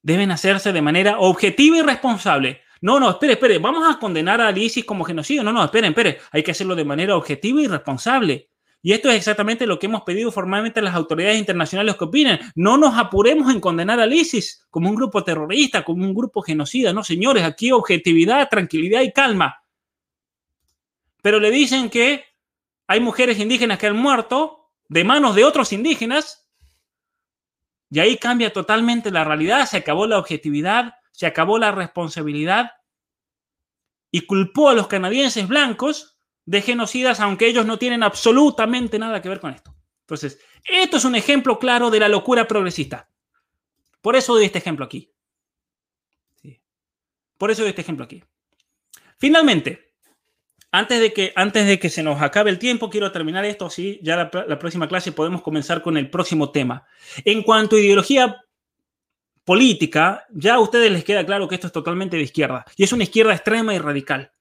deben 0.01 0.31
hacerse 0.31 0.73
de 0.73 0.81
manera 0.81 1.19
objetiva 1.19 1.77
y 1.77 1.81
responsable, 1.83 2.63
no, 2.81 2.99
no, 2.99 3.11
espere, 3.11 3.33
espere, 3.33 3.59
vamos 3.59 3.83
a 3.87 3.99
condenar 3.99 4.41
a 4.41 4.51
ISIS 4.51 4.85
como 4.85 5.03
genocidio. 5.03 5.43
No, 5.43 5.51
no, 5.51 5.63
esperen, 5.63 5.91
espere, 5.91 6.19
hay 6.31 6.41
que 6.41 6.51
hacerlo 6.51 6.75
de 6.75 6.83
manera 6.83 7.15
objetiva 7.15 7.61
y 7.61 7.67
responsable. 7.67 8.49
Y 8.81 8.93
esto 8.93 9.09
es 9.11 9.17
exactamente 9.17 9.67
lo 9.67 9.77
que 9.77 9.85
hemos 9.85 10.01
pedido 10.01 10.31
formalmente 10.31 10.79
a 10.79 10.83
las 10.83 10.95
autoridades 10.95 11.37
internacionales 11.37 11.95
que 11.95 12.05
opinen. 12.05 12.39
No 12.55 12.77
nos 12.77 12.97
apuremos 12.97 13.53
en 13.53 13.61
condenar 13.61 13.99
al 13.99 14.11
ISIS 14.11 14.65
como 14.71 14.89
un 14.89 14.95
grupo 14.95 15.23
terrorista, 15.23 15.83
como 15.83 16.03
un 16.03 16.15
grupo 16.15 16.41
genocida. 16.41 16.91
No, 16.91 17.03
señores, 17.03 17.43
aquí 17.43 17.71
objetividad, 17.71 18.49
tranquilidad 18.49 19.01
y 19.01 19.11
calma. 19.11 19.63
Pero 21.21 21.39
le 21.39 21.51
dicen 21.51 21.91
que 21.91 22.25
hay 22.87 22.99
mujeres 22.99 23.39
indígenas 23.39 23.77
que 23.77 23.85
han 23.85 23.95
muerto 23.95 24.71
de 24.89 25.03
manos 25.03 25.35
de 25.35 25.43
otros 25.43 25.71
indígenas. 25.71 26.47
Y 27.91 27.99
ahí 27.99 28.17
cambia 28.17 28.51
totalmente 28.51 29.11
la 29.11 29.23
realidad, 29.23 29.67
se 29.67 29.77
acabó 29.77 30.07
la 30.07 30.17
objetividad, 30.17 30.95
se 31.11 31.25
acabó 31.25 31.57
la 31.57 31.71
responsabilidad 31.71 32.71
y 34.11 34.21
culpó 34.21 34.69
a 34.69 34.73
los 34.73 34.87
canadienses 34.87 35.47
blancos 35.47 36.17
de 36.45 36.61
genocidas, 36.61 37.19
aunque 37.19 37.47
ellos 37.47 37.65
no 37.65 37.77
tienen 37.77 38.03
absolutamente 38.03 38.99
nada 38.99 39.21
que 39.21 39.29
ver 39.29 39.39
con 39.39 39.53
esto. 39.53 39.75
Entonces, 40.01 40.39
esto 40.65 40.97
es 40.97 41.05
un 41.05 41.15
ejemplo 41.15 41.57
claro 41.59 41.89
de 41.89 41.99
la 41.99 42.09
locura 42.09 42.47
progresista. 42.47 43.09
Por 44.01 44.15
eso 44.15 44.33
doy 44.33 44.45
este 44.45 44.57
ejemplo 44.57 44.85
aquí. 44.85 45.13
Por 47.37 47.51
eso 47.51 47.61
doy 47.61 47.69
este 47.69 47.81
ejemplo 47.81 48.05
aquí. 48.05 48.23
Finalmente, 49.17 49.93
antes 50.71 50.99
de, 50.99 51.13
que, 51.13 51.33
antes 51.35 51.65
de 51.65 51.79
que 51.79 51.89
se 51.89 52.03
nos 52.03 52.21
acabe 52.21 52.49
el 52.49 52.59
tiempo, 52.59 52.89
quiero 52.89 53.11
terminar 53.11 53.45
esto 53.45 53.65
así. 53.65 53.99
Ya 54.03 54.15
la, 54.15 54.45
la 54.47 54.59
próxima 54.59 54.87
clase 54.87 55.11
podemos 55.11 55.41
comenzar 55.41 55.81
con 55.81 55.97
el 55.97 56.09
próximo 56.09 56.51
tema. 56.51 56.85
En 57.23 57.43
cuanto 57.43 57.75
a 57.75 57.79
ideología 57.79 58.43
política, 59.43 60.25
ya 60.31 60.55
a 60.55 60.59
ustedes 60.59 60.91
les 60.91 61.03
queda 61.03 61.25
claro 61.25 61.47
que 61.47 61.55
esto 61.55 61.67
es 61.67 61.73
totalmente 61.73 62.17
de 62.17 62.23
izquierda. 62.23 62.65
Y 62.77 62.83
es 62.83 62.93
una 62.93 63.03
izquierda 63.03 63.33
extrema 63.33 63.73
y 63.73 63.79
radical. 63.79 64.31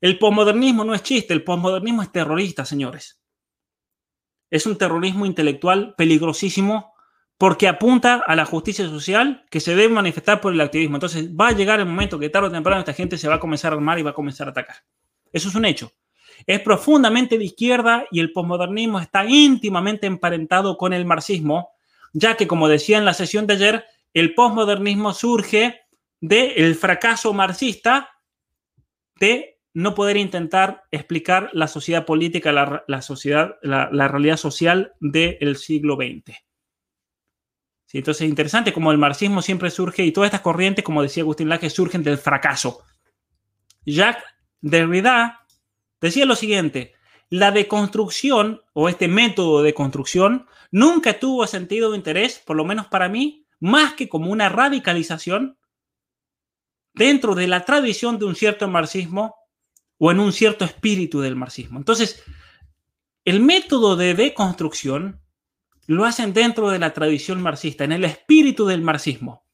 El 0.00 0.18
posmodernismo 0.18 0.84
no 0.84 0.94
es 0.94 1.02
chiste, 1.02 1.34
el 1.34 1.42
posmodernismo 1.42 2.02
es 2.02 2.12
terrorista, 2.12 2.64
señores. 2.64 3.20
Es 4.50 4.66
un 4.66 4.78
terrorismo 4.78 5.26
intelectual 5.26 5.94
peligrosísimo 5.96 6.94
porque 7.36 7.68
apunta 7.68 8.22
a 8.26 8.34
la 8.34 8.44
justicia 8.44 8.86
social 8.88 9.44
que 9.50 9.60
se 9.60 9.76
debe 9.76 9.94
manifestar 9.94 10.40
por 10.40 10.52
el 10.52 10.60
activismo. 10.60 10.96
Entonces 10.96 11.30
va 11.30 11.48
a 11.48 11.52
llegar 11.52 11.80
el 11.80 11.86
momento 11.86 12.18
que 12.18 12.30
tarde 12.30 12.48
o 12.48 12.52
temprano 12.52 12.80
esta 12.80 12.92
gente 12.92 13.16
se 13.16 13.28
va 13.28 13.36
a 13.36 13.40
comenzar 13.40 13.72
a 13.72 13.76
armar 13.76 13.98
y 13.98 14.02
va 14.02 14.10
a 14.10 14.14
comenzar 14.14 14.48
a 14.48 14.50
atacar. 14.50 14.76
Eso 15.32 15.48
es 15.48 15.54
un 15.54 15.64
hecho. 15.64 15.92
Es 16.46 16.60
profundamente 16.60 17.38
de 17.38 17.44
izquierda 17.44 18.06
y 18.10 18.20
el 18.20 18.32
posmodernismo 18.32 19.00
está 19.00 19.24
íntimamente 19.24 20.06
emparentado 20.06 20.76
con 20.76 20.92
el 20.92 21.04
marxismo, 21.04 21.70
ya 22.12 22.36
que, 22.36 22.46
como 22.46 22.68
decía 22.68 22.98
en 22.98 23.04
la 23.04 23.14
sesión 23.14 23.46
de 23.46 23.54
ayer, 23.54 23.84
el 24.14 24.34
posmodernismo 24.34 25.12
surge 25.12 25.80
del 26.20 26.74
fracaso 26.74 27.32
marxista 27.32 28.10
de 29.20 29.58
no 29.74 29.94
poder 29.94 30.16
intentar 30.16 30.84
explicar 30.90 31.50
la 31.52 31.68
sociedad 31.68 32.04
política, 32.04 32.52
la, 32.52 33.02
sociedad, 33.02 33.56
la, 33.62 34.08
realidad 34.08 34.36
social 34.36 34.94
del 35.00 35.56
siglo 35.56 35.96
XX. 35.96 36.36
Entonces 37.92 38.22
es 38.22 38.28
interesante 38.28 38.72
como 38.72 38.92
el 38.92 38.98
marxismo 38.98 39.40
siempre 39.40 39.70
surge 39.70 40.04
y 40.04 40.12
todas 40.12 40.28
estas 40.28 40.42
corrientes, 40.42 40.84
como 40.84 41.02
decía 41.02 41.22
Agustín 41.22 41.48
Laje, 41.48 41.70
surgen 41.70 42.02
del 42.02 42.18
fracaso. 42.18 42.82
Jacques 43.86 44.24
Derrida 44.60 45.46
decía 46.00 46.26
lo 46.26 46.36
siguiente, 46.36 46.94
la 47.30 47.50
deconstrucción 47.50 48.62
o 48.72 48.88
este 48.88 49.08
método 49.08 49.62
de 49.62 49.74
construcción 49.74 50.46
nunca 50.70 51.18
tuvo 51.18 51.46
sentido 51.46 51.90
de 51.90 51.96
interés, 51.98 52.42
por 52.44 52.56
lo 52.56 52.64
menos 52.64 52.86
para 52.86 53.08
mí, 53.08 53.46
más 53.60 53.94
que 53.94 54.08
como 54.08 54.30
una 54.30 54.48
radicalización 54.48 55.58
dentro 56.94 57.34
de 57.34 57.46
la 57.46 57.64
tradición 57.64 58.18
de 58.18 58.24
un 58.24 58.34
cierto 58.34 58.68
marxismo 58.68 59.36
o 59.98 60.10
en 60.10 60.20
un 60.20 60.32
cierto 60.32 60.64
espíritu 60.64 61.20
del 61.20 61.36
marxismo. 61.36 61.78
Entonces, 61.78 62.22
el 63.24 63.40
método 63.40 63.96
de 63.96 64.14
deconstrucción 64.14 65.20
lo 65.86 66.04
hacen 66.04 66.32
dentro 66.32 66.70
de 66.70 66.78
la 66.78 66.92
tradición 66.92 67.42
marxista, 67.42 67.84
en 67.84 67.92
el 67.92 68.04
espíritu 68.04 68.66
del 68.66 68.82
marxismo. 68.82 69.44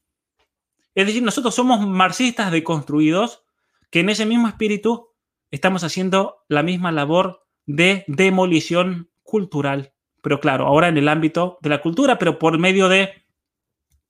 Es 0.93 1.07
decir, 1.07 1.23
nosotros 1.23 1.55
somos 1.55 1.85
marxistas 1.85 2.51
deconstruidos 2.51 3.43
que 3.89 4.01
en 4.01 4.09
ese 4.09 4.25
mismo 4.25 4.47
espíritu 4.47 5.09
estamos 5.51 5.83
haciendo 5.83 6.43
la 6.47 6.63
misma 6.63 6.91
labor 6.91 7.44
de 7.65 8.03
demolición 8.07 9.09
cultural. 9.23 9.93
Pero 10.21 10.39
claro, 10.39 10.65
ahora 10.65 10.87
en 10.87 10.97
el 10.97 11.07
ámbito 11.07 11.57
de 11.61 11.69
la 11.69 11.81
cultura, 11.81 12.17
pero 12.17 12.39
por 12.39 12.57
medio 12.57 12.89
de 12.89 13.25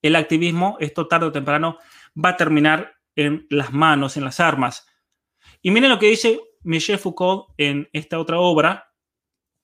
el 0.02 0.16
activismo, 0.16 0.78
esto 0.80 1.08
tarde 1.08 1.28
o 1.28 1.32
temprano 1.32 1.78
va 2.24 2.30
a 2.30 2.38
terminar 2.38 2.96
en 3.16 3.48
las 3.50 3.74
manos, 3.74 4.18
en 4.18 4.24
las 4.24 4.40
armas. 4.40 4.88
Y 5.62 5.72
miren 5.72 5.90
lo 5.90 6.00
que 6.00 6.08
dice 6.08 6.40
Michel 6.64 7.00
Foucault 7.00 7.48
en 7.58 7.90
esta 7.94 8.20
otra 8.20 8.40
obra. 8.40 8.92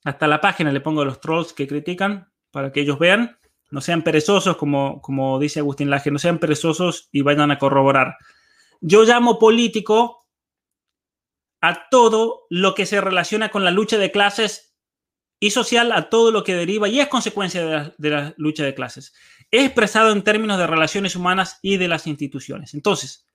Hasta 0.03 0.27
la 0.27 0.41
página 0.41 0.71
le 0.71 0.81
pongo 0.81 1.05
los 1.05 1.21
trolls 1.21 1.53
que 1.53 1.67
critican 1.67 2.31
para 2.51 2.71
que 2.71 2.81
ellos 2.81 2.97
vean. 2.97 3.37
No 3.69 3.81
sean 3.81 4.01
perezosos, 4.01 4.57
como, 4.57 5.01
como 5.01 5.39
dice 5.39 5.59
Agustín 5.59 5.89
Laje, 5.89 6.11
no 6.11 6.19
sean 6.19 6.39
perezosos 6.39 7.07
y 7.11 7.21
vayan 7.21 7.51
a 7.51 7.57
corroborar. 7.57 8.17
Yo 8.81 9.03
llamo 9.03 9.39
político 9.39 10.20
a 11.61 11.87
todo 11.89 12.47
lo 12.49 12.73
que 12.73 12.85
se 12.85 12.99
relaciona 12.99 13.49
con 13.49 13.63
la 13.63 13.71
lucha 13.71 13.97
de 13.97 14.11
clases 14.11 14.75
y 15.39 15.51
social, 15.51 15.91
a 15.91 16.09
todo 16.09 16.31
lo 16.31 16.43
que 16.43 16.55
deriva 16.55 16.87
y 16.87 16.99
es 16.99 17.07
consecuencia 17.07 17.93
de 17.97 18.09
la, 18.09 18.33
lucha 18.37 18.63
de 18.63 18.73
clases. 18.73 19.13
Es 19.49 19.65
expresado 19.65 20.11
en 20.11 20.23
términos 20.23 20.57
de 20.57 20.67
relaciones 20.67 21.15
humanas 21.15 21.59
y 21.61 21.77
de 21.77 21.87
las 21.87 22.07
instituciones. 22.07 22.73
Entonces, 22.73 23.27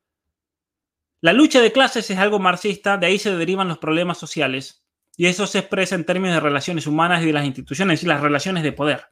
la 1.21 1.33
lucha 1.33 1.61
de 1.61 1.73
clases 1.73 2.11
es 2.11 2.19
algo 2.19 2.39
marxista, 2.39 2.97
de 2.97 3.07
ahí 3.07 3.19
se 3.19 3.35
derivan 3.35 3.69
los 3.69 3.79
problemas 3.79 4.19
sociales 4.19 4.85
y 5.17 5.27
eso 5.27 5.47
se 5.47 5.61
expresa 5.61 5.95
en 5.95 6.05
términos 6.05 6.37
de 6.37 6.41
relaciones 6.41 6.87
humanas 6.87 7.23
y 7.23 7.27
de 7.27 7.33
las 7.33 7.47
instituciones 7.47 8.03
y 8.03 8.07
las 8.07 8.21
relaciones 8.21 8.63
de 8.63 8.73
poder. 8.73 9.07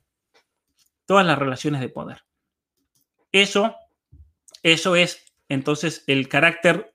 Todas 1.06 1.26
las 1.26 1.38
relaciones 1.38 1.80
de 1.80 1.88
poder. 1.88 2.24
Eso, 3.32 3.74
eso 4.62 4.96
es 4.96 5.34
entonces 5.48 6.04
el 6.06 6.28
carácter 6.28 6.93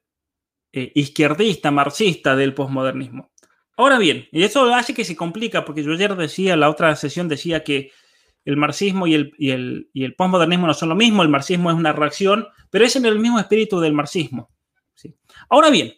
eh, 0.73 0.91
izquierdista, 0.95 1.71
marxista 1.71 2.35
del 2.35 2.53
posmodernismo. 2.53 3.31
Ahora 3.77 3.97
bien, 3.97 4.27
y 4.31 4.43
eso 4.43 4.73
hace 4.73 4.93
que 4.93 5.05
se 5.05 5.15
complica, 5.15 5.63
porque 5.65 5.83
yo 5.83 5.93
ayer 5.93 6.15
decía, 6.15 6.57
la 6.57 6.69
otra 6.69 6.95
sesión 6.95 7.27
decía 7.27 7.63
que 7.63 7.91
el 8.45 8.57
marxismo 8.57 9.07
y 9.07 9.13
el, 9.13 9.33
y 9.37 9.51
el, 9.51 9.89
y 9.93 10.03
el 10.03 10.15
posmodernismo 10.15 10.67
no 10.67 10.73
son 10.73 10.89
lo 10.89 10.95
mismo, 10.95 11.23
el 11.23 11.29
marxismo 11.29 11.69
es 11.69 11.77
una 11.77 11.93
reacción, 11.93 12.47
pero 12.69 12.85
es 12.85 12.95
en 12.95 13.05
el 13.05 13.19
mismo 13.19 13.39
espíritu 13.39 13.79
del 13.79 13.93
marxismo. 13.93 14.49
¿sí? 14.95 15.15
Ahora 15.49 15.69
bien, 15.69 15.93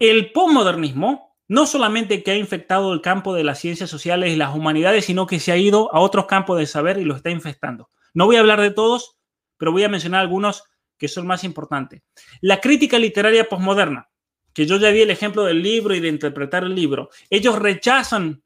el 0.00 0.32
posmodernismo 0.32 1.36
no 1.48 1.66
solamente 1.66 2.22
que 2.22 2.30
ha 2.30 2.36
infectado 2.36 2.92
el 2.92 3.02
campo 3.02 3.34
de 3.34 3.44
las 3.44 3.58
ciencias 3.58 3.90
sociales 3.90 4.32
y 4.32 4.36
las 4.36 4.54
humanidades, 4.54 5.04
sino 5.04 5.26
que 5.26 5.38
se 5.38 5.52
ha 5.52 5.56
ido 5.56 5.94
a 5.94 6.00
otros 6.00 6.26
campos 6.26 6.58
de 6.58 6.66
saber 6.66 6.98
y 6.98 7.04
lo 7.04 7.14
está 7.14 7.30
infectando. 7.30 7.90
No 8.14 8.26
voy 8.26 8.36
a 8.36 8.40
hablar 8.40 8.60
de 8.60 8.70
todos, 8.70 9.18
pero 9.58 9.70
voy 9.70 9.84
a 9.84 9.88
mencionar 9.88 10.22
algunos 10.22 10.64
que 11.02 11.08
son 11.08 11.26
más 11.26 11.42
importantes. 11.42 12.00
La 12.42 12.60
crítica 12.60 12.96
literaria 12.96 13.48
posmoderna, 13.48 14.08
que 14.54 14.66
yo 14.66 14.76
ya 14.76 14.92
di 14.92 15.00
el 15.00 15.10
ejemplo 15.10 15.42
del 15.42 15.60
libro 15.60 15.96
y 15.96 15.98
de 15.98 16.06
interpretar 16.06 16.62
el 16.62 16.76
libro. 16.76 17.10
Ellos 17.28 17.58
rechazan 17.58 18.44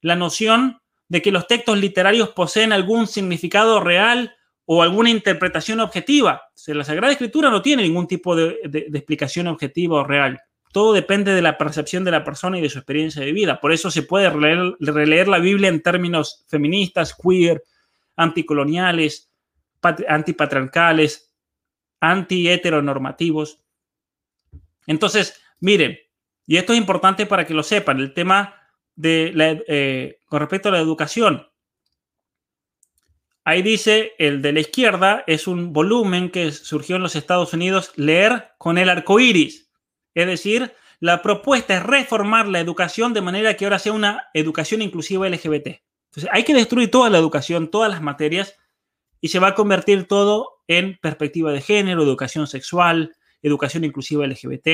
la 0.00 0.16
noción 0.16 0.80
de 1.06 1.20
que 1.20 1.30
los 1.30 1.46
textos 1.46 1.78
literarios 1.78 2.30
poseen 2.30 2.72
algún 2.72 3.06
significado 3.08 3.80
real 3.80 4.34
o 4.64 4.82
alguna 4.82 5.10
interpretación 5.10 5.80
objetiva. 5.80 6.44
la 6.68 6.84
Sagrada 6.84 7.12
Escritura 7.12 7.50
no 7.50 7.60
tiene 7.60 7.82
ningún 7.82 8.06
tipo 8.06 8.34
de, 8.34 8.56
explicación 8.62 9.46
objetiva 9.46 10.00
o 10.00 10.04
real. 10.04 10.40
Todo 10.72 10.94
depende 10.94 11.34
de 11.34 11.42
la 11.42 11.58
percepción 11.58 12.04
de 12.04 12.12
la 12.12 12.24
persona 12.24 12.56
y 12.58 12.62
de 12.62 12.70
su 12.70 12.78
experiencia 12.78 13.22
de 13.22 13.32
vida. 13.32 13.60
Por 13.60 13.70
eso 13.70 13.90
se 13.90 14.02
puede 14.02 14.30
releer, 14.30 14.76
releer 14.80 15.28
la 15.28 15.40
Biblia 15.40 15.68
en 15.68 15.82
términos 15.82 16.46
feministas, 16.48 17.14
queer, 17.14 17.62
anticoloniales, 18.16 19.30
antipatriarcales, 20.08 21.27
anti-heteronormativos. 22.00 23.60
Entonces, 24.86 25.40
miren, 25.60 25.98
y 26.46 26.56
esto 26.56 26.72
es 26.72 26.78
importante 26.78 27.26
para 27.26 27.46
que 27.46 27.54
lo 27.54 27.62
sepan, 27.62 28.00
el 28.00 28.14
tema 28.14 28.54
de 28.96 29.32
eh, 29.68 30.20
con 30.26 30.40
respecto 30.40 30.68
a 30.68 30.72
la 30.72 30.80
educación. 30.80 31.46
Ahí 33.44 33.62
dice, 33.62 34.12
el 34.18 34.42
de 34.42 34.52
la 34.52 34.60
izquierda 34.60 35.24
es 35.26 35.46
un 35.46 35.72
volumen 35.72 36.30
que 36.30 36.52
surgió 36.52 36.96
en 36.96 37.02
los 37.02 37.16
Estados 37.16 37.54
Unidos, 37.54 37.92
leer 37.96 38.50
con 38.58 38.76
el 38.76 38.90
arco 38.90 39.20
iris. 39.20 39.70
Es 40.14 40.26
decir, 40.26 40.74
la 41.00 41.22
propuesta 41.22 41.76
es 41.76 41.82
reformar 41.82 42.48
la 42.48 42.60
educación 42.60 43.14
de 43.14 43.22
manera 43.22 43.54
que 43.56 43.64
ahora 43.64 43.78
sea 43.78 43.92
una 43.92 44.28
educación 44.34 44.82
inclusiva 44.82 45.28
LGBT. 45.28 45.80
Entonces, 46.10 46.28
hay 46.30 46.44
que 46.44 46.54
destruir 46.54 46.90
toda 46.90 47.08
la 47.08 47.18
educación, 47.18 47.70
todas 47.70 47.90
las 47.90 48.02
materias, 48.02 48.56
y 49.20 49.28
se 49.28 49.38
va 49.38 49.48
a 49.48 49.54
convertir 49.54 50.06
todo 50.06 50.57
en 50.68 50.98
perspectiva 51.00 51.50
de 51.50 51.60
género, 51.60 52.02
educación 52.02 52.46
sexual, 52.46 53.16
educación 53.42 53.84
inclusiva 53.84 54.26
LGBT. 54.26 54.68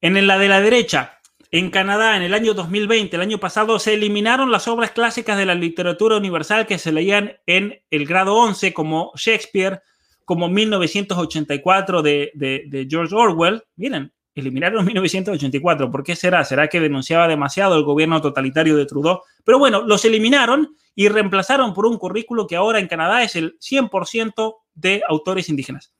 En 0.00 0.26
la 0.26 0.38
de 0.38 0.48
la 0.48 0.60
derecha, 0.60 1.20
en 1.50 1.70
Canadá, 1.70 2.16
en 2.16 2.22
el 2.22 2.34
año 2.34 2.52
2020, 2.52 3.14
el 3.14 3.22
año 3.22 3.38
pasado, 3.38 3.78
se 3.78 3.94
eliminaron 3.94 4.50
las 4.50 4.66
obras 4.66 4.90
clásicas 4.90 5.38
de 5.38 5.46
la 5.46 5.54
literatura 5.54 6.16
universal 6.16 6.66
que 6.66 6.78
se 6.78 6.90
leían 6.90 7.36
en 7.46 7.80
el 7.90 8.06
grado 8.06 8.34
11, 8.34 8.74
como 8.74 9.12
Shakespeare, 9.14 9.80
como 10.24 10.48
1984 10.48 12.02
de, 12.02 12.32
de, 12.34 12.86
George 12.90 13.14
Orwell. 13.14 13.62
Miren, 13.76 14.12
eliminaron 14.34 14.84
1984. 14.84 15.90
¿Por 15.90 16.02
qué 16.02 16.16
será? 16.16 16.44
¿Será 16.44 16.68
que 16.68 16.80
denunciaba 16.80 17.28
demasiado 17.28 17.76
el 17.76 17.84
gobierno 17.84 18.20
totalitario 18.20 18.76
de 18.76 18.86
Trudeau? 18.86 19.20
Pero 19.44 19.58
bueno, 19.58 19.82
los 19.82 20.04
eliminaron 20.04 20.76
y 20.94 21.08
reemplazaron 21.08 21.74
por 21.74 21.86
un 21.86 21.98
currículo 21.98 22.46
que 22.46 22.56
ahora 22.56 22.78
en 22.78 22.88
Canadá 22.88 23.22
es 23.22 23.36
el 23.36 23.58
100% 23.58 24.56
de 24.74 25.02
autores 25.08 25.48
indígenas. 25.48 25.94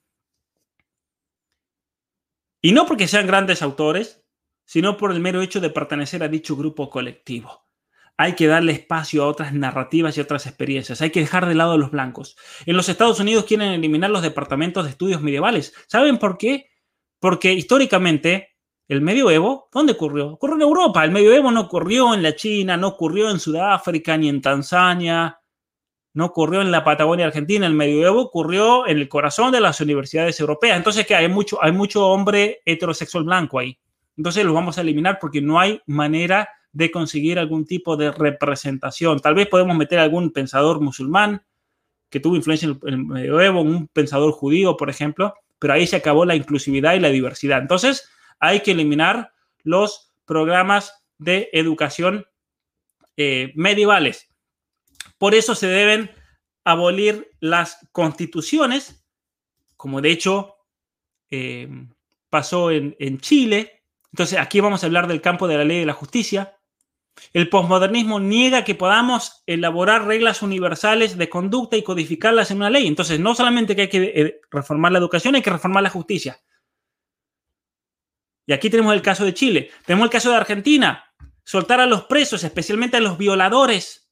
Y 2.60 2.72
no 2.72 2.86
porque 2.86 3.08
sean 3.08 3.26
grandes 3.26 3.60
autores, 3.62 4.24
sino 4.64 4.96
por 4.96 5.12
el 5.12 5.20
mero 5.20 5.42
hecho 5.42 5.60
de 5.60 5.70
pertenecer 5.70 6.22
a 6.22 6.28
dicho 6.28 6.56
grupo 6.56 6.88
colectivo. 6.88 7.64
Hay 8.16 8.34
que 8.34 8.46
darle 8.46 8.72
espacio 8.72 9.24
a 9.24 9.26
otras 9.26 9.52
narrativas 9.52 10.16
y 10.16 10.20
otras 10.20 10.46
experiencias. 10.46 11.02
Hay 11.02 11.10
que 11.10 11.20
dejar 11.20 11.46
de 11.46 11.56
lado 11.56 11.72
a 11.72 11.76
los 11.76 11.90
blancos. 11.90 12.36
En 12.64 12.76
los 12.76 12.88
Estados 12.88 13.18
Unidos 13.18 13.44
quieren 13.44 13.72
eliminar 13.72 14.10
los 14.10 14.22
departamentos 14.22 14.84
de 14.84 14.90
estudios 14.90 15.20
medievales. 15.20 15.74
¿Saben 15.88 16.18
por 16.18 16.38
qué? 16.38 16.70
Porque 17.24 17.54
históricamente 17.54 18.50
el 18.86 19.00
medioevo, 19.00 19.70
¿dónde 19.72 19.94
ocurrió? 19.94 20.32
Ocurrió 20.34 20.56
en 20.56 20.60
Europa. 20.60 21.02
El 21.02 21.10
medioevo 21.10 21.50
no 21.50 21.62
ocurrió 21.62 22.12
en 22.12 22.22
la 22.22 22.36
China, 22.36 22.76
no 22.76 22.88
ocurrió 22.88 23.30
en 23.30 23.40
Sudáfrica 23.40 24.14
ni 24.18 24.28
en 24.28 24.42
Tanzania, 24.42 25.40
no 26.12 26.26
ocurrió 26.26 26.60
en 26.60 26.70
la 26.70 26.84
Patagonia 26.84 27.24
Argentina. 27.24 27.66
El 27.66 27.72
medioevo 27.72 28.20
ocurrió 28.20 28.86
en 28.86 28.98
el 28.98 29.08
corazón 29.08 29.52
de 29.52 29.62
las 29.62 29.80
universidades 29.80 30.38
europeas. 30.38 30.76
Entonces, 30.76 31.06
que 31.06 31.14
hay 31.14 31.26
mucho, 31.28 31.64
hay 31.64 31.72
mucho 31.72 32.06
hombre 32.06 32.60
heterosexual 32.66 33.24
blanco 33.24 33.58
ahí. 33.58 33.78
Entonces 34.18 34.44
los 34.44 34.52
vamos 34.52 34.76
a 34.76 34.82
eliminar 34.82 35.16
porque 35.18 35.40
no 35.40 35.58
hay 35.58 35.80
manera 35.86 36.50
de 36.72 36.90
conseguir 36.90 37.38
algún 37.38 37.64
tipo 37.64 37.96
de 37.96 38.12
representación. 38.12 39.18
Tal 39.20 39.34
vez 39.34 39.48
podemos 39.48 39.74
meter 39.78 39.98
algún 39.98 40.30
pensador 40.30 40.78
musulmán 40.78 41.42
que 42.10 42.20
tuvo 42.20 42.36
influencia 42.36 42.68
en 42.68 42.78
el 42.82 42.98
medioevo, 42.98 43.62
un 43.62 43.88
pensador 43.88 44.30
judío, 44.32 44.76
por 44.76 44.90
ejemplo, 44.90 45.32
pero 45.64 45.72
ahí 45.72 45.86
se 45.86 45.96
acabó 45.96 46.26
la 46.26 46.34
inclusividad 46.34 46.92
y 46.92 47.00
la 47.00 47.08
diversidad. 47.08 47.62
Entonces 47.62 48.06
hay 48.38 48.60
que 48.60 48.72
eliminar 48.72 49.32
los 49.62 50.12
programas 50.26 50.92
de 51.16 51.48
educación 51.54 52.26
eh, 53.16 53.52
medievales. 53.54 54.28
Por 55.16 55.34
eso 55.34 55.54
se 55.54 55.68
deben 55.68 56.10
abolir 56.64 57.30
las 57.40 57.78
constituciones, 57.92 59.06
como 59.78 60.02
de 60.02 60.10
hecho 60.10 60.56
eh, 61.30 61.68
pasó 62.28 62.70
en, 62.70 62.94
en 62.98 63.18
Chile, 63.20 63.84
entonces, 64.14 64.38
aquí 64.38 64.60
vamos 64.60 64.80
a 64.80 64.86
hablar 64.86 65.08
del 65.08 65.20
campo 65.20 65.48
de 65.48 65.58
la 65.58 65.64
ley 65.64 65.78
y 65.78 65.80
de 65.80 65.86
la 65.86 65.92
justicia. 65.92 66.56
El 67.32 67.48
posmodernismo 67.48 68.20
niega 68.20 68.64
que 68.64 68.74
podamos 68.74 69.42
elaborar 69.46 70.06
reglas 70.06 70.42
universales 70.42 71.16
de 71.16 71.28
conducta 71.28 71.76
y 71.76 71.82
codificarlas 71.82 72.50
en 72.50 72.58
una 72.58 72.70
ley. 72.70 72.86
Entonces, 72.86 73.20
no 73.20 73.34
solamente 73.34 73.74
que 73.74 73.82
hay 73.82 73.88
que 73.88 74.02
eh, 74.02 74.40
reformar 74.50 74.92
la 74.92 74.98
educación, 74.98 75.34
hay 75.34 75.42
que 75.42 75.50
reformar 75.50 75.82
la 75.82 75.90
justicia. 75.90 76.40
Y 78.46 78.52
aquí 78.52 78.68
tenemos 78.70 78.94
el 78.94 79.02
caso 79.02 79.24
de 79.24 79.34
Chile. 79.34 79.70
Tenemos 79.86 80.04
el 80.04 80.10
caso 80.10 80.30
de 80.30 80.36
Argentina. 80.36 81.04
Soltar 81.44 81.80
a 81.80 81.86
los 81.86 82.04
presos, 82.04 82.44
especialmente 82.44 82.96
a 82.96 83.00
los 83.00 83.18
violadores. 83.18 84.10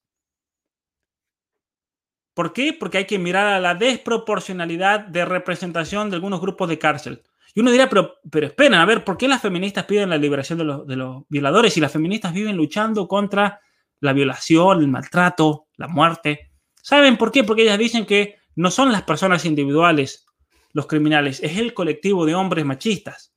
¿Por 2.35 2.53
qué? 2.53 2.73
Porque 2.73 2.99
hay 2.99 3.07
que 3.07 3.19
mirar 3.19 3.47
a 3.47 3.61
la 3.61 3.75
desproporcionalidad 3.75 5.01
de 5.01 5.25
representación 5.25 6.09
de 6.09 6.17
algunos 6.17 6.41
grupos 6.41 6.69
de 6.69 6.79
cárcel. 6.79 7.23
Y 7.55 7.61
uno 7.61 7.71
dirá, 7.71 7.89
pero, 7.89 8.15
pero 8.31 8.47
esperen, 8.47 8.75
a 8.75 8.87
ver, 8.87 9.05
¿por 9.05 9.17
qué 9.17 9.29
las 9.29 9.43
feministas 9.43 9.85
piden 9.85 10.11
la 10.11 10.17
liberación 10.17 10.59
de 10.59 10.65
los, 10.65 10.87
de 10.87 10.97
los 10.97 11.25
violadores 11.29 11.77
y 11.77 11.81
las 11.81 11.93
feministas 11.93 12.33
viven 12.33 12.57
luchando 12.57 13.07
contra 13.07 13.61
la 14.01 14.13
violación, 14.13 14.81
el 14.81 14.89
maltrato, 14.89 15.67
la 15.77 15.89
muerte? 15.89 16.53
¿Saben 16.81 17.17
por 17.17 17.31
qué? 17.31 17.45
Porque 17.45 17.63
ellas 17.63 17.79
dicen 17.79 18.07
que 18.07 18.37
no 18.57 18.71
son 18.71 18.91
las 18.91 19.03
personas 19.03 19.45
individuales 19.45 20.27
los 20.73 20.87
criminales, 20.87 21.43
es 21.43 21.59
el 21.59 21.75
colectivo 21.75 22.25
de 22.27 22.35
hombres 22.35 22.65
machistas. 22.65 23.35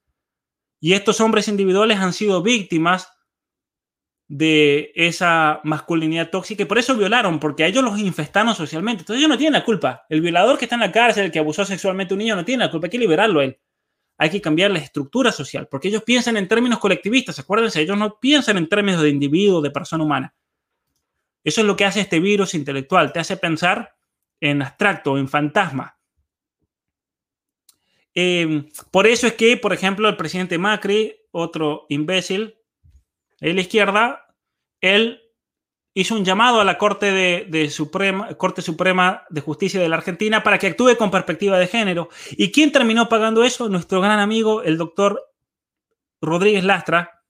Y 0.79 0.93
estos 0.93 1.19
hombres 1.21 1.47
individuales 1.47 1.99
han 1.99 2.13
sido 2.13 2.41
víctimas 2.41 3.11
de 4.27 4.91
esa 4.95 5.59
masculinidad 5.63 6.29
tóxica 6.29 6.63
y 6.63 6.65
por 6.65 6.77
eso 6.77 6.95
violaron, 6.95 7.39
porque 7.39 7.63
a 7.63 7.67
ellos 7.67 7.83
los 7.83 7.99
infestaron 7.99 8.55
socialmente. 8.55 9.01
Entonces 9.01 9.19
ellos 9.19 9.29
no 9.29 9.37
tienen 9.37 9.53
la 9.53 9.65
culpa. 9.65 10.05
El 10.09 10.21
violador 10.21 10.57
que 10.57 10.65
está 10.65 10.75
en 10.75 10.81
la 10.81 10.91
cárcel, 10.91 11.25
el 11.25 11.31
que 11.31 11.39
abusó 11.39 11.65
sexualmente 11.65 12.13
a 12.13 12.15
un 12.15 12.19
niño, 12.19 12.35
no 12.35 12.45
tiene 12.45 12.65
la 12.65 12.71
culpa. 12.71 12.87
Hay 12.87 12.91
que 12.91 12.97
liberarlo 12.97 13.39
a 13.39 13.45
él. 13.45 13.59
Hay 14.17 14.29
que 14.29 14.41
cambiar 14.41 14.71
la 14.71 14.79
estructura 14.79 15.31
social, 15.31 15.67
porque 15.69 15.89
ellos 15.89 16.03
piensan 16.03 16.37
en 16.37 16.47
términos 16.47 16.79
colectivistas. 16.79 17.37
Acuérdense, 17.39 17.81
ellos 17.81 17.97
no 17.97 18.19
piensan 18.19 18.57
en 18.57 18.69
términos 18.69 19.01
de 19.01 19.09
individuo, 19.09 19.61
de 19.61 19.71
persona 19.71 20.03
humana. 20.03 20.33
Eso 21.43 21.61
es 21.61 21.67
lo 21.67 21.75
que 21.75 21.85
hace 21.85 22.01
este 22.01 22.19
virus 22.19 22.53
intelectual. 22.53 23.11
Te 23.11 23.19
hace 23.19 23.37
pensar 23.37 23.95
en 24.39 24.61
abstracto, 24.61 25.17
en 25.17 25.27
fantasma. 25.27 25.99
Em, 28.13 28.69
por 28.91 29.05
eso 29.05 29.27
es 29.27 29.33
que, 29.33 29.57
por 29.57 29.73
ejemplo, 29.73 30.07
el 30.07 30.15
presidente 30.15 30.57
Macri, 30.57 31.15
otro 31.31 31.85
imbécil, 31.89 32.55
de 33.41 33.53
la 33.53 33.61
izquierda, 33.61 34.35
él 34.79 35.24
hizo 35.95 36.13
un 36.13 36.25
llamado 36.25 36.59
a 36.59 36.65
la 36.65 36.77
Corte, 36.77 37.11
de, 37.11 37.69
Suprema, 37.69 38.27
Corte 38.35 38.61
Suprema 38.61 39.23
de 39.29 39.41
Justicia 39.41 39.79
de 39.79 39.87
la 39.87 39.95
Argentina 39.95 40.43
para 40.43 40.59
que 40.59 40.67
actúe 40.67 40.97
con 40.97 41.09
perspectiva 41.09 41.57
de 41.57 41.67
género. 41.67 42.09
¿Y 42.31 42.51
quién 42.51 42.73
terminó 42.73 43.07
pagando 43.07 43.45
eso? 43.45 43.69
Nuestro 43.69 44.01
gran 44.01 44.19
amigo, 44.19 44.61
el 44.61 44.77
doctor 44.77 45.31
Rodríguez 46.21 46.65
Lastra. 46.65 47.23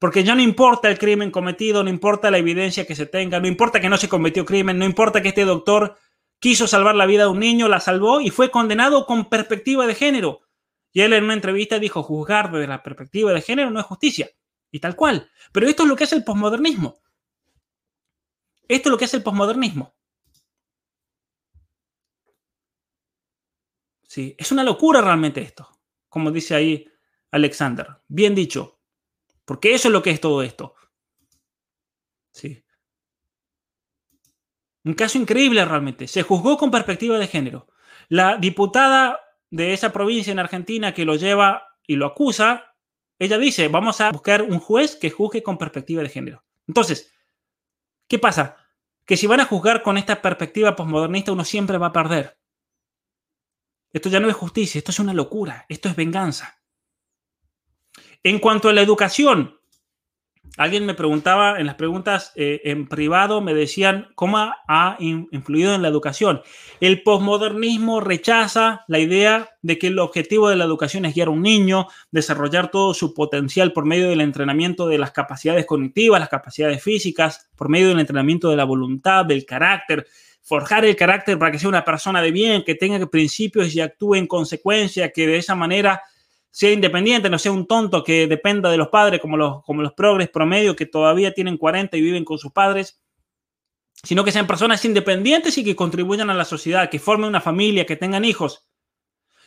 Porque 0.00 0.24
ya 0.24 0.34
no 0.34 0.42
importa 0.42 0.90
el 0.90 0.98
crimen 0.98 1.30
cometido, 1.30 1.84
no 1.84 1.88
importa 1.88 2.32
la 2.32 2.38
evidencia 2.38 2.84
que 2.84 2.96
se 2.96 3.06
tenga, 3.06 3.38
no 3.38 3.46
importa 3.46 3.80
que 3.80 3.88
no 3.88 3.96
se 3.96 4.08
cometió 4.08 4.44
crimen, 4.44 4.78
no 4.78 4.84
importa 4.84 5.22
que 5.22 5.28
este 5.28 5.44
doctor 5.44 5.96
quiso 6.40 6.66
salvar 6.66 6.96
la 6.96 7.06
vida 7.06 7.22
de 7.22 7.30
un 7.30 7.38
niño, 7.38 7.68
la 7.68 7.78
salvó 7.78 8.20
y 8.20 8.30
fue 8.30 8.50
condenado 8.50 9.06
con 9.06 9.30
perspectiva 9.30 9.86
de 9.86 9.94
género. 9.94 10.40
Y 10.92 11.02
él 11.02 11.12
en 11.12 11.24
una 11.24 11.34
entrevista 11.34 11.78
dijo, 11.78 12.02
juzgar 12.02 12.50
desde 12.50 12.66
la 12.66 12.82
perspectiva 12.82 13.32
de 13.32 13.40
género 13.40 13.70
no 13.70 13.78
es 13.78 13.86
justicia. 13.86 14.30
Y 14.72 14.80
tal 14.80 14.96
cual. 14.96 15.30
Pero 15.52 15.68
esto 15.68 15.84
es 15.84 15.88
lo 15.88 15.94
que 15.94 16.02
hace 16.02 16.16
el 16.16 16.24
posmodernismo. 16.24 16.98
Esto 18.68 18.88
es 18.88 18.90
lo 18.90 18.98
que 18.98 19.04
hace 19.04 19.16
el 19.16 19.22
posmodernismo. 19.22 19.94
Sí, 24.08 24.34
es 24.38 24.52
una 24.52 24.62
locura 24.62 25.00
realmente 25.00 25.40
esto, 25.40 25.68
como 26.08 26.30
dice 26.30 26.54
ahí 26.54 26.88
Alexander. 27.30 27.88
Bien 28.06 28.34
dicho, 28.34 28.80
porque 29.44 29.74
eso 29.74 29.88
es 29.88 29.92
lo 29.92 30.02
que 30.02 30.10
es 30.10 30.20
todo 30.20 30.42
esto. 30.42 30.74
Sí. 32.30 32.64
Un 34.84 34.94
caso 34.94 35.18
increíble 35.18 35.64
realmente. 35.64 36.06
Se 36.06 36.22
juzgó 36.22 36.56
con 36.56 36.70
perspectiva 36.70 37.18
de 37.18 37.26
género. 37.26 37.66
La 38.08 38.36
diputada 38.36 39.20
de 39.50 39.72
esa 39.72 39.92
provincia 39.92 40.30
en 40.30 40.38
Argentina 40.38 40.94
que 40.94 41.04
lo 41.04 41.16
lleva 41.16 41.78
y 41.86 41.96
lo 41.96 42.06
acusa 42.06 42.74
ella 43.18 43.38
dice, 43.38 43.68
vamos 43.68 44.00
a 44.00 44.10
buscar 44.10 44.42
un 44.42 44.58
juez 44.58 44.96
que 44.96 45.10
juzgue 45.10 45.42
con 45.42 45.56
perspectiva 45.56 46.02
de 46.02 46.08
género. 46.08 46.44
Entonces, 46.66 47.13
¿qué 48.08 48.18
pasa? 48.18 48.56
Que 49.04 49.16
si 49.16 49.26
van 49.26 49.40
a 49.40 49.44
juzgar 49.44 49.82
con 49.82 49.98
esta 49.98 50.22
perspectiva 50.22 50.76
posmodernista, 50.76 51.32
uno 51.32 51.44
siempre 51.44 51.78
va 51.78 51.88
a 51.88 51.92
perder. 51.92 52.38
Esto 53.92 54.08
ya 54.08 54.20
no 54.20 54.28
es 54.28 54.34
justicia, 54.34 54.78
esto 54.78 54.90
es 54.90 54.98
una 54.98 55.14
locura, 55.14 55.66
esto 55.68 55.88
es 55.88 55.96
venganza. 55.96 56.60
En 58.22 58.38
cuanto 58.38 58.68
a 58.68 58.72
la 58.72 58.80
educación, 58.80 59.60
Alguien 60.56 60.86
me 60.86 60.94
preguntaba 60.94 61.58
en 61.58 61.66
las 61.66 61.74
preguntas 61.74 62.32
eh, 62.36 62.60
en 62.64 62.86
privado, 62.86 63.40
me 63.40 63.54
decían 63.54 64.08
cómo 64.14 64.38
ha 64.38 64.96
influido 65.00 65.74
en 65.74 65.82
la 65.82 65.88
educación. 65.88 66.42
El 66.78 67.02
posmodernismo 67.02 68.00
rechaza 68.00 68.84
la 68.86 69.00
idea 69.00 69.50
de 69.62 69.78
que 69.78 69.88
el 69.88 69.98
objetivo 69.98 70.48
de 70.48 70.54
la 70.56 70.64
educación 70.64 71.06
es 71.06 71.14
guiar 71.14 71.26
a 71.26 71.32
un 71.32 71.42
niño, 71.42 71.88
desarrollar 72.12 72.70
todo 72.70 72.94
su 72.94 73.14
potencial 73.14 73.72
por 73.72 73.84
medio 73.84 74.08
del 74.08 74.20
entrenamiento 74.20 74.86
de 74.86 74.98
las 74.98 75.10
capacidades 75.10 75.66
cognitivas, 75.66 76.20
las 76.20 76.28
capacidades 76.28 76.80
físicas, 76.80 77.48
por 77.56 77.68
medio 77.68 77.88
del 77.88 77.98
entrenamiento 77.98 78.48
de 78.48 78.56
la 78.56 78.64
voluntad, 78.64 79.24
del 79.24 79.44
carácter, 79.44 80.06
forjar 80.40 80.84
el 80.84 80.94
carácter 80.94 81.36
para 81.36 81.50
que 81.50 81.58
sea 81.58 81.68
una 81.68 81.84
persona 81.84 82.22
de 82.22 82.30
bien, 82.30 82.62
que 82.62 82.76
tenga 82.76 83.04
principios 83.06 83.74
y 83.74 83.80
actúe 83.80 84.14
en 84.14 84.28
consecuencia, 84.28 85.10
que 85.10 85.26
de 85.26 85.38
esa 85.38 85.56
manera 85.56 86.00
sea 86.54 86.70
independiente, 86.70 87.28
no 87.28 87.36
sea 87.36 87.50
un 87.50 87.66
tonto 87.66 88.04
que 88.04 88.28
dependa 88.28 88.70
de 88.70 88.76
los 88.76 88.86
padres 88.86 89.20
como 89.20 89.36
los, 89.36 89.64
como 89.64 89.82
los 89.82 89.92
progres 89.92 90.28
promedio 90.28 90.76
que 90.76 90.86
todavía 90.86 91.34
tienen 91.34 91.58
40 91.58 91.96
y 91.96 92.00
viven 92.00 92.24
con 92.24 92.38
sus 92.38 92.52
padres, 92.52 93.02
sino 94.04 94.22
que 94.22 94.30
sean 94.30 94.46
personas 94.46 94.84
independientes 94.84 95.58
y 95.58 95.64
que 95.64 95.74
contribuyan 95.74 96.30
a 96.30 96.34
la 96.34 96.44
sociedad, 96.44 96.88
que 96.88 97.00
formen 97.00 97.26
una 97.26 97.40
familia, 97.40 97.86
que 97.86 97.96
tengan 97.96 98.24
hijos. 98.24 98.68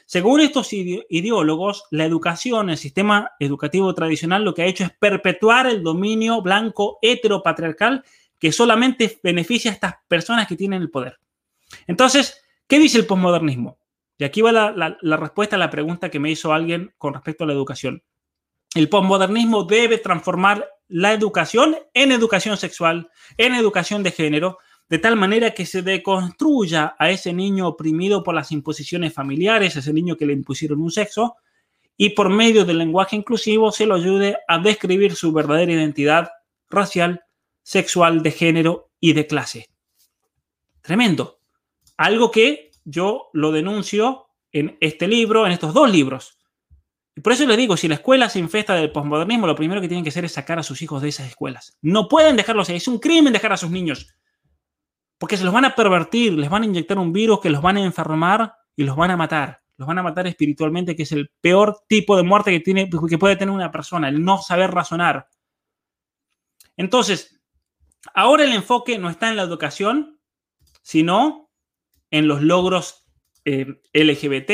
Según 0.05 0.41
estos 0.41 0.73
ideólogos, 0.73 1.85
la 1.91 2.03
educación, 2.03 2.69
el 2.69 2.77
sistema 2.77 3.31
educativo 3.39 3.95
tradicional, 3.95 4.43
lo 4.43 4.53
que 4.53 4.63
ha 4.63 4.67
hecho 4.67 4.83
es 4.83 4.91
perpetuar 4.91 5.67
el 5.67 5.83
dominio 5.83 6.41
blanco 6.41 6.99
heteropatriarcal 7.01 8.03
que 8.37 8.51
solamente 8.51 9.17
beneficia 9.23 9.71
a 9.71 9.75
estas 9.75 9.95
personas 10.09 10.45
que 10.45 10.57
tienen 10.57 10.81
el 10.81 10.91
poder. 10.91 11.17
Entonces, 11.87 12.43
¿qué 12.67 12.79
dice 12.79 12.97
el 12.97 13.05
posmodernismo? 13.05 13.76
Y 14.17 14.23
aquí 14.23 14.41
va 14.41 14.51
la, 14.51 15.17
respuesta 15.17 15.55
a 15.55 15.59
la 15.59 15.69
pregunta 15.69 16.09
que 16.09 16.19
me 16.19 16.31
hizo 16.31 16.51
alguien 16.51 16.93
con 16.97 17.13
respecto 17.13 17.43
a 17.43 17.47
la 17.47 17.53
educación. 17.53 18.03
El 18.73 18.89
posmodernismo 18.89 19.63
debe 19.63 19.99
transformar 19.99 20.67
la 20.87 21.13
educación 21.13 21.75
en 21.93 22.11
educación 22.11 22.57
sexual, 22.57 23.09
en 23.37 23.53
educación 23.53 24.03
de 24.03 24.11
género, 24.11 24.57
de 24.89 24.99
tal 24.99 25.17
manera 25.17 25.51
que 25.51 25.65
se 25.65 25.81
deconstruya 25.81 26.95
a 26.97 27.09
ese 27.11 27.33
niño 27.33 27.67
oprimido 27.67 28.23
por 28.23 28.33
las 28.33 28.51
imposiciones 28.51 29.13
familiares, 29.13 29.75
ese 29.75 29.93
niño 29.93 30.15
que 30.15 30.25
le 30.25 30.33
impusieron 30.33 30.81
un 30.81 30.91
sexo, 30.91 31.35
y 31.97 32.11
por 32.11 32.29
medio 32.29 32.63
del 32.63 32.77
lenguaje 32.77 33.15
inclusivo 33.15 33.71
se 33.71 33.85
lo 33.85 33.95
ayude 33.95 34.37
a 34.47 34.59
describir 34.59 35.15
su 35.15 35.33
verdadera 35.33 35.73
identidad 35.73 36.29
racial, 36.69 37.23
sexual, 37.63 38.23
de 38.23 38.31
género 38.31 38.91
y 38.99 39.13
de 39.13 39.27
clase. 39.27 39.69
Tremendo. 40.81 41.39
Algo 41.97 42.31
que 42.31 42.66
yo 42.87 43.29
lo 43.33 43.51
denuncio 43.51 44.27
en 44.53 44.77
este 44.79 45.07
libro, 45.09 45.45
en 45.45 45.51
estos 45.51 45.73
dos 45.73 45.91
libros. 45.91 46.39
Y 47.15 47.21
por 47.21 47.33
eso 47.33 47.45
les 47.45 47.57
digo, 47.57 47.75
si 47.75 47.89
la 47.89 47.95
escuela 47.95 48.29
se 48.29 48.39
infesta 48.39 48.75
del 48.75 48.91
posmodernismo, 48.91 49.45
lo 49.45 49.55
primero 49.55 49.81
que 49.81 49.89
tienen 49.89 50.03
que 50.05 50.09
hacer 50.09 50.23
es 50.23 50.31
sacar 50.31 50.57
a 50.57 50.63
sus 50.63 50.81
hijos 50.81 51.01
de 51.01 51.09
esas 51.09 51.27
escuelas. 51.27 51.77
No 51.81 52.07
pueden 52.07 52.37
dejarlos 52.37 52.69
ahí. 52.69 52.77
Es 52.77 52.87
un 52.87 52.99
crimen 52.99 53.33
dejar 53.33 53.51
a 53.51 53.57
sus 53.57 53.69
niños. 53.69 54.15
Porque 55.17 55.35
se 55.35 55.43
los 55.43 55.53
van 55.53 55.65
a 55.65 55.75
pervertir, 55.75 56.33
les 56.33 56.49
van 56.49 56.63
a 56.63 56.65
inyectar 56.65 56.97
un 56.97 57.11
virus 57.11 57.41
que 57.41 57.49
los 57.49 57.61
van 57.61 57.75
a 57.75 57.83
enfermar 57.83 58.53
y 58.75 58.83
los 58.83 58.95
van 58.95 59.11
a 59.11 59.17
matar. 59.17 59.61
Los 59.75 59.87
van 59.87 59.97
a 59.97 60.03
matar 60.03 60.27
espiritualmente, 60.27 60.95
que 60.95 61.03
es 61.03 61.11
el 61.11 61.29
peor 61.41 61.79
tipo 61.89 62.15
de 62.15 62.23
muerte 62.23 62.51
que, 62.51 62.61
tiene, 62.61 62.89
que 62.89 63.17
puede 63.17 63.35
tener 63.35 63.53
una 63.53 63.71
persona, 63.71 64.07
el 64.07 64.23
no 64.23 64.37
saber 64.37 64.71
razonar. 64.71 65.27
Entonces, 66.77 67.41
ahora 68.13 68.43
el 68.43 68.53
enfoque 68.53 68.97
no 68.97 69.09
está 69.09 69.29
en 69.29 69.35
la 69.35 69.43
educación, 69.43 70.19
sino 70.81 71.46
en 72.11 72.27
los 72.27 72.41
logros 72.41 73.07
eh, 73.45 73.81
LGBT, 73.93 74.51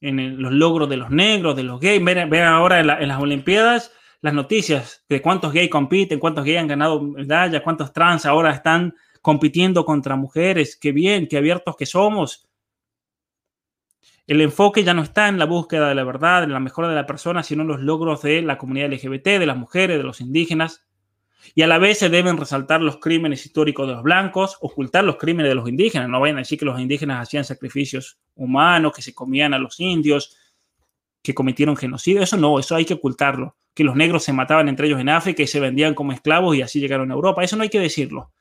en 0.00 0.42
los 0.42 0.52
logros 0.52 0.88
de 0.88 0.96
los 0.96 1.10
negros, 1.10 1.56
de 1.56 1.62
los 1.62 1.80
gays. 1.80 2.02
Ver, 2.04 2.42
ahora 2.42 2.80
en, 2.80 2.86
las 2.86 3.20
Olimpiadas 3.20 3.92
las 4.20 4.34
noticias 4.34 5.04
de 5.08 5.20
cuántos 5.20 5.52
gays 5.52 5.68
compiten, 5.68 6.20
cuántos 6.20 6.44
gays 6.44 6.58
han 6.58 6.68
ganado 6.68 7.02
medallas, 7.02 7.62
cuántos 7.62 7.92
trans 7.92 8.24
ahora 8.24 8.52
están 8.52 8.94
compitiendo 9.20 9.84
contra 9.84 10.16
mujeres. 10.16 10.76
Qué 10.76 10.92
bien, 10.92 11.26
qué 11.26 11.38
abiertos 11.38 11.76
que 11.76 11.86
somos. 11.86 12.48
El 14.26 14.40
enfoque 14.40 14.84
ya 14.84 14.94
no 14.94 15.02
está 15.02 15.28
en 15.28 15.38
la 15.38 15.44
búsqueda 15.44 15.88
de 15.88 15.96
la 15.96 16.04
verdad, 16.04 16.44
en 16.44 16.52
la 16.52 16.60
mejora 16.60 16.88
de 16.88 16.94
la 16.94 17.06
persona, 17.06 17.42
sino 17.42 17.62
en 17.62 17.68
los 17.68 17.80
logros 17.80 18.22
de 18.22 18.42
la 18.42 18.58
comunidad 18.58 18.92
LGBT, 18.92 19.24
de 19.24 19.46
las 19.46 19.56
mujeres, 19.56 19.98
de 19.98 20.04
los 20.04 20.20
indígenas. 20.20 20.86
Y 21.54 21.62
a 21.62 21.66
la 21.66 21.78
vez 21.78 21.98
se 21.98 22.08
deben 22.08 22.36
resaltar 22.36 22.80
los 22.80 22.98
crímenes 22.98 23.44
históricos 23.44 23.86
de 23.86 23.94
los 23.94 24.02
blancos, 24.02 24.56
ocultar 24.60 25.04
los 25.04 25.16
crímenes 25.16 25.50
de 25.50 25.54
los 25.54 25.68
indígenas. 25.68 26.08
No 26.08 26.20
vayan 26.20 26.36
a 26.36 26.40
decir 26.40 26.58
que 26.58 26.64
los 26.64 26.80
indígenas 26.80 27.20
hacían 27.20 27.44
sacrificios 27.44 28.18
humanos, 28.34 28.92
que 28.94 29.02
se 29.02 29.14
comían 29.14 29.52
a 29.52 29.58
los 29.58 29.78
indios, 29.80 30.36
que 31.22 31.34
cometieron 31.34 31.76
genocidio. 31.76 32.22
Eso 32.22 32.36
no, 32.36 32.58
eso 32.58 32.74
hay 32.74 32.84
que 32.84 32.94
ocultarlo. 32.94 33.56
Que 33.74 33.84
los 33.84 33.96
negros 33.96 34.24
se 34.24 34.32
mataban 34.32 34.68
entre 34.68 34.86
ellos 34.86 35.00
en 35.00 35.08
África 35.08 35.42
y 35.42 35.46
se 35.46 35.60
vendían 35.60 35.94
como 35.94 36.12
esclavos 36.12 36.56
y 36.56 36.62
así 36.62 36.80
llegaron 36.80 37.10
a 37.10 37.14
Europa. 37.14 37.42
Eso 37.42 37.56
no 37.56 37.62
hay 37.62 37.70
que 37.70 37.80
decirlo. 37.80 38.32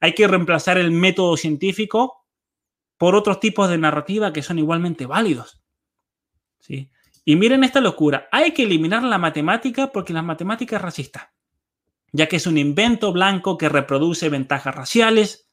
Hay 0.00 0.12
que 0.12 0.26
reemplazar 0.26 0.78
el 0.78 0.90
método 0.90 1.36
científico 1.36 2.24
por 2.96 3.14
otros 3.14 3.40
tipos 3.40 3.68
de 3.68 3.78
narrativa 3.78 4.32
que 4.32 4.42
son 4.42 4.58
igualmente 4.58 5.06
válidos. 5.06 5.60
¿Sí? 6.58 6.90
Y 7.24 7.36
miren 7.36 7.64
esta 7.64 7.80
locura. 7.80 8.28
Hay 8.32 8.52
que 8.52 8.64
eliminar 8.64 9.02
la 9.02 9.18
matemática 9.18 9.92
porque 9.92 10.12
la 10.12 10.22
matemática 10.22 10.76
es 10.76 10.82
racista 10.82 11.35
ya 12.16 12.28
que 12.28 12.36
es 12.36 12.46
un 12.46 12.56
invento 12.56 13.12
blanco 13.12 13.58
que 13.58 13.68
reproduce 13.68 14.28
ventajas 14.28 14.74
raciales, 14.74 15.50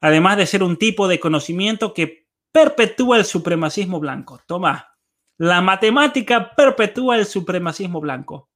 además 0.00 0.38
de 0.38 0.46
ser 0.46 0.62
un 0.62 0.78
tipo 0.78 1.08
de 1.08 1.20
conocimiento 1.20 1.92
que 1.92 2.26
perpetúa 2.52 3.18
el 3.18 3.24
supremacismo 3.24 4.00
blanco. 4.00 4.40
Toma, 4.46 4.96
la 5.36 5.60
matemática 5.60 6.54
perpetúa 6.56 7.16
el 7.16 7.26
supremacismo 7.26 8.00
blanco. 8.00 8.50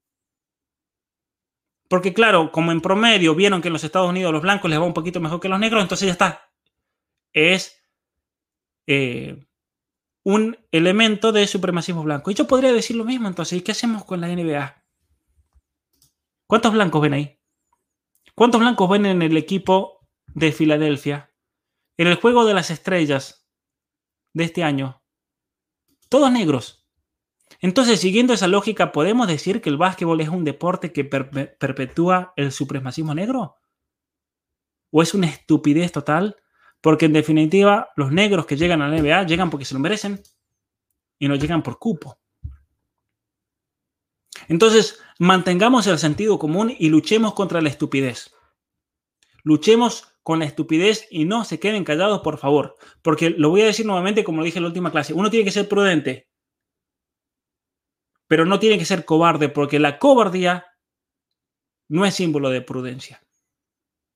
Porque 1.88 2.14
claro, 2.14 2.50
como 2.50 2.72
en 2.72 2.80
promedio 2.80 3.34
vieron 3.34 3.60
que 3.60 3.68
en 3.68 3.74
los 3.74 3.84
Estados 3.84 4.08
Unidos 4.08 4.32
los 4.32 4.42
blancos 4.42 4.70
les 4.70 4.80
va 4.80 4.84
un 4.84 4.94
poquito 4.94 5.20
mejor 5.20 5.38
que 5.38 5.50
los 5.50 5.60
negros, 5.60 5.82
entonces 5.82 6.06
ya 6.06 6.12
está. 6.12 6.50
Es 7.34 7.78
eh, 8.86 9.44
un 10.24 10.56
elemento 10.72 11.30
de 11.30 11.46
supremacismo 11.46 12.02
blanco. 12.02 12.30
Y 12.30 12.34
yo 12.34 12.46
podría 12.46 12.72
decir 12.72 12.96
lo 12.96 13.04
mismo 13.04 13.28
entonces. 13.28 13.58
¿Y 13.58 13.62
qué 13.62 13.72
hacemos 13.72 14.04
con 14.04 14.22
la 14.22 14.28
NBA? 14.28 14.83
¿Cuántos 16.46 16.72
blancos 16.72 17.00
ven 17.00 17.14
ahí? 17.14 17.40
¿Cuántos 18.34 18.60
blancos 18.60 18.90
ven 18.90 19.06
en 19.06 19.22
el 19.22 19.36
equipo 19.36 20.06
de 20.26 20.52
Filadelfia? 20.52 21.32
En 21.96 22.08
el 22.08 22.16
juego 22.16 22.44
de 22.44 22.54
las 22.54 22.70
estrellas 22.70 23.48
de 24.32 24.44
este 24.44 24.62
año. 24.62 25.02
Todos 26.08 26.30
negros. 26.30 26.86
Entonces, 27.60 28.00
siguiendo 28.00 28.34
esa 28.34 28.48
lógica, 28.48 28.92
¿podemos 28.92 29.26
decir 29.26 29.62
que 29.62 29.70
el 29.70 29.78
básquetbol 29.78 30.20
es 30.20 30.28
un 30.28 30.44
deporte 30.44 30.92
que 30.92 31.04
perpetúa 31.04 32.32
el 32.36 32.52
supremacismo 32.52 33.14
negro? 33.14 33.56
¿O 34.90 35.02
es 35.02 35.14
una 35.14 35.28
estupidez 35.28 35.92
total? 35.92 36.36
Porque 36.80 37.06
en 37.06 37.14
definitiva, 37.14 37.90
los 37.96 38.12
negros 38.12 38.44
que 38.44 38.56
llegan 38.56 38.82
a 38.82 38.88
la 38.88 39.00
NBA 39.00 39.24
llegan 39.24 39.48
porque 39.48 39.64
se 39.64 39.74
lo 39.74 39.80
merecen 39.80 40.22
y 41.18 41.28
no 41.28 41.36
llegan 41.36 41.62
por 41.62 41.78
cupo. 41.78 42.18
Entonces, 44.48 45.00
mantengamos 45.18 45.86
el 45.86 45.98
sentido 45.98 46.38
común 46.38 46.74
y 46.78 46.88
luchemos 46.88 47.34
contra 47.34 47.60
la 47.60 47.68
estupidez. 47.68 48.34
Luchemos 49.42 50.14
con 50.22 50.38
la 50.38 50.46
estupidez 50.46 51.06
y 51.10 51.26
no 51.26 51.44
se 51.44 51.60
queden 51.60 51.84
callados, 51.84 52.22
por 52.22 52.38
favor. 52.38 52.76
Porque 53.02 53.30
lo 53.30 53.50
voy 53.50 53.62
a 53.62 53.66
decir 53.66 53.86
nuevamente 53.86 54.24
como 54.24 54.38
lo 54.38 54.44
dije 54.44 54.58
en 54.58 54.64
la 54.64 54.68
última 54.68 54.90
clase. 54.90 55.12
Uno 55.12 55.30
tiene 55.30 55.44
que 55.44 55.52
ser 55.52 55.68
prudente, 55.68 56.28
pero 58.26 58.46
no 58.46 58.58
tiene 58.58 58.78
que 58.78 58.86
ser 58.86 59.04
cobarde, 59.04 59.48
porque 59.48 59.78
la 59.78 59.98
cobardía 59.98 60.66
no 61.88 62.06
es 62.06 62.14
símbolo 62.14 62.50
de 62.50 62.62
prudencia. 62.62 63.22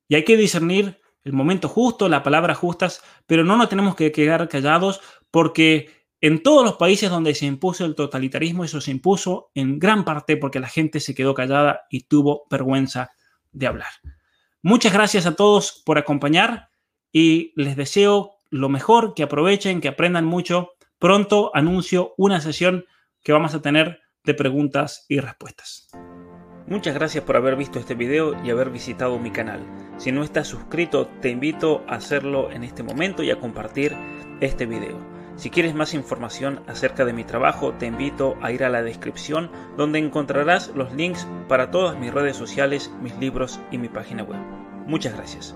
Y 0.08 0.14
hay 0.14 0.24
que 0.24 0.36
discernir 0.36 1.00
el 1.24 1.34
momento 1.34 1.68
justo, 1.68 2.08
las 2.08 2.22
palabras 2.22 2.56
justas, 2.56 3.02
pero 3.26 3.44
no 3.44 3.56
nos 3.56 3.68
tenemos 3.68 3.94
que 3.94 4.10
quedar 4.10 4.48
callados 4.48 5.00
porque 5.30 5.97
en 6.20 6.42
todos 6.42 6.64
los 6.64 6.76
países 6.76 7.10
donde 7.10 7.34
se 7.34 7.46
impuso 7.46 7.84
el 7.84 7.94
totalitarismo, 7.94 8.64
eso 8.64 8.80
se 8.80 8.90
impuso 8.90 9.50
en 9.54 9.78
gran 9.78 10.04
parte 10.04 10.36
porque 10.36 10.58
la 10.58 10.68
gente 10.68 10.98
se 11.00 11.14
quedó 11.14 11.34
callada 11.34 11.82
y 11.90 12.04
tuvo 12.04 12.46
vergüenza 12.50 13.12
de 13.52 13.66
hablar. 13.66 13.90
Muchas 14.62 14.92
gracias 14.92 15.26
a 15.26 15.36
todos 15.36 15.82
por 15.86 15.98
acompañar 15.98 16.70
y 17.12 17.52
les 17.54 17.76
deseo 17.76 18.32
lo 18.50 18.68
mejor, 18.68 19.14
que 19.14 19.22
aprovechen, 19.22 19.80
que 19.80 19.88
aprendan 19.88 20.24
mucho. 20.24 20.70
Pronto 20.98 21.52
anuncio 21.54 22.14
una 22.16 22.40
sesión 22.40 22.84
que 23.22 23.32
vamos 23.32 23.54
a 23.54 23.62
tener 23.62 24.00
de 24.24 24.34
preguntas 24.34 25.06
y 25.08 25.20
respuestas. 25.20 25.88
Muchas 26.66 26.94
gracias 26.94 27.24
por 27.24 27.36
haber 27.36 27.56
visto 27.56 27.78
este 27.78 27.94
video 27.94 28.34
y 28.44 28.50
haber 28.50 28.70
visitado 28.70 29.18
mi 29.18 29.30
canal. 29.30 29.64
Si 29.96 30.12
no 30.12 30.22
estás 30.22 30.48
suscrito, 30.48 31.06
te 31.22 31.30
invito 31.30 31.84
a 31.88 31.94
hacerlo 31.94 32.50
en 32.50 32.64
este 32.64 32.82
momento 32.82 33.22
y 33.22 33.30
a 33.30 33.38
compartir 33.38 33.96
este 34.40 34.66
video. 34.66 35.17
Si 35.38 35.50
quieres 35.50 35.72
más 35.72 35.94
información 35.94 36.62
acerca 36.66 37.04
de 37.04 37.12
mi 37.12 37.22
trabajo, 37.22 37.72
te 37.72 37.86
invito 37.86 38.36
a 38.42 38.50
ir 38.50 38.64
a 38.64 38.68
la 38.68 38.82
descripción 38.82 39.52
donde 39.76 40.00
encontrarás 40.00 40.72
los 40.74 40.92
links 40.92 41.28
para 41.46 41.70
todas 41.70 41.96
mis 41.96 42.12
redes 42.12 42.36
sociales, 42.36 42.90
mis 43.00 43.16
libros 43.18 43.60
y 43.70 43.78
mi 43.78 43.88
página 43.88 44.24
web. 44.24 44.40
Muchas 44.88 45.14
gracias. 45.14 45.54